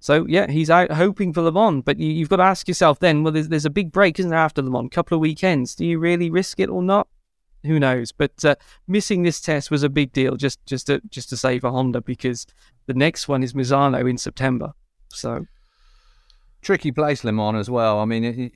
So 0.02 0.26
yeah, 0.28 0.50
he's 0.50 0.68
out 0.68 0.90
hoping 0.90 1.32
for 1.32 1.42
Le 1.42 1.52
Mans, 1.52 1.82
but 1.84 1.98
you, 1.98 2.20
have 2.20 2.28
got 2.28 2.36
to 2.36 2.42
ask 2.42 2.66
yourself 2.66 2.98
then. 2.98 3.22
Well, 3.22 3.32
there's, 3.32 3.48
there's 3.48 3.64
a 3.64 3.70
big 3.70 3.92
break, 3.92 4.18
isn't 4.18 4.30
there, 4.30 4.38
after 4.38 4.60
Le 4.60 4.70
Mans? 4.70 4.90
Couple 4.90 5.16
of 5.16 5.20
weekends. 5.20 5.74
Do 5.74 5.86
you 5.86 5.98
really 5.98 6.28
risk 6.28 6.60
it 6.60 6.68
or 6.68 6.82
not? 6.82 7.06
who 7.64 7.78
knows? 7.78 8.12
But 8.12 8.44
uh, 8.44 8.56
missing 8.88 9.22
this 9.22 9.40
test 9.40 9.70
was 9.70 9.82
a 9.82 9.88
big 9.88 10.12
deal, 10.12 10.36
just 10.36 10.64
just 10.66 10.86
to 10.88 11.00
just 11.10 11.28
to 11.30 11.36
save 11.36 11.64
a 11.64 11.70
Honda 11.70 12.00
because 12.00 12.46
the 12.86 12.94
next 12.94 13.28
one 13.28 13.42
is 13.42 13.52
Misano 13.52 14.08
in 14.08 14.18
September. 14.18 14.72
So 15.10 15.46
tricky 16.60 16.92
place, 16.92 17.24
Le 17.24 17.32
Mans 17.32 17.56
as 17.56 17.70
well. 17.70 18.00
I 18.00 18.04
mean, 18.04 18.24
it, 18.24 18.38
it, 18.38 18.52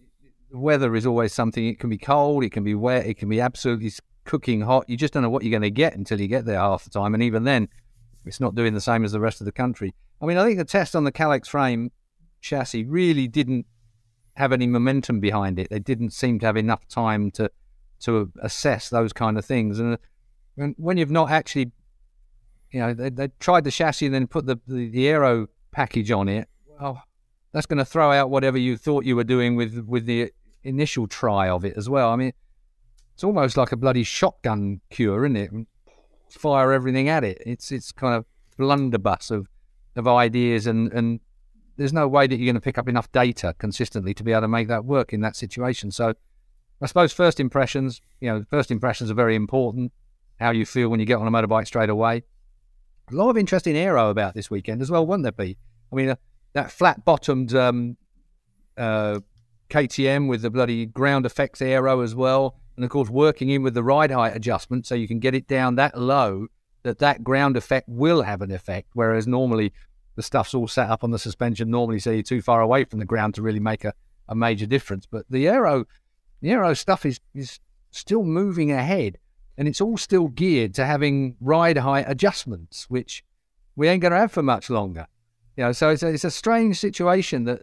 weather 0.50 0.94
is 0.94 1.06
always 1.06 1.32
something. 1.32 1.66
It 1.66 1.78
can 1.78 1.90
be 1.90 1.98
cold, 1.98 2.44
it 2.44 2.50
can 2.50 2.64
be 2.64 2.74
wet, 2.74 3.06
it 3.06 3.14
can 3.14 3.28
be 3.28 3.40
absolutely 3.40 3.92
cooking 4.24 4.62
hot. 4.62 4.88
You 4.88 4.96
just 4.96 5.14
don't 5.14 5.22
know 5.22 5.30
what 5.30 5.44
you're 5.44 5.50
going 5.50 5.62
to 5.62 5.70
get 5.70 5.94
until 5.94 6.20
you 6.20 6.28
get 6.28 6.44
there 6.44 6.58
half 6.58 6.84
the 6.84 6.90
time, 6.90 7.14
and 7.14 7.22
even 7.22 7.44
then, 7.44 7.68
it's 8.24 8.40
not 8.40 8.54
doing 8.54 8.74
the 8.74 8.80
same 8.80 9.04
as 9.04 9.12
the 9.12 9.20
rest 9.20 9.40
of 9.40 9.44
the 9.44 9.52
country. 9.52 9.94
I 10.20 10.26
mean, 10.26 10.38
I 10.38 10.44
think 10.44 10.58
the 10.58 10.64
test 10.64 10.96
on 10.96 11.04
the 11.04 11.12
Kalex 11.12 11.46
frame 11.46 11.90
chassis 12.40 12.84
really 12.84 13.28
didn't 13.28 13.66
have 14.34 14.52
any 14.52 14.66
momentum 14.66 15.20
behind 15.20 15.58
it. 15.58 15.68
They 15.70 15.78
didn't 15.78 16.10
seem 16.10 16.38
to 16.40 16.46
have 16.46 16.56
enough 16.56 16.86
time 16.88 17.30
to 17.32 17.50
to 18.00 18.30
assess 18.42 18.90
those 18.90 19.12
kind 19.12 19.38
of 19.38 19.44
things. 19.44 19.78
And 19.78 19.94
uh, 19.94 20.66
when 20.76 20.98
you've 20.98 21.10
not 21.10 21.30
actually, 21.30 21.72
you 22.70 22.80
know, 22.80 22.92
they, 22.92 23.08
they 23.08 23.28
tried 23.40 23.64
the 23.64 23.70
chassis 23.70 24.04
and 24.04 24.14
then 24.14 24.26
put 24.26 24.44
the, 24.44 24.60
the, 24.66 24.90
the 24.90 25.08
aero 25.08 25.48
package 25.72 26.10
on 26.10 26.28
it, 26.28 26.46
well, 26.78 27.02
that's 27.52 27.64
going 27.64 27.78
to 27.78 27.86
throw 27.86 28.12
out 28.12 28.28
whatever 28.28 28.58
you 28.58 28.76
thought 28.76 29.04
you 29.06 29.16
were 29.16 29.24
doing 29.24 29.56
with 29.56 29.78
with 29.86 30.04
the 30.06 30.30
initial 30.62 31.06
try 31.06 31.48
of 31.48 31.64
it 31.64 31.74
as 31.76 31.88
well. 31.88 32.10
I 32.10 32.16
mean, 32.16 32.32
it's 33.14 33.24
almost 33.24 33.56
like 33.56 33.72
a 33.72 33.76
bloody 33.76 34.02
shotgun 34.02 34.80
cure, 34.90 35.24
isn't 35.24 35.36
it? 35.36 35.50
Fire 36.28 36.72
everything 36.72 37.08
at 37.08 37.24
it. 37.24 37.42
It's 37.46 37.72
it's 37.72 37.92
kind 37.92 38.14
of 38.14 38.26
blunderbuss 38.58 39.30
of 39.30 39.48
of 39.96 40.06
ideas 40.06 40.66
and 40.66 40.92
and 40.92 41.20
there's 41.76 41.92
no 41.92 42.08
way 42.08 42.26
that 42.26 42.36
you're 42.36 42.46
going 42.46 42.54
to 42.54 42.60
pick 42.60 42.78
up 42.78 42.88
enough 42.88 43.10
data 43.12 43.54
consistently 43.58 44.14
to 44.14 44.24
be 44.24 44.32
able 44.32 44.42
to 44.42 44.48
make 44.48 44.68
that 44.68 44.84
work 44.84 45.12
in 45.12 45.20
that 45.20 45.36
situation. 45.36 45.90
So 45.90 46.14
I 46.80 46.86
suppose 46.86 47.12
first 47.12 47.38
impressions, 47.38 48.00
you 48.20 48.30
know, 48.30 48.44
first 48.48 48.70
impressions 48.70 49.10
are 49.10 49.14
very 49.14 49.36
important. 49.36 49.92
How 50.40 50.50
you 50.50 50.66
feel 50.66 50.88
when 50.88 51.00
you 51.00 51.06
get 51.06 51.18
on 51.18 51.26
a 51.26 51.30
motorbike 51.30 51.66
straight 51.66 51.88
away. 51.88 52.22
A 53.10 53.14
lot 53.14 53.30
of 53.30 53.38
interesting 53.38 53.76
aero 53.76 54.10
about 54.10 54.34
this 54.34 54.50
weekend 54.50 54.82
as 54.82 54.90
well, 54.90 55.06
wouldn't 55.06 55.22
there 55.22 55.32
be? 55.32 55.56
I 55.92 55.96
mean, 55.96 56.08
uh, 56.10 56.16
that 56.54 56.70
flat-bottomed 56.70 57.54
um, 57.54 57.96
uh, 58.76 59.20
KTM 59.70 60.28
with 60.28 60.42
the 60.42 60.50
bloody 60.50 60.86
ground 60.86 61.24
effects 61.24 61.62
aero 61.62 62.00
as 62.00 62.14
well, 62.14 62.56
and 62.76 62.84
of 62.84 62.90
course 62.90 63.08
working 63.08 63.50
in 63.50 63.62
with 63.62 63.74
the 63.74 63.82
ride 63.82 64.10
height 64.10 64.36
adjustment 64.36 64.86
so 64.86 64.94
you 64.94 65.08
can 65.08 65.20
get 65.20 65.34
it 65.34 65.46
down 65.46 65.76
that 65.76 65.98
low 65.98 66.48
that 66.86 66.98
that 66.98 67.22
ground 67.22 67.56
effect 67.56 67.88
will 67.88 68.22
have 68.22 68.42
an 68.42 68.50
effect, 68.50 68.90
whereas 68.94 69.26
normally 69.26 69.72
the 70.14 70.22
stuff's 70.22 70.54
all 70.54 70.68
set 70.68 70.88
up 70.88 71.04
on 71.04 71.10
the 71.10 71.18
suspension 71.18 71.70
normally 71.70 71.98
so 71.98 72.10
you're 72.10 72.22
too 72.22 72.40
far 72.40 72.62
away 72.62 72.84
from 72.84 72.98
the 72.98 73.04
ground 73.04 73.34
to 73.34 73.42
really 73.42 73.60
make 73.60 73.84
a, 73.84 73.92
a 74.28 74.34
major 74.34 74.66
difference. 74.66 75.04
But 75.06 75.26
the 75.28 75.48
aero 75.48 75.84
the 76.40 76.50
aero 76.50 76.74
stuff 76.74 77.04
is, 77.04 77.20
is 77.34 77.60
still 77.90 78.22
moving 78.22 78.70
ahead 78.70 79.18
and 79.58 79.66
it's 79.66 79.80
all 79.80 79.96
still 79.96 80.28
geared 80.28 80.74
to 80.74 80.84
having 80.84 81.36
ride 81.40 81.78
height 81.78 82.04
adjustments, 82.08 82.86
which 82.88 83.24
we 83.74 83.88
ain't 83.88 84.02
going 84.02 84.12
to 84.12 84.18
have 84.18 84.32
for 84.32 84.42
much 84.42 84.70
longer. 84.70 85.06
You 85.56 85.64
know, 85.64 85.72
so 85.72 85.90
it's 85.90 86.02
a, 86.02 86.08
it's 86.08 86.24
a 86.24 86.30
strange 86.30 86.78
situation 86.78 87.44
that 87.44 87.62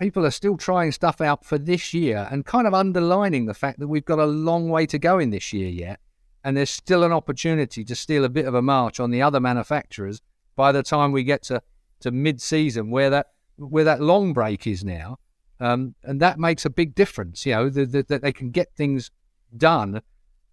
people 0.00 0.24
are 0.24 0.30
still 0.30 0.56
trying 0.56 0.90
stuff 0.90 1.20
out 1.20 1.44
for 1.44 1.58
this 1.58 1.92
year 1.92 2.26
and 2.30 2.46
kind 2.46 2.66
of 2.66 2.74
underlining 2.74 3.46
the 3.46 3.54
fact 3.54 3.78
that 3.78 3.88
we've 3.88 4.04
got 4.04 4.18
a 4.18 4.26
long 4.26 4.70
way 4.70 4.86
to 4.86 4.98
go 4.98 5.18
in 5.18 5.30
this 5.30 5.52
year 5.52 5.68
yet. 5.68 6.00
And 6.44 6.56
there's 6.56 6.70
still 6.70 7.04
an 7.04 7.12
opportunity 7.12 7.84
to 7.84 7.94
steal 7.94 8.24
a 8.24 8.28
bit 8.28 8.46
of 8.46 8.54
a 8.54 8.62
march 8.62 8.98
on 8.98 9.10
the 9.10 9.22
other 9.22 9.40
manufacturers 9.40 10.20
by 10.56 10.72
the 10.72 10.82
time 10.82 11.12
we 11.12 11.22
get 11.22 11.42
to, 11.44 11.62
to 12.00 12.10
mid 12.10 12.40
season 12.40 12.90
where 12.90 13.10
that 13.10 13.28
where 13.56 13.84
that 13.84 14.00
long 14.00 14.32
break 14.32 14.66
is 14.66 14.84
now. 14.84 15.18
Um, 15.60 15.94
and 16.02 16.20
that 16.20 16.40
makes 16.40 16.64
a 16.64 16.70
big 16.70 16.94
difference, 16.94 17.46
you 17.46 17.52
know, 17.52 17.68
that 17.68 18.08
the, 18.08 18.18
they 18.18 18.32
can 18.32 18.50
get 18.50 18.74
things 18.74 19.10
done. 19.56 20.02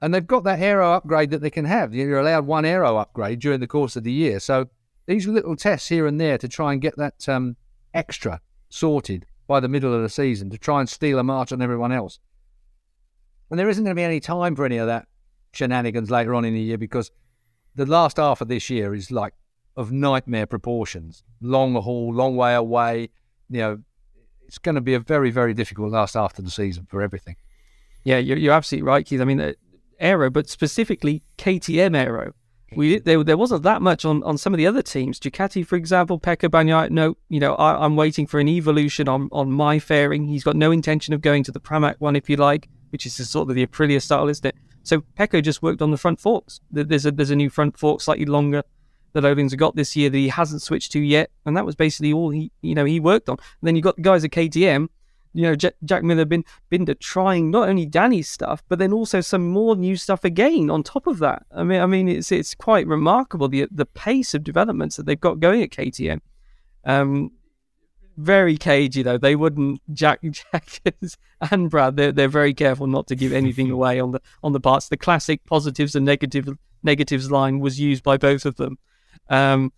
And 0.02 0.14
they've 0.14 0.26
got 0.26 0.44
that 0.44 0.60
aero 0.60 0.94
upgrade 0.94 1.32
that 1.32 1.42
they 1.42 1.50
can 1.50 1.66
have. 1.66 1.94
You're 1.94 2.20
allowed 2.20 2.46
one 2.46 2.66
aero 2.66 2.98
upgrade 2.98 3.40
during 3.40 3.60
the 3.60 3.68
course 3.68 3.96
of 3.96 4.04
the 4.04 4.12
year. 4.12 4.40
So 4.40 4.70
these 5.08 5.28
little 5.28 5.56
tests 5.56 5.88
here 5.88 6.06
and 6.06 6.22
there 6.22 6.38
to 6.38 6.48
try 6.48 6.72
and 6.74 6.82
get 6.82 6.96
that 6.98 7.28
um, 7.28 7.56
extra 7.94 8.40
sorted 8.70 9.26
by 9.48 9.60
the 9.60 9.68
middle 9.68 9.94
of 9.94 10.04
the 10.04 10.10
season 10.10 10.52
to 10.52 10.58
try 10.58 10.80
and 10.80 10.88
steal 10.88 11.18
a 11.18 11.24
march 11.24 11.52
on 11.52 11.62
everyone 11.62 11.92
else. 11.92 12.20
And 13.50 13.60
there 13.60 13.68
isn't 13.68 13.84
going 13.84 13.96
to 13.96 14.00
be 14.00 14.04
any 14.04 14.20
time 14.20 14.56
for 14.56 14.64
any 14.64 14.78
of 14.78 14.86
that 14.88 15.08
shenanigans 15.52 16.12
later 16.12 16.36
on 16.36 16.46
in 16.46 16.54
the 16.54 16.62
year 16.62 16.78
because 16.78 17.12
the 17.76 17.86
last 17.86 18.18
half 18.18 18.42
of 18.42 18.48
this 18.48 18.70
year 18.70 18.94
is 18.94 19.12
like 19.12 19.34
of 19.76 19.92
nightmare 19.92 20.46
proportions. 20.46 21.24
Long 21.42 21.76
haul, 21.76 22.14
long 22.14 22.36
way 22.36 22.54
away. 22.54 23.10
You 23.50 23.60
know, 23.60 23.80
it's 24.46 24.58
going 24.58 24.76
to 24.76 24.82
be 24.82 24.94
a 24.94 25.00
very, 25.00 25.32
very 25.32 25.54
difficult 25.54 25.92
last 25.92 26.16
half 26.16 26.38
of 26.38 26.46
the 26.46 26.52
season 26.52 26.86
for 26.90 27.02
everything. 27.02 27.36
Yeah, 28.04 28.18
you're, 28.18 28.38
you're 28.38 28.54
absolutely 28.54 28.88
right, 28.88 29.06
Keith. 29.06 29.22
I 29.22 29.26
mean, 29.26 29.40
uh, 29.40 29.54
aero, 30.00 30.30
but 30.30 30.50
specifically 30.50 31.24
KTM 31.38 31.96
aero. 31.96 32.34
we 32.76 33.00
there, 33.00 33.24
there 33.24 33.38
wasn't 33.38 33.64
that 33.64 33.82
much 33.82 34.06
on, 34.06 34.24
on 34.24 34.38
some 34.38 34.54
of 34.54 34.58
the 34.58 34.68
other 34.68 34.82
teams. 34.82 35.20
Ducati, 35.20 35.66
for 35.66 35.76
example, 35.76 36.20
Pecco 36.20 36.50
Bagnaia, 36.50 36.90
no, 36.90 37.16
you 37.30 37.40
know, 37.40 37.56
I, 37.56 37.86
am 37.86 37.96
waiting 37.96 38.28
for 38.28 38.40
an 38.40 38.48
evolution 38.48 39.08
on, 39.08 39.30
on 39.32 39.52
my 39.52 39.80
fairing. 39.80 40.26
He's 40.26 40.44
got 40.44 40.56
no 40.56 40.72
intention 40.72 41.14
of 41.14 41.22
going 41.22 41.44
to 41.44 41.52
the 41.52 41.60
Pramac 41.60 41.96
one, 42.00 42.16
if 42.16 42.30
you 42.30 42.38
like, 42.38 42.70
which 42.90 43.06
is 43.06 43.16
sort 43.30 43.50
of 43.50 43.56
the 43.56 43.66
Aprilia 43.66 44.02
style, 44.02 44.28
isn't 44.28 44.46
it? 44.46 44.56
So 44.90 45.02
Pecco 45.16 45.40
just 45.44 45.62
worked 45.62 45.84
on 45.84 45.92
the 45.92 45.98
front 45.98 46.20
forks. 46.20 46.62
There's 46.72 47.06
a 47.06 47.12
there's 47.12 47.30
a 47.30 47.36
new 47.36 47.52
front 47.52 47.78
fork, 47.78 48.02
slightly 48.02 48.26
longer, 48.26 48.64
that 49.14 49.24
have 49.24 49.58
got 49.58 49.76
this 49.76 49.96
year 49.96 50.10
that 50.10 50.18
he 50.18 50.30
hasn't 50.30 50.64
switched 50.64 50.92
to 50.94 51.00
yet, 51.00 51.30
and 51.46 51.56
that 51.56 51.66
was 51.66 51.76
basically 51.76 52.12
all 52.12 52.32
he 52.32 52.52
you 52.62 52.74
know 52.74 52.86
he 52.86 53.00
worked 53.00 53.30
on. 53.30 53.38
And 53.38 53.68
then 53.68 53.76
you 53.76 53.84
got 53.84 53.98
the 53.98 54.02
guys 54.02 54.24
at 54.24 54.32
KTM 54.32 54.90
you 55.34 55.44
know, 55.44 55.56
Jack, 55.56 55.76
Jack 55.86 56.04
Miller 56.04 56.26
bin, 56.26 56.44
Binder 56.72 56.96
trying 56.96 57.52
not 57.52 57.70
only 57.70 57.86
Dani's 57.86 58.28
stuff, 58.28 58.64
but 58.68 58.80
then 58.80 58.92
also 58.92 59.22
some 59.22 59.48
more 59.48 59.76
new 59.76 59.96
stuff 59.96 60.24
again 60.24 60.72
on 60.72 60.82
top 60.82 61.06
of 61.06 61.20
that. 61.20 61.46
I 61.56 61.64
mean, 61.64 61.82
I 61.82 61.86
mean, 61.86 62.10
it's 62.10 62.32
it's 62.32 62.56
quite 62.56 62.88
remarkable 62.88 63.48
the 63.48 63.68
the 63.70 63.86
pace 63.86 64.34
of 64.34 64.44
developments 64.44 64.96
that 64.96 65.06
they've 65.06 65.20
got 65.20 65.40
going 65.40 65.62
at 65.62 65.70
KTM. 65.70 66.20
Um, 66.84 67.32
very 68.20 68.58
cagey 68.58 69.02
though. 69.02 69.18
They 69.18 69.36
wouldn't 69.36 69.82
Jack 69.94 70.20
Jack 70.32 70.82
and 71.52 71.70
Brad. 71.70 71.96
They're 71.96 72.12
they're 72.12 72.28
very 72.28 72.54
careful 72.54 72.88
not 72.88 73.08
to 73.08 73.16
give 73.16 73.32
anything 73.34 73.72
away 73.78 74.00
on 74.00 74.12
the 74.12 74.22
on 74.44 74.54
the 74.54 74.60
parts. 74.60 74.90
The 74.90 74.98
classic 74.98 75.46
positives 75.46 75.96
and 75.96 76.06
negative 76.06 76.50
negatives 76.84 77.32
line 77.32 77.60
was 77.60 77.80
used 77.80 78.04
by 78.04 78.18
both 78.18 78.46
of 78.46 78.56
them. 78.56 78.78
Um, 79.30 79.72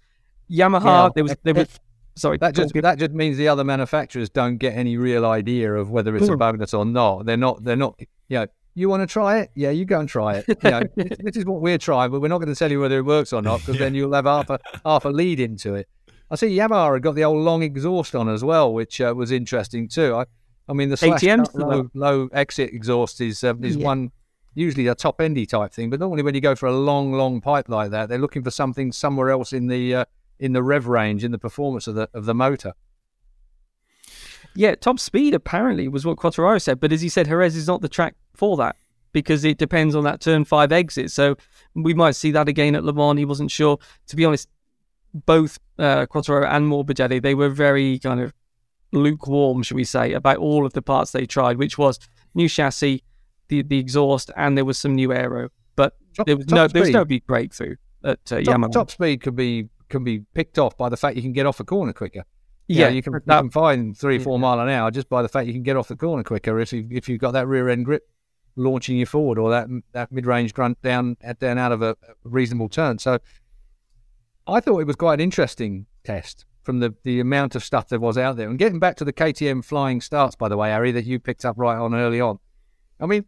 Yamaha, 0.50 0.84
yeah, 0.84 1.10
there 1.16 1.24
was 1.24 1.36
there 1.44 1.54
was 1.54 1.80
Sorry, 2.16 2.38
that 2.40 2.54
just 2.56 2.74
that 2.74 3.00
just 3.00 3.12
means 3.12 3.38
the 3.38 3.48
other 3.48 3.64
manufacturers 3.64 4.30
don't 4.30 4.58
get 4.58 4.76
any 4.76 4.98
real 4.98 5.26
idea 5.26 5.74
of 5.74 5.92
whether 5.92 6.16
it's 6.16 6.28
a 6.28 6.36
bonus 6.36 6.74
or 6.74 6.86
not. 6.86 7.26
They're 7.26 7.38
not. 7.38 7.64
They're 7.64 7.78
not. 7.78 8.00
You 8.28 8.40
know, 8.40 8.48
you 8.74 8.90
want 8.90 9.02
to 9.02 9.08
try 9.08 9.40
it? 9.40 9.52
Yeah, 9.56 9.70
you 9.72 9.86
go 9.86 10.00
and 10.00 10.10
try 10.10 10.36
it. 10.36 10.46
You 10.48 10.72
know, 10.72 10.84
this 10.96 11.38
is 11.38 11.46
what 11.46 11.62
we're 11.62 11.78
trying, 11.78 12.12
but 12.12 12.22
we're 12.22 12.28
not 12.28 12.40
going 12.40 12.54
to 12.54 12.56
tell 12.56 12.70
you 12.70 12.82
whether 12.82 12.98
it 12.98 13.04
works 13.04 13.32
or 13.32 13.42
not 13.42 13.62
because 13.62 13.76
yeah. 13.76 13.86
then 13.86 13.96
you'll 13.96 14.14
have 14.14 14.26
half 14.26 14.50
a 14.50 14.60
half 14.86 15.06
a 15.06 15.10
lead 15.10 15.40
into 15.40 15.76
it. 15.76 15.88
I 16.32 16.36
see 16.36 16.56
Yamaha 16.56 16.94
had 16.94 17.04
got 17.04 17.16
the 17.16 17.26
old 17.26 17.44
long 17.44 17.62
exhaust 17.62 18.16
on 18.16 18.30
as 18.30 18.42
well, 18.44 18.74
which 18.74 19.02
uh, 19.02 19.14
was 19.16 19.32
interesting 19.32 19.90
too. 19.90 20.16
I, 20.16 20.26
I 20.70 20.74
mean, 20.74 20.90
the 20.90 20.96
slash 20.96 21.24
low, 21.54 21.90
low 21.94 22.30
exit 22.32 22.74
exhaust 22.74 23.20
is 23.20 23.44
um, 23.44 23.64
is 23.64 23.76
yeah. 23.76 23.86
one 23.86 24.12
usually 24.54 24.88
a 24.88 24.96
top 24.96 25.20
endy 25.20 25.46
type 25.46 25.74
thing, 25.74 25.90
but 25.90 26.00
normally 26.00 26.24
when 26.24 26.34
you 26.34 26.42
go 26.42 26.56
for 26.56 26.68
a 26.68 26.74
long, 26.74 27.12
long 27.12 27.42
pipe 27.42 27.68
like 27.68 27.92
that, 27.92 28.08
they're 28.08 28.18
looking 28.18 28.44
for 28.44 28.52
something 28.52 28.94
somewhere 28.94 29.30
else 29.30 29.52
in 29.52 29.68
the 29.68 29.94
uh, 29.94 30.06
in 30.40 30.54
the 30.54 30.64
rev 30.64 30.88
range, 30.88 31.26
in 31.26 31.32
the 31.32 31.38
performance 31.38 31.86
of 31.86 31.96
the 31.96 32.10
of 32.14 32.24
the 32.24 32.34
motor. 32.34 32.74
Yeah, 34.56 34.76
top 34.76 35.00
speed 35.00 35.34
apparently 35.34 35.90
was 35.90 36.06
what 36.06 36.18
Quartararo 36.18 36.62
said, 36.62 36.80
but 36.80 36.94
as 36.94 37.02
he 37.02 37.10
said, 37.10 37.28
Jerez 37.28 37.58
is 37.58 37.68
not 37.68 37.82
the 37.82 37.90
track 37.90 38.16
for 38.34 38.56
that 38.58 38.78
because 39.12 39.44
it 39.44 39.58
depends 39.58 39.96
on 39.96 40.06
that 40.06 40.22
turn 40.22 40.46
five 40.46 40.72
exit. 40.72 41.12
So 41.12 41.36
we 41.74 41.94
might 41.94 42.16
see 42.16 42.32
that 42.32 42.48
again 42.48 42.76
at 42.76 42.86
Le 42.86 42.94
Mans. 42.94 43.20
He 43.20 43.26
wasn't 43.26 43.52
sure. 43.52 43.78
To 44.08 44.16
be 44.16 44.24
honest, 44.24 44.48
both 45.14 45.60
uh, 45.78 46.06
Quartararo 46.06 46.48
and 46.48 46.72
Morbidelli, 46.72 47.22
they 47.22 47.36
were 47.36 47.50
very 47.50 48.00
kind 48.00 48.22
of 48.22 48.34
lukewarm, 48.92 49.64
should 49.64 49.76
we 49.76 49.84
say, 49.84 50.14
about 50.14 50.38
all 50.38 50.66
of 50.66 50.74
the 50.74 50.82
parts 50.82 51.12
they 51.12 51.26
tried, 51.26 51.58
which 51.58 51.78
was 51.78 52.00
new 52.34 52.50
chassis, 52.50 53.04
the 53.48 53.62
the 53.64 53.78
exhaust, 53.78 54.32
and 54.36 54.58
there 54.58 54.66
was 54.66 54.78
some 54.78 54.96
new 54.96 55.14
aero. 55.14 55.50
But 55.76 55.96
top, 56.16 56.28
there 56.28 56.38
was 56.38 56.48
no 56.48 56.68
speed. 56.68 56.74
there 56.76 56.82
was 56.82 56.92
no 56.92 57.06
big 57.06 57.26
breakthrough 57.26 57.76
at 58.04 58.20
uh, 58.32 58.42
top, 58.42 58.56
Yamaha. 58.56 58.72
Top 58.72 58.92
speed 58.92 59.22
could 59.22 59.36
be 59.36 59.70
can 59.90 60.04
be 60.04 60.20
picked 60.34 60.58
off 60.58 60.78
by 60.78 60.90
the 60.90 60.98
fact 60.98 61.16
you 61.16 61.22
can 61.22 61.34
get 61.34 61.46
off 61.46 61.60
a 61.60 61.64
corner 61.64 61.94
quicker. 61.94 62.24
You 62.68 62.78
yeah, 62.78 62.88
know, 62.88 62.96
you 62.96 63.02
can, 63.02 63.14
you 63.14 63.20
can 63.26 63.50
find 63.50 63.98
three, 63.98 64.18
four 64.18 64.38
yeah. 64.38 64.42
mile 64.42 64.60
an 64.62 64.70
hour 64.70 64.92
just 64.92 65.10
by 65.10 65.22
the 65.22 65.28
fact 65.28 65.48
you 65.48 65.54
can 65.54 65.64
get 65.64 65.76
off 65.76 65.90
the 65.90 65.96
corner 65.98 66.24
quicker 66.24 66.58
if 66.60 66.72
you 66.72 66.88
if 66.90 67.10
you've 67.10 67.20
got 67.20 67.32
that 67.32 67.48
rear 67.48 67.68
end 67.68 67.86
grip 67.86 68.08
launching 68.56 68.98
you 68.98 69.06
forward 69.06 69.38
or 69.38 69.50
that 69.50 69.68
that 69.94 70.12
mid 70.12 70.26
range 70.26 70.54
grunt 70.54 70.82
down 70.82 71.18
at 71.22 71.40
down 71.40 71.58
out 71.58 71.72
of 71.72 71.82
a 71.82 71.98
reasonable 72.24 72.70
turn. 72.70 72.98
So 72.98 73.20
I 74.48 74.60
thought 74.60 74.80
it 74.80 74.88
was 74.88 74.96
quite 74.96 75.16
an 75.16 75.20
interesting 75.20 75.86
test 76.04 76.46
from 76.64 76.80
the 76.80 76.94
the 77.04 77.20
amount 77.20 77.56
of 77.56 77.64
stuff 77.64 77.88
there 77.88 78.00
was 78.00 78.18
out 78.18 78.38
there. 78.38 78.50
And 78.50 78.60
getting 78.60 78.80
back 78.80 78.96
to 78.98 79.06
the 79.06 79.14
KTM 79.14 79.64
flying 79.64 80.02
starts, 80.02 80.36
by 80.36 80.48
the 80.48 80.58
way, 80.58 80.70
Harry, 80.70 80.92
that 80.92 81.06
you 81.06 81.20
picked 81.20 81.46
up 81.46 81.56
right 81.58 81.78
on 81.78 81.94
early 81.94 82.22
on. 82.22 82.40
I 83.00 83.06
mean, 83.06 83.26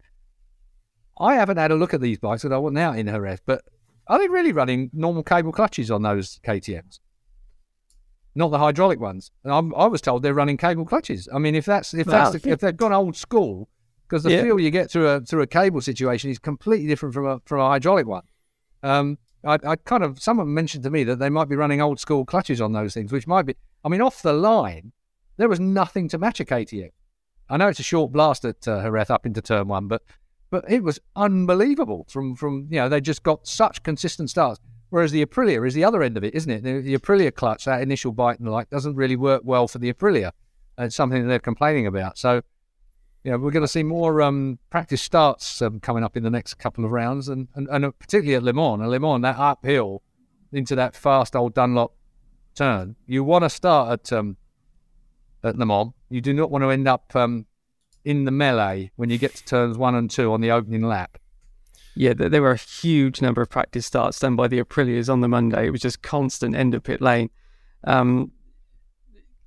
I 1.18 1.36
haven't 1.36 1.58
had 1.58 1.72
a 1.72 1.76
look 1.76 1.94
at 1.94 2.02
these 2.02 2.20
bikes 2.20 2.44
because 2.44 2.56
I 2.56 2.58
wasn't 2.58 2.80
out 2.80 2.98
in 2.98 3.08
Jerez, 3.08 3.40
but 3.46 3.64
are 4.08 4.20
they 4.20 4.28
really 4.28 4.52
running 4.52 4.90
normal 4.94 5.24
cable 5.24 5.52
clutches 5.52 5.90
on 5.90 6.02
those 6.02 6.40
KTM's? 6.46 7.00
Not 8.36 8.50
the 8.50 8.58
hydraulic 8.58 9.00
ones. 9.00 9.32
And 9.44 9.54
I'm, 9.54 9.76
i 9.76 9.86
was 9.86 10.02
told 10.02 10.24
they're 10.24 10.34
running 10.34 10.58
cable 10.58 10.86
clutches. 10.86 11.30
I 11.34 11.38
mean, 11.40 11.56
if 11.56 11.66
that's 11.66 11.94
if 11.94 12.08
that's 12.08 12.42
the, 12.42 12.50
if 12.50 12.60
they've 12.60 12.76
gone 12.76 12.94
old 12.94 13.16
school, 13.16 13.70
because 14.08 14.24
the 14.24 14.32
yeah. 14.32 14.42
feel 14.42 14.60
you 14.60 14.72
get 14.72 14.90
through 14.90 15.08
a 15.08 15.22
through 15.22 15.44
a 15.44 15.48
cable 15.48 15.82
situation 15.82 16.32
is 16.32 16.40
completely 16.40 16.88
different 16.88 17.14
from 17.14 17.28
a 17.28 17.40
from 17.46 17.60
a 17.60 17.68
hydraulic 17.68 18.08
one. 18.08 18.24
Um, 18.82 19.18
I, 19.46 19.58
I 19.64 19.76
kind 19.76 20.04
of 20.04 20.22
someone 20.22 20.54
mentioned 20.54 20.84
to 20.84 20.90
me 20.90 21.04
that 21.04 21.20
they 21.20 21.30
might 21.30 21.50
be 21.50 21.56
running 21.56 21.82
old 21.82 22.00
school 22.00 22.26
clutches 22.26 22.62
on 22.62 22.74
those 22.74 22.94
things, 22.94 23.12
which 23.12 23.28
might 23.28 23.46
be. 23.46 23.56
I 23.84 23.90
mean, 23.90 24.02
off 24.02 24.22
the 24.22 24.34
line, 24.34 24.92
there 25.38 25.50
was 25.50 25.60
nothing 25.60 26.08
to 26.10 26.18
match 26.18 26.40
a 26.40 26.46
KTM. 26.46 26.92
I 27.50 27.58
know 27.58 27.68
it's 27.68 27.80
a 27.80 27.84
short 27.84 28.12
blast 28.12 28.46
at 28.46 28.68
uh, 28.68 28.82
Jerez 28.82 29.10
up 29.10 29.26
into 29.26 29.42
turn 29.42 29.68
one, 29.68 29.88
but 29.88 30.02
but 30.50 30.64
it 30.70 30.84
was 30.84 31.00
unbelievable 31.16 32.06
from 32.10 32.36
from 32.36 32.68
you 32.70 32.80
know 32.80 32.90
they 32.90 33.02
just 33.02 33.24
got 33.24 33.48
such 33.48 33.84
consistent 33.84 34.30
starts. 34.30 34.60
Whereas 34.90 35.12
the 35.12 35.26
Aprilia 35.26 35.68
is 35.68 35.74
the 35.74 35.84
other 35.84 36.04
end 36.04 36.18
of 36.18 36.24
it, 36.24 36.36
isn't 36.36 36.52
it? 36.52 36.64
The, 36.64 36.80
the 36.80 36.96
Aprilia 36.96 37.34
clutch, 37.34 37.66
that 37.66 37.82
initial 37.82 38.12
bite 38.12 38.38
and 38.38 38.48
the 38.48 38.52
like, 38.52 38.70
doesn't 38.70 38.96
really 38.96 39.16
work 39.16 39.42
well 39.44 39.68
for 39.68 39.80
the 39.80 39.92
Aprilia. 39.92 40.32
It's 40.78 40.96
something 40.96 41.24
that 41.24 41.28
they're 41.28 41.40
complaining 41.40 41.88
about. 41.88 42.20
So, 42.20 42.44
you 43.24 43.32
know, 43.32 43.38
we're 43.38 43.52
going 43.52 43.64
to 43.64 43.68
see 43.68 43.84
more 43.84 44.22
um, 44.22 44.60
practice 44.70 45.02
starts 45.02 45.62
um, 45.62 45.80
coming 45.80 46.04
up 46.04 46.18
in 46.18 46.24
the 46.24 46.30
next 46.30 46.56
couple 46.56 46.84
of 46.84 46.92
rounds, 46.92 47.30
and, 47.30 47.48
and, 47.56 47.68
and 47.70 47.98
particularly 47.98 48.36
at 48.36 48.44
Le 48.44 48.54
Mans. 48.54 48.82
And 48.82 48.90
Le 48.90 49.00
Mans, 49.00 49.22
that 49.22 49.38
uphill 49.38 50.04
into 50.52 50.76
that 50.76 50.96
fast 50.96 51.36
old 51.36 51.54
Dunlop 51.54 51.96
turn, 52.54 52.96
you 53.08 53.24
want 53.24 53.44
to 53.44 53.50
start 53.50 53.92
at 53.92 54.14
um, 54.14 54.38
at 55.44 55.58
Le 55.58 55.66
Mans. 55.66 55.94
You 56.10 56.20
do 56.20 56.34
not 56.34 56.52
want 56.52 56.64
to 56.64 56.70
end 56.70 56.88
up 56.88 57.16
um, 57.16 57.46
in 58.04 58.26
the 58.26 58.32
melee 58.32 58.92
when 58.98 59.10
you 59.10 59.18
get 59.18 59.36
to 59.36 59.46
turns 59.46 59.78
one 59.78 59.96
and 59.96 60.12
two 60.12 60.34
on 60.34 60.42
the 60.42 60.52
opening 60.52 60.84
lap. 60.84 61.18
Yeah, 61.96 62.14
there 62.14 62.42
were 62.42 62.52
a 62.52 62.58
huge 62.58 63.22
number 63.22 63.42
of 63.42 63.50
practice 63.50 63.86
starts 63.86 64.20
done 64.20 64.36
by 64.36 64.48
the 64.48 64.60
Aprilias 64.60 65.10
on 65.10 65.22
the 65.22 65.28
Monday. 65.28 65.68
It 65.68 65.70
was 65.70 65.82
just 65.82 66.02
constant 66.02 66.56
end 66.56 66.74
of 66.74 66.84
pit 66.84 67.02
lane. 67.02 67.30
Um, 67.84 68.32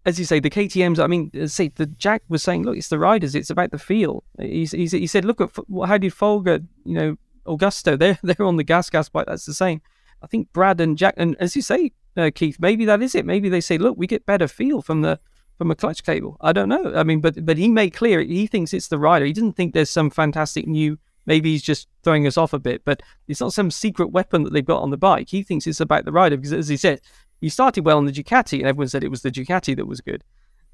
as 0.07 0.20
you 0.20 0.24
say, 0.24 0.38
the 0.38 0.48
KTM's. 0.48 1.00
I 1.00 1.09
mean, 1.09 1.48
see, 1.48 1.72
the 1.74 1.86
Jack 1.86 2.22
was 2.28 2.42
saying, 2.42 2.62
look, 2.62 2.76
it's 2.76 2.88
the 2.88 2.98
riders. 2.98 3.34
It's 3.34 3.50
about 3.50 3.72
the 3.72 3.78
feel. 3.78 4.22
He, 4.38 4.64
he, 4.64 4.86
he 4.86 5.07
said, 5.07 5.24
look 5.24 5.40
at 5.40 5.50
how 5.86 5.98
did 5.98 6.14
Folger, 6.14 6.61
you 6.84 6.94
know, 6.94 7.16
Augusto. 7.46 7.98
They're 7.98 8.18
they're 8.22 8.46
on 8.46 8.57
the 8.57 8.64
gas 8.64 8.88
gas 8.88 9.09
bike. 9.09 9.26
That's 9.26 9.46
the 9.46 9.54
same. 9.54 9.82
I 10.22 10.28
think 10.28 10.52
Brad 10.52 10.80
and 10.80 10.96
Jack, 10.96 11.14
and 11.16 11.36
as 11.38 11.54
you 11.57 11.62
say, 11.62 11.92
uh, 12.16 12.30
Keith, 12.34 12.57
maybe 12.59 12.84
that 12.86 13.02
is 13.02 13.14
it. 13.14 13.26
Maybe 13.26 13.48
they 13.48 13.61
say, 13.61 13.76
look, 13.76 13.98
we 13.98 14.07
get 14.07 14.24
better 14.24 14.48
feel 14.48 14.80
from 14.80 15.02
the 15.02 15.20
from 15.59 15.70
a 15.70 15.74
clutch 15.74 16.04
cable. 16.04 16.36
I 16.40 16.52
don't 16.52 16.68
know. 16.68 16.94
I 16.94 17.02
mean, 17.02 17.20
but 17.20 17.44
but 17.44 17.59
he 17.59 17.68
made 17.68 17.90
clear 17.90 18.20
he 18.20 18.46
thinks 18.46 18.72
it's 18.72 18.88
the 18.88 18.98
rider. 18.98 19.24
He 19.24 19.32
doesn't 19.32 19.54
think 19.54 19.74
there's 19.74 19.90
some 19.90 20.11
fantastic 20.11 20.66
new. 20.66 20.98
Maybe 21.26 21.50
he's 21.50 21.62
just 21.62 21.88
throwing 22.04 22.26
us 22.28 22.36
off 22.36 22.52
a 22.52 22.59
bit, 22.61 22.84
but 22.84 23.02
it's 23.26 23.40
not 23.40 23.52
some 23.52 23.72
secret 23.72 24.12
weapon 24.12 24.44
that 24.44 24.52
they've 24.52 24.64
got 24.64 24.82
on 24.82 24.90
the 24.90 24.96
bike. 24.96 25.28
He 25.28 25.42
thinks 25.42 25.66
it's 25.66 25.80
about 25.80 26.04
the 26.04 26.12
rider 26.12 26.36
because, 26.36 26.52
as 26.52 26.68
he 26.68 26.76
said, 26.76 27.00
he 27.41 27.49
started 27.49 27.84
well 27.84 27.99
on 27.99 28.07
the 28.07 28.12
Ducati, 28.12 28.59
and 28.59 28.66
everyone 28.66 28.89
said 28.89 29.05
it 29.05 29.11
was 29.11 29.22
the 29.22 29.30
Ducati 29.30 29.76
that 29.76 29.87
was 29.87 30.01
good. 30.01 30.24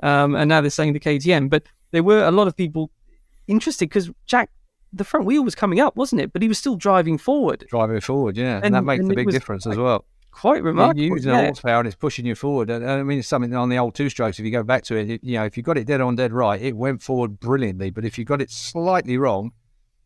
Um, 0.03 0.35
and 0.35 0.49
now 0.49 0.61
they're 0.61 0.71
saying 0.71 0.93
the 0.93 1.01
KTM. 1.01 1.51
But 1.51 1.65
there 1.91 2.03
were 2.03 2.25
a 2.25 2.31
lot 2.31 2.49
of 2.49 2.57
people 2.57 2.91
interested 3.47 3.89
because 3.89 4.11
Jack, 4.27 4.51
the 4.93 5.05
front 5.05 5.27
wheel 5.27 5.45
was 5.45 5.55
coming 5.55 5.81
up, 5.81 5.97
wasn't 5.97 6.21
it? 6.21 6.33
But 6.33 6.43
he 6.43 6.49
was 6.49 6.59
still 6.59 6.77
driving 6.77 7.19
forward. 7.19 7.65
Driving 7.69 8.01
forward, 8.01 8.37
yeah, 8.37 8.57
and, 8.57 8.67
and 8.67 8.75
that 8.75 8.85
makes 8.85 9.03
and 9.03 9.13
a 9.13 9.15
big 9.15 9.31
difference 9.31 9.67
as 9.67 9.77
well 9.77 10.05
quite 10.33 10.63
remarkable. 10.63 11.01
You're 11.01 11.17
using 11.17 11.31
yeah. 11.31 11.45
horsepower 11.45 11.81
and 11.81 11.87
it's 11.87 11.95
pushing 11.95 12.27
you 12.27 12.35
forward. 12.35 12.71
And, 12.71 12.89
I 12.89 13.03
mean, 13.03 13.19
it's 13.19 13.29
something 13.29 13.55
on 13.55 13.69
the 13.69 13.79
old 13.79 13.95
two 13.95 14.09
strokes. 14.09 14.39
If 14.39 14.45
you 14.45 14.51
go 14.51 14.63
back 14.65 14.83
to 14.85 14.97
it, 14.97 15.21
you 15.23 15.35
know, 15.35 15.45
if 15.45 15.57
you 15.57 15.63
got 15.63 15.79
it 15.79 15.87
dead 15.87 16.01
on, 16.01 16.17
dead 16.17 16.33
right, 16.33 16.61
it 16.61 16.77
went 16.77 17.03
forward 17.03 17.39
brilliantly. 17.39 17.91
But 17.91 18.05
if 18.05 18.19
you 18.19 18.25
got 18.25 18.43
it 18.43 18.51
slightly 18.51 19.17
wrong, 19.19 19.53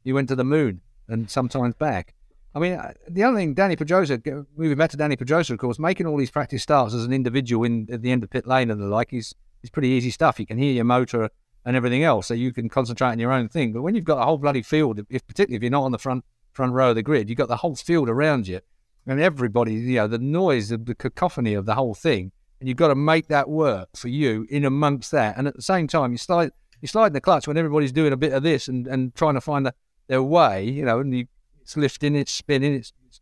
you 0.04 0.14
went 0.14 0.28
to 0.28 0.36
the 0.36 0.44
moon 0.44 0.82
and 1.08 1.30
sometimes 1.30 1.74
back. 1.76 2.12
I 2.56 2.58
mean, 2.58 2.72
uh, 2.72 2.94
the 3.06 3.22
other 3.22 3.36
thing, 3.36 3.54
Dani 3.54 3.76
Pedrosa, 3.76 4.18
moving 4.56 4.78
back 4.78 4.88
to 4.88 4.96
Dani 4.96 5.18
Pedrosa, 5.18 5.52
of 5.52 5.58
course, 5.58 5.78
making 5.78 6.06
all 6.06 6.16
these 6.16 6.30
practice 6.30 6.62
starts 6.62 6.94
as 6.94 7.04
an 7.04 7.12
individual 7.12 7.64
in 7.64 7.86
at 7.92 8.00
the 8.00 8.10
end 8.10 8.24
of 8.24 8.30
pit 8.30 8.46
lane 8.46 8.70
and 8.70 8.80
the 8.80 8.86
like 8.86 9.12
is 9.12 9.34
is 9.62 9.68
pretty 9.68 9.88
easy 9.88 10.10
stuff. 10.10 10.40
You 10.40 10.46
can 10.46 10.56
hear 10.56 10.72
your 10.72 10.86
motor 10.86 11.28
and 11.66 11.76
everything 11.76 12.02
else, 12.02 12.28
so 12.28 12.34
you 12.34 12.54
can 12.54 12.70
concentrate 12.70 13.10
on 13.10 13.18
your 13.18 13.30
own 13.30 13.50
thing. 13.50 13.74
But 13.74 13.82
when 13.82 13.94
you've 13.94 14.06
got 14.06 14.22
a 14.22 14.24
whole 14.24 14.38
bloody 14.38 14.62
field, 14.62 15.00
if 15.10 15.26
particularly 15.26 15.56
if 15.56 15.62
you're 15.62 15.70
not 15.70 15.84
on 15.84 15.92
the 15.92 15.98
front 15.98 16.24
front 16.54 16.72
row 16.72 16.88
of 16.90 16.94
the 16.94 17.02
grid, 17.02 17.28
you've 17.28 17.36
got 17.36 17.48
the 17.48 17.58
whole 17.58 17.76
field 17.76 18.08
around 18.08 18.48
you 18.48 18.60
and 19.06 19.20
everybody, 19.20 19.74
you 19.74 19.96
know, 19.96 20.08
the 20.08 20.18
noise 20.18 20.70
the 20.70 20.94
cacophony 20.98 21.52
of 21.52 21.66
the 21.66 21.74
whole 21.74 21.94
thing, 21.94 22.32
and 22.60 22.70
you've 22.70 22.78
got 22.78 22.88
to 22.88 22.94
make 22.94 23.28
that 23.28 23.50
work 23.50 23.90
for 23.94 24.08
you 24.08 24.46
in 24.48 24.64
amongst 24.64 25.10
that. 25.10 25.36
And 25.36 25.46
at 25.46 25.56
the 25.56 25.62
same 25.62 25.88
time, 25.88 26.10
you 26.10 26.18
slide 26.18 26.52
you 26.80 26.88
slide 26.88 27.08
in 27.08 27.12
the 27.12 27.20
clutch 27.20 27.46
when 27.46 27.58
everybody's 27.58 27.92
doing 27.92 28.14
a 28.14 28.16
bit 28.16 28.32
of 28.32 28.42
this 28.42 28.68
and, 28.68 28.86
and 28.86 29.14
trying 29.14 29.34
to 29.34 29.42
find 29.42 29.66
a, 29.66 29.74
their 30.06 30.22
way, 30.22 30.64
you 30.64 30.84
know, 30.84 31.00
and 31.00 31.14
you, 31.14 31.26
it's 31.66 31.76
lifting, 31.76 32.14
it's 32.14 32.30
spinning, 32.30 32.74
it's, 32.74 32.92
it's 33.08 33.20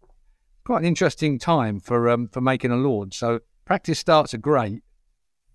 quite 0.64 0.80
an 0.80 0.84
interesting 0.84 1.38
time 1.38 1.80
for 1.80 2.10
um 2.10 2.28
for 2.28 2.42
making 2.42 2.70
a 2.70 2.76
launch. 2.76 3.16
So 3.16 3.40
practice 3.64 3.98
starts 3.98 4.34
are 4.34 4.38
great, 4.38 4.82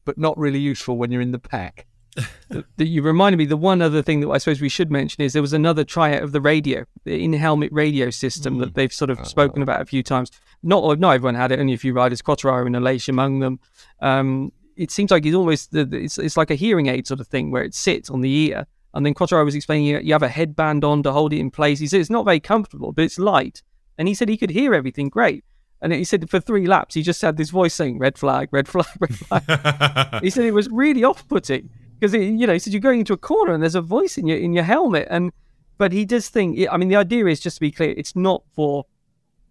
but 0.06 0.18
not 0.18 0.36
really 0.40 0.58
useful 0.58 0.98
when 0.98 1.12
you're 1.12 1.22
in 1.22 1.32
the 1.32 1.38
pack. 1.38 1.86
that 2.50 2.88
you 2.88 3.04
reminded 3.04 3.38
me. 3.38 3.46
The 3.46 3.56
one 3.56 3.84
other 3.84 4.02
thing 4.02 4.22
that 4.22 4.30
I 4.30 4.40
suppose 4.40 4.60
we 4.60 4.70
should 4.70 4.90
mention 4.90 5.24
is 5.24 5.34
there 5.34 5.42
was 5.44 5.54
another 5.54 5.84
tryout 5.84 6.24
of 6.24 6.32
the 6.32 6.42
radio, 6.42 6.84
the 7.04 7.24
in-helmet 7.24 7.72
radio 7.72 8.10
system 8.10 8.56
mm. 8.58 8.62
that 8.62 8.74
they've 8.74 8.92
sort 8.92 9.12
of 9.12 9.26
spoken 9.28 9.62
about 9.62 9.82
a 9.82 9.86
few 9.86 10.02
times. 10.02 10.32
Not 10.64 11.00
not 11.00 11.12
everyone 11.12 11.36
had 11.36 11.52
it. 11.52 11.60
Only 11.60 11.74
a 11.74 11.78
few 11.78 11.94
riders, 11.94 12.24
Quartararo 12.24 12.66
and 12.66 12.76
Aleix 12.76 13.08
among 13.08 13.40
them. 13.40 13.60
Um, 14.02 14.52
it 14.76 14.90
seems 14.90 15.12
like 15.12 15.28
it's 15.28 15.36
almost 15.36 15.76
it's 15.76 16.18
it's 16.18 16.38
like 16.38 16.50
a 16.50 16.56
hearing 16.56 16.88
aid 16.88 17.06
sort 17.06 17.20
of 17.20 17.28
thing 17.28 17.52
where 17.52 17.64
it 17.64 17.76
sits 17.76 18.10
on 18.10 18.22
the 18.22 18.36
ear. 18.48 18.66
And 18.94 19.06
then 19.06 19.14
Quartararo 19.14 19.46
was 19.46 19.56
explaining 19.56 19.86
you, 19.86 20.00
you 20.00 20.14
have 20.14 20.24
a 20.24 20.30
headband 20.30 20.84
on 20.84 21.04
to 21.04 21.12
hold 21.12 21.34
it 21.34 21.40
in 21.40 21.52
place. 21.52 21.80
He 21.80 21.88
said 21.88 22.00
it's 22.00 22.10
not 22.10 22.26
very 22.26 22.40
comfortable, 22.40 22.92
but 22.92 23.04
it's 23.04 23.20
light. 23.20 23.62
And 23.98 24.08
he 24.08 24.14
said 24.14 24.30
he 24.30 24.38
could 24.38 24.50
hear 24.50 24.74
everything 24.74 25.10
great. 25.10 25.44
And 25.82 25.94
he 25.94 26.04
said 26.04 26.30
for 26.30 26.40
three 26.40 26.66
laps, 26.66 26.96
he 26.96 27.02
just 27.02 27.22
had 27.22 27.38
this 27.38 27.52
voice 27.52 27.74
saying 27.74 28.00
red 28.00 28.18
flag, 28.18 28.50
red 28.52 28.68
flag, 28.68 28.88
red 29.00 29.16
flag. 29.16 30.22
he 30.24 30.30
said 30.30 30.46
it 30.46 30.54
was 30.54 30.68
really 30.70 31.04
off 31.04 31.28
putting 31.28 31.70
because, 32.00 32.14
you 32.14 32.48
know, 32.48 32.54
he 32.54 32.60
said 32.60 32.74
you're 32.74 32.82
going 32.82 33.00
into 33.00 33.14
a 33.14 33.18
corner 33.18 33.54
and 33.54 33.62
there's 33.62 33.76
a 33.76 33.82
voice 33.82 34.18
in 34.18 34.28
your, 34.28 34.38
in 34.38 34.54
your 34.54 34.64
helmet. 34.64 35.08
And, 35.10 35.32
but 35.78 35.92
he 35.92 36.06
does 36.06 36.30
think, 36.30 36.60
I 36.70 36.78
mean, 36.78 36.90
the 36.90 36.96
idea 36.96 37.26
is 37.28 37.40
just 37.40 37.58
to 37.58 37.62
be 37.62 37.72
clear, 37.72 37.94
it's 37.96 38.16
not 38.16 38.44
for 38.54 38.86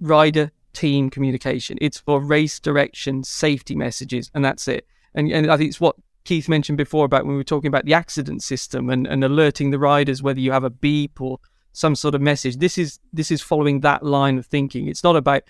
rider 0.01 0.51
team 0.73 1.11
communication, 1.11 1.79
it's 1.81 1.99
for 1.99 2.21
race 2.21 2.61
direction, 2.61 3.25
safety 3.25 3.75
messages, 3.75 4.31
and 4.35 4.45
that's 4.45 4.69
it. 4.69 4.87
And, 5.15 5.31
and 5.31 5.51
I 5.51 5.57
think 5.57 5.69
it's 5.69 5.81
what 5.81 5.97
Keith 6.29 6.47
mentioned 6.47 6.77
before 6.77 7.07
about 7.07 7.25
when 7.25 7.33
we 7.33 7.39
were 7.39 7.43
talking 7.43 7.69
about 7.69 7.87
the 7.87 7.95
accident 7.95 8.43
system 8.43 8.91
and, 8.91 9.07
and 9.07 9.25
alerting 9.25 9.71
the 9.71 9.79
riders 9.79 10.23
whether 10.23 10.39
you 10.39 10.53
have 10.53 10.63
a 10.63 10.69
beep 10.69 11.23
or 11.23 11.39
some 11.73 11.97
sort 11.97 12.15
of 12.15 12.21
message. 12.21 12.59
This 12.59 12.77
is 12.77 13.01
this 13.15 13.31
is 13.31 13.41
following 13.41 13.81
that 13.81 14.05
line 14.05 14.37
of 14.37 14.45
thinking. 14.45 14.89
It's 14.89 15.03
not 15.03 15.17
about 15.17 15.45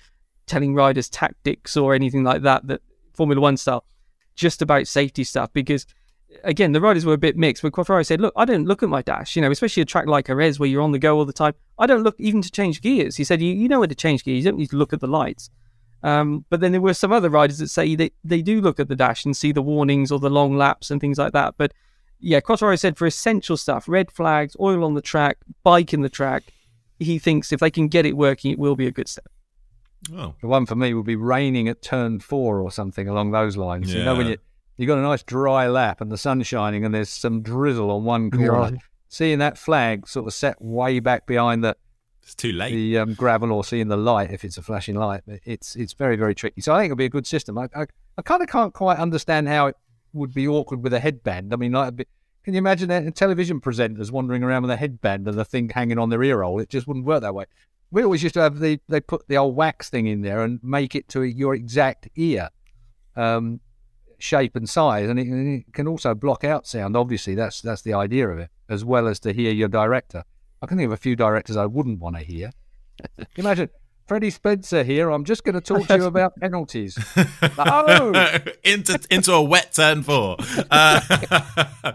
telling 0.47 0.77
riders 0.77 1.09
tactics 1.09 1.77
or 1.77 1.95
anything 1.95 2.23
like 2.23 2.43
that, 2.43 2.69
that 2.69 2.81
Formula 3.13 3.41
One 3.41 3.57
style, 3.57 3.85
just 4.37 4.63
about 4.63 4.87
safety 4.87 5.25
stuff. 5.25 5.53
Because 5.53 5.85
again, 6.45 6.71
the 6.71 6.81
riders 6.81 7.05
were 7.05 7.15
a 7.15 7.19
bit 7.19 7.37
mixed. 7.37 7.65
But 7.65 7.73
Quartararo 7.73 8.07
said, 8.07 8.21
"Look, 8.21 8.35
I 8.37 8.45
don't 8.45 8.67
look 8.67 8.85
at 8.85 8.89
my 8.89 9.03
dash. 9.03 9.35
You 9.35 9.43
know, 9.43 9.51
especially 9.51 9.83
a 9.83 9.85
track 9.85 10.07
like 10.07 10.29
Jerez 10.29 10.61
where 10.61 10.69
you're 10.69 10.83
on 10.83 10.93
the 10.93 11.01
go 11.01 11.19
all 11.19 11.25
the 11.25 11.33
time. 11.33 11.55
I 11.77 11.87
don't 11.87 12.05
look 12.05 12.15
even 12.21 12.41
to 12.43 12.53
change 12.53 12.83
gears." 12.83 13.17
He 13.17 13.25
said, 13.25 13.43
"You, 13.43 13.53
you 13.53 13.67
know 13.67 13.81
where 13.81 13.89
to 13.89 13.97
change 13.97 14.23
gears. 14.23 14.45
You 14.45 14.53
don't 14.53 14.59
need 14.59 14.71
to 14.71 14.77
look 14.77 14.93
at 14.93 15.01
the 15.01 15.09
lights." 15.09 15.51
Um, 16.03 16.45
but 16.49 16.61
then 16.61 16.73
there 16.73 16.81
were 16.81 16.95
some 16.95 17.13
other 17.13 17.29
riders 17.29 17.59
that 17.59 17.69
say 17.69 17.95
they, 17.95 18.13
they 18.23 18.43
do 18.43 18.61
look 18.61 18.79
at 18.79 18.89
the 18.89 18.97
dash 18.97 19.25
and 19.25 19.37
see 19.37 19.53
the 19.53 19.63
warnings 19.63 20.13
or 20.13 20.19
the 20.19 20.31
long 20.31 20.57
laps 20.57 20.91
and 20.91 21.01
things 21.01 21.19
like 21.19 21.33
that. 21.33 21.55
But 21.59 21.73
yeah, 22.21 22.41
Quartararo 22.41 22.79
said 22.79 22.97
for 22.97 23.07
essential 23.07 23.57
stuff, 23.57 23.89
red 23.89 24.11
flags, 24.11 24.57
oil 24.61 24.85
on 24.85 24.95
the 24.95 25.03
track, 25.03 25.39
bike 25.65 25.93
in 25.93 26.03
the 26.03 26.09
track, 26.09 26.45
he 26.99 27.19
thinks 27.19 27.53
if 27.53 27.61
they 27.61 27.71
can 27.71 27.89
get 27.89 28.07
it 28.07 28.17
working, 28.17 28.53
it 28.53 28.59
will 28.59 28.77
be 28.77 28.87
a 28.87 28.93
good 28.93 29.09
step. 29.09 29.27
Oh. 30.15 30.35
The 30.41 30.47
one 30.47 30.67
for 30.67 30.77
me 30.77 30.95
would 30.95 31.07
be 31.07 31.17
raining 31.17 31.69
at 31.69 31.83
turn 31.83 32.21
four 32.21 32.61
or 32.61 32.71
something 32.71 33.09
along 33.09 33.33
those 33.33 33.57
lines. 33.57 33.93
Yeah. 33.93 34.01
You 34.01 34.05
know, 34.05 34.15
when 34.17 34.27
you 34.29 34.39
you 34.77 34.87
got 34.87 34.99
a 34.99 35.03
nice 35.03 35.25
dry 35.25 35.67
lap 35.67 36.01
and 36.01 36.11
the 36.11 36.17
sun's 36.17 36.47
shining 36.47 36.85
and 36.85 36.95
there's 36.95 37.09
some 37.09 37.43
drizzle 37.43 37.91
on 37.91 38.05
one 38.05 38.31
corner, 38.31 38.75
yeah. 38.75 38.79
seeing 39.09 39.41
that 39.41 39.59
flag 39.59 40.07
sort 40.07 40.29
of 40.29 40.33
set 40.33 40.63
way 40.63 41.01
back 41.01 41.27
behind 41.27 41.65
the 41.65 41.77
it's 42.29 42.35
too 42.35 42.53
late. 42.53 42.73
The 42.73 42.99
um, 42.99 43.15
gravel 43.15 43.53
or 43.53 43.65
seeing 43.65 43.89
the 43.89 43.97
light 43.97 44.31
if 44.31 44.45
it's 44.45 44.59
a 44.59 44.63
flashing 44.63 44.97
light, 44.97 45.23
it's 45.27 45.77
it's 45.77 45.93
very 45.93 46.17
very 46.17 46.35
tricky. 46.35 46.61
So 46.61 46.75
I 46.75 46.81
think 46.81 46.91
it'll 46.91 46.97
be 46.97 47.07
a 47.07 47.11
good 47.11 47.27
system. 47.27 47.59
I 47.59 47.69
I, 47.75 47.87
I 48.17 48.23
kind 48.23 48.43
of 48.43 48.49
can't 48.49 48.75
quite 48.75 48.99
understand 48.99 49.49
how 49.49 49.69
it 49.69 49.77
would 50.13 50.35
be 50.35 50.47
awkward 50.47 50.83
with 50.83 50.93
a 50.93 51.01
headband. 51.01 51.53
I 51.53 51.57
mean, 51.57 51.73
like, 51.73 51.97
can 52.45 52.55
you 52.55 52.59
imagine 52.59 52.89
that 52.89 53.15
television 53.15 53.61
presenters 53.61 54.11
wandering 54.11 54.43
around 54.43 54.63
with 54.63 54.71
a 54.71 54.77
headband 54.77 55.27
and 55.27 55.39
the 55.39 55.45
thing 55.45 55.71
hanging 55.71 55.99
on 55.99 56.11
their 56.11 56.23
ear 56.23 56.43
hole? 56.43 56.61
It 56.61 56.69
just 56.69 56.87
wouldn't 56.87 57.07
work 57.07 57.23
that 57.23 57.35
way 57.35 57.47
we 57.91 58.03
always 58.03 58.23
used 58.23 58.35
to 58.35 58.41
have 58.41 58.59
the 58.59 58.81
they 58.89 59.01
put 59.01 59.27
the 59.29 59.37
old 59.37 59.57
wax 59.57 59.89
thing 59.89 60.07
in 60.07 60.23
there 60.23 60.43
and 60.43 60.61
make 60.63 60.95
it 60.95 61.09
to 61.09 61.23
your 61.23 61.55
exact 61.55 62.09
ear 62.17 62.51
um, 63.17 63.61
shape 64.19 64.57
and 64.57 64.69
size, 64.69 65.09
and 65.09 65.19
it, 65.19 65.27
and 65.27 65.61
it, 65.61 65.73
can 65.73 65.89
also 65.89 66.15
block 66.15 66.45
out 66.45 66.67
sound. 66.67 66.97
Obviously, 66.97 67.35
that's 67.35 67.61
that's 67.61 67.83
the 67.83 67.95
idea 67.95 68.29
of 68.29 68.39
it, 68.39 68.51
as 68.69 68.85
well 68.85 69.09
as 69.09 69.19
to 69.21 69.33
hear 69.33 69.53
your 69.53 69.69
director. 69.69 70.25
I 70.61 70.67
can 70.67 70.77
think 70.77 70.87
of 70.87 70.93
a 70.93 70.97
few 70.97 71.17
directors 71.17 71.57
I 71.57 71.67
wouldn't 71.67 72.01
want 72.01 72.17
to 72.17 72.23
hear. 72.23 72.51
Imagine 73.37 73.69
Freddie 74.09 74.31
Spencer 74.31 74.83
here. 74.85 75.11
I'm 75.11 75.25
just 75.25 75.45
going 75.45 75.55
to 75.55 75.61
talk 75.61 75.87
to 75.87 75.97
you 75.97 76.05
about 76.07 76.35
penalties. 76.41 76.99
oh! 77.59 78.39
into 78.65 78.99
into 79.11 79.35
a 79.35 79.43
wet 79.43 79.75
turn 79.75 80.03
four. 80.03 80.37
Uh, 80.71 81.01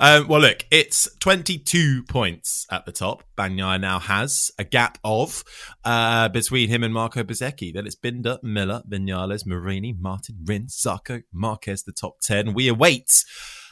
um, 0.00 0.28
well, 0.28 0.40
look, 0.40 0.64
it's 0.70 1.08
22 1.18 2.04
points 2.04 2.66
at 2.70 2.86
the 2.86 2.92
top. 2.92 3.24
Bagnaia 3.36 3.80
now 3.80 3.98
has 3.98 4.52
a 4.60 4.64
gap 4.64 4.98
of 5.02 5.42
uh, 5.84 6.28
between 6.28 6.68
him 6.68 6.84
and 6.84 6.94
Marco 6.94 7.24
Bezzecchi. 7.24 7.74
Then 7.74 7.84
it's 7.84 7.96
Binder, 7.96 8.38
Miller, 8.44 8.82
Vinales, 8.88 9.44
Marini, 9.44 9.92
Martin, 9.92 10.36
Rins, 10.44 10.80
Zarco, 10.80 11.24
Marquez, 11.32 11.82
the 11.82 11.92
top 11.92 12.20
10. 12.20 12.54
We 12.54 12.68
await 12.68 13.24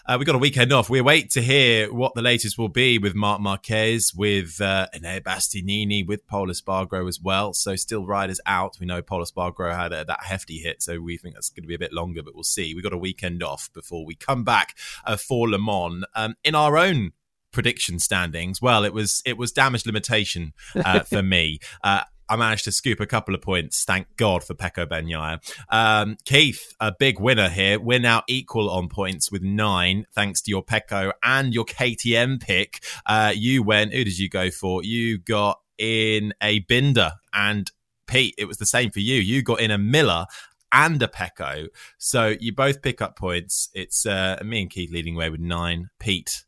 uh, 0.06 0.16
we've 0.18 0.26
got 0.26 0.34
a 0.34 0.38
weekend 0.38 0.72
off. 0.72 0.90
We 0.90 1.00
wait 1.00 1.30
to 1.30 1.40
hear 1.40 1.92
what 1.92 2.14
the 2.14 2.20
latest 2.20 2.58
will 2.58 2.68
be 2.68 2.98
with 2.98 3.14
Marc 3.14 3.40
Marquez, 3.40 4.12
with 4.14 4.60
uh, 4.60 4.86
Bastianini, 4.94 6.06
with 6.06 6.26
Pol 6.26 6.48
Espargaro 6.48 7.08
as 7.08 7.20
well. 7.20 7.54
So 7.54 7.74
still 7.76 8.06
riders 8.06 8.40
out. 8.44 8.76
We 8.78 8.86
know 8.86 9.00
Pol 9.00 9.24
Espargaro 9.24 9.74
had 9.74 9.92
a, 9.92 10.04
that 10.04 10.24
hefty 10.24 10.58
hit, 10.58 10.82
so 10.82 11.00
we 11.00 11.16
think 11.16 11.34
that's 11.34 11.48
going 11.48 11.62
to 11.62 11.68
be 11.68 11.74
a 11.74 11.78
bit 11.78 11.92
longer, 11.92 12.22
but 12.22 12.34
we'll 12.34 12.44
see. 12.44 12.74
We've 12.74 12.84
got 12.84 12.92
a 12.92 12.98
weekend 12.98 13.42
off 13.42 13.70
before 13.72 14.04
we 14.04 14.14
come 14.14 14.44
back 14.44 14.76
uh, 15.06 15.16
for 15.16 15.48
Le 15.48 15.58
Mans. 15.58 16.04
Um, 16.14 16.34
in 16.44 16.54
our 16.54 16.76
own 16.76 17.12
prediction 17.50 17.98
standings, 17.98 18.60
well, 18.60 18.84
it 18.84 18.92
was 18.92 19.22
it 19.24 19.38
was 19.38 19.52
damage 19.52 19.86
limitation 19.86 20.52
uh, 20.76 21.00
for 21.00 21.22
me. 21.22 21.60
Uh, 21.82 22.02
I 22.34 22.36
managed 22.36 22.64
to 22.64 22.72
scoop 22.72 22.98
a 22.98 23.06
couple 23.06 23.32
of 23.32 23.42
points. 23.42 23.84
Thank 23.84 24.16
God 24.16 24.42
for 24.42 24.54
Pecco 24.54 24.86
Bagnaia. 24.86 25.38
Um, 25.68 26.16
Keith, 26.24 26.74
a 26.80 26.90
big 26.90 27.20
winner 27.20 27.48
here. 27.48 27.78
We're 27.78 28.00
now 28.00 28.24
equal 28.26 28.68
on 28.70 28.88
points 28.88 29.30
with 29.30 29.42
nine, 29.42 30.06
thanks 30.16 30.42
to 30.42 30.50
your 30.50 30.64
Pecco 30.64 31.12
and 31.22 31.54
your 31.54 31.64
KTM 31.64 32.42
pick. 32.42 32.82
Uh, 33.06 33.32
you 33.32 33.62
went, 33.62 33.94
who 33.94 34.02
did 34.02 34.18
you 34.18 34.28
go 34.28 34.50
for? 34.50 34.82
You 34.82 35.18
got 35.18 35.60
in 35.78 36.34
a 36.42 36.58
Binder 36.58 37.12
and 37.32 37.70
Pete, 38.08 38.34
it 38.36 38.46
was 38.46 38.56
the 38.56 38.66
same 38.66 38.90
for 38.90 38.98
you. 38.98 39.20
You 39.20 39.44
got 39.44 39.60
in 39.60 39.70
a 39.70 39.78
Miller 39.78 40.26
and 40.72 41.00
a 41.04 41.06
Pecco. 41.06 41.68
So 41.98 42.34
you 42.40 42.52
both 42.52 42.82
pick 42.82 43.00
up 43.00 43.16
points. 43.16 43.70
It's 43.74 44.06
uh, 44.06 44.40
me 44.44 44.62
and 44.62 44.70
Keith 44.70 44.90
leading 44.90 45.14
away 45.14 45.30
with 45.30 45.38
nine. 45.38 45.90
Pete 46.00 46.44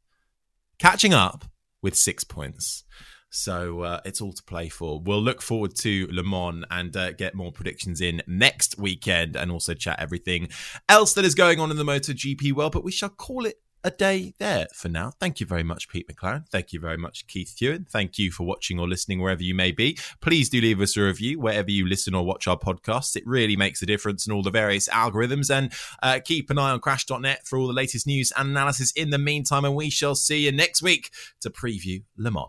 catching 0.80 1.14
up 1.14 1.44
with 1.80 1.94
six 1.94 2.24
points. 2.24 2.82
So 3.30 3.82
uh, 3.82 4.00
it's 4.04 4.20
all 4.20 4.32
to 4.32 4.42
play 4.42 4.68
for. 4.68 5.00
We'll 5.00 5.22
look 5.22 5.42
forward 5.42 5.74
to 5.76 6.08
Le 6.10 6.22
Mans 6.22 6.64
and 6.70 6.96
uh, 6.96 7.12
get 7.12 7.34
more 7.34 7.52
predictions 7.52 8.00
in 8.00 8.22
next 8.26 8.78
weekend 8.78 9.36
and 9.36 9.50
also 9.50 9.74
chat 9.74 9.98
everything 9.98 10.48
else 10.88 11.12
that 11.14 11.24
is 11.24 11.34
going 11.34 11.60
on 11.60 11.70
in 11.70 11.76
the 11.76 11.84
MotoGP 11.84 12.52
world. 12.52 12.72
But 12.72 12.84
we 12.84 12.92
shall 12.92 13.10
call 13.10 13.44
it 13.44 13.60
a 13.86 13.90
day 13.90 14.34
there 14.38 14.66
for 14.74 14.88
now. 14.88 15.12
Thank 15.20 15.38
you 15.38 15.46
very 15.46 15.62
much, 15.62 15.88
Pete 15.88 16.08
McLaren. 16.08 16.48
Thank 16.48 16.72
you 16.72 16.80
very 16.80 16.96
much, 16.96 17.28
Keith 17.28 17.54
Huewen. 17.60 17.88
Thank 17.88 18.18
you 18.18 18.32
for 18.32 18.44
watching 18.44 18.80
or 18.80 18.88
listening 18.88 19.20
wherever 19.20 19.44
you 19.44 19.54
may 19.54 19.70
be. 19.70 19.96
Please 20.20 20.48
do 20.48 20.60
leave 20.60 20.80
us 20.80 20.96
a 20.96 21.02
review 21.02 21.38
wherever 21.38 21.70
you 21.70 21.86
listen 21.86 22.12
or 22.12 22.26
watch 22.26 22.48
our 22.48 22.58
podcasts. 22.58 23.14
It 23.14 23.22
really 23.24 23.56
makes 23.56 23.80
a 23.82 23.86
difference 23.86 24.26
in 24.26 24.32
all 24.32 24.42
the 24.42 24.50
various 24.50 24.88
algorithms. 24.88 25.54
And 25.54 25.72
uh, 26.02 26.18
keep 26.24 26.50
an 26.50 26.58
eye 26.58 26.72
on 26.72 26.80
crash.net 26.80 27.46
for 27.46 27.58
all 27.58 27.68
the 27.68 27.72
latest 27.72 28.08
news 28.08 28.32
and 28.36 28.48
analysis 28.48 28.90
in 28.90 29.10
the 29.10 29.18
meantime. 29.18 29.64
And 29.64 29.76
we 29.76 29.88
shall 29.88 30.16
see 30.16 30.46
you 30.46 30.52
next 30.52 30.82
week 30.82 31.12
to 31.40 31.50
preview 31.50 32.02
Le 32.16 32.32
Mans. 32.32 32.48